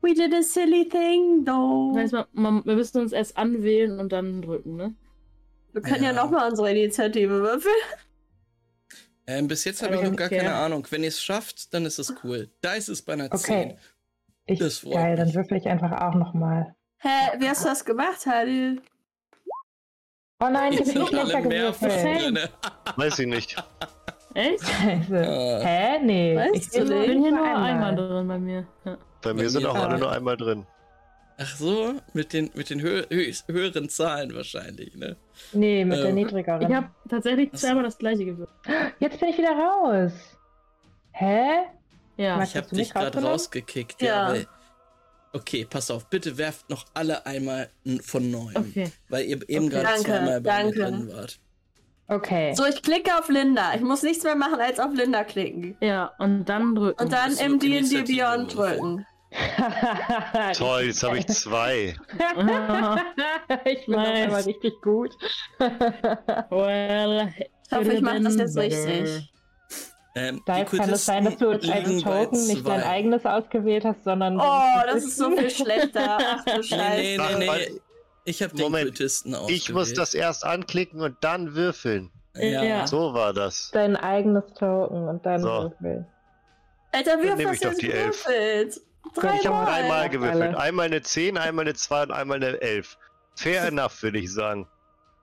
We 0.00 0.12
did 0.12 0.34
a 0.34 0.42
silly 0.42 0.88
thing, 0.88 1.44
though. 1.44 1.92
Das 1.94 2.12
heißt, 2.12 2.28
wir 2.32 2.74
müssen 2.74 3.00
uns 3.00 3.12
erst 3.12 3.36
anwählen 3.36 4.00
und 4.00 4.10
dann 4.10 4.42
drücken, 4.42 4.74
ne? 4.74 4.94
Wir 5.72 5.82
können 5.82 6.02
ja, 6.02 6.12
ja 6.12 6.24
nochmal 6.24 6.48
unsere 6.50 6.70
Initiative 6.70 7.40
würfeln. 7.40 7.74
Ähm, 9.30 9.46
bis 9.46 9.62
jetzt 9.66 9.82
habe 9.82 9.94
ich 9.94 10.00
noch 10.00 10.16
gar 10.16 10.30
keine 10.30 10.54
Ahnung. 10.54 10.86
Wenn 10.88 11.02
ihr 11.02 11.10
es 11.10 11.22
schafft, 11.22 11.74
dann 11.74 11.84
ist 11.84 11.98
es 11.98 12.14
cool. 12.24 12.48
Da 12.62 12.72
ist 12.72 12.88
es 12.88 13.02
bei 13.02 13.12
einer 13.12 13.26
okay. 13.26 13.76
10. 13.76 13.78
Ich, 14.46 14.58
das 14.58 14.80
geil, 14.80 15.16
dann 15.16 15.34
würfel 15.34 15.58
ich 15.58 15.68
einfach 15.68 15.92
auch 16.00 16.14
nochmal. 16.14 16.74
Hä, 16.96 17.38
wie 17.38 17.46
hast 17.46 17.62
du 17.62 17.68
das 17.68 17.84
gemacht, 17.84 18.24
Halil? 18.24 18.80
Oh 20.40 20.48
nein, 20.50 20.72
ich 20.72 20.82
bin 20.82 21.06
schlechter 21.06 21.42
gewürfelt. 21.42 22.50
Weiß 22.96 23.18
ich 23.18 23.26
nicht. 23.26 23.62
Echt? 24.34 24.64
Scheiße. 24.64 25.12
Uh, 25.12 25.64
Hä? 25.64 25.98
Nee. 26.02 26.36
Weißt 26.36 26.54
ich 26.54 26.70
bin, 26.70 26.88
bin 26.88 27.22
hier 27.22 27.32
nur 27.32 27.44
einmal. 27.44 27.70
einmal 27.70 27.96
drin 27.96 28.28
bei 28.28 28.38
mir. 28.38 28.66
Ja. 28.84 28.98
Bei, 29.20 29.34
mir 29.34 29.50
sind 29.50 29.66
auch 29.66 29.74
alle 29.74 29.98
nur 29.98 30.12
einmal 30.12 30.36
drin. 30.36 30.64
Ach 31.40 31.56
so, 31.56 31.94
mit 32.14 32.32
den, 32.32 32.50
mit 32.54 32.68
den 32.68 32.82
hö 32.82 33.04
höheren 33.46 33.88
Zahlen 33.88 34.34
wahrscheinlich, 34.34 34.96
ne? 34.96 35.16
Nee, 35.52 35.84
mit 35.84 35.98
ähm, 35.98 36.04
der 36.04 36.12
niedrigeren. 36.12 36.62
Ich 36.62 36.74
habe 36.74 36.88
tatsächlich 37.08 37.52
zweimal 37.52 37.84
das 37.84 37.96
gleiche 37.96 38.24
gewürfelt. 38.24 38.58
Jetzt 38.98 39.20
bin 39.20 39.28
ich 39.28 39.38
wieder 39.38 39.52
raus. 39.52 40.12
Hä? 41.12 41.66
Ja. 42.16 42.42
Ich 42.42 42.56
habe 42.56 42.74
dich 42.74 42.92
gerade 42.92 43.22
rausgekickt, 43.22 44.02
ja. 44.02 44.34
ja 44.34 44.44
Okay, 45.32 45.66
pass 45.68 45.90
auf, 45.90 46.06
bitte 46.06 46.38
werft 46.38 46.68
noch 46.70 46.86
alle 46.94 47.24
einmal 47.24 47.68
von 48.02 48.30
neuem. 48.30 48.56
Okay. 48.56 48.90
Weil 49.08 49.26
ihr 49.26 49.48
eben 49.48 49.66
okay. 49.66 49.82
gerade 49.82 50.02
zweimal 50.02 50.40
bei 50.40 50.50
danke. 50.50 50.78
mir 50.78 50.84
drin 50.84 51.12
wart. 51.12 51.38
Okay. 52.08 52.54
So, 52.54 52.64
ich 52.64 52.82
klicke 52.82 53.16
auf 53.16 53.28
Linda. 53.28 53.74
Ich 53.74 53.82
muss 53.82 54.02
nichts 54.02 54.24
mehr 54.24 54.34
machen, 54.34 54.58
als 54.60 54.80
auf 54.80 54.92
Linda 54.94 55.24
klicken. 55.24 55.76
Ja, 55.80 56.12
und 56.18 56.46
dann 56.46 56.74
drücken. 56.74 57.02
Und 57.02 57.12
dann 57.12 57.36
im 57.36 57.58
D&D 57.58 58.02
Beyond 58.02 58.56
drücken. 58.56 59.06
Toll, 60.56 60.84
jetzt 60.84 61.02
habe 61.02 61.18
ich 61.18 61.26
zwei. 61.26 61.94
ich 63.64 63.86
bin 63.86 63.94
aber 63.94 64.46
richtig 64.46 64.80
gut. 64.80 65.14
well, 66.50 67.32
ich 67.36 67.76
hoffe, 67.76 67.92
ich 67.92 68.00
mache 68.00 68.20
das 68.20 68.36
jetzt 68.36 68.56
richtig. 68.56 69.30
Ähm, 70.14 70.42
da 70.46 70.64
kann 70.64 70.90
es 70.90 71.04
sein, 71.04 71.26
dass 71.26 71.36
du 71.36 71.50
als 71.50 72.02
Token 72.02 72.46
nicht 72.46 72.66
dein 72.66 72.82
eigenes 72.82 73.26
ausgewählt 73.26 73.84
hast, 73.84 74.04
sondern. 74.04 74.40
Oh, 74.40 74.82
das 74.86 75.04
ist 75.04 75.16
so 75.16 75.30
viel 75.36 75.50
schlechter. 75.50 76.18
Ach 76.20 76.44
du 76.44 76.62
Scheiße. 76.62 76.96
Nee, 76.96 77.18
nee, 77.18 77.34
nee, 77.38 77.46
nee. 77.46 77.80
Ich 78.24 78.42
habe 78.42 78.54
den 78.56 78.72
Kultisten 78.72 79.34
ausgewählt. 79.34 79.58
Ich 79.58 79.72
muss 79.72 79.92
das 79.94 80.14
erst 80.14 80.44
anklicken 80.44 81.00
und 81.00 81.16
dann 81.20 81.54
würfeln. 81.54 82.10
Ja. 82.34 82.62
ja. 82.62 82.86
So 82.86 83.14
war 83.14 83.32
das. 83.32 83.70
Dein 83.72 83.96
eigenes 83.96 84.44
Token 84.54 85.08
und 85.08 85.24
dann 85.24 85.40
so. 85.40 85.48
würfeln. 85.48 86.06
Alter, 86.92 87.22
wie 87.22 87.46
hast 87.46 87.64
du 87.64 87.70
gewürfelt? 87.74 88.80
Drei 89.14 89.36
ich 89.36 89.46
habe 89.46 89.64
dreimal 89.64 90.08
gewürfelt. 90.10 90.54
Einmal 90.54 90.86
eine 90.86 91.02
10, 91.02 91.36
einmal 91.38 91.64
eine 91.64 91.74
2 91.74 92.04
und 92.04 92.10
einmal 92.12 92.36
eine 92.36 92.60
11. 92.60 92.96
Fair 93.36 93.64
enough, 93.64 94.02
würde 94.02 94.18
ich 94.18 94.32
sagen. 94.32 94.66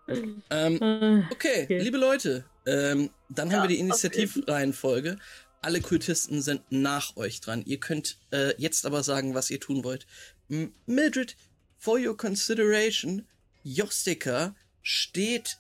Ähm, 0.08 0.42
äh, 0.50 1.24
okay, 1.32 1.64
okay, 1.64 1.80
liebe 1.80 1.98
Leute, 1.98 2.46
ähm, 2.66 3.10
dann 3.30 3.50
ja, 3.50 3.58
haben 3.58 3.64
wir 3.64 3.76
die 3.76 3.80
Initiativreihenfolge. 3.80 5.12
Okay. 5.12 5.22
Alle 5.62 5.82
Kultisten 5.82 6.42
sind 6.42 6.62
nach 6.70 7.18
euch 7.18 7.42
dran. 7.42 7.64
Ihr 7.66 7.80
könnt 7.80 8.18
äh, 8.32 8.54
jetzt 8.62 8.86
aber 8.86 9.02
sagen, 9.02 9.34
was 9.34 9.50
ihr 9.50 9.60
tun 9.60 9.84
wollt. 9.84 10.06
M 10.48 10.74
Mildred, 10.86 11.36
for 11.80 11.98
your 12.00 12.16
consideration, 12.16 13.28
Jostika 13.64 14.56
steht 14.84 15.58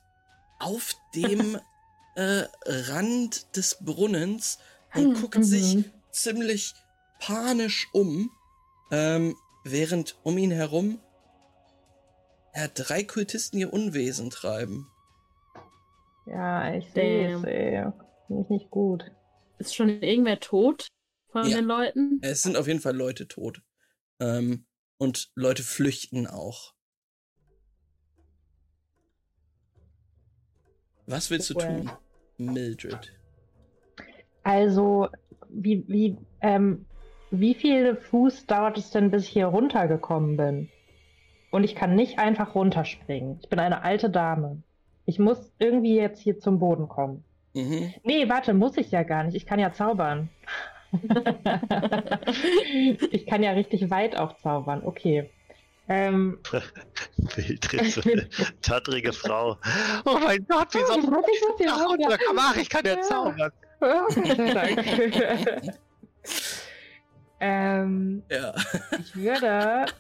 auf 0.60 0.96
dem 1.16 1.58
äh, 2.16 2.44
Rand 2.66 3.56
des 3.56 3.78
Brunnens 3.82 4.60
und 4.94 5.16
hm, 5.16 5.22
guckt 5.22 5.38
mhm. 5.38 5.44
sich 5.44 5.78
ziemlich 6.12 6.76
panisch 7.20 7.88
um, 7.94 8.32
ähm, 8.92 9.36
während 9.64 10.18
um 10.24 10.38
ihn 10.38 10.52
herum 10.52 11.00
ja, 12.56 12.70
drei 12.70 13.04
Kultisten 13.04 13.60
ihr 13.60 13.74
Unwesen 13.74 14.30
treiben. 14.30 14.90
Ja, 16.26 16.74
ich 16.74 16.90
sehe 16.92 17.36
es, 17.36 17.44
ey. 17.44 17.92
Finde 18.28 18.44
ich 18.44 18.50
nicht 18.50 18.72
gut. 18.72 19.12
Ist 19.60 19.76
schon 19.76 19.90
irgendwer 20.02 20.40
tot 20.40 20.88
von 21.32 21.46
ja. 21.48 21.58
den 21.58 21.66
Leuten? 21.66 22.20
Es 22.22 22.42
sind 22.42 22.56
auf 22.56 22.68
jeden 22.68 22.80
Fall 22.80 22.96
Leute 22.96 23.28
tot. 23.28 23.62
Ähm, 24.20 24.66
und 24.98 25.30
Leute 25.36 25.64
flüchten 25.64 26.28
auch. 26.28 26.74
Was 31.06 31.30
willst 31.30 31.50
du 31.50 31.56
well. 31.56 31.84
tun, 31.84 31.92
Mildred? 32.38 33.12
Also, 34.44 35.10
wie, 35.50 35.84
wie, 35.88 36.18
ähm, 36.42 36.86
wie 37.32 37.54
viele 37.54 37.96
Fuß 37.96 38.46
dauert 38.48 38.78
es 38.78 38.92
denn, 38.92 39.12
bis 39.12 39.24
ich 39.24 39.30
hier 39.30 39.48
runtergekommen 39.48 40.38
bin? 40.38 40.70
Und 41.52 41.64
ich 41.64 41.76
kann 41.76 41.96
nicht 41.96 42.20
einfach 42.20 42.56
runterspringen. 42.56 43.40
Ich 43.42 43.50
bin 43.50 43.60
eine 43.60 43.84
alte 43.84 44.10
Dame. 44.10 44.62
Ich 45.06 45.20
muss 45.20 45.52
irgendwie 45.60 45.96
jetzt 45.96 46.20
hier 46.22 46.40
zum 46.40 46.60
Boden 46.60 46.90
kommen. 46.90 47.24
Mhm. 47.54 47.94
Nee, 48.04 48.28
warte, 48.28 48.54
muss 48.54 48.78
ich 48.78 48.92
ja 48.92 49.04
gar 49.04 49.24
nicht. 49.24 49.36
Ich 49.36 49.46
kann 49.46 49.60
ja 49.60 49.72
zaubern. 49.72 50.30
ich 53.12 53.26
kann 53.26 53.44
ja 53.44 53.52
richtig 53.52 53.90
weit 53.90 54.18
auch 54.18 54.38
zaubern. 54.38 54.82
Okay. 54.84 55.30
Ähm, 55.88 56.40
Wildritze, 57.18 58.28
tattrige 58.62 59.14
Frau. 59.14 59.58
Oh 60.06 60.18
mein 60.24 60.46
Gott, 60.48 60.74
wie 60.74 60.84
soll 60.84 60.98
ich 61.32 61.42
das 61.58 61.60
ja, 61.60 62.18
Ach, 62.38 62.56
ich 62.58 62.70
kann 62.70 62.86
ja 62.86 63.00
zaubern. 63.02 63.52
Oh, 63.82 64.08
Dank. 64.54 64.84
Ähm, 67.46 68.24
ja. 68.30 68.56
Ich 69.00 69.16
würde. 69.16 69.86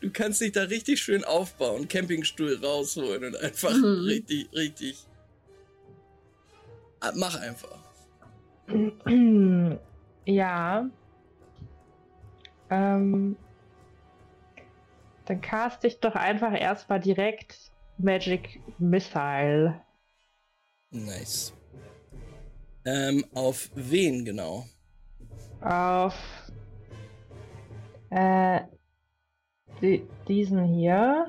Du 0.00 0.08
kannst 0.12 0.40
dich 0.40 0.52
da 0.52 0.62
richtig 0.62 1.02
schön 1.02 1.24
aufbauen, 1.24 1.88
Campingstuhl 1.88 2.64
rausholen 2.64 3.24
und 3.24 3.36
einfach 3.36 3.72
mhm. 3.72 4.04
richtig, 4.04 4.48
richtig. 4.52 5.04
Ah, 7.00 7.10
mach 7.16 7.34
einfach. 7.40 7.78
Ja. 10.26 10.88
Ähm, 12.70 13.36
dann 15.26 15.40
cast 15.42 15.84
ich 15.84 16.00
doch 16.00 16.14
einfach 16.14 16.58
erstmal 16.58 17.00
direkt 17.00 17.70
Magic 17.98 18.60
Missile. 18.78 19.80
Nice. 20.90 21.52
Ähm, 22.86 23.24
auf 23.34 23.70
wen 23.74 24.24
genau? 24.24 24.66
Auf 25.60 26.14
äh, 28.10 28.60
die, 29.80 30.06
diesen 30.28 30.64
hier. 30.64 31.26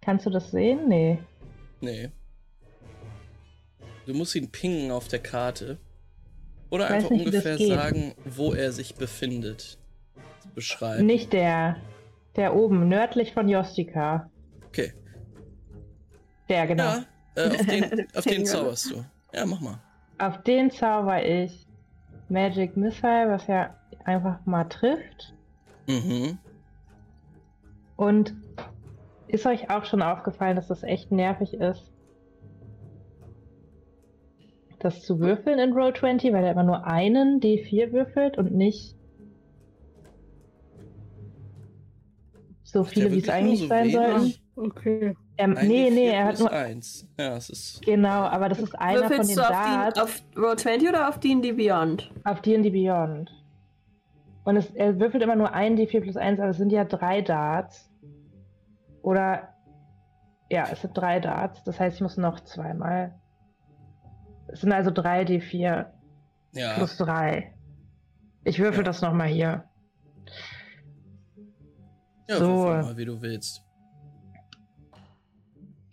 Kannst 0.00 0.26
du 0.26 0.30
das 0.30 0.50
sehen? 0.50 0.88
Nee. 0.88 1.18
Nee. 1.80 2.10
Du 4.06 4.14
musst 4.14 4.34
ihn 4.34 4.50
pingen 4.50 4.90
auf 4.90 5.08
der 5.08 5.20
Karte. 5.20 5.78
Oder 6.70 6.88
einfach 6.88 7.10
nicht, 7.10 7.26
ungefähr 7.26 7.58
sagen, 7.58 8.14
wo 8.24 8.52
er 8.54 8.72
sich 8.72 8.94
befindet. 8.94 9.78
Beschreiben. 10.54 11.06
Nicht 11.06 11.32
der. 11.32 11.76
Der 12.34 12.54
oben, 12.54 12.88
nördlich 12.88 13.32
von 13.32 13.48
Jostika. 13.48 14.30
Okay. 14.68 14.92
Der, 16.48 16.66
genau. 16.66 16.84
Ja, 16.84 17.04
äh, 17.36 17.48
auf 17.48 17.66
den, 17.66 18.06
auf 18.14 18.24
den 18.24 18.46
zauberst 18.46 18.90
du. 18.90 19.04
Ja, 19.34 19.46
mach 19.46 19.60
mal. 19.60 19.80
Auf 20.18 20.42
den 20.42 20.70
zauber 20.70 21.24
ich 21.24 21.61
Magic 22.32 22.76
Missile, 22.76 23.28
was 23.28 23.46
ja 23.46 23.76
einfach 24.04 24.44
mal 24.46 24.64
trifft. 24.64 25.34
Mhm. 25.86 26.38
Und 27.96 28.34
ist 29.28 29.46
euch 29.46 29.70
auch 29.70 29.84
schon 29.84 30.02
aufgefallen, 30.02 30.56
dass 30.56 30.68
das 30.68 30.82
echt 30.82 31.12
nervig 31.12 31.54
ist, 31.54 31.92
das 34.80 35.02
zu 35.02 35.20
würfeln 35.20 35.58
in 35.58 35.72
Roll20, 35.72 36.32
weil 36.32 36.44
er 36.44 36.52
immer 36.52 36.64
nur 36.64 36.86
einen 36.86 37.40
D4 37.40 37.92
würfelt 37.92 38.36
und 38.36 38.52
nicht 38.52 38.96
so 42.64 42.82
viele, 42.84 43.12
wie 43.12 43.18
es 43.18 43.28
eigentlich 43.28 43.60
so 43.60 43.66
sein 43.66 43.90
sollten. 43.90 44.34
Okay. 44.56 45.14
Ähm, 45.38 45.56
nee, 45.62 45.90
nee, 45.90 46.08
er 46.08 46.26
hat 46.26 46.38
nur 46.38 46.52
eins. 46.52 47.06
Ja, 47.18 47.36
es 47.36 47.48
ist. 47.48 47.82
Genau, 47.82 48.22
aber 48.22 48.48
das 48.48 48.58
ist 48.58 48.78
einer 48.78 49.08
von 49.08 49.26
den 49.26 49.36
du 49.36 49.42
auf 49.42 49.48
Darts. 49.48 49.98
auf 49.98 50.22
Roll20 50.36 50.88
oder 50.88 51.08
auf 51.08 51.18
D&D 51.20 51.52
Beyond? 51.52 52.12
Auf 52.24 52.42
D&D 52.42 52.70
Beyond. 52.70 53.30
Und 54.44 54.56
es, 54.56 54.70
er 54.70 54.98
würfelt 54.98 55.22
immer 55.22 55.36
nur 55.36 55.52
ein 55.52 55.76
D4 55.76 56.00
plus 56.00 56.16
1, 56.16 56.40
aber 56.40 56.50
es 56.50 56.56
sind 56.56 56.70
ja 56.70 56.84
drei 56.84 57.22
Darts. 57.22 57.90
Oder. 59.02 59.48
Ja, 60.50 60.68
es 60.70 60.82
sind 60.82 60.96
drei 60.96 61.18
Darts. 61.18 61.64
Das 61.64 61.80
heißt, 61.80 61.96
ich 61.96 62.02
muss 62.02 62.16
noch 62.16 62.40
zweimal. 62.40 63.14
Es 64.48 64.60
sind 64.60 64.72
also 64.72 64.90
drei 64.90 65.22
D4 65.22 65.86
ja. 66.52 66.74
plus 66.74 66.98
drei. 66.98 67.54
Ich 68.44 68.58
würfel 68.58 68.80
ja. 68.80 68.84
das 68.84 69.00
nochmal 69.00 69.28
hier. 69.28 69.64
Ja, 72.28 72.36
so. 72.36 72.64
mal, 72.66 72.96
wie 72.96 73.04
du 73.04 73.22
willst. 73.22 73.61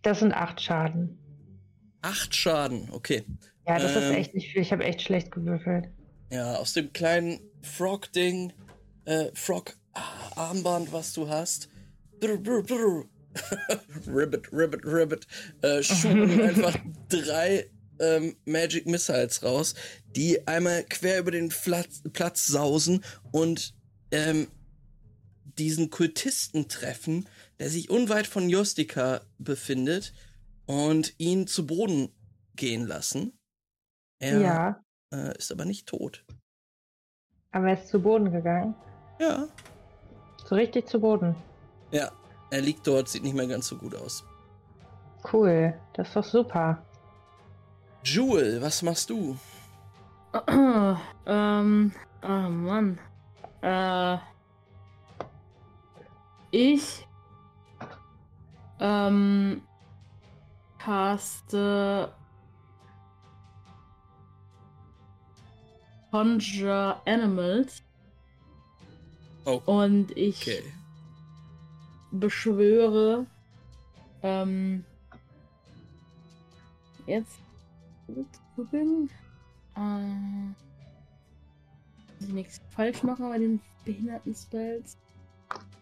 Das 0.02 0.20
sind 0.20 0.34
acht 0.34 0.62
Schaden. 0.62 1.18
Acht 2.02 2.36
Schaden, 2.36 2.90
okay. 2.92 3.24
Ja, 3.68 3.78
das 3.80 3.96
ähm, 3.96 4.04
ist 4.04 4.18
echt 4.18 4.34
nicht 4.34 4.52
viel. 4.52 4.62
Ich 4.62 4.72
habe 4.72 4.84
echt 4.84 5.02
schlecht 5.02 5.32
gewürfelt. 5.32 5.90
Ja, 6.32 6.56
aus 6.56 6.74
dem 6.74 6.94
kleinen 6.94 7.40
Frog-Ding, 7.62 8.54
äh, 9.06 9.26
Frog-Armband, 9.34 10.94
was 10.94 11.14
du 11.14 11.28
hast. 11.28 11.70
Brr, 12.20 12.38
brr, 12.38 12.64
brr. 12.64 13.06
ribbit, 14.08 14.52
ribbit, 14.52 14.86
ribbit. 14.86 15.28
Äh, 15.62 15.84
schuben 15.84 16.42
einfach 16.50 16.78
drei 17.10 17.70
ähm, 18.00 18.36
Magic 18.46 18.86
Missiles 18.86 19.44
raus, 19.44 19.76
die 20.16 20.48
einmal 20.48 20.84
quer 20.84 21.20
über 21.20 21.32
den 21.32 21.50
Platz, 21.50 22.02
Platz 22.14 22.48
sausen 22.48 23.04
und 23.32 23.74
ähm, 24.12 24.48
diesen 25.58 25.90
Kultisten 25.90 26.68
treffen, 26.70 27.28
der 27.60 27.70
sich 27.70 27.90
unweit 27.90 28.28
von 28.28 28.50
Jostika 28.50 29.22
befindet 29.38 30.14
und 30.66 31.14
ihn 31.20 31.48
zu 31.48 31.68
Boden 31.68 32.14
gehen 32.56 32.88
lassen. 32.88 33.38
Er 34.20 34.40
ja. 34.40 34.84
äh, 35.14 35.38
ist 35.38 35.52
aber 35.52 35.66
nicht 35.66 35.88
tot. 35.88 36.26
Aber 37.52 37.68
er 37.70 37.82
ist 37.82 37.88
zu 37.88 38.02
Boden 38.02 38.32
gegangen? 38.32 38.76
Ja. 39.20 39.48
So 40.46 40.56
richtig 40.56 40.88
zu 40.88 41.00
Boden? 41.00 41.36
Ja, 41.92 42.12
er 42.52 42.62
liegt 42.62 42.86
dort, 42.86 43.10
sieht 43.10 43.24
nicht 43.24 43.36
mehr 43.36 43.48
ganz 43.48 43.68
so 43.68 43.78
gut 43.78 43.96
aus. 43.96 44.24
Cool, 45.32 45.74
das 45.94 46.08
ist 46.08 46.16
doch 46.16 46.24
super. 46.24 46.86
Jewel, 48.04 48.62
was 48.62 48.82
machst 48.82 49.10
du? 49.10 49.38
ähm, 51.26 51.92
oh 52.24 52.28
Mann. 52.28 53.00
Äh, 53.62 54.18
ich 56.52 57.08
ähm, 58.80 59.62
caste 60.78 62.12
Conjure 66.12 66.96
Animals. 67.06 67.84
Oh. 69.46 69.62
Und 69.66 70.16
ich 70.18 70.42
okay. 70.42 70.64
beschwöre 72.12 73.26
ähm, 74.22 74.84
jetzt 77.06 77.40
gucken. 78.56 79.10
Äh, 79.76 80.54
ich 82.20 82.30
nichts 82.30 82.62
falsch 82.70 83.04
machen 83.04 83.30
bei 83.30 83.38
den 83.38 83.62
behinderten 83.86 84.36
Spells. 84.36 84.98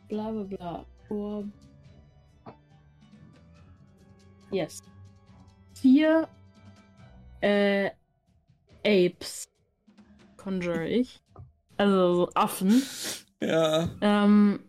Bla 0.08 0.32
bla 0.32 0.44
bla. 0.44 0.86
Vor. 1.08 1.44
Yes. 4.52 4.82
Vier 5.74 6.28
äh, 7.42 7.92
Apes 8.86 9.50
conjure 10.38 10.88
ich. 10.88 11.22
Also 11.78 12.16
so 12.16 12.30
Affen. 12.34 12.82
Ja. 13.42 13.90
Ähm, 14.02 14.60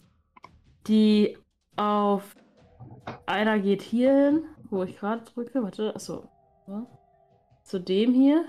die 0.86 1.38
auf 1.76 2.34
einer 3.26 3.58
geht 3.60 3.82
hier 3.82 4.12
hin, 4.12 4.44
wo 4.70 4.82
ich 4.82 4.98
gerade 4.98 5.24
drücke. 5.24 5.62
Warte, 5.62 5.94
achso. 5.94 6.28
Zu 7.62 7.78
dem 7.80 8.12
hier. 8.12 8.44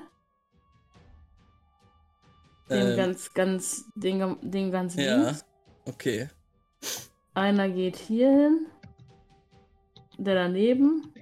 Dem 2.69 2.87
ähm, 2.87 2.97
ganz, 2.97 3.33
ganz, 3.33 3.85
den, 3.95 4.37
den 4.41 4.71
ganz 4.71 4.95
ja. 4.95 5.15
links. 5.15 5.45
Okay. 5.85 6.29
Einer 7.33 7.69
geht 7.69 7.95
hier 7.95 8.29
hin. 8.29 8.65
Der 10.17 10.35
daneben. 10.35 11.13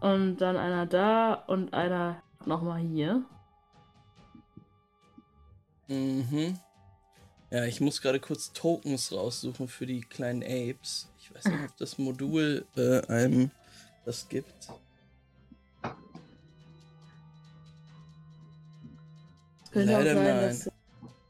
Und 0.00 0.38
dann 0.38 0.56
einer 0.56 0.86
da 0.86 1.34
und 1.34 1.74
einer 1.74 2.22
nochmal 2.46 2.80
hier. 2.80 3.24
Mhm. 5.88 6.58
Ja, 7.50 7.64
ich 7.64 7.80
muss 7.80 8.02
gerade 8.02 8.20
kurz 8.20 8.52
Tokens 8.52 9.10
raussuchen 9.12 9.68
für 9.68 9.86
die 9.86 10.02
kleinen 10.02 10.42
Apes. 10.42 11.08
Ich 11.18 11.34
weiß 11.34 11.46
nicht, 11.46 11.70
ob 11.70 11.76
das 11.78 11.98
Modul 11.98 12.66
äh, 12.76 13.00
einem 13.06 13.50
das 14.04 14.28
gibt. 14.28 14.68
Könnte 19.70 19.92
Leider 19.92 20.10
auch 20.10 20.14
sein, 20.14 20.24
nein. 20.24 20.48
dass, 20.48 20.70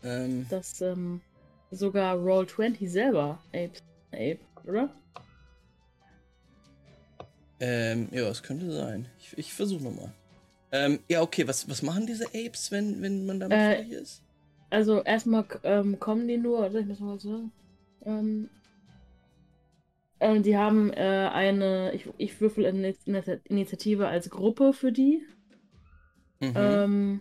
ähm, 0.02 0.46
dass 0.48 0.80
ähm, 0.80 1.20
sogar 1.70 2.16
Roll20 2.16 2.88
selber 2.88 3.38
Apes, 3.52 3.82
Ape, 4.12 4.38
oder? 4.64 4.90
Ähm, 7.60 8.08
ja, 8.12 8.28
es 8.28 8.42
könnte 8.42 8.70
sein. 8.70 9.06
Ich, 9.18 9.36
ich 9.36 9.52
versuche 9.52 9.82
nochmal. 9.82 10.12
Ähm, 10.70 11.00
ja, 11.08 11.22
okay, 11.22 11.48
was, 11.48 11.68
was 11.68 11.82
machen 11.82 12.06
diese 12.06 12.26
Apes, 12.28 12.70
wenn, 12.70 13.00
wenn 13.02 13.26
man 13.26 13.40
damit 13.40 13.56
äh, 13.56 13.76
fertig 13.76 13.92
ist? 13.92 14.22
Also 14.70 15.02
erstmal 15.02 15.46
ähm, 15.62 15.98
kommen 15.98 16.28
die 16.28 16.36
nur, 16.36 16.66
oder 16.66 16.80
ich 16.80 16.86
muss 16.86 17.00
mal 17.00 17.18
sagen. 17.18 17.52
Ähm, 18.04 18.50
ähm, 20.20 20.42
die 20.42 20.56
haben 20.56 20.92
äh, 20.92 21.30
eine, 21.32 21.92
ich, 21.94 22.08
ich 22.18 22.40
würfel 22.40 22.66
eine 22.66 22.94
Initiative 23.44 24.08
als 24.08 24.28
Gruppe 24.30 24.72
für 24.72 24.92
die. 24.92 25.22
Mhm. 26.40 26.52
Ähm, 26.54 27.20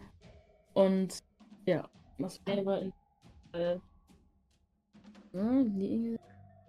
und 0.73 1.19
ja, 1.65 1.89
was 2.17 2.39
wäre 2.45 2.81
in, 2.81 2.93
äh, 3.53 3.77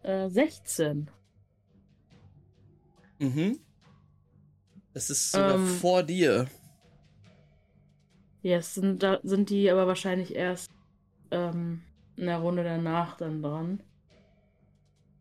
Äh, 0.02 0.28
16. 0.28 1.10
Mhm. 3.18 3.58
Das 4.94 5.10
ist 5.10 5.32
sogar 5.32 5.54
ähm, 5.54 5.66
vor 5.66 6.02
dir. 6.02 6.48
Ja, 8.42 8.56
yes, 8.56 8.74
sind, 8.74 9.02
da 9.02 9.20
sind 9.22 9.50
die 9.50 9.70
aber 9.70 9.86
wahrscheinlich 9.86 10.34
erst 10.34 10.70
ähm, 11.30 11.82
in 12.16 12.26
der 12.26 12.38
Runde 12.38 12.64
danach 12.64 13.16
dann 13.16 13.42
dran. 13.42 13.80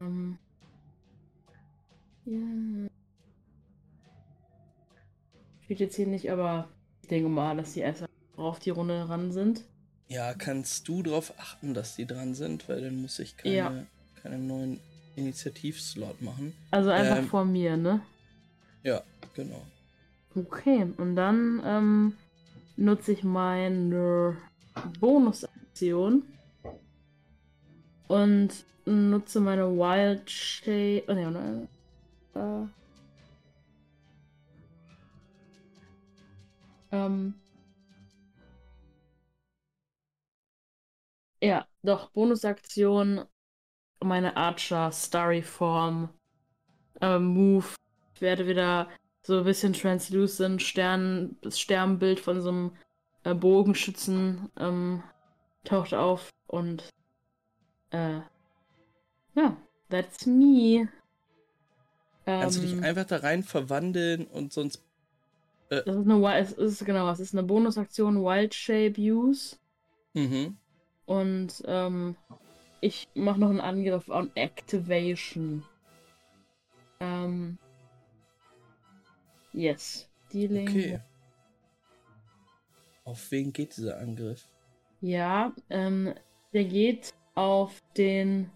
Ähm, 0.01 0.37
ja. 2.25 2.89
Steht 5.65 5.79
jetzt 5.79 5.95
hier 5.95 6.07
nicht, 6.07 6.31
aber 6.31 6.69
ich 7.01 7.07
denke 7.07 7.29
mal, 7.29 7.57
dass 7.57 7.73
die 7.73 7.81
erst 7.81 8.05
auf 8.35 8.59
die 8.59 8.69
Runde 8.69 9.09
ran 9.09 9.31
sind. 9.31 9.65
Ja, 10.07 10.33
kannst 10.33 10.87
du 10.87 11.03
darauf 11.03 11.37
achten, 11.37 11.73
dass 11.73 11.95
die 11.95 12.05
dran 12.05 12.33
sind, 12.33 12.69
weil 12.69 12.81
dann 12.81 13.01
muss 13.01 13.19
ich 13.19 13.35
keine, 13.35 13.55
ja. 13.55 13.85
keinen 14.21 14.47
neuen 14.47 14.79
Initiativslot 15.17 16.21
machen. 16.21 16.53
Also 16.71 16.91
einfach 16.91 17.17
ähm, 17.17 17.27
vor 17.27 17.43
mir, 17.43 17.75
ne? 17.75 18.01
Ja, 18.83 19.03
genau. 19.35 19.61
Okay, 20.35 20.85
und 20.97 21.15
dann 21.15 21.61
ähm, 21.65 22.13
nutze 22.77 23.11
ich 23.11 23.23
meine 23.23 24.37
Bonusaktion 24.99 26.23
und 28.07 28.49
nutze 28.85 29.39
meine 29.39 29.75
Wild 29.75 30.29
Shade. 30.29 31.03
Oh, 31.07 31.13
ne, 31.13 31.67
äh, 32.35 32.67
ähm, 36.95 37.33
ja, 41.41 41.67
doch, 41.81 42.11
Bonusaktion, 42.11 43.25
meine 44.03 44.37
Archer 44.37 44.91
Starry 44.91 45.41
Form 45.41 46.09
äh, 47.01 47.19
Move. 47.19 47.65
Ich 48.15 48.21
werde 48.21 48.47
wieder 48.47 48.89
so 49.21 49.39
ein 49.39 49.43
bisschen 49.43 49.73
translucent, 49.73 50.61
Stern, 50.61 51.35
das 51.41 51.59
Sternbild 51.59 52.19
von 52.19 52.41
so 52.41 52.49
einem 52.49 52.71
äh, 53.23 53.33
Bogenschützen 53.33 54.49
ähm, 54.57 55.03
taucht 55.63 55.93
auf 55.93 56.29
und 56.47 56.89
äh, 57.91 58.21
ja, 59.35 59.57
that's 59.89 60.25
me. 60.25 60.87
Kannst 62.25 62.57
du 62.57 62.61
dich 62.61 62.73
ähm, 62.73 62.83
einfach 62.83 63.05
da 63.05 63.17
rein 63.17 63.43
verwandeln 63.43 64.25
und 64.25 64.51
sonst. 64.51 64.83
Äh, 65.69 65.83
das 65.85 65.95
ist 65.95 66.09
eine 66.09 66.37
es 66.37 66.51
ist 66.53 66.85
genau, 66.85 67.09
es 67.09 67.19
ist 67.19 67.33
eine 67.33 67.43
Bonusaktion 67.43 68.23
Wild 68.23 68.53
Shape 68.53 68.99
Use. 68.99 69.57
Mhm. 70.13 70.57
Und 71.05 71.63
ähm, 71.65 72.17
ich 72.81 73.07
mache 73.15 73.39
noch 73.39 73.49
einen 73.49 73.61
Angriff 73.61 74.09
on 74.09 74.31
Activation. 74.35 75.63
Ähm, 76.99 77.57
Yes. 79.57 80.07
Dealing. 80.31 80.69
Okay. 80.69 80.99
Auf 83.05 83.31
wen 83.31 83.51
geht 83.51 83.75
dieser 83.75 83.97
Angriff? 83.99 84.47
Ja, 85.01 85.51
ähm, 85.69 86.13
der 86.53 86.65
geht 86.65 87.13
auf 87.33 87.81
den 87.95 88.51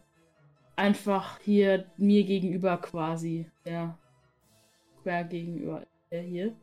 einfach 0.75 1.39
hier 1.39 1.89
mir 1.97 2.23
gegenüber 2.23 2.77
quasi. 2.77 3.49
Der 3.65 3.97
quer 5.01 5.23
gegenüber. 5.23 5.87
Der 6.11 6.21
hier. 6.21 6.55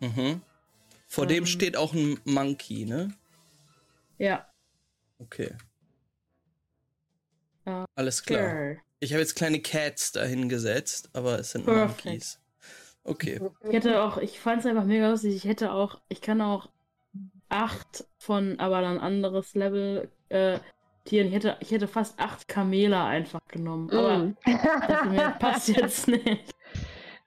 Mhm. 0.00 0.40
Vor 1.06 1.24
ähm, 1.24 1.28
dem 1.28 1.46
steht 1.46 1.76
auch 1.76 1.92
ein 1.92 2.18
Monkey, 2.24 2.86
ne? 2.86 3.12
Ja. 4.16 4.46
Okay. 5.18 5.54
Uh, 7.66 7.84
Alles 7.94 8.22
klar. 8.22 8.50
Sure. 8.50 8.76
Ich 9.00 9.12
habe 9.12 9.20
jetzt 9.20 9.34
kleine 9.34 9.60
Cats 9.60 10.12
dahingesetzt, 10.12 11.10
aber 11.12 11.38
es 11.38 11.52
sind 11.52 11.66
Perfect. 11.66 12.04
Monkeys. 12.04 12.40
Okay. 13.04 13.40
Ich 13.62 13.72
hätte 13.72 14.02
auch, 14.02 14.16
ich 14.16 14.40
fand 14.40 14.60
es 14.60 14.66
einfach 14.66 14.84
mega 14.84 15.10
lustig. 15.10 15.36
Ich 15.36 15.44
hätte 15.44 15.72
auch, 15.72 16.00
ich 16.08 16.22
kann 16.22 16.40
auch 16.40 16.70
acht 17.50 18.04
von, 18.18 18.58
aber 18.58 18.80
dann 18.80 18.98
anderes 18.98 19.54
Level 19.54 20.10
äh, 20.30 20.58
Tieren. 21.04 21.28
Ich 21.28 21.34
hätte, 21.34 21.56
ich 21.60 21.70
hätte 21.70 21.86
fast 21.86 22.18
acht 22.18 22.48
Kamele 22.48 22.98
einfach 22.98 23.40
genommen. 23.48 23.90
Aber 23.90 24.18
mm. 24.18 24.36
das 25.16 25.38
passt 25.38 25.68
jetzt 25.68 26.08
nicht. 26.08 26.54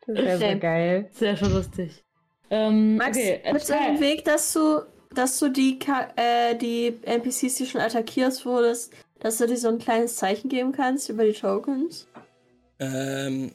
Das 0.08 0.18
wäre 0.18 0.38
sehr 0.38 0.56
geil. 0.56 1.10
Sehr 1.12 1.38
schon 1.38 1.54
lustig. 1.54 2.04
Ähm, 2.50 2.96
Max, 2.96 3.18
okay, 3.18 3.42
gibt 3.46 3.62
es 3.62 3.72
einen 3.72 4.00
Weg, 4.00 4.26
dass 4.26 4.54
du, 4.54 4.82
dass 5.14 5.38
du 5.38 5.50
die, 5.50 5.78
äh, 6.16 6.56
die 6.56 6.98
NPCs, 7.04 7.56
die 7.56 7.66
schon 7.66 7.82
attackiert 7.82 8.44
wurdest, 8.46 8.94
dass 9.20 9.38
du 9.38 9.48
dir 9.48 9.58
so 9.58 9.68
ein 9.70 9.80
kleines 9.80 10.16
Zeichen 10.16 10.50
geben 10.50 10.72
kannst 10.72 11.10
über 11.10 11.26
die 11.26 11.34
Tokens? 11.34 12.08
Ähm, 12.80 13.52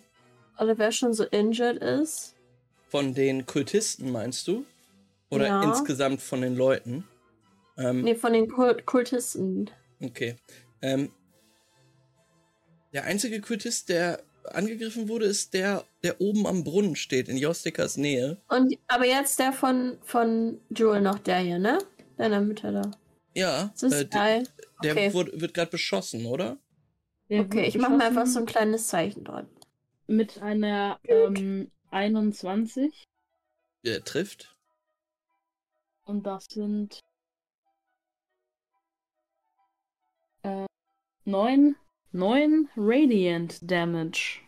oder 0.58 0.78
wer 0.78 0.92
schon 0.92 1.14
so 1.14 1.24
injured 1.24 1.78
ist? 1.78 2.34
Von 2.88 3.14
den 3.14 3.46
Kultisten 3.46 4.10
meinst 4.10 4.46
du? 4.48 4.64
Oder 5.30 5.46
ja. 5.46 5.62
insgesamt 5.62 6.20
von 6.20 6.42
den 6.42 6.56
Leuten? 6.56 7.04
Ähm, 7.78 8.02
nee, 8.02 8.14
von 8.14 8.32
den 8.32 8.50
Kult 8.50 8.84
Kultisten. 8.84 9.70
Okay. 10.00 10.36
Ähm, 10.82 11.10
der 12.92 13.04
einzige 13.04 13.40
Kultist, 13.40 13.88
der 13.88 14.22
angegriffen 14.44 15.08
wurde, 15.08 15.24
ist 15.24 15.54
der, 15.54 15.84
der 16.02 16.20
oben 16.20 16.46
am 16.46 16.64
Brunnen 16.64 16.96
steht, 16.96 17.28
in 17.28 17.38
Jostikas 17.38 17.96
Nähe. 17.96 18.36
Und, 18.48 18.76
aber 18.88 19.06
jetzt 19.06 19.38
der 19.38 19.52
von, 19.52 19.96
von 20.02 20.60
Jewel 20.76 21.00
noch, 21.00 21.18
der 21.20 21.38
hier, 21.38 21.58
ne? 21.58 21.78
Deiner 22.18 22.40
Mütter 22.40 22.72
da. 22.72 22.90
Ja. 23.34 23.72
Das 23.72 23.82
ist 23.84 24.00
äh, 24.02 24.04
geil. 24.04 24.44
Der, 24.82 24.92
okay. 24.92 25.12
wurde, 25.14 25.40
wird 25.40 25.54
gerade 25.54 25.70
beschossen, 25.70 26.26
oder? 26.26 26.58
okay, 27.30 27.64
ich 27.66 27.78
mache 27.78 27.92
mal 27.92 28.08
einfach 28.08 28.26
so 28.26 28.40
ein 28.40 28.46
kleines 28.46 28.88
Zeichen 28.88 29.24
dort 29.24 29.46
mit 30.06 30.40
einer 30.42 30.98
ähm, 31.04 31.70
21. 31.90 33.04
Der 33.84 34.04
trifft. 34.04 34.56
Und 36.04 36.26
das 36.26 36.46
sind 36.46 37.00
äh, 40.42 40.66
9, 41.24 41.76
9 42.12 42.68
Radiant 42.76 43.58
Damage. 43.62 44.40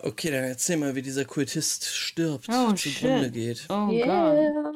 Okay, 0.00 0.30
dann 0.30 0.44
erzähl 0.44 0.76
mal, 0.76 0.94
wie 0.94 1.02
dieser 1.02 1.24
Kultist 1.24 1.86
stirbt, 1.86 2.48
oh, 2.48 2.72
zugrunde 2.72 3.30
geht. 3.30 3.66
Oh 3.68 3.88
yeah. 3.90 4.62
Gott. 4.62 4.67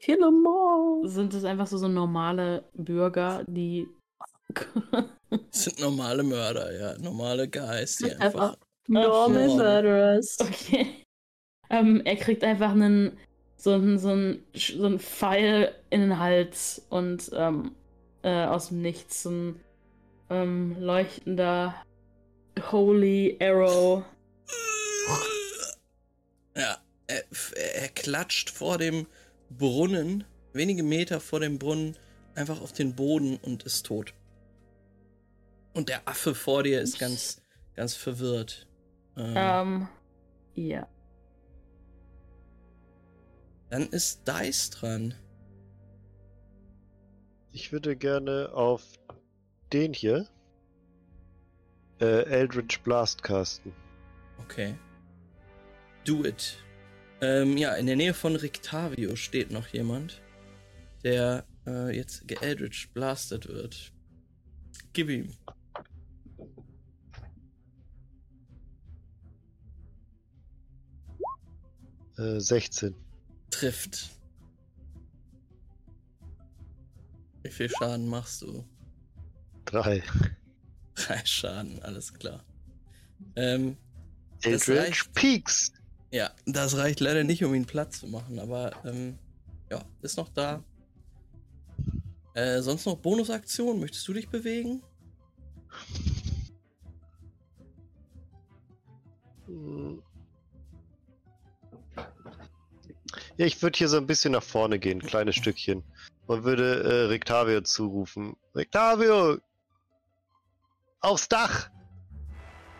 Kill 0.00 0.22
em 0.22 0.46
all. 0.46 1.08
Sind 1.08 1.34
es 1.34 1.44
einfach 1.44 1.66
so, 1.66 1.78
so 1.78 1.88
normale 1.88 2.64
Bürger, 2.74 3.44
die 3.46 3.88
Das 5.30 5.40
sind 5.64 5.80
normale 5.80 6.22
Mörder, 6.22 6.72
ja. 6.78 6.98
Normale 6.98 7.48
Guys, 7.48 7.96
die 7.96 8.12
einfach. 8.12 8.56
Normal. 8.86 9.48
Murderers. 9.48 10.36
Okay. 10.40 11.04
Ähm, 11.70 12.02
er 12.04 12.16
kriegt 12.16 12.44
einfach 12.44 12.72
einen 12.72 13.18
so 13.56 13.72
einen, 13.72 13.98
so 13.98 14.10
einen, 14.10 14.44
so 14.54 14.84
einen 14.84 15.00
Pfeil 15.00 15.74
in 15.88 16.02
den 16.02 16.18
Hals 16.18 16.82
und 16.90 17.30
ähm, 17.34 17.74
äh, 18.22 18.44
aus 18.44 18.68
dem 18.68 18.82
Nichts 18.82 19.22
so 19.22 19.30
ein 19.30 19.60
ähm, 20.28 20.76
leuchtender 20.78 21.74
Holy 22.70 23.36
Arrow. 23.40 24.04
Ja, 26.56 26.78
er, 27.08 27.24
er 27.56 27.88
klatscht 27.88 28.48
vor 28.48 28.78
dem 28.78 29.08
Brunnen, 29.58 30.24
wenige 30.52 30.82
Meter 30.82 31.20
vor 31.20 31.40
dem 31.40 31.58
Brunnen, 31.58 31.96
einfach 32.34 32.60
auf 32.60 32.72
den 32.72 32.94
Boden 32.94 33.36
und 33.36 33.62
ist 33.64 33.86
tot. 33.86 34.14
Und 35.72 35.88
der 35.88 36.06
Affe 36.08 36.34
vor 36.34 36.62
dir 36.62 36.80
ist 36.80 36.98
ganz, 36.98 37.42
ganz 37.74 37.94
verwirrt. 37.94 38.66
Ähm, 39.16 39.34
ähm 39.36 39.88
ja. 40.54 40.88
Dann 43.70 43.88
ist 43.88 44.28
Dice 44.28 44.70
dran. 44.70 45.14
Ich 47.50 47.72
würde 47.72 47.96
gerne 47.96 48.50
auf 48.52 48.82
den 49.72 49.92
hier 49.92 50.28
äh, 52.00 52.24
Eldritch 52.24 52.80
Blast 52.80 53.22
casten. 53.22 53.72
Okay. 54.38 54.74
Do 56.04 56.24
it. 56.24 56.58
Ähm, 57.24 57.56
ja, 57.56 57.74
in 57.76 57.86
der 57.86 57.96
Nähe 57.96 58.12
von 58.12 58.36
Rictavio 58.36 59.16
steht 59.16 59.50
noch 59.50 59.68
jemand, 59.68 60.20
der 61.04 61.46
äh, 61.66 61.96
jetzt 61.96 62.28
geeldritch 62.28 62.90
blastet 62.92 63.48
wird. 63.48 63.94
Gib 64.92 65.08
ihm. 65.08 65.32
Äh, 72.18 72.40
16. 72.40 72.94
Trifft. 73.50 74.10
Wie 77.42 77.50
viel 77.50 77.70
Schaden 77.70 78.06
machst 78.06 78.42
du? 78.42 78.68
Drei. 79.64 80.02
Drei 80.94 81.24
Schaden, 81.24 81.82
alles 81.82 82.12
klar. 82.12 82.44
Ähm, 83.34 83.78
Eldritch 84.42 85.10
Peaks. 85.14 85.72
Ja, 86.14 86.30
das 86.46 86.76
reicht 86.76 87.00
leider 87.00 87.24
nicht, 87.24 87.42
um 87.42 87.52
ihn 87.54 87.66
platt 87.66 87.92
zu 87.92 88.06
machen, 88.06 88.38
aber 88.38 88.70
ähm, 88.84 89.18
ja, 89.68 89.82
ist 90.00 90.16
noch 90.16 90.28
da. 90.28 90.62
Äh, 92.34 92.60
sonst 92.62 92.86
noch 92.86 92.98
Bonusaktion? 92.98 93.80
Möchtest 93.80 94.06
du 94.06 94.12
dich 94.12 94.28
bewegen? 94.28 94.80
Ja, 103.36 103.46
ich 103.46 103.60
würde 103.60 103.76
hier 103.76 103.88
so 103.88 103.96
ein 103.96 104.06
bisschen 104.06 104.34
nach 104.34 104.42
vorne 104.44 104.78
gehen, 104.78 105.00
ein 105.00 105.08
kleines 105.08 105.34
Stückchen. 105.40 105.82
Und 106.28 106.44
würde 106.44 106.84
äh, 106.84 107.06
Rictavio 107.06 107.62
zurufen. 107.62 108.36
Rictavio! 108.54 109.38
Aufs 111.00 111.28
Dach! 111.28 111.70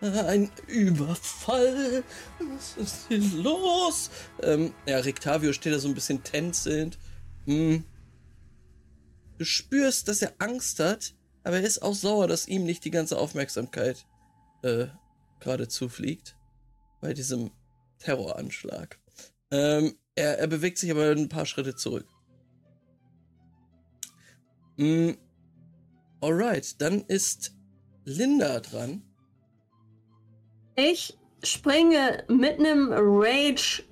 Ein 0.02 0.52
Überfall. 0.68 2.04
Was 2.40 2.78
ist 2.78 3.08
hier 3.08 3.20
los? 3.41 4.10
Ähm, 4.41 4.74
ja, 4.86 4.98
Rictavio 4.98 5.54
steht 5.54 5.74
da 5.74 5.80
so 5.80 5.88
ein 5.88 5.94
bisschen 5.94 6.24
tänzelnd. 6.24 6.98
Hm. 7.45 7.86
Du 9.38 9.45
spürst, 9.45 10.08
dass 10.08 10.22
er 10.22 10.34
Angst 10.40 10.80
hat, 10.80 11.16
aber 11.44 11.58
er 11.58 11.64
ist 11.64 11.82
auch 11.82 11.95
sauer, 11.95 12.28
dass 12.28 12.48
ihm 12.48 12.66
nicht 12.66 12.84
die 12.86 12.91
ganze 12.91 13.18
Aufmerksamkeit 13.18 14.06
äh, 14.62 14.88
gerade 15.40 15.68
zufliegt. 15.68 16.36
Bei 17.00 17.14
diesem 17.14 17.52
Terroranschlag. 18.00 19.00
Ähm, 19.52 19.95
er, 20.16 20.40
er 20.40 20.48
bewegt 20.48 20.78
sich 20.78 20.91
aber 20.91 21.12
ein 21.12 21.30
paar 21.30 21.45
Schritte 21.45 21.76
zurück. 21.76 22.08
Mm, 24.78 25.12
alright, 26.22 26.82
dann 26.82 27.02
ist 27.02 27.54
Linda 28.06 28.60
dran. 28.60 29.04
Ich 30.76 31.18
springe 31.44 32.24
mit 32.28 32.60
einem 32.60 32.91
Rage 32.91 33.84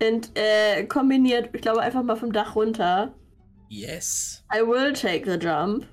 und 0.00 0.30
äh, 0.34 0.84
kombiniert, 0.84 1.50
ich 1.54 1.62
glaube, 1.62 1.80
einfach 1.80 2.02
mal 2.02 2.16
vom 2.16 2.32
Dach 2.32 2.54
runter. 2.54 3.14
Yes. 3.68 4.44
I 4.54 4.60
will 4.60 4.92
take 4.92 5.30
the 5.30 5.38
jump. 5.38 5.86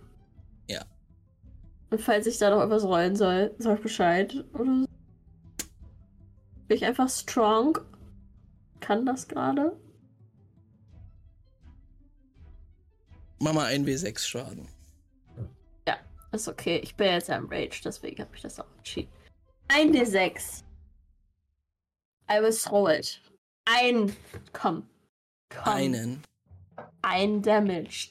Ja. 0.68 0.84
Und 1.90 2.02
falls 2.02 2.28
ich 2.28 2.38
da 2.38 2.50
noch 2.50 2.62
etwas 2.62 2.84
rollen 2.84 3.16
soll, 3.16 3.54
sag 3.58 3.82
Bescheid. 3.82 4.34
Oder 4.54 4.82
so. 4.82 4.86
Bin 6.68 6.78
ich 6.78 6.86
einfach 6.86 7.10
strong? 7.10 7.78
Kann 8.80 9.06
das 9.06 9.28
gerade? 9.28 9.78
Mach 13.40 13.54
mal 13.54 13.72
1w6 13.72 14.20
Schaden. 14.20 14.68
Ja, 15.88 15.98
ist 16.32 16.48
okay. 16.48 16.80
Ich 16.84 16.96
bin 16.96 17.08
jetzt 17.08 17.30
am 17.30 17.48
Rage, 17.48 17.82
deswegen 17.84 18.22
habe 18.22 18.36
ich 18.36 18.42
das 18.42 18.60
auch 18.60 18.78
entschieden. 18.78 19.12
1d6. 19.70 20.64
I 22.30 22.42
will 22.42 22.54
throw 22.54 22.88
it. 22.88 23.20
Ein. 23.66 24.16
Komm. 24.54 24.88
Komm. 25.50 25.74
Einen. 25.74 26.24
Ein 27.02 27.42
Damage. 27.42 28.10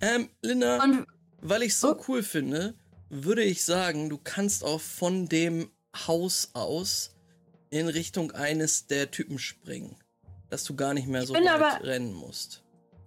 Ähm, 0.00 0.28
Linda, 0.42 0.82
Und, 0.82 1.06
weil 1.40 1.62
ich 1.62 1.76
so 1.76 1.96
oh. 1.96 2.04
cool 2.08 2.22
finde, 2.22 2.74
würde 3.08 3.42
ich 3.42 3.64
sagen, 3.64 4.10
du 4.10 4.18
kannst 4.18 4.64
auch 4.64 4.80
von 4.80 5.28
dem 5.28 5.70
Haus 6.06 6.50
aus 6.54 7.14
in 7.70 7.88
Richtung 7.88 8.32
eines 8.32 8.86
der 8.86 9.10
Typen 9.10 9.38
springen. 9.38 9.96
Dass 10.48 10.64
du 10.64 10.76
gar 10.76 10.94
nicht 10.94 11.08
mehr 11.08 11.26
so 11.26 11.34
weit 11.34 11.46
aber, 11.48 11.84
rennen 11.84 12.12
musst. 12.12 12.62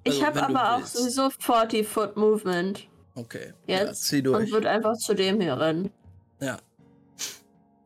Also, 0.06 0.18
ich 0.18 0.26
habe 0.26 0.41
aber 0.43 0.76
auch 0.76 0.85
sowieso 0.85 1.30
40 1.30 1.88
Foot 1.88 2.18
Movement. 2.18 2.88
Okay. 3.15 3.53
Jetzt. 3.68 3.88
Ja, 3.88 3.93
zieh 3.93 4.22
durch. 4.22 4.43
Und 4.43 4.51
würde 4.51 4.69
einfach 4.69 4.97
zu 4.97 5.14
dem 5.14 5.39
hier 5.39 5.57
rennen. 5.57 5.91
Ja. 6.41 6.60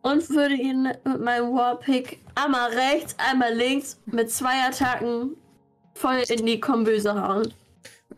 Und 0.04 0.30
würde 0.30 0.56
ihn 0.56 0.84
mit 0.84 1.22
meinem 1.22 1.54
Warpick 1.54 2.20
einmal 2.36 2.72
rechts, 2.72 3.16
einmal 3.18 3.54
links 3.54 4.00
mit 4.06 4.30
zwei 4.30 4.62
Attacken 4.68 5.38
voll 5.96 6.24
in 6.30 6.46
die 6.46 6.60
Komböse 6.60 7.16
hauen. 7.16 7.54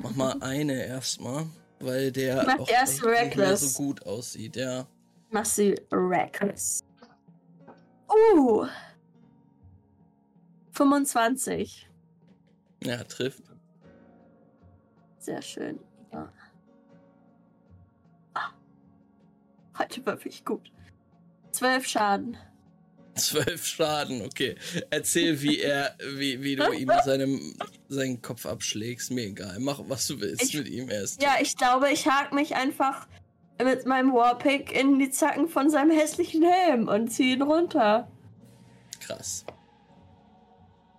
Mach 0.02 0.16
mal 0.16 0.36
eine 0.42 0.86
erstmal, 0.86 1.46
weil 1.80 2.12
der 2.12 2.44
Mach 2.44 2.60
auch 2.60 2.68
erst 2.68 3.04
nicht 3.04 3.36
mehr 3.38 3.56
so 3.56 3.84
gut 3.84 4.06
aussieht, 4.06 4.56
ja. 4.56 4.88
Mach 5.30 5.46
sie 5.46 5.76
reckless. 5.92 6.84
Uh. 8.36 8.66
25. 10.72 11.88
Ja, 12.84 13.04
trifft. 13.04 13.44
Sehr 15.20 15.42
schön. 15.42 15.80
Ja. 16.12 16.32
Ah. 18.34 18.50
Heute 19.78 20.06
war 20.06 20.16
wirklich 20.16 20.44
gut. 20.44 20.72
Zwölf 21.56 21.88
Schaden. 21.88 22.38
Zwölf 23.16 23.66
Schaden, 23.66 24.22
okay. 24.24 24.56
Erzähl, 24.90 25.42
wie 25.42 25.60
er, 25.60 25.96
wie, 26.16 26.44
wie 26.44 26.58
du 26.58 26.70
ihm 26.74 26.92
seinem, 27.06 27.56
seinen 27.88 28.22
Kopf 28.22 28.46
abschlägst. 28.46 29.12
Mir 29.12 29.28
egal. 29.28 29.58
Mach, 29.60 29.80
was 29.88 30.06
du 30.08 30.20
willst 30.20 30.44
ich, 30.44 30.54
mit 30.54 30.68
ihm 30.68 30.90
erst. 30.90 31.24
Ja, 31.24 31.36
ich 31.42 31.56
glaube, 31.56 31.90
ich 31.92 32.08
hake 32.08 32.36
mich 32.36 32.56
einfach 32.56 33.08
mit 33.64 33.86
meinem 33.86 34.14
Warpick 34.14 34.78
in 34.78 35.00
die 35.00 35.10
Zacken 35.10 35.48
von 35.48 35.70
seinem 35.70 35.92
hässlichen 35.92 36.44
Helm 36.44 36.90
und 36.90 37.08
ziehe 37.08 37.36
ihn 37.36 37.42
runter. 37.42 38.12
Krass. 39.00 39.46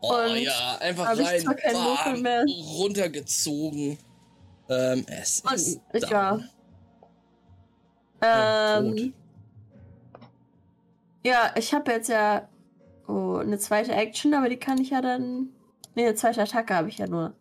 Oh 0.00 0.14
und 0.14 0.36
ja, 0.38 0.78
einfach 0.80 1.18
rein, 1.18 1.44
bam, 1.44 2.46
runtergezogen. 2.78 3.98
Ähm, 4.70 5.04
es 5.08 5.42
und, 5.42 5.80
ist 5.92 6.10
ja. 6.10 6.40
Ähm, 8.22 9.12
ja, 11.26 11.52
ich 11.56 11.74
habe 11.74 11.90
jetzt 11.90 12.08
ja 12.08 12.48
oh, 13.08 13.36
eine 13.36 13.58
zweite 13.58 13.92
Action, 13.92 14.32
aber 14.32 14.48
die 14.48 14.58
kann 14.58 14.78
ich 14.80 14.90
ja 14.90 15.00
dann. 15.00 15.50
Ne, 15.94 16.04
eine 16.04 16.14
zweite 16.14 16.42
Attacke 16.42 16.74
habe 16.74 16.88
ich 16.88 16.98
ja 16.98 17.06
nur. 17.08 17.34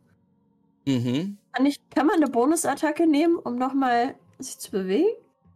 Mhm. 0.87 1.37
Kann, 1.51 1.65
ich, 1.65 1.79
kann 1.89 2.07
man 2.07 2.17
eine 2.17 2.27
Bonusattacke 2.29 3.07
nehmen, 3.07 3.37
um 3.37 3.57
nochmal 3.57 4.15
sich 4.39 4.57
zu 4.57 4.71
bewegen? 4.71 5.09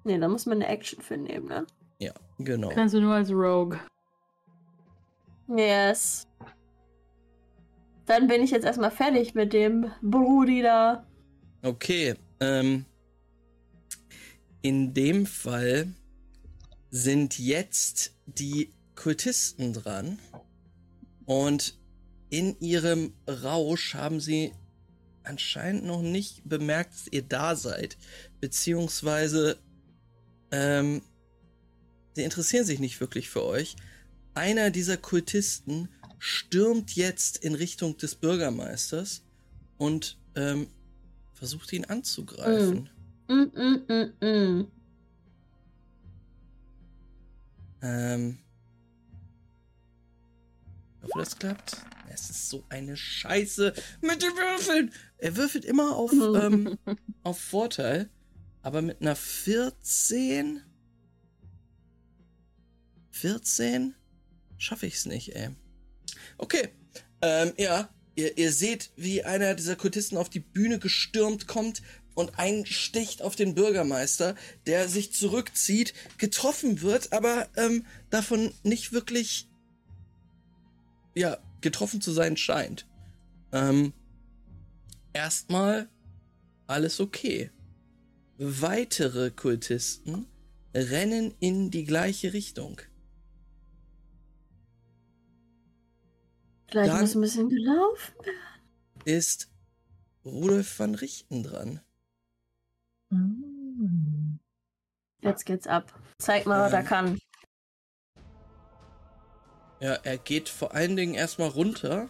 Ne, 0.03 0.19
da 0.19 0.27
muss 0.27 0.45
man 0.45 0.61
eine 0.61 0.67
Action 0.67 1.01
für 1.01 1.17
nehmen, 1.17 1.47
ne? 1.47 1.65
Ja, 1.99 2.13
genau. 2.37 2.69
Kannst 2.69 2.93
du 2.93 3.01
nur 3.01 3.15
als 3.15 3.31
Rogue. 3.31 3.79
Yes. 5.47 6.27
Dann 8.05 8.27
bin 8.27 8.41
ich 8.41 8.51
jetzt 8.51 8.65
erstmal 8.65 8.91
fertig 8.91 9.33
mit 9.33 9.53
dem 9.53 9.91
Brudi 10.01 10.61
da. 10.61 11.05
Okay, 11.63 12.15
ähm. 12.39 12.85
In 14.61 14.93
dem 14.93 15.25
Fall 15.25 15.87
sind 16.91 17.39
jetzt 17.39 18.13
die 18.25 18.69
Kultisten 18.95 19.73
dran. 19.73 20.19
Und 21.25 21.77
in 22.29 22.59
ihrem 22.59 23.13
Rausch 23.27 23.93
haben 23.93 24.19
sie 24.19 24.51
anscheinend 25.23 25.85
noch 25.85 26.01
nicht 26.01 26.41
bemerkt, 26.43 26.93
dass 26.93 27.07
ihr 27.11 27.21
da 27.21 27.55
seid. 27.55 27.97
Beziehungsweise, 28.41 29.57
ähm, 30.51 31.01
sie 32.15 32.23
interessieren 32.23 32.65
sich 32.65 32.79
nicht 32.79 32.99
wirklich 32.99 33.29
für 33.29 33.43
euch. 33.43 33.75
Einer 34.33 34.71
dieser 34.71 34.97
Kultisten 34.97 35.89
stürmt 36.17 36.95
jetzt 36.95 37.37
in 37.37 37.55
Richtung 37.55 37.97
des 37.97 38.15
Bürgermeisters 38.15 39.23
und 39.77 40.17
ähm, 40.35 40.67
versucht 41.33 41.71
ihn 41.73 41.85
anzugreifen. 41.85 42.89
Mm. 43.27 43.33
Mm, 43.33 44.13
mm, 44.21 44.67
Ähm. 47.81 48.39
Ich 51.01 51.03
hoffe, 51.03 51.19
das 51.19 51.37
klappt. 51.37 51.77
Es 52.11 52.29
ist 52.29 52.49
so 52.49 52.65
eine 52.69 52.97
Scheiße 52.97 53.73
mit 54.01 54.21
den 54.21 54.31
Würfeln. 54.31 54.91
Er 55.17 55.37
würfelt 55.37 55.65
immer 55.65 55.95
auf, 55.95 56.11
ähm, 56.13 56.77
auf 57.23 57.39
Vorteil, 57.39 58.09
aber 58.61 58.81
mit 58.81 59.01
einer 59.01 59.15
14. 59.15 60.61
14? 63.11 63.95
Schaffe 64.57 64.87
ich 64.87 64.95
es 64.95 65.05
nicht, 65.05 65.35
ey. 65.35 65.49
Okay. 66.37 66.69
Ähm, 67.21 67.53
ja, 67.57 67.89
ihr, 68.15 68.37
ihr 68.37 68.51
seht, 68.51 68.91
wie 68.95 69.23
einer 69.23 69.55
dieser 69.55 69.75
Kultisten 69.75 70.17
auf 70.17 70.29
die 70.29 70.39
Bühne 70.39 70.79
gestürmt 70.79 71.47
kommt, 71.47 71.81
und 72.19 72.37
einsticht 72.37 73.21
auf 73.21 73.37
den 73.37 73.55
Bürgermeister, 73.55 74.35
der 74.65 74.89
sich 74.89 75.13
zurückzieht, 75.13 75.93
getroffen 76.17 76.81
wird, 76.81 77.13
aber 77.13 77.47
ähm, 77.55 77.85
davon 78.09 78.53
nicht 78.63 78.91
wirklich 78.91 79.47
ja, 81.15 81.37
getroffen 81.61 82.01
zu 82.01 82.11
sein 82.11 82.35
scheint. 82.35 82.85
Ähm, 83.53 83.93
erstmal 85.13 85.87
alles 86.67 86.99
okay. 86.99 87.51
Weitere 88.37 89.31
Kultisten 89.31 90.27
rennen 90.73 91.33
in 91.39 91.71
die 91.71 91.85
gleiche 91.85 92.33
Richtung. 92.33 92.81
Vielleicht 96.67 96.91
Dann 96.91 97.01
muss 97.01 97.15
ein 97.15 97.21
bisschen 97.21 97.49
gelaufen 97.49 98.13
werden. 98.25 99.05
Ist 99.05 99.49
Rudolf 100.25 100.77
van 100.77 100.95
Richten 100.95 101.43
dran. 101.43 101.79
Mm. 103.09 104.39
Jetzt 105.21 105.45
geht's 105.45 105.67
ab. 105.67 105.93
Zeig 106.17 106.45
mal, 106.45 106.61
was 106.61 106.73
er 106.73 106.83
kann. 106.83 107.19
Ja, 109.81 109.93
er 109.93 110.17
geht 110.17 110.49
vor 110.49 110.73
allen 110.73 110.95
Dingen 110.95 111.13
erstmal 111.13 111.49
runter 111.49 112.09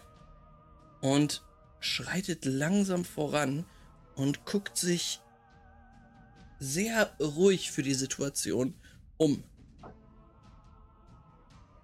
und 1.00 1.44
schreitet 1.78 2.44
langsam 2.44 3.04
voran 3.04 3.64
und 4.16 4.44
guckt 4.44 4.76
sich 4.76 5.20
sehr 6.58 7.16
ruhig 7.20 7.70
für 7.70 7.82
die 7.82 7.94
Situation 7.94 8.74
um. 9.16 9.44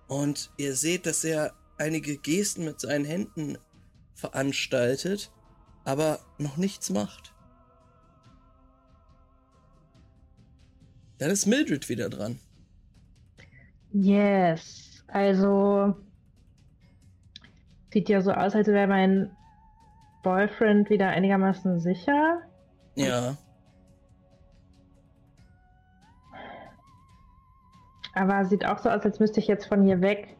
Und 0.09 0.51
ihr 0.57 0.77
seht, 0.77 1.07
dass 1.07 1.25
er 1.25 1.55
einige 1.79 2.19
Gesten 2.19 2.65
mit 2.65 2.81
seinen 2.81 3.05
Händen 3.05 3.59
veranstaltet, 4.15 5.33
aber 5.85 6.21
noch 6.39 6.57
nichts 6.57 6.91
macht. 6.91 7.36
Dann 11.19 11.31
ist 11.31 11.47
Mildred 11.47 11.89
wieder 11.89 12.09
dran. 12.09 12.39
Yes. 13.93 15.05
Also 15.09 15.95
sieht 17.93 18.09
ja 18.09 18.21
so 18.21 18.33
aus, 18.33 18.55
als 18.55 18.67
wäre 18.67 18.87
mein 18.87 19.31
Boyfriend 20.23 20.91
wieder 20.91 21.09
einigermaßen 21.09 21.81
sicher. 21.81 22.43
Ja. 22.95 23.37
Aber 28.15 28.45
sieht 28.47 28.67
auch 28.67 28.79
so 28.79 28.91
aus, 28.91 29.03
als 29.03 29.21
müsste 29.21 29.41
ich 29.41 29.47
jetzt 29.47 29.67
von 29.67 29.85
hier 29.85 30.01
weg, 30.01 30.37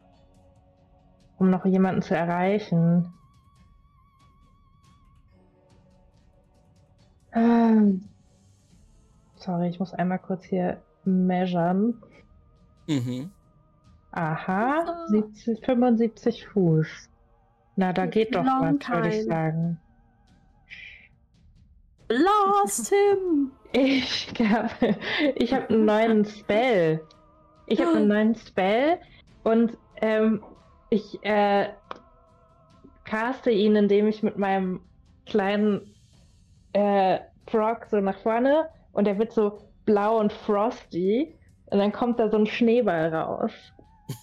um 1.37 1.49
noch 1.49 1.65
jemanden 1.65 2.01
zu 2.01 2.15
erreichen. 2.15 3.13
Ähm, 7.33 8.09
sorry, 9.47 9.69
ich 9.69 9.79
muss 9.79 9.93
einmal 9.93 10.19
kurz 10.19 10.43
hier 10.43 10.81
measuren. 11.05 12.03
Mhm. 12.87 13.31
Aha, 14.11 15.05
70, 15.07 15.65
75 15.65 16.47
Fuß. 16.47 17.09
Na, 17.77 17.93
da 17.93 18.05
geht 18.05 18.35
doch 18.35 18.43
was, 18.43 18.89
würde 18.89 19.07
ich 19.09 19.25
sagen. 19.25 19.79
Blast 22.07 22.89
him! 22.89 23.51
Ich 23.73 24.33
glaube, 24.33 24.95
ich 25.35 25.53
habe 25.53 25.67
einen 25.69 25.85
neuen 25.85 26.25
Spell. 26.25 27.01
Ich 27.65 27.81
habe 27.81 27.97
einen 27.97 28.07
neuen 28.07 28.35
Spell 28.35 28.97
und 29.43 29.77
ähm, 29.97 30.41
ich 30.89 31.21
äh, 31.23 31.67
caste 33.03 33.51
ihn, 33.51 33.75
indem 33.75 34.07
ich 34.07 34.23
mit 34.23 34.37
meinem 34.37 34.79
kleinen 35.25 35.93
äh, 36.71 37.19
Frog 37.45 37.87
so 37.91 37.99
nach 37.99 38.17
vorne 38.19 38.69
und 38.97 39.07
er 39.07 39.17
wird 39.19 39.31
so 39.31 39.59
blau 39.85 40.17
und 40.19 40.33
frosty 40.33 41.33
und 41.67 41.77
dann 41.77 41.91
kommt 41.91 42.19
da 42.19 42.29
so 42.29 42.37
ein 42.37 42.47
Schneeball 42.47 43.13
raus. 43.13 43.51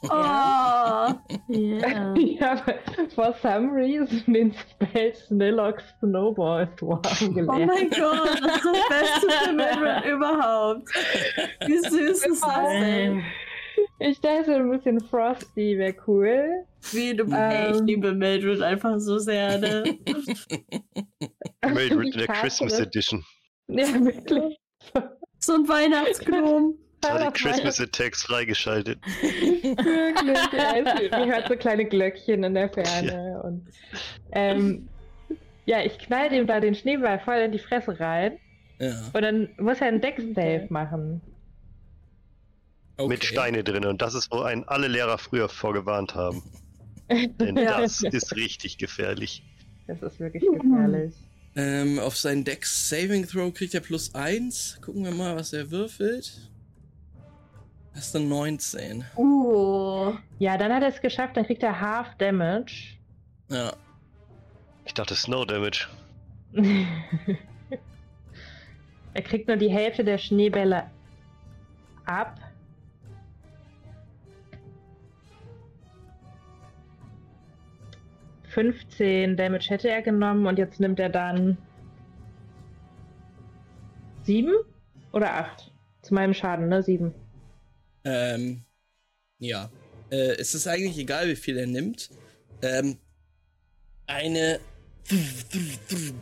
Oh, 0.05 0.09
yeah. 1.51 2.15
ich 2.17 2.41
habe 2.41 2.75
for 3.15 3.35
some 3.43 3.71
reason 3.71 4.33
den 4.33 4.53
Spell 4.55 5.15
Snillock 5.15 5.83
Snowball 6.01 6.67
Swarm 6.79 7.03
gelernt. 7.35 7.49
Oh 7.51 7.67
mein 7.67 7.91
Gott, 7.91 8.41
das 8.41 8.57
ist 8.57 8.65
das 8.65 8.89
beste 8.89 9.27
Commitment 9.45 10.05
überhaupt. 10.11 10.89
Wie 11.67 11.79
süß 11.79 12.27
ist 12.27 12.43
das 12.43 12.69
denn? 12.71 13.23
Ich 14.01 14.21
dachte, 14.21 14.57
ein 14.57 14.71
bisschen 14.71 15.01
Frosty 15.01 15.79
wäre 15.79 15.95
cool. 16.07 16.65
Wie 16.93 17.15
du, 17.15 17.25
ey, 17.25 17.73
ich 17.73 17.79
Ähm. 17.81 17.87
liebe 17.87 18.13
Mildred 18.15 18.63
einfach 18.63 18.99
so 18.99 19.19
sehr, 19.19 19.59
ne? 19.59 19.85
Mildred 21.67 22.15
in 22.15 22.19
der 22.19 22.27
Christmas. 22.27 22.81
Edition. 22.81 23.25
Ja, 23.69 23.87
wirklich. 24.03 24.59
So 25.39 25.55
ein 25.55 25.69
Weihnachtsgnom. 25.69 26.75
Alle 27.07 27.31
Christmas 27.33 27.79
Attacks 27.81 28.23
freigeschaltet. 28.23 28.99
Wirklich. 29.21 30.39
Ja, 30.53 31.11
Man 31.19 31.31
hört 31.31 31.49
so 31.49 31.57
kleine 31.57 31.85
Glöckchen 31.85 32.45
in 32.45 32.55
der 32.55 32.71
Ferne. 32.71 33.43
Und, 33.45 33.67
ähm, 34.33 34.89
ja, 35.67 35.83
ich 35.83 35.99
knall 35.99 36.31
dem 36.31 36.47
da 36.47 36.61
den 36.61 36.75
Schneeball 36.75 37.19
voll 37.21 37.37
in 37.37 37.53
die 37.53 37.59
Fresse 37.59 37.99
rein. 38.01 38.39
Ja. 38.79 38.95
Und 39.13 39.23
dann 39.23 39.49
muss 39.59 39.81
er 39.81 39.89
einen 39.89 40.01
Deck-Save 40.01 40.67
machen. 40.71 41.21
Okay. 42.97 43.09
Mit 43.09 43.25
Steine 43.25 43.65
drin. 43.65 43.85
Und 43.85 44.01
das 44.03 44.15
ist, 44.15 44.31
wo 44.33 44.41
einen 44.41 44.65
alle 44.65 44.89
Lehrer 44.89 45.19
früher 45.19 45.49
vorgewarnt 45.49 46.15
haben. 46.15 46.43
Denn 47.11 47.57
Ja. 47.57 47.81
das 47.81 48.03
ist 48.03 48.35
richtig 48.37 48.79
gefährlich. 48.79 49.43
Das 49.87 50.01
ist 50.01 50.19
wirklich 50.21 50.43
gefährlich. 50.43 51.13
Ähm, 51.57 52.01
auf 52.01 52.17
seinen 52.17 52.45
Dex 52.45 52.89
Saving 52.89 53.27
Throw 53.29 53.53
kriegt 53.53 53.75
er 53.75 53.81
plus 53.81 54.15
1. 54.15 54.79
Gucken 54.83 55.05
wir 55.05 55.13
mal, 55.13 55.37
was 55.37 55.53
er 55.53 55.71
würfelt. 55.71 56.51
Das 57.95 58.09
ist 58.09 58.17
eine 58.17 58.25
19. 58.27 59.05
Uh. 59.17 60.15
Ja, 60.41 60.59
dann 60.59 60.73
hat 60.73 60.83
er 60.83 60.89
es 60.89 61.01
geschafft, 61.01 61.37
dann 61.37 61.47
kriegt 61.47 61.63
er 61.63 61.81
Half 61.81 62.17
Damage. 62.19 62.97
Ja. 63.49 63.73
Ich 64.85 64.95
dachte 64.95 65.15
Snow 65.15 65.47
Damage. 65.47 65.87
er 69.15 69.23
kriegt 69.23 69.47
nur 69.47 69.57
die 69.57 69.71
Hälfte 69.71 70.05
der 70.05 70.19
Schneebälle 70.19 70.91
ab. 72.05 72.39
Fünfzehn 78.55 79.37
Damage 79.37 79.69
hätte 79.69 79.91
er 79.91 80.01
genommen 80.01 80.47
und 80.47 80.59
jetzt 80.59 80.79
nimmt 80.79 81.01
er 81.01 81.09
dann 81.09 81.59
sieben 84.23 84.55
oder 85.13 85.35
acht? 85.35 85.73
Zu 86.03 86.15
meinem 86.15 86.35
Schaden, 86.35 86.69
ne? 86.69 86.83
Sieben. 86.83 87.15
Ähm, 88.05 88.65
ja. 89.39 89.71
Äh, 90.11 90.37
es 90.39 90.55
ist 90.55 90.69
eigentlich 90.69 90.99
egal, 90.99 91.29
wie 91.29 91.37
viel 91.37 91.57
er 91.57 91.67
nimmt. 91.67 92.11
Ähm, 92.63 92.99
eine 94.07 94.61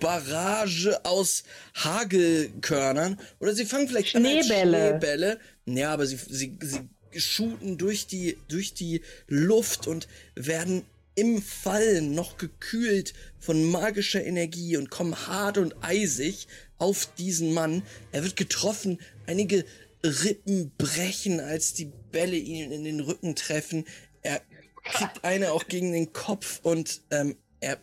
Barrage 0.00 1.04
aus 1.04 1.44
Hagelkörnern. 1.74 3.18
Oder 3.40 3.54
sie 3.54 3.64
fangen 3.64 3.88
vielleicht 3.88 4.08
Schneebälle. 4.08 4.90
Schneebälle. 4.90 5.38
Ja, 5.66 5.92
aber 5.92 6.06
sie, 6.06 6.16
sie, 6.16 6.58
sie 6.60 7.20
shooten 7.20 7.76
durch 7.76 8.06
die, 8.06 8.38
durch 8.48 8.72
die 8.72 9.02
Luft 9.26 9.86
und 9.86 10.08
werden 10.34 10.84
im 11.14 11.42
Fallen 11.42 12.14
noch 12.14 12.38
gekühlt 12.38 13.12
von 13.38 13.64
magischer 13.64 14.24
Energie 14.24 14.76
und 14.76 14.90
kommen 14.90 15.26
hart 15.26 15.58
und 15.58 15.74
eisig 15.82 16.46
auf 16.78 17.06
diesen 17.14 17.52
Mann. 17.52 17.82
Er 18.12 18.22
wird 18.22 18.36
getroffen, 18.36 18.98
einige 19.26 19.64
Rippen 20.04 20.72
brechen, 20.78 21.40
als 21.40 21.74
die 21.74 21.92
Bälle 22.10 22.36
ihn 22.36 22.72
in 22.72 22.84
den 22.84 23.00
Rücken 23.00 23.36
treffen. 23.36 23.84
Er 24.22 24.40
kriegt 24.84 25.24
eine 25.24 25.52
auch 25.52 25.66
gegen 25.66 25.92
den 25.92 26.12
Kopf 26.12 26.60
und 26.62 27.02
ähm, 27.10 27.36
er 27.60 27.78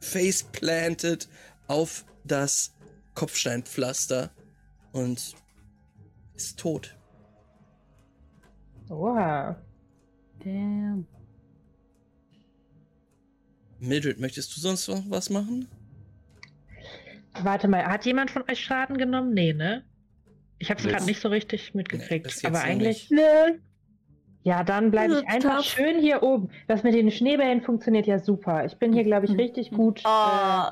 faceplantet 0.00 1.28
auf 1.68 2.04
das 2.24 2.72
Kopfsteinpflaster 3.14 4.30
und 4.92 5.34
ist 6.34 6.58
tot. 6.58 6.96
Oha. 8.90 9.56
Damn. 10.44 11.06
Mildred, 13.80 14.18
möchtest 14.18 14.56
du 14.56 14.60
sonst 14.60 14.88
noch 14.88 15.02
was 15.08 15.30
machen? 15.30 15.68
Warte 17.42 17.68
mal, 17.68 17.84
hat 17.84 18.06
jemand 18.06 18.30
von 18.30 18.42
euch 18.50 18.60
Schaden 18.64 18.96
genommen? 18.96 19.34
Nee, 19.34 19.52
ne? 19.52 19.84
Ich 20.58 20.70
habe 20.70 20.78
es 20.80 20.86
Nee. 20.86 20.92
gerade 20.92 21.04
nicht 21.04 21.20
so 21.20 21.28
richtig 21.28 21.72
Nee, 21.74 21.78
mitgekriegt. 21.80 22.26
jetzt 22.26 22.44
aber 22.46 22.60
eigentlich. 22.62 23.10
Nö. 23.10 23.20
Ja, 24.42 24.62
dann 24.64 24.90
bleibe 24.90 25.18
ich 25.18 25.28
einfach 25.28 25.56
tough. 25.58 25.66
schön 25.66 25.98
hier 26.00 26.22
oben. 26.22 26.50
Das 26.68 26.82
mit 26.84 26.94
den 26.94 27.10
Schneebällen 27.10 27.60
funktioniert 27.62 28.06
ja 28.06 28.18
super. 28.18 28.64
Ich 28.64 28.76
bin 28.78 28.92
hier, 28.94 29.02
glaube 29.04 29.26
ich, 29.26 29.32
Mhm. 29.32 29.40
richtig 29.40 29.70
gut. 29.72 30.02
Oh, 30.06 30.68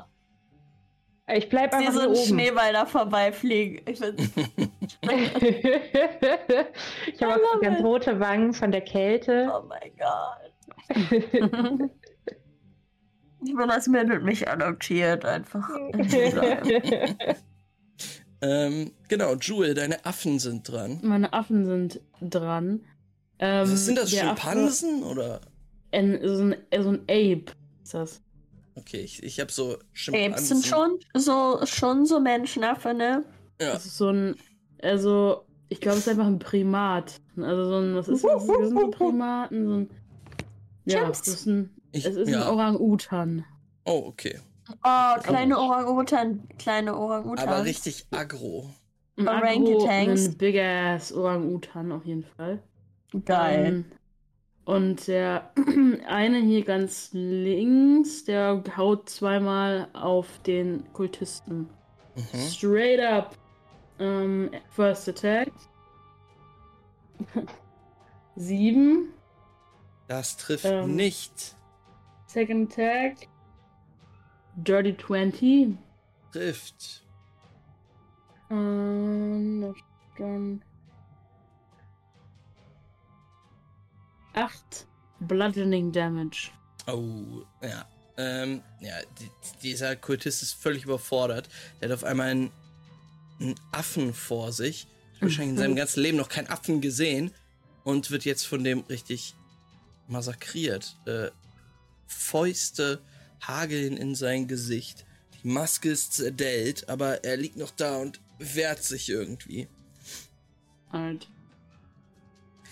Äh, 1.27 1.37
ich 1.39 1.49
bleibe 1.49 1.73
wie 1.73 1.87
einfach 1.87 1.93
so 1.93 2.01
hier 2.01 2.09
oben. 2.11 2.25
Schneeball 2.25 2.71
da 2.73 2.85
vorbeifliegen. 2.85 3.81
Ich 3.87 3.99
ich 7.13 7.21
habe 7.21 7.41
auch 7.53 7.61
ganz 7.61 7.79
it. 7.79 7.85
rote 7.85 8.19
Wangen 8.19 8.53
von 8.53 8.71
der 8.71 8.81
Kälte. 8.81 9.51
oh 9.53 9.63
mein 9.67 9.91
Gott. 9.97 11.89
Ich 13.45 13.55
will, 13.55 13.67
dass 13.67 13.87
Mildred 13.87 14.23
mich 14.23 14.47
adoptiert, 14.49 15.23
einfach. 15.25 15.69
Ähm, 18.41 18.91
genau, 19.07 19.35
Jewel, 19.35 19.73
deine 19.73 20.05
Affen 20.05 20.39
sind 20.39 20.69
dran. 20.69 20.99
Meine 21.01 21.31
Affen 21.33 21.65
sind 21.65 22.01
dran. 22.21 22.81
Ähm, 23.39 23.71
Was 23.71 23.85
sind 23.85 23.97
das, 23.97 24.11
der 24.11 24.33
Affe- 24.33 24.41
Schimpansen 24.41 25.03
oder? 25.03 25.41
Ein, 25.91 26.19
so, 26.21 26.43
ein, 26.43 26.55
so 26.83 26.89
ein 26.89 26.99
Ape 27.03 27.45
ist 27.83 27.93
das. 27.93 28.21
Okay, 28.75 28.99
ich, 28.99 29.23
ich 29.23 29.39
habe 29.39 29.51
so 29.51 29.77
Schimpansen. 29.93 30.33
Apes 30.33 30.47
sind 30.49 30.65
schon 30.65 30.99
so, 31.15 31.59
schon 31.65 32.05
so 32.05 32.19
Menschenaffe, 32.19 32.93
ne? 32.93 33.23
Ja. 33.59 33.71
Das 33.73 33.85
ist 33.85 33.97
so 33.97 34.09
ein, 34.09 34.35
also, 34.81 35.45
ich 35.69 35.79
glaube, 35.79 35.97
es 35.97 36.05
ist 36.05 36.09
einfach 36.09 36.27
ein 36.27 36.39
Primat. 36.39 37.21
Also 37.37 37.65
so 37.65 37.77
ein, 37.79 37.95
was 37.95 38.09
ist 38.09 38.23
das? 38.23 38.47
Wir 38.47 38.67
sind 38.67 38.79
so 38.79 38.89
Primaten, 38.91 39.65
so 39.65 39.73
ein, 39.77 39.89
ja, 40.85 41.07
das 41.07 41.25
ist 41.27 41.45
ein, 41.47 41.69
Ich, 41.95 42.05
es 42.05 42.15
ist 42.15 42.29
ja. 42.29 42.41
ein 42.41 42.47
Orang-Utan. 42.49 43.45
Oh, 43.85 44.03
okay. 44.07 44.39
Oh, 44.83 45.21
kleine 45.23 45.57
Orang-Utan. 45.57 46.47
Kleine 46.57 46.97
Orang-Utan. 46.97 47.47
Aber 47.47 47.63
richtig 47.63 48.05
aggro. 48.11 48.69
Ein. 49.17 49.27
Agro, 49.29 49.87
ein 49.87 50.37
Big-Ass 50.37 51.13
Orang-Utan 51.13 51.91
auf 51.93 52.05
jeden 52.05 52.25
Fall. 52.25 52.61
geil. 53.23 53.65
Ähm, 53.65 53.85
Und 54.65 55.07
der 55.07 55.51
eine 56.07 56.39
hier 56.39 56.65
ganz 56.65 57.11
links, 57.13 58.25
der 58.25 58.61
haut 58.75 59.09
zweimal 59.09 59.87
auf 59.93 60.27
den 60.45 60.91
Kultisten. 60.91 61.69
Mhm. 62.15 62.39
Straight 62.49 62.99
up. 62.99 63.37
Ähm, 63.99 64.51
first 64.69 65.07
Attack. 65.07 65.51
Sieben. 68.35 69.13
Das 70.07 70.35
trifft 70.35 70.65
ähm, 70.65 70.95
nicht. 70.95 71.55
Second 72.27 72.71
Attack. 72.71 73.27
Dirty 74.57 74.95
20. 74.95 75.77
Trifft. 76.31 77.03
Ähm, 78.49 79.73
dann. 80.17 80.61
Acht 84.33 84.87
Bludgeoning 85.19 85.91
Damage. 85.91 86.51
Oh, 86.87 87.43
ja. 87.61 87.85
Ähm, 88.17 88.61
ja, 88.79 88.93
die, 89.19 89.29
dieser 89.61 89.95
Kultist 89.95 90.41
ist 90.41 90.53
völlig 90.53 90.83
überfordert. 90.83 91.49
Der 91.81 91.89
hat 91.89 91.95
auf 91.95 92.03
einmal 92.03 92.29
einen, 92.29 92.51
einen 93.39 93.55
Affen 93.71 94.13
vor 94.13 94.51
sich. 94.51 94.87
Hat 95.15 95.23
wahrscheinlich 95.23 95.51
in 95.51 95.57
seinem 95.57 95.75
ganzen 95.77 96.01
Leben 96.01 96.17
noch 96.17 96.29
keinen 96.29 96.47
Affen 96.47 96.81
gesehen. 96.81 97.31
Und 97.83 98.09
wird 98.09 98.25
jetzt 98.25 98.45
von 98.45 98.63
dem 98.63 98.81
richtig 98.81 99.35
massakriert. 100.07 100.97
Äh, 101.05 101.29
Fäuste 102.07 103.01
hageln 103.41 103.97
in 103.97 104.15
sein 104.15 104.47
Gesicht. 104.47 105.05
Die 105.41 105.47
Maske 105.47 105.89
ist 105.89 106.13
zerdellt, 106.13 106.89
aber 106.89 107.23
er 107.23 107.37
liegt 107.37 107.57
noch 107.57 107.71
da 107.71 107.97
und 107.97 108.19
wehrt 108.39 108.83
sich 108.83 109.09
irgendwie. 109.09 109.67
Alt. 110.89 111.27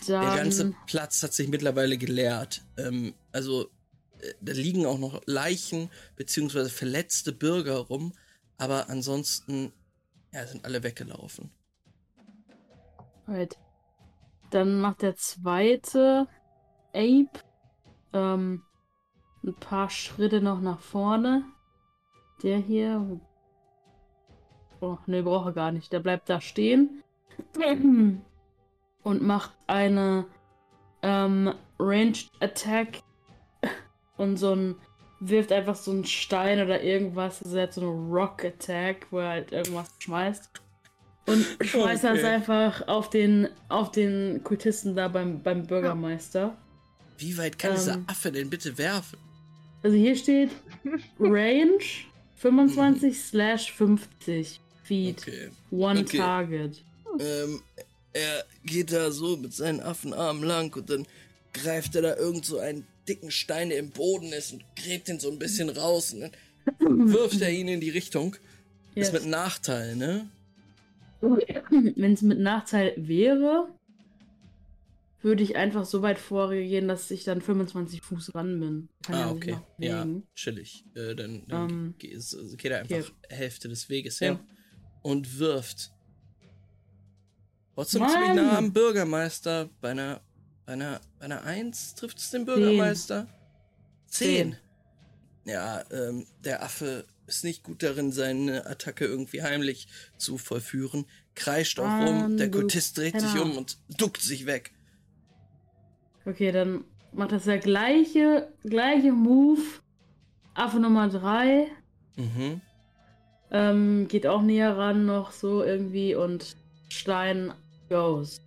Dann... 0.08 0.22
Der 0.22 0.44
ganze 0.44 0.76
Platz 0.88 1.24
hat 1.24 1.34
sich 1.34 1.48
mittlerweile 1.48 1.98
geleert. 1.98 2.62
Ähm, 2.78 3.14
also, 3.32 3.70
äh, 4.20 4.34
da 4.42 4.54
liegen 4.54 4.86
auch 4.86 4.98
noch 4.98 5.22
Leichen 5.26 5.90
beziehungsweise 6.16 6.70
verletzte 6.70 7.32
Bürger 7.32 7.78
rum, 7.78 8.14
aber 8.58 8.90
ansonsten 8.90 9.72
ja, 10.32 10.46
sind 10.48 10.66
alle 10.66 10.84
weggelaufen. 10.84 11.52
Right. 13.28 13.58
Dann 14.50 14.82
macht 14.82 15.02
der 15.02 15.16
zweite 15.16 16.28
Ape 16.94 17.40
ähm, 18.14 18.64
ein 19.44 19.54
paar 19.56 19.90
Schritte 19.90 20.42
noch 20.42 20.62
nach 20.62 20.80
vorne. 20.80 21.44
Der 22.42 22.58
hier. 22.58 23.20
Oh, 24.80 24.98
ne, 25.06 25.24
braucht 25.24 25.48
er 25.48 25.54
gar 25.54 25.72
nicht. 25.72 25.92
Der 25.94 26.00
bleibt 26.00 26.30
da 26.30 26.42
stehen. 26.42 27.04
Und 29.04 29.22
macht 29.22 29.52
eine 29.68 30.26
ähm, 31.02 31.54
Ranged 31.80 32.32
Attack. 32.40 33.02
Und 34.18 34.38
so 34.38 34.56
ein. 34.56 34.76
Wirft 35.26 35.54
einfach 35.54 35.76
so 35.76 35.92
einen 35.92 36.04
Stein 36.04 36.62
oder 36.62 36.84
irgendwas. 36.84 37.42
Also 37.42 37.56
er 37.56 37.64
hat 37.64 37.74
so 37.74 37.80
eine 37.80 37.90
Rock 37.90 38.44
Attack, 38.44 39.08
wo 39.10 39.20
er 39.20 39.30
halt 39.30 39.52
irgendwas 39.54 39.90
schmeißt. 40.00 40.50
Und 41.28 41.46
schmeißt 41.62 42.04
okay. 42.04 42.16
das 42.16 42.24
einfach 42.26 42.88
auf 42.90 43.10
den, 43.10 43.48
auf 43.70 43.92
den 43.92 44.44
Kultisten 44.44 44.98
da 44.98 45.08
beim, 45.08 45.42
beim 45.42 45.66
Bürgermeister. 45.66 46.58
Wie 47.18 47.38
weit 47.38 47.58
kann 47.58 47.72
ähm, 47.72 47.78
dieser 47.78 48.02
Affe 48.08 48.34
denn 48.34 48.50
bitte 48.50 48.78
werfen? 48.78 49.23
Also 49.84 49.98
hier 49.98 50.16
steht 50.16 50.50
Range 51.20 51.84
25 52.38 53.20
slash 53.20 53.72
50 53.74 54.60
Feet. 54.84 55.22
Okay. 55.22 55.50
One 55.72 56.00
okay. 56.02 56.18
Target. 56.18 56.84
Ähm, 57.20 57.62
er 58.14 58.46
geht 58.66 58.92
da 58.92 59.12
so 59.12 59.38
mit 59.38 59.54
seinen 59.54 59.82
Affenarmen 59.82 60.44
lang 60.44 60.76
und 60.76 60.90
dann 60.90 61.06
greift 61.54 61.96
er 61.96 62.02
da 62.02 62.16
irgend 62.18 62.46
so 62.46 62.60
einen 62.60 62.88
dicken 63.08 63.32
Stein, 63.32 63.70
der 63.70 63.80
im 63.80 63.92
Boden 63.92 64.32
ist 64.34 64.54
und 64.54 64.64
gräbt 64.76 65.10
ihn 65.10 65.20
so 65.20 65.30
ein 65.30 65.40
bisschen 65.40 65.70
raus 65.70 66.14
und 66.14 66.32
dann 66.80 67.14
wirft 67.14 67.42
er 67.42 67.52
ihn 67.52 67.68
in 67.68 67.82
die 67.82 67.90
Richtung. 67.90 68.36
Yes. 68.96 69.08
Ist 69.08 69.14
mit 69.14 69.26
Nachteil, 69.26 69.96
ne? 69.96 70.28
Wenn 71.22 72.14
es 72.14 72.22
mit 72.22 72.40
Nachteil 72.40 72.94
wäre, 72.98 73.68
würde 75.24 75.42
ich 75.42 75.56
einfach 75.56 75.86
so 75.86 76.02
weit 76.02 76.20
vorgehen, 76.20 76.88
dass 76.88 77.10
ich 77.10 77.24
dann 77.24 77.42
25 77.42 78.02
Fuß 78.02 78.36
ran 78.36 78.60
bin. 78.60 78.90
Kann 79.04 79.16
ah, 79.16 79.32
okay. 79.32 79.58
Ja, 79.78 80.06
chillig. 80.36 80.86
Äh, 80.96 81.16
dann, 81.16 81.46
dann 81.48 81.72
um, 81.72 81.96
geht, 81.98 82.20
geht 82.58 82.72
er 82.72 82.80
einfach 82.80 82.98
okay. 82.98 83.12
Hälfte 83.30 83.70
des 83.70 83.90
Weges 83.90 84.20
hin 84.20 84.34
ja. 84.34 84.46
und 85.02 85.40
wirft. 85.40 85.92
Trotzdem 87.76 88.08
ziemlich 88.08 88.34
nah 88.34 88.58
am 88.58 88.74
Bürgermeister. 88.74 89.70
Bei 89.82 89.92
einer, 89.92 90.22
bei 90.66 90.74
einer, 90.74 91.02
bei 91.18 91.26
einer 91.26 91.44
1 91.44 91.96
trifft 91.96 92.20
es 92.20 92.30
den 92.32 92.46
Bürgermeister. 92.46 93.28
10. 94.08 94.52
10. 94.52 94.58
Ja, 95.46 95.84
ähm, 95.92 96.26
der 96.44 96.64
Affe 96.64 97.06
ist 97.28 97.44
nicht 97.44 97.64
gut 97.64 97.82
darin, 97.82 98.12
seine 98.12 98.66
Attacke 98.66 99.06
irgendwie 99.06 99.42
heimlich 99.42 99.88
zu 100.18 100.38
vollführen. 100.38 101.06
Kreischt 101.36 101.80
auch 101.80 102.06
rum. 102.06 102.38
Der 102.38 102.52
Kultist 102.52 102.98
dreht 102.98 103.20
sich 103.20 103.40
um 103.40 103.58
und 103.58 103.78
duckt 103.98 104.22
sich 104.22 104.46
weg. 104.46 104.74
Okay, 106.26 106.52
dann 106.52 106.86
macht 107.12 107.32
das 107.32 107.46
der 107.46 107.60
gleiche, 107.60 108.48
gleiche 108.64 109.12
Move. 109.12 109.62
Affe 110.54 110.80
Nummer 110.80 111.10
3. 111.10 111.68
Mhm. 112.16 112.62
Ähm, 113.52 114.08
geht 114.08 114.28
auch 114.28 114.42
näher 114.42 114.78
ran 114.78 115.06
noch 115.06 115.32
so 115.32 115.64
irgendwie 115.64 116.16
und 116.16 116.56
Stein 116.90 117.54
goes. 117.90 118.42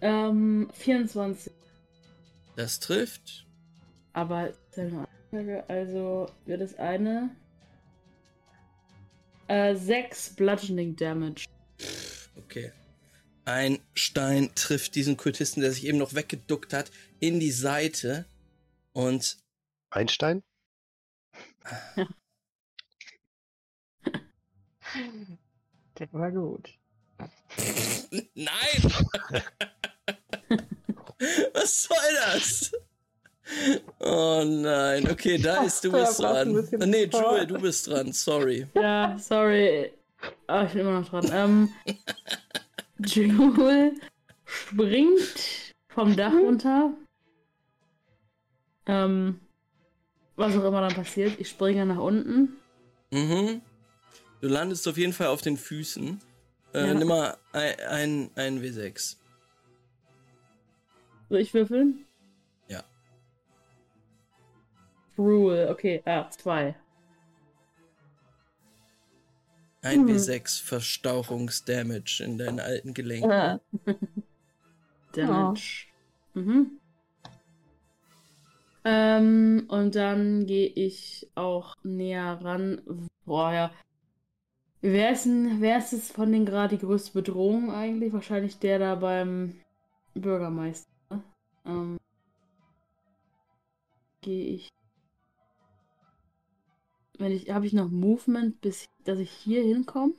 Ähm, 0.00 0.68
24. 0.72 1.52
Das 2.54 2.80
trifft. 2.80 3.46
Aber 4.12 4.52
also 5.68 6.26
wird 6.44 6.60
es 6.60 6.78
eine. 6.78 7.30
Äh, 9.48 9.74
6 9.74 10.34
Bludgeoning 10.36 10.96
Damage. 10.96 11.44
Okay. 12.36 12.72
Ein 13.46 13.78
Stein 13.94 14.50
trifft 14.56 14.96
diesen 14.96 15.16
Kultisten, 15.16 15.60
der 15.60 15.70
sich 15.72 15.86
eben 15.86 15.98
noch 15.98 16.14
weggeduckt 16.14 16.72
hat, 16.72 16.90
in 17.20 17.38
die 17.38 17.52
Seite 17.52 18.26
und. 18.92 19.38
Ein 19.90 20.08
Stein? 20.08 20.42
Ja. 21.96 22.08
Der 25.98 26.12
war 26.12 26.30
gut. 26.30 26.70
Nein! 28.34 28.82
Was 31.54 31.82
soll 31.84 31.96
das? 32.26 32.72
Oh 34.00 34.42
nein, 34.44 35.08
okay, 35.10 35.38
da 35.38 35.62
ist 35.62 35.84
du 35.84 35.92
bist 35.92 36.18
dran. 36.18 36.68
Nee, 36.84 37.04
Joel, 37.04 37.46
du 37.46 37.60
bist 37.60 37.86
dran, 37.86 38.12
sorry. 38.12 38.66
Ja, 38.74 39.16
sorry. 39.18 39.92
Ah, 40.48 40.64
ich 40.64 40.72
bin 40.72 40.80
immer 40.80 41.00
noch 41.00 41.08
dran. 41.08 41.30
Ähm, 41.32 41.72
Joel 42.98 43.94
springt 44.44 45.74
vom 45.88 46.16
Dach 46.16 46.32
runter. 46.32 46.92
Ähm, 48.86 49.40
was 50.36 50.56
auch 50.56 50.64
immer 50.64 50.80
dann 50.80 50.94
passiert. 50.94 51.38
Ich 51.40 51.48
springe 51.48 51.84
nach 51.86 51.98
unten. 51.98 52.56
Mhm. 53.10 53.60
Du 54.40 54.48
landest 54.48 54.86
auf 54.86 54.96
jeden 54.96 55.12
Fall 55.12 55.28
auf 55.28 55.42
den 55.42 55.56
Füßen. 55.56 56.20
Äh, 56.74 56.86
ja. 56.86 56.94
Nimm 56.94 57.08
mal 57.08 57.36
ein, 57.52 57.80
ein, 57.88 58.30
ein 58.34 58.62
W6. 58.62 59.16
Soll 61.28 61.40
ich 61.40 61.54
würfeln? 61.54 62.04
Ja. 62.68 62.84
Rule, 65.18 65.70
okay, 65.70 66.02
ah, 66.04 66.30
zwei. 66.30 66.76
Ein 69.86 70.02
mhm. 70.02 70.10
W6 70.10 70.64
Verstauchungsdamage 70.64 72.20
in 72.24 72.38
deinen 72.38 72.58
alten 72.58 72.92
Gelenken. 72.92 73.30
Ah. 73.30 73.60
Damage. 75.12 75.86
Oh. 76.34 76.40
Mhm. 76.40 76.80
Ähm, 78.84 79.64
und 79.68 79.94
dann 79.94 80.46
gehe 80.46 80.66
ich 80.66 81.28
auch 81.34 81.76
näher 81.84 82.38
ran. 82.42 83.08
Boah, 83.24 83.52
ja. 83.52 83.70
Wer 84.80 85.12
ist, 85.12 85.24
denn, 85.24 85.60
wer 85.60 85.78
ist 85.78 85.92
es 85.92 86.10
von 86.10 86.32
den 86.32 86.46
gerade 86.46 86.76
die 86.76 86.84
größte 86.84 87.12
Bedrohung 87.12 87.72
eigentlich? 87.72 88.12
Wahrscheinlich 88.12 88.58
der 88.58 88.78
da 88.78 88.94
beim 88.96 89.60
Bürgermeister. 90.14 90.88
Ähm, 91.64 91.98
gehe 94.20 94.46
ich 94.46 94.68
wenn 97.18 97.32
ich, 97.32 97.50
habe 97.50 97.66
ich 97.66 97.72
noch 97.72 97.90
Movement, 97.90 98.60
bis 98.60 98.86
dass 99.04 99.18
ich 99.18 99.30
hier 99.30 99.62
hinkomme? 99.62 100.14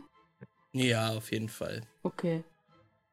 Ja, 0.73 1.13
auf 1.15 1.31
jeden 1.31 1.49
Fall. 1.49 1.81
Okay. 2.03 2.43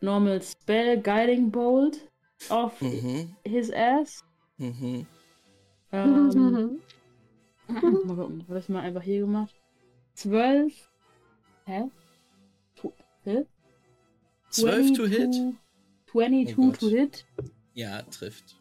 Normal 0.00 0.42
Spell 0.42 1.00
Guiding 1.00 1.50
Bolt 1.50 2.08
auf 2.48 2.80
mhm. 2.80 3.36
his 3.44 3.70
ass. 3.70 4.24
Mhm. 4.56 5.06
Ähm, 5.92 6.80
mal 7.68 8.16
gucken, 8.16 8.44
was 8.46 8.48
habe 8.48 8.58
ich 8.58 8.68
mal 8.68 8.80
einfach 8.80 9.02
hier 9.02 9.20
gemacht? 9.20 9.54
12. 10.14 10.72
Hä? 11.66 11.84
Hä? 13.24 13.44
12 14.50 14.96
to 14.96 15.06
hit? 15.06 15.34
22 16.10 16.58
Oh 16.58 16.72
to 16.72 16.88
hit. 16.88 17.26
Ja, 17.74 18.02
trifft. 18.02 18.59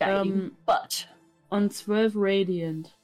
Ähm, 0.00 0.56
But. 0.66 1.08
Und 1.48 1.72
12 1.72 2.12
Radiant. 2.16 2.96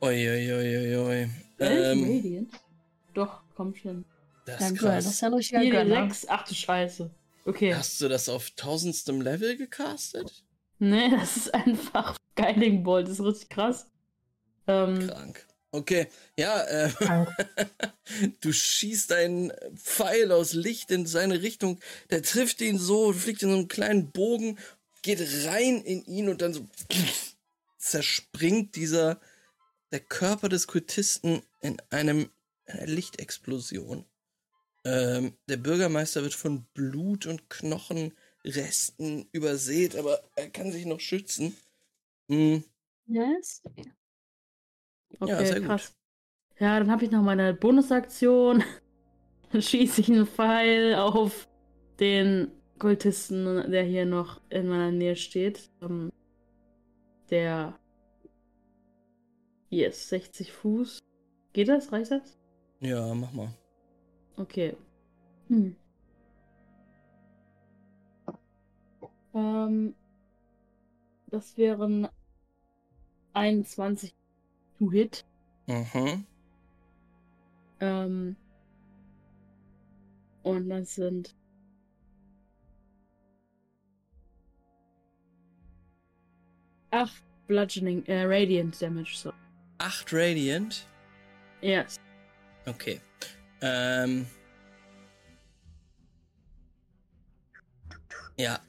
Uiuiuiui. 0.00 1.28
12 1.58 1.70
Ähm, 1.70 2.04
Radiant? 2.04 2.52
Doch, 3.14 3.42
komm 3.54 3.74
schon. 3.74 4.04
das 4.46 4.60
ist 4.60 4.68
gut, 4.70 4.82
das 4.82 5.04
krass. 5.04 5.06
ist 5.06 5.20
ja 5.20 5.28
ein 5.28 5.34
richtiger 5.34 5.60
4 5.60 5.70
Gönner. 5.70 6.08
6 6.08 6.26
Ach 6.28 6.44
du 6.48 6.54
Scheiße. 6.54 7.10
Okay. 7.44 7.74
Hast 7.74 8.00
du 8.00 8.08
das 8.08 8.28
auf 8.28 8.50
tausendstem 8.52 9.20
Level 9.20 9.56
gecastet? 9.56 10.44
Nee, 10.78 11.10
das 11.18 11.36
ist 11.36 11.54
einfach 11.54 12.16
Guiding 12.34 12.82
Bolt. 12.82 13.06
Das 13.06 13.18
ist 13.20 13.24
richtig 13.24 13.48
krass. 13.50 13.86
Ähm, 14.66 15.08
Krank. 15.08 15.46
Okay, 15.74 16.08
ja, 16.38 16.60
äh, 16.64 16.90
du 18.42 18.52
schießt 18.52 19.10
einen 19.12 19.52
Pfeil 19.74 20.30
aus 20.30 20.52
Licht 20.52 20.90
in 20.90 21.06
seine 21.06 21.40
Richtung, 21.40 21.80
der 22.10 22.22
trifft 22.22 22.60
ihn 22.60 22.78
so, 22.78 23.14
fliegt 23.14 23.42
in 23.42 23.48
so 23.48 23.56
einen 23.56 23.68
kleinen 23.68 24.10
Bogen, 24.10 24.58
geht 25.02 25.20
rein 25.46 25.82
in 25.82 26.04
ihn 26.04 26.28
und 26.28 26.42
dann 26.42 26.54
so 26.54 26.66
zerspringt 27.78 28.76
dieser, 28.76 29.20
der 29.92 30.00
Körper 30.00 30.48
des 30.48 30.66
Kultisten 30.66 31.42
in 31.60 31.80
einem, 31.90 32.30
einer 32.66 32.86
Lichtexplosion. 32.86 34.04
Ähm, 34.84 35.36
der 35.48 35.58
Bürgermeister 35.58 36.22
wird 36.22 36.34
von 36.34 36.64
Blut 36.74 37.26
und 37.26 37.50
Knochenresten 37.50 39.28
übersät, 39.32 39.96
aber 39.96 40.22
er 40.36 40.50
kann 40.50 40.72
sich 40.72 40.86
noch 40.86 41.00
schützen. 41.00 41.56
Hm, 42.28 42.64
Yes. 43.06 43.62
okay, 45.20 45.30
Ja, 45.30 45.44
sehr 45.46 45.60
gut. 45.60 45.66
krass. 45.68 45.94
Ja, 46.58 46.78
dann 46.78 46.90
habe 46.90 47.04
ich 47.04 47.10
noch 47.10 47.22
meine 47.22 47.54
Bonusaktion. 47.54 48.64
Dann 49.52 49.62
schieße 49.62 50.00
ich 50.00 50.08
einen 50.10 50.26
Pfeil 50.26 50.94
auf 50.94 51.48
den 52.00 52.50
Kultisten, 52.82 53.70
der 53.70 53.84
hier 53.84 54.04
noch 54.04 54.40
in 54.48 54.66
meiner 54.66 54.90
Nähe 54.90 55.14
steht. 55.14 55.70
Ähm, 55.80 56.10
der. 57.30 57.78
Yes, 59.70 60.08
60 60.08 60.50
Fuß. 60.50 60.98
Geht 61.52 61.68
das? 61.68 61.92
Reicht 61.92 62.10
das? 62.10 62.40
ja, 62.80 63.14
mach 63.14 63.32
mal. 63.32 63.54
Okay. 64.36 64.76
Hm. 65.46 65.76
Ähm, 69.32 69.94
das 71.28 71.56
wären 71.56 72.08
21 73.32 74.12
to 74.80 74.90
hit. 74.90 75.24
Mhm. 75.68 76.26
Ähm, 77.78 78.36
und 80.42 80.68
das 80.68 80.96
sind 80.96 81.36
acht 86.92 87.22
Bludgeoning, 87.48 88.06
äh, 88.06 88.22
Radiant 88.24 88.80
Damage. 88.80 89.14
So. 89.14 89.32
8 89.78 90.12
Radiant. 90.12 90.86
Yes. 91.60 91.96
Okay. 92.66 93.00
Ähm. 93.60 94.26
Ja. 98.38 98.60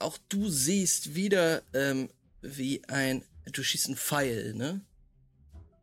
Auch 0.00 0.18
du 0.28 0.48
siehst 0.48 1.14
wieder, 1.14 1.62
ähm, 1.72 2.08
wie 2.42 2.82
ein. 2.88 3.24
Du 3.46 3.62
schießt 3.62 3.86
einen 3.86 3.96
Pfeil, 3.96 4.54
ne? 4.54 4.80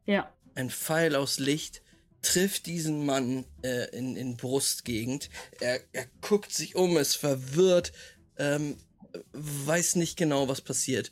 Ja. 0.05 0.31
Ein 0.53 0.69
Pfeil 0.69 1.15
aus 1.15 1.39
Licht 1.39 1.81
trifft 2.21 2.65
diesen 2.65 3.05
Mann 3.05 3.45
äh, 3.63 3.89
in, 3.97 4.15
in 4.15 4.37
Brustgegend. 4.37 5.29
Er, 5.59 5.79
er 5.93 6.05
guckt 6.21 6.51
sich 6.51 6.75
um, 6.75 6.97
ist 6.97 7.15
verwirrt, 7.15 7.91
ähm, 8.37 8.77
weiß 9.33 9.95
nicht 9.95 10.17
genau, 10.17 10.47
was 10.47 10.61
passiert. 10.61 11.11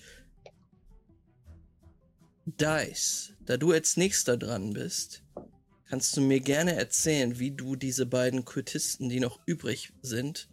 Dice, 2.45 3.35
da 3.41 3.57
du 3.57 3.71
als 3.71 3.97
nächster 3.97 4.37
dran 4.37 4.73
bist, 4.73 5.23
kannst 5.85 6.17
du 6.17 6.21
mir 6.21 6.39
gerne 6.39 6.75
erzählen, 6.75 7.39
wie 7.39 7.51
du 7.51 7.75
diese 7.75 8.05
beiden 8.05 8.45
Kultisten, 8.45 9.09
die 9.09 9.19
noch 9.19 9.39
übrig 9.45 9.93
sind, 10.01 10.49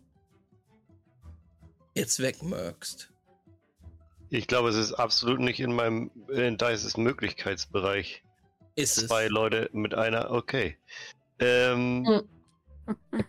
jetzt 1.94 2.20
wegmörkst. 2.20 3.12
Ich 4.28 4.46
glaube, 4.46 4.68
es 4.68 4.76
ist 4.76 4.92
absolut 4.92 5.40
nicht 5.40 5.58
in 5.58 5.72
meinem 5.72 6.10
in 6.28 6.56
Dices 6.56 6.96
Möglichkeitsbereich. 6.96 8.22
Ist 8.76 8.98
es? 8.98 9.08
Zwei 9.08 9.26
Leute 9.26 9.68
mit 9.72 9.94
einer, 9.94 10.30
okay. 10.30 10.78
Ähm, 11.40 12.06
Hm. 12.06 13.24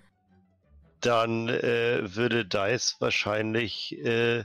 Dann 1.02 1.50
äh, 1.50 2.16
würde 2.16 2.46
Dice 2.46 2.96
wahrscheinlich 3.00 3.98
äh, 4.04 4.44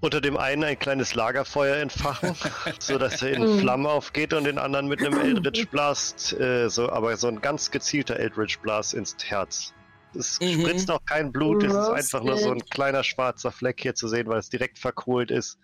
unter 0.00 0.20
dem 0.20 0.36
einen 0.36 0.64
ein 0.64 0.78
kleines 0.78 1.14
Lagerfeuer 1.14 1.76
entfachen, 1.76 2.34
so 2.80 2.96
dass 2.98 3.20
er 3.22 3.32
in 3.32 3.42
Mhm. 3.42 3.58
Flammen 3.58 3.86
aufgeht 3.86 4.32
und 4.32 4.44
den 4.44 4.58
anderen 4.58 4.88
mit 4.88 5.00
einem 5.00 5.18
Eldritch 5.18 5.66
Blast, 5.70 6.32
äh, 6.34 6.68
so, 6.70 6.90
aber 6.90 7.16
so 7.16 7.28
ein 7.28 7.40
ganz 7.40 7.70
gezielter 7.70 8.16
Eldritch 8.16 8.58
Blast 8.60 8.94
ins 8.94 9.16
Herz. 9.24 9.74
Es 10.14 10.40
Mhm. 10.40 10.62
spritzt 10.62 10.90
auch 10.90 11.04
kein 11.04 11.30
Blut, 11.30 11.62
es 11.62 11.72
ist 11.72 11.88
einfach 11.90 12.22
nur 12.24 12.36
so 12.36 12.50
ein 12.50 12.60
kleiner 12.60 13.04
schwarzer 13.04 13.52
Fleck 13.52 13.80
hier 13.80 13.94
zu 13.94 14.08
sehen, 14.08 14.26
weil 14.26 14.38
es 14.38 14.48
direkt 14.48 14.78
verkohlt 14.78 15.30
ist. 15.30 15.58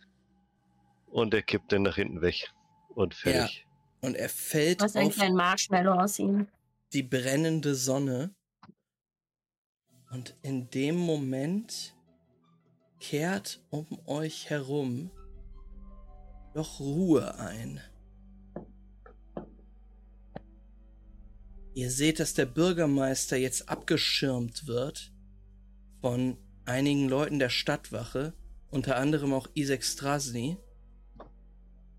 Und 1.10 1.34
er 1.34 1.42
kippt 1.42 1.72
dann 1.72 1.82
nach 1.82 1.96
hinten 1.96 2.20
weg. 2.20 2.52
Und 2.94 3.14
fertig. 3.14 3.66
Und 4.02 4.14
er 4.16 4.28
fällt 4.28 4.80
Was 4.82 4.94
ein 4.94 5.08
auf 5.08 5.14
kleiner 5.14 5.34
Marshmallow 5.34 5.92
aus 5.94 6.18
ihm. 6.20 6.46
die 6.92 7.02
brennende 7.02 7.74
Sonne. 7.74 8.35
Und 10.10 10.34
in 10.42 10.70
dem 10.70 10.96
Moment 10.96 11.94
kehrt 13.00 13.60
um 13.70 13.86
euch 14.06 14.50
herum 14.50 15.10
doch 16.54 16.80
Ruhe 16.80 17.38
ein. 17.38 17.80
Ihr 21.74 21.90
seht, 21.90 22.20
dass 22.20 22.32
der 22.32 22.46
Bürgermeister 22.46 23.36
jetzt 23.36 23.68
abgeschirmt 23.68 24.66
wird 24.66 25.12
von 26.00 26.38
einigen 26.64 27.08
Leuten 27.08 27.38
der 27.38 27.50
Stadtwache, 27.50 28.32
unter 28.70 28.96
anderem 28.96 29.34
auch 29.34 29.48
Isaac 29.52 29.84
Strasny. 29.84 30.56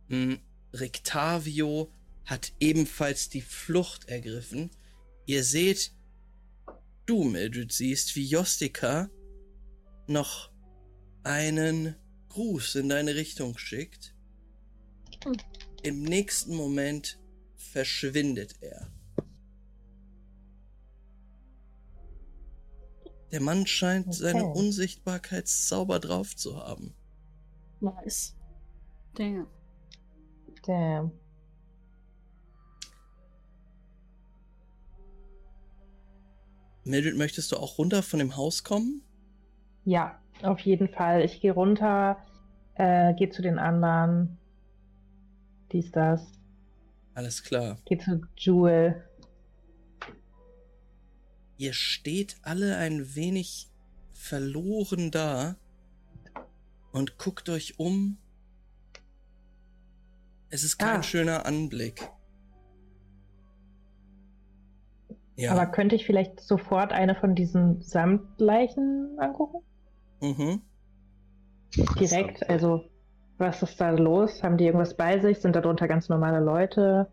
Hm, 0.09 0.39
Rictavio 0.73 1.91
hat 2.25 2.53
ebenfalls 2.59 3.29
die 3.29 3.41
Flucht 3.41 4.09
ergriffen. 4.09 4.71
Ihr 5.27 5.43
seht, 5.43 5.91
du, 7.07 7.23
Mildred, 7.23 7.71
siehst, 7.71 8.15
wie 8.15 8.25
Jostika 8.25 9.09
noch 10.07 10.51
einen 11.23 11.95
Gruß 12.29 12.75
in 12.75 12.89
deine 12.89 13.15
Richtung 13.15 13.57
schickt. 13.57 14.15
Im 15.83 16.03
nächsten 16.03 16.55
Moment 16.55 17.19
verschwindet 17.55 18.55
er. 18.61 18.91
Der 23.31 23.41
Mann 23.41 23.67
scheint 23.67 24.13
seine 24.13 24.45
Okay. 24.45 24.59
Unsichtbarkeitszauber 24.59 25.99
drauf 25.99 26.35
zu 26.35 26.57
haben. 26.57 26.95
Nice. 27.81 28.35
Damn. 29.15 29.47
Damn. 30.65 31.11
Mildred, 36.87 37.17
möchtest 37.17 37.51
du 37.51 37.57
auch 37.57 37.77
runter 37.77 38.01
von 38.01 38.19
dem 38.19 38.35
Haus 38.35 38.63
kommen? 38.63 39.01
Ja, 39.85 40.19
auf 40.41 40.59
jeden 40.61 40.89
Fall. 40.89 41.23
Ich 41.23 41.41
gehe 41.41 41.51
runter, 41.51 42.17
äh, 42.75 43.13
gehe 43.15 43.29
zu 43.29 43.41
den 43.41 43.59
anderen. 43.59 44.37
Dies, 45.71 45.91
das. 45.91 46.21
Alles 47.13 47.43
klar. 47.43 47.77
Gehe 47.85 47.97
zu 47.97 48.21
Jewel. 48.37 49.03
Ihr 51.57 51.73
steht 51.73 52.37
alle 52.43 52.77
ein 52.77 53.15
wenig 53.15 53.67
verloren 54.13 55.11
da 55.11 55.55
und 56.91 57.17
guckt 57.17 57.49
euch 57.49 57.79
um. 57.79 58.17
Es 60.49 60.63
ist 60.63 60.77
kein 60.77 60.99
Ah. 60.99 61.03
schöner 61.03 61.45
Anblick. 61.45 62.09
Ja. 65.37 65.51
Aber 65.51 65.67
könnte 65.67 65.95
ich 65.95 66.05
vielleicht 66.05 66.41
sofort 66.41 66.91
eine 66.91 67.15
von 67.15 67.35
diesen 67.35 67.81
Samtleichen 67.81 69.17
angucken? 69.19 69.63
mhm. 70.19 70.61
Direkt, 71.99 72.49
also 72.49 72.83
was 73.37 73.61
ist 73.61 73.79
da 73.79 73.91
los? 73.91 74.41
Haben 74.41 74.57
die 74.57 74.65
irgendwas 74.65 74.97
bei 74.97 75.19
sich? 75.19 75.39
Sind 75.39 75.55
darunter 75.55 75.87
ganz 75.87 76.09
normale 76.09 76.43
Leute? 76.43 77.11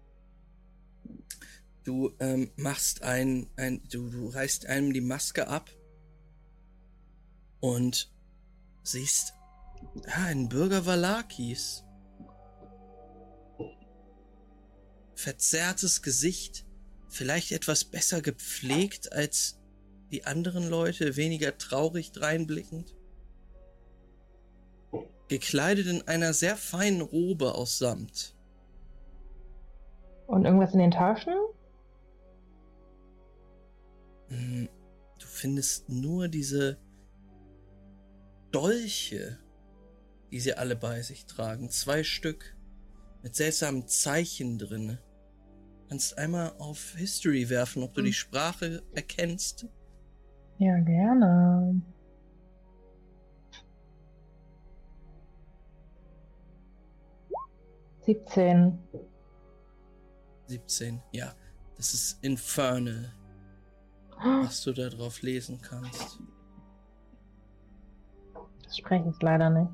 Du 1.85 2.12
ähm, 2.19 2.51
machst 2.57 3.03
ein, 3.03 3.51
ein 3.57 3.83
du, 3.93 4.09
du 4.09 4.28
reißt 4.28 4.67
einem 4.67 4.94
die 4.94 5.03
Maske 5.03 5.49
ab 5.49 5.70
und 7.61 8.11
siehst 8.83 9.35
ja, 10.07 10.25
einen 10.25 10.49
Bürger 10.49 10.86
Valakis. 10.86 11.85
Verzerrtes 15.15 16.01
Gesicht, 16.01 16.64
vielleicht 17.15 17.52
etwas 17.52 17.84
besser 17.84 18.20
gepflegt 18.20 19.12
als 19.12 19.60
die 20.10 20.26
anderen 20.26 20.68
Leute, 20.68 21.17
weniger 21.17 21.57
traurig 21.57 22.12
dreinblickend. 22.12 22.94
Gekleidet 25.28 25.86
in 25.86 26.02
einer 26.02 26.34
sehr 26.34 26.57
feinen 26.57 27.01
Robe 27.01 27.55
aus 27.55 27.78
Samt. 27.78 28.34
Und 30.26 30.44
irgendwas 30.44 30.73
in 30.73 30.81
den 30.81 30.91
Taschen? 30.91 31.34
Hm, 34.28 34.68
du 35.18 35.26
findest 35.26 35.89
nur 35.89 36.28
diese 36.28 36.78
Dolche, 38.51 39.39
die 40.31 40.41
sie 40.41 40.55
alle 40.55 40.76
bei 40.76 41.02
sich 41.02 41.26
tragen. 41.26 41.70
Zwei 41.70 42.05
Stück 42.05 42.57
mit 43.23 43.34
seltsamen 43.34 43.86
Zeichen 43.89 44.59
drin. 44.59 44.99
Kannst 45.88 46.18
einmal 46.18 46.52
auf 46.58 46.94
History 46.96 47.48
werfen, 47.48 47.82
ob 47.82 47.94
du 47.94 48.02
die 48.02 48.08
hm. 48.08 48.14
Sprache 48.14 48.82
erkennst. 48.94 49.66
Ja, 50.58 50.78
gerne. 50.80 51.82
Siebzehn. 58.04 58.78
17, 60.46 61.02
ja. 61.12 61.34
Das 61.76 61.94
ist 61.94 62.22
Infernal. 62.22 63.12
Was 64.16 64.62
du 64.62 64.72
da 64.72 64.88
drauf 64.88 65.22
lesen 65.22 65.60
kannst. 65.60 66.20
Das 68.62 68.76
spreche 68.76 69.08
ich 69.08 69.22
leider 69.22 69.50
nicht. 69.50 69.70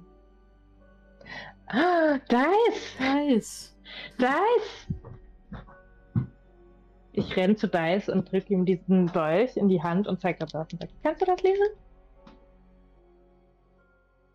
Ah, 1.66 2.18
Dice! 2.28 2.98
Dice! 2.98 3.76
Dice! 4.18 4.99
Ich 7.12 7.36
renne 7.36 7.56
zu 7.56 7.66
Dice 7.66 8.08
und 8.08 8.30
drücke 8.30 8.54
ihm 8.54 8.64
diesen 8.64 9.08
Dolch 9.08 9.56
in 9.56 9.68
die 9.68 9.82
Hand 9.82 10.06
und 10.06 10.20
zeige 10.20 10.38
das 10.38 10.54
und 10.54 10.78
sage, 10.80 10.92
kannst 11.02 11.20
du 11.20 11.26
das 11.26 11.42
lesen? 11.42 11.66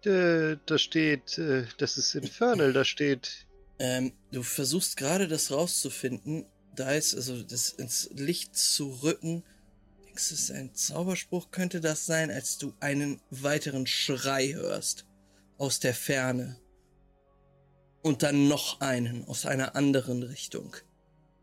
Äh, 0.06 0.58
da 0.66 0.78
steht, 0.78 1.38
äh, 1.38 1.66
das 1.78 1.98
ist 1.98 2.14
Infernal, 2.16 2.74
da 2.74 2.84
steht. 2.84 3.48
Ähm, 3.80 4.14
du 4.32 4.44
versuchst 4.44 4.98
gerade 4.98 5.28
das 5.28 5.52
rauszufinden. 5.52 6.46
Dice, 6.78 7.16
also 7.16 7.42
das 7.42 7.70
ins 7.70 8.10
Licht 8.14 8.56
zu 8.56 8.92
rücken. 9.04 9.44
Denkst 10.06 10.30
du, 10.30 10.36
es 10.36 10.42
ist 10.42 10.52
ein 10.52 10.76
Zauberspruch? 10.76 11.52
Könnte 11.52 11.80
das 11.80 12.06
sein, 12.06 12.30
als 12.30 12.58
du 12.58 12.74
einen 12.82 13.22
weiteren 13.30 13.88
Schrei 13.88 14.54
hörst? 14.54 15.06
Aus 15.58 15.80
der 15.80 15.94
Ferne. 15.94 16.58
Und 18.02 18.22
dann 18.22 18.50
noch 18.50 18.82
einen 18.82 19.26
aus 19.26 19.46
einer 19.46 19.76
anderen 19.76 20.22
Richtung. 20.24 20.76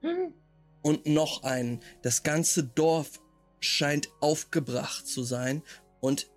Hm 0.02 0.34
und 0.82 1.06
noch 1.06 1.42
einen. 1.42 1.80
Das 2.02 2.22
ganze 2.22 2.64
Dorf 2.64 3.20
scheint 3.60 4.10
aufgebracht 4.20 5.06
zu 5.06 5.22
sein 5.22 5.62
und 6.00 6.30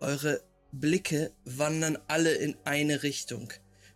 eure 0.00 0.42
Blicke 0.72 1.32
wandern 1.44 1.98
alle 2.08 2.32
in 2.32 2.56
eine 2.64 3.02
Richtung. 3.02 3.52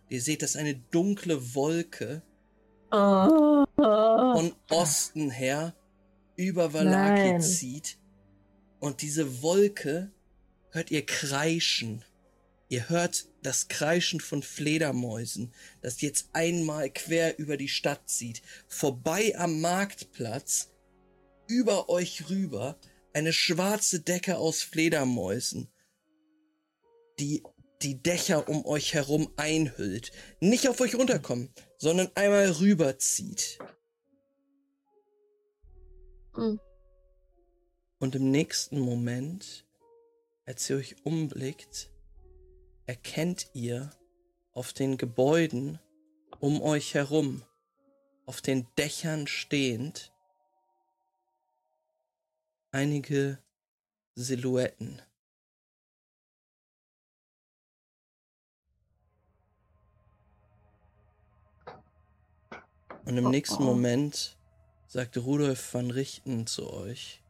Ihr 0.09 0.21
seht, 0.21 0.43
dass 0.43 0.55
eine 0.55 0.75
dunkle 0.75 1.55
Wolke 1.55 2.21
von 2.91 4.53
Osten 4.69 5.31
her 5.31 5.75
über 6.35 6.73
Valaki 6.73 7.31
Nein. 7.31 7.41
zieht. 7.41 7.97
Und 8.79 9.01
diese 9.01 9.41
Wolke 9.41 10.11
hört 10.69 10.91
ihr 10.91 11.05
kreischen. 11.05 12.03
Ihr 12.75 12.89
hört 12.89 13.29
das 13.41 13.69
Kreischen 13.69 14.19
von 14.19 14.43
Fledermäusen, 14.43 15.53
das 15.79 16.01
jetzt 16.01 16.27
einmal 16.33 16.89
quer 16.89 17.39
über 17.39 17.55
die 17.55 17.69
Stadt 17.69 18.09
zieht, 18.09 18.41
vorbei 18.67 19.33
am 19.37 19.61
Marktplatz, 19.61 20.73
über 21.47 21.87
euch 21.87 22.29
rüber, 22.29 22.77
eine 23.13 23.31
schwarze 23.31 24.01
Decke 24.01 24.35
aus 24.35 24.61
Fledermäusen, 24.61 25.69
die 27.17 27.43
die 27.81 28.03
Dächer 28.03 28.49
um 28.49 28.65
euch 28.65 28.93
herum 28.93 29.31
einhüllt, 29.37 30.11
nicht 30.41 30.67
auf 30.67 30.81
euch 30.81 30.95
runterkommen, 30.95 31.53
sondern 31.77 32.11
einmal 32.15 32.51
rüberzieht. 32.51 33.57
Mhm. 36.35 36.59
Und 37.99 38.15
im 38.15 38.31
nächsten 38.31 38.81
Moment, 38.81 39.65
als 40.45 40.69
ihr 40.69 40.75
euch 40.75 40.97
umblickt, 41.05 41.94
erkennt 42.85 43.49
ihr 43.53 43.91
auf 44.51 44.73
den 44.73 44.97
Gebäuden 44.97 45.79
um 46.39 46.61
euch 46.61 46.93
herum, 46.93 47.43
auf 48.25 48.41
den 48.41 48.67
Dächern 48.77 49.27
stehend, 49.27 50.13
einige 52.71 53.39
Silhouetten. 54.15 55.01
Und 63.05 63.17
im 63.17 63.27
oh, 63.27 63.29
nächsten 63.29 63.63
oh. 63.63 63.67
Moment 63.67 64.37
sagte 64.87 65.19
Rudolf 65.19 65.73
van 65.73 65.91
Richten 65.91 66.47
zu 66.47 66.71
euch, 66.71 67.21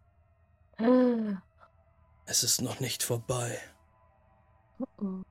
es 2.25 2.43
ist 2.43 2.61
noch 2.61 2.80
nicht 2.80 3.03
vorbei. 3.03 3.59
Oh, 4.98 5.22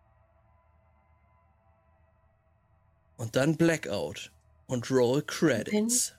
Und 3.17 3.37
dann 3.37 3.57
Blackout 3.57 4.31
und 4.67 4.91
Roll 4.91 5.23
Credits. 5.23 6.15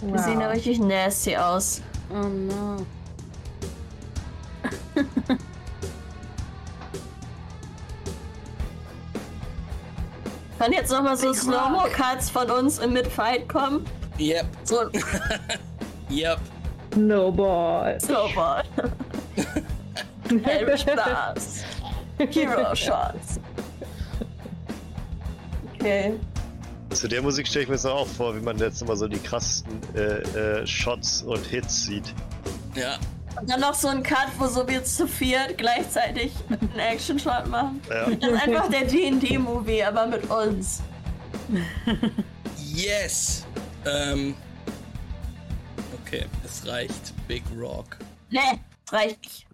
Wow. 0.00 0.12
Die 0.12 0.22
sehen 0.22 0.40
ja 0.40 0.48
richtig 0.48 0.78
nasty 0.80 1.36
aus. 1.36 1.80
Oh 2.10 2.28
no. 2.28 2.84
Kann 10.58 10.72
jetzt 10.72 10.90
nochmal 10.90 11.16
so 11.16 11.32
Slow-Mo-Cuts 11.32 12.30
von 12.30 12.50
uns 12.50 12.78
im 12.78 12.92
Mid-Fight 12.94 13.48
kommen? 13.48 13.84
Yep. 14.18 14.46
So. 14.64 14.90
yep. 16.10 16.38
Snowball. 16.94 18.00
Snowball. 18.00 18.62
Helm 20.42 20.76
Spaß. 20.76 21.64
Hero 22.18 22.74
Shots. 22.74 23.40
Okay. 25.84 26.18
Zu 26.94 27.08
der 27.08 27.20
Musik 27.20 27.46
stelle 27.46 27.64
ich 27.64 27.68
mir 27.68 27.74
jetzt 27.74 27.84
auch 27.84 28.06
vor, 28.06 28.34
wie 28.34 28.40
man 28.40 28.56
jetzt 28.56 28.80
immer 28.80 28.96
so 28.96 29.06
die 29.06 29.18
krassesten 29.18 29.78
äh, 29.94 30.60
äh, 30.60 30.66
Shots 30.66 31.20
und 31.20 31.44
Hits 31.44 31.84
sieht. 31.84 32.14
Ja. 32.74 32.96
Und 33.38 33.50
dann 33.50 33.60
noch 33.60 33.74
so 33.74 33.88
ein 33.88 34.02
Cut, 34.02 34.28
wo 34.38 34.46
so 34.46 34.66
wir 34.66 34.82
zu 34.82 35.06
viert 35.06 35.58
gleichzeitig 35.58 36.32
einen 36.48 36.78
Action-Shot 36.78 37.48
machen. 37.48 37.82
Ja. 37.90 38.08
Das 38.08 38.30
ist 38.30 38.42
einfach 38.42 38.70
der 38.70 38.86
D&D-Movie, 38.86 39.82
aber 39.82 40.06
mit 40.06 40.30
uns. 40.30 40.82
Yes! 42.56 43.46
Ähm. 43.84 44.34
Okay, 46.02 46.24
es 46.44 46.66
reicht. 46.66 47.12
Big 47.28 47.42
Rock. 47.56 47.98
Nee, 48.30 48.40
es 48.86 48.92
reicht 48.92 49.22
nicht. 49.22 49.46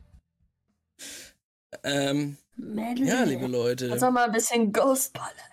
Ähm. 1.82 2.36
Ja, 2.96 3.24
liebe 3.24 3.46
Leute. 3.46 3.90
Also 3.92 4.10
mal 4.10 4.26
ein 4.26 4.32
bisschen 4.32 4.72
Ghostballer. 4.72 5.49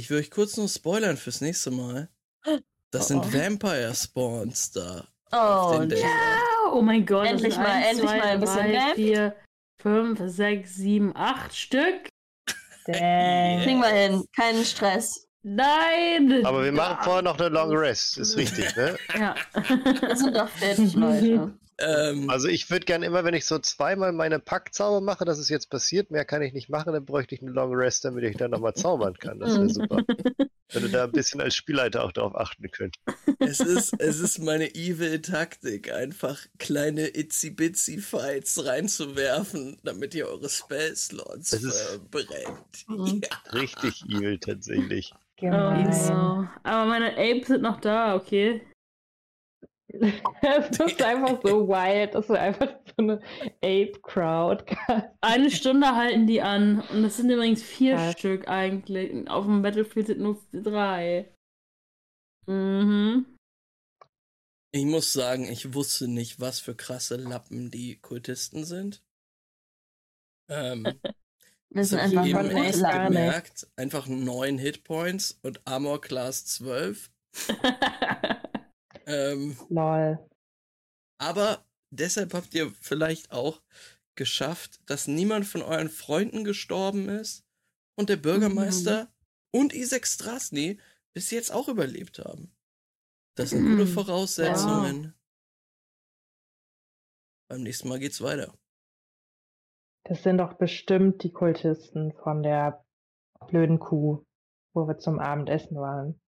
Ich 0.00 0.08
will 0.08 0.18
euch 0.18 0.30
kurz 0.30 0.56
nur 0.56 0.66
spoilern 0.66 1.18
fürs 1.18 1.42
nächste 1.42 1.70
Mal. 1.70 2.08
Das 2.90 3.08
sind 3.08 3.18
oh. 3.18 3.32
Vampire 3.34 3.94
Spawns 3.94 4.72
da. 4.72 5.04
Oh, 5.30 5.78
ja. 5.82 6.06
Oh 6.72 6.80
mein 6.80 7.04
Gott. 7.04 7.26
Endlich 7.26 7.54
mal, 7.54 7.66
eins, 7.66 7.98
endlich 7.98 8.08
zwei, 8.08 8.18
mal 8.18 8.26
ein 8.28 8.40
bisschen 8.40 8.72
drei, 8.72 8.94
vier, 8.94 9.36
fünf, 9.78 10.20
sechs, 10.24 10.76
sieben, 10.76 11.14
acht 11.14 11.54
Stück. 11.54 12.08
Damn. 12.86 13.62
Kriegen 13.62 13.80
wir 13.80 13.88
hin. 13.88 14.24
Keinen 14.34 14.64
Stress. 14.64 15.28
Nein! 15.42 16.46
Aber 16.46 16.64
wir 16.64 16.72
machen 16.72 17.04
vorher 17.04 17.22
noch 17.22 17.38
eine 17.38 17.50
Long 17.50 17.76
Rest, 17.76 18.16
ist 18.16 18.38
richtig, 18.38 18.74
ne? 18.76 18.96
ja. 19.18 19.34
Wir 19.54 20.16
sind 20.16 20.36
doch 20.36 20.48
fertig, 20.48 20.94
Leute. 20.94 21.52
Ähm, 21.80 22.28
also 22.28 22.48
ich 22.48 22.70
würde 22.70 22.84
gerne 22.84 23.06
immer, 23.06 23.24
wenn 23.24 23.34
ich 23.34 23.46
so 23.46 23.58
zweimal 23.58 24.12
meine 24.12 24.38
Packzauber 24.38 25.00
mache, 25.00 25.24
das 25.24 25.38
ist 25.38 25.48
jetzt 25.48 25.70
passiert, 25.70 26.10
mehr 26.10 26.24
kann 26.24 26.42
ich 26.42 26.52
nicht 26.52 26.68
machen, 26.68 26.92
dann 26.92 27.04
bräuchte 27.04 27.34
ich 27.34 27.42
eine 27.42 27.50
Long 27.50 27.74
Rest, 27.74 28.04
damit 28.04 28.24
ich 28.24 28.36
dann 28.36 28.50
nochmal 28.50 28.74
zaubern 28.74 29.14
kann. 29.14 29.38
Das 29.38 29.54
wäre 29.56 29.68
super. 29.68 30.02
wenn 30.72 30.82
du 30.82 30.88
da 30.88 31.04
ein 31.04 31.12
bisschen 31.12 31.40
als 31.40 31.54
Spielleiter 31.54 32.04
auch 32.04 32.12
darauf 32.12 32.34
achten 32.36 32.70
könnt. 32.70 32.96
Es 33.38 33.60
ist, 33.60 33.94
es 33.98 34.20
ist 34.20 34.38
meine 34.38 34.74
Evil-Taktik, 34.74 35.92
einfach 35.92 36.38
kleine 36.58 37.08
Itzy-Bitsy-Fights 37.08 38.64
reinzuwerfen, 38.66 39.78
damit 39.82 40.14
ihr 40.14 40.28
eure 40.28 40.48
Spell-Slots 40.48 41.56
verbrennt. 41.56 42.88
Mhm. 42.88 43.22
Ja. 43.24 43.52
Richtig 43.52 44.04
evil 44.04 44.38
tatsächlich. 44.38 45.12
Genau. 45.36 46.46
Aber 46.62 46.84
meine 46.86 47.16
Apes 47.16 47.48
sind 47.48 47.62
noch 47.62 47.80
da, 47.80 48.14
okay. 48.14 48.60
Es 50.42 50.78
ist 50.78 51.02
einfach 51.02 51.40
so 51.42 51.68
wild, 51.68 52.14
dass 52.14 52.26
du 52.26 52.34
einfach 52.34 52.68
so 52.86 53.02
eine 53.02 53.20
Ape-Crowd 53.62 54.64
Eine 55.20 55.50
Stunde 55.50 55.94
halten 55.94 56.26
die 56.26 56.40
an. 56.40 56.80
Und 56.90 57.02
das 57.02 57.16
sind 57.16 57.30
übrigens 57.30 57.62
vier 57.62 57.96
Was? 57.96 58.18
Stück 58.18 58.48
eigentlich. 58.48 59.28
Auf 59.28 59.44
dem 59.44 59.62
Battlefield 59.62 60.08
sind 60.08 60.20
nur 60.20 60.40
drei. 60.52 61.32
Mhm. 62.46 63.26
Ich 64.72 64.84
muss 64.84 65.12
sagen, 65.12 65.44
ich 65.50 65.74
wusste 65.74 66.08
nicht, 66.08 66.40
was 66.40 66.60
für 66.60 66.74
krasse 66.74 67.16
Lappen 67.16 67.70
die 67.70 67.96
Kultisten 67.96 68.64
sind. 68.64 69.02
Ähm, 70.48 70.86
Wir 71.72 71.84
sind 71.84 72.00
einfach 72.00 72.26
eben 72.26 72.50
von 72.50 72.62
echt 72.64 72.78
gemerkt, 72.78 73.68
einfach 73.76 74.08
neun 74.08 74.58
Hitpoints 74.58 75.38
und 75.42 75.60
Armor 75.66 76.00
Class 76.00 76.44
12. 76.46 77.10
ähm, 79.10 79.56
Lol. 79.68 80.18
aber 81.18 81.64
deshalb 81.90 82.34
habt 82.34 82.54
ihr 82.54 82.72
vielleicht 82.80 83.30
auch 83.32 83.60
geschafft, 84.16 84.80
dass 84.86 85.06
niemand 85.08 85.46
von 85.46 85.62
euren 85.62 85.88
Freunden 85.88 86.44
gestorben 86.44 87.08
ist 87.08 87.44
und 87.96 88.08
der 88.08 88.16
Bürgermeister 88.16 89.04
Mhm. 89.04 89.08
und 89.60 89.74
Isaac 89.74 90.06
Strasny 90.06 90.78
bis 91.14 91.30
jetzt 91.30 91.50
auch 91.52 91.68
überlebt 91.68 92.18
haben. 92.18 92.54
Das 93.36 93.50
sind 93.50 93.64
gute 93.64 93.84
Mhm. 93.86 93.94
Voraussetzungen. 93.94 95.14
Beim 97.48 97.62
nächsten 97.62 97.88
Mal 97.88 97.98
geht's 97.98 98.20
weiter. 98.20 98.54
Das 100.04 100.22
sind 100.22 100.38
doch 100.38 100.54
bestimmt 100.54 101.22
die 101.22 101.32
Kultisten 101.32 102.12
von 102.22 102.42
der 102.42 102.84
blöden 103.48 103.78
Kuh, 103.78 104.24
wo 104.74 104.86
wir 104.86 104.98
zum 104.98 105.18
Abendessen 105.18 105.76
waren. 105.76 106.20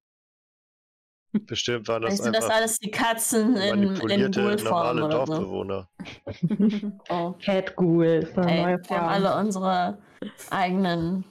Bestimmt 1.32 1.88
waren 1.88 2.02
das 2.02 2.12
Weißt 2.12 2.26
du, 2.26 2.32
das 2.32 2.44
einfach 2.44 2.56
alles 2.56 2.78
die 2.78 2.90
Katzen 2.90 3.56
in, 3.56 3.96
in 3.96 4.30
normale 4.30 5.04
oder 5.04 5.26
so? 5.26 5.34
Dorfbewohner. 5.34 5.88
Oh. 7.08 7.34
Cat 7.42 7.74
Ghoul 7.76 8.04
ist 8.06 8.38
eine 8.38 8.50
Ey, 8.50 8.62
neue 8.62 8.80
wir 8.88 8.96
haben 8.98 9.08
alle 9.08 9.36
unsere 9.36 9.98
eigenen. 10.50 11.24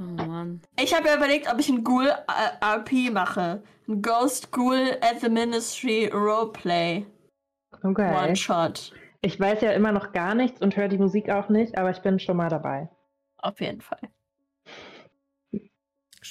Oh 0.00 0.04
Mann. 0.04 0.60
Ich 0.80 0.94
habe 0.94 1.08
ja 1.08 1.16
überlegt, 1.16 1.52
ob 1.52 1.58
ich 1.58 1.68
ein 1.68 1.82
Ghoul 1.82 2.06
äh, 2.06 2.64
RP 2.64 3.12
mache. 3.12 3.62
Ein 3.88 4.00
Ghost 4.00 4.52
Ghoul 4.52 4.96
at 5.00 5.20
the 5.20 5.28
Ministry 5.28 6.06
Roleplay. 6.06 7.06
Okay. 7.82 8.16
One 8.16 8.36
Shot. 8.36 8.92
Ich 9.22 9.38
weiß 9.38 9.60
ja 9.60 9.72
immer 9.72 9.92
noch 9.92 10.12
gar 10.12 10.34
nichts 10.34 10.60
und 10.60 10.76
höre 10.76 10.88
die 10.88 10.98
Musik 10.98 11.30
auch 11.30 11.48
nicht, 11.48 11.78
aber 11.78 11.90
ich 11.90 12.00
bin 12.00 12.18
schon 12.18 12.36
mal 12.36 12.48
dabei. 12.48 12.88
Auf 13.38 13.60
jeden 13.60 13.80
Fall. 13.80 14.00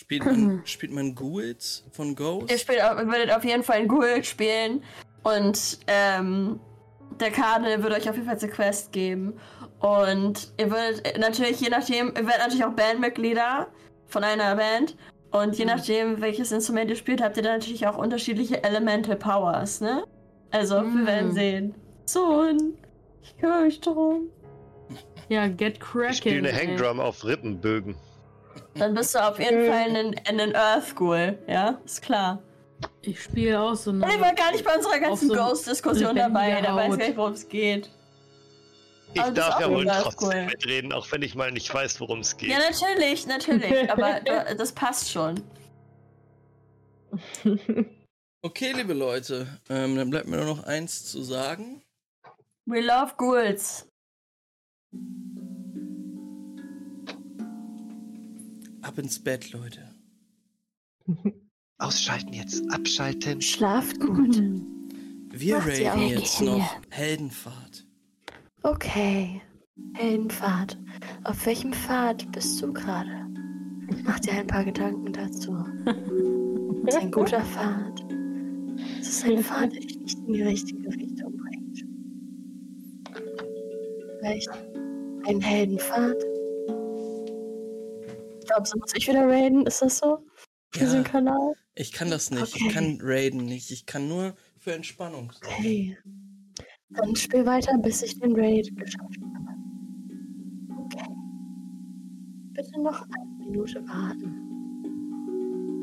Spielt 0.02 0.26
man, 0.26 0.62
spielt 0.66 0.92
man 0.92 1.16
Ghouls 1.16 1.84
von 1.92 2.16
Ghost? 2.16 2.52
Ihr, 2.52 2.58
spielt, 2.58 2.84
auf- 2.84 3.00
ihr 3.00 3.08
würdet 3.08 3.32
auf 3.32 3.44
jeden 3.46 3.64
Fall 3.64 3.78
ein 3.78 3.88
Ghoul 3.88 4.24
spielen 4.24 4.84
und 5.24 5.80
ähm, 5.88 6.60
der 7.20 7.30
Kardinal 7.32 7.84
würde 7.84 7.96
euch 7.98 8.10
auf 8.10 8.16
jeden 8.16 8.28
Fall 8.28 8.40
zur 8.40 8.50
Quest 8.50 8.92
geben. 8.92 9.34
Und 9.80 10.54
ihr 10.58 10.70
würdet 10.72 11.06
äh, 11.06 11.20
natürlich, 11.20 11.60
je 11.60 11.70
nachdem, 11.70 12.08
ihr 12.08 12.26
werdet 12.26 12.40
natürlich 12.40 12.66
auch 12.66 12.74
Bandmitglieder 12.74 13.68
von 14.08 14.24
einer 14.24 14.56
Band. 14.56 14.96
Und 15.32 15.58
je 15.58 15.66
nachdem, 15.66 16.20
welches 16.22 16.52
Instrument 16.52 16.90
ihr 16.90 16.96
spielt, 16.98 17.22
habt 17.22 17.38
ihr 17.38 17.44
dann 17.44 17.60
natürlich 17.60 17.88
auch 17.88 17.98
unterschiedliche 17.98 18.64
Elemental 18.64 19.16
Powers, 19.16 19.80
ne? 19.82 20.04
Also, 20.52 20.76
wir 20.76 20.84
Mhm. 20.84 21.08
werden 21.08 21.32
sehen. 21.32 21.76
Sohn, 22.06 22.74
ich 23.24 23.38
kümmere 23.38 23.62
mich 23.64 23.80
drum. 23.80 24.24
Ja, 25.30 25.48
get 25.48 25.80
cracking. 25.80 26.10
Ich 26.12 26.18
spiele 26.18 26.50
eine 26.50 26.52
ey. 26.62 26.68
Hangdrum 26.68 27.00
auf 27.00 27.24
Rippenbögen. 27.24 27.96
Dann 28.76 28.94
bist 28.94 29.14
du 29.16 29.20
auf 29.20 29.38
jeden 29.40 29.66
Fall 29.66 29.96
ein, 29.96 30.40
ein 30.40 30.56
Earth 30.56 30.96
Ghoul, 30.96 31.38
ja? 31.48 31.80
Ist 31.84 32.02
klar. 32.02 32.42
Ich 33.02 33.22
spiele 33.22 33.60
auch 33.60 33.76
so 33.76 33.92
eine. 33.92 34.08
Ich 34.08 34.20
war 34.20 34.34
gar 34.34 34.52
nicht 34.52 34.64
bei 34.64 34.76
unserer 34.76 35.00
ganzen 35.00 35.28
so 35.28 35.36
Ghost-Diskussion 35.36 36.16
dabei. 36.16 36.62
Da 36.62 36.76
weiß 36.76 36.98
gar 36.98 37.08
nicht, 37.08 37.18
worum 37.18 37.34
es 37.34 37.48
geht. 37.48 37.90
Ich 39.14 39.22
Aber 39.22 39.32
darf 39.32 39.60
ja 39.60 39.70
wohl 39.70 39.86
trotzdem 39.86 40.30
cool. 40.30 40.46
mitreden, 40.46 40.94
auch 40.94 41.12
wenn 41.12 41.22
ich 41.22 41.36
mal 41.36 41.52
nicht 41.52 41.72
weiß, 41.74 42.00
worum 42.00 42.20
es 42.22 42.38
geht. 42.38 42.50
Ja, 42.50 42.60
natürlich, 42.60 43.28
natürlich. 43.28 43.92
aber 43.92 44.26
äh, 44.26 44.56
das 44.56 44.72
passt 44.72 45.12
schon. 45.12 45.42
Okay, 48.44 48.72
liebe 48.72 48.94
Leute, 48.94 49.46
ähm, 49.70 49.96
dann 49.96 50.10
bleibt 50.10 50.28
mir 50.28 50.38
nur 50.38 50.56
noch 50.56 50.64
eins 50.64 51.06
zu 51.06 51.22
sagen. 51.22 51.84
We 52.66 52.82
love 52.82 53.14
ghouls. 53.16 53.88
Ab 58.82 58.98
ins 58.98 59.24
Bett, 59.24 59.52
Leute. 59.52 59.82
Ausschalten 61.78 62.34
jetzt, 62.34 62.64
abschalten. 62.72 63.42
Schlaft 63.42 64.00
gut. 64.00 64.42
Wir 65.30 65.58
Macht 65.58 65.78
jetzt 65.78 66.40
hier. 66.40 66.50
noch 66.52 66.82
Heldenfahrt. 66.90 67.86
Okay. 68.64 69.42
Heldenpfad. 69.94 70.78
Auf 71.24 71.46
welchem 71.46 71.74
Pfad 71.74 72.32
bist 72.32 72.62
du 72.62 72.72
gerade? 72.74 73.28
Mach 74.04 74.20
dir 74.20 74.34
ein 74.34 74.48
paar 74.48 74.64
Gedanken 74.64 75.12
dazu. 75.14 75.66
Es 76.86 76.96
ist 76.96 77.02
ein 77.02 77.12
guter 77.12 77.42
Pfad. 77.44 78.06
Es 79.00 79.10
ist 79.10 79.26
ein 79.26 79.44
Pfad, 79.44 79.74
der 79.74 79.80
dich 79.82 80.00
nicht 80.00 80.18
in 80.20 80.34
die 80.34 80.44
richtige 80.44 80.88
Richtung 80.90 81.38
bringt. 81.38 81.86
Vielleicht 84.20 84.50
ein 85.26 85.42
Heldenpfad. 85.42 86.16
Ich 88.52 88.54
glaube, 88.54 88.68
so 88.68 88.78
muss 88.80 88.94
ich 88.94 89.08
wieder 89.08 89.30
raiden. 89.30 89.66
Ist 89.66 89.82
das 89.82 90.00
so? 90.00 90.26
Für 90.72 90.80
diesen 90.80 91.04
Ja, 91.04 91.10
Kanal? 91.10 91.54
ich 91.74 91.94
kann 91.94 92.10
das 92.10 92.32
nicht. 92.32 92.42
Okay. 92.54 92.66
Ich 92.68 92.74
kann 92.74 92.98
raiden 93.02 93.46
nicht. 93.46 93.72
Ich 93.72 93.86
kann 93.86 94.10
nur 94.10 94.36
für 94.60 94.74
Entspannung 94.74 95.32
sorgen. 95.32 95.56
Okay. 95.58 95.98
Dann 96.90 97.16
spiel 97.16 97.46
weiter, 97.46 97.78
bis 97.78 98.02
ich 98.02 98.20
den 98.20 98.36
Raid 98.36 98.76
geschafft 98.76 99.18
habe. 99.24 99.48
Okay. 100.84 101.10
Bitte 102.52 102.82
noch 102.82 103.04
eine 103.04 103.46
Minute 103.46 103.88
warten. 103.88 104.36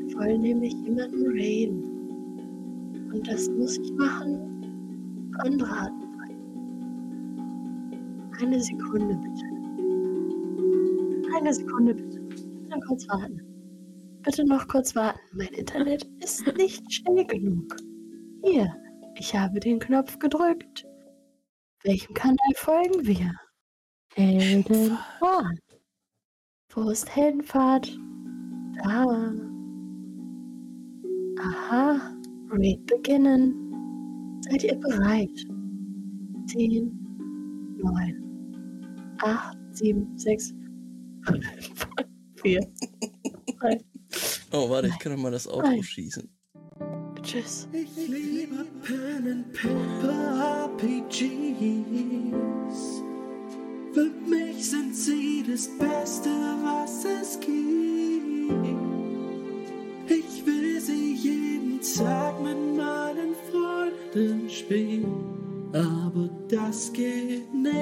Wir 0.05 0.15
wollen 0.19 0.41
nämlich 0.41 0.73
jemanden 0.73 1.25
raiden. 1.25 3.09
Und 3.11 3.27
das 3.27 3.49
muss 3.49 3.79
ich 3.79 3.91
machen 3.93 4.45
Weise. 5.31 6.35
Eine 8.45 8.61
Sekunde 8.61 9.15
bitte. 9.15 9.45
Eine 11.35 11.51
Sekunde 11.51 11.95
bitte. 11.95 12.28
Bitte 12.69 12.81
kurz 12.85 13.09
warten. 13.09 13.41
Bitte 14.21 14.45
noch 14.45 14.67
kurz 14.67 14.95
warten. 14.95 15.19
Mein 15.33 15.47
Internet 15.47 16.03
ist 16.19 16.45
nicht 16.55 16.93
schnell 16.93 17.25
genug. 17.25 17.75
Hier, 18.43 18.71
ich 19.15 19.35
habe 19.35 19.59
den 19.59 19.79
Knopf 19.79 20.19
gedrückt. 20.19 20.85
Welchem 21.83 22.13
Kanal 22.13 22.37
folgen 22.55 23.07
wir? 23.07 23.33
Heldenpfad. 24.13 25.57
Wo 26.71 26.91
ist 26.91 27.15
Heldenpfad? 27.15 27.91
Da. 28.83 29.33
Aha. 31.41 32.15
Raid 32.51 32.85
beginnen. 32.85 34.41
Seid 34.41 34.63
ihr 34.63 34.75
bereit? 34.75 35.45
10, 36.45 37.77
9, 37.77 39.17
8, 39.23 39.57
7, 39.71 40.17
6, 40.17 40.53
5, 41.25 41.45
4, 42.41 42.61
3. 43.59 43.79
Oh, 44.51 44.69
warte, 44.69 44.87
ich 44.87 44.99
kann 44.99 45.19
mal 45.19 45.31
das 45.31 45.47
Auto 45.47 45.61
Nein. 45.61 45.83
schießen. 45.83 46.29
Tschüss. 47.21 47.67
Ich 47.73 48.07
liebe 48.07 48.65
Pen 48.83 49.27
and 49.27 49.53
Paper 49.53 50.69
RPGs. 50.79 51.09
Für 53.93 54.09
mich 54.27 54.69
sind 54.69 54.95
sie 54.95 55.43
das 55.49 55.67
Beste, 55.77 56.29
was 56.63 57.05
es 57.05 57.39
gibt. 57.39 57.49
Ich 60.07 60.45
will 60.45 60.79
sie 60.81 61.13
jeden 61.15 61.79
Tag 61.81 62.41
mit 62.41 62.57
meinen 62.77 63.35
Freunden 63.51 64.49
spielen, 64.49 65.69
aber 65.73 66.29
das 66.47 66.91
geht 66.93 67.53
nicht. 67.53 67.79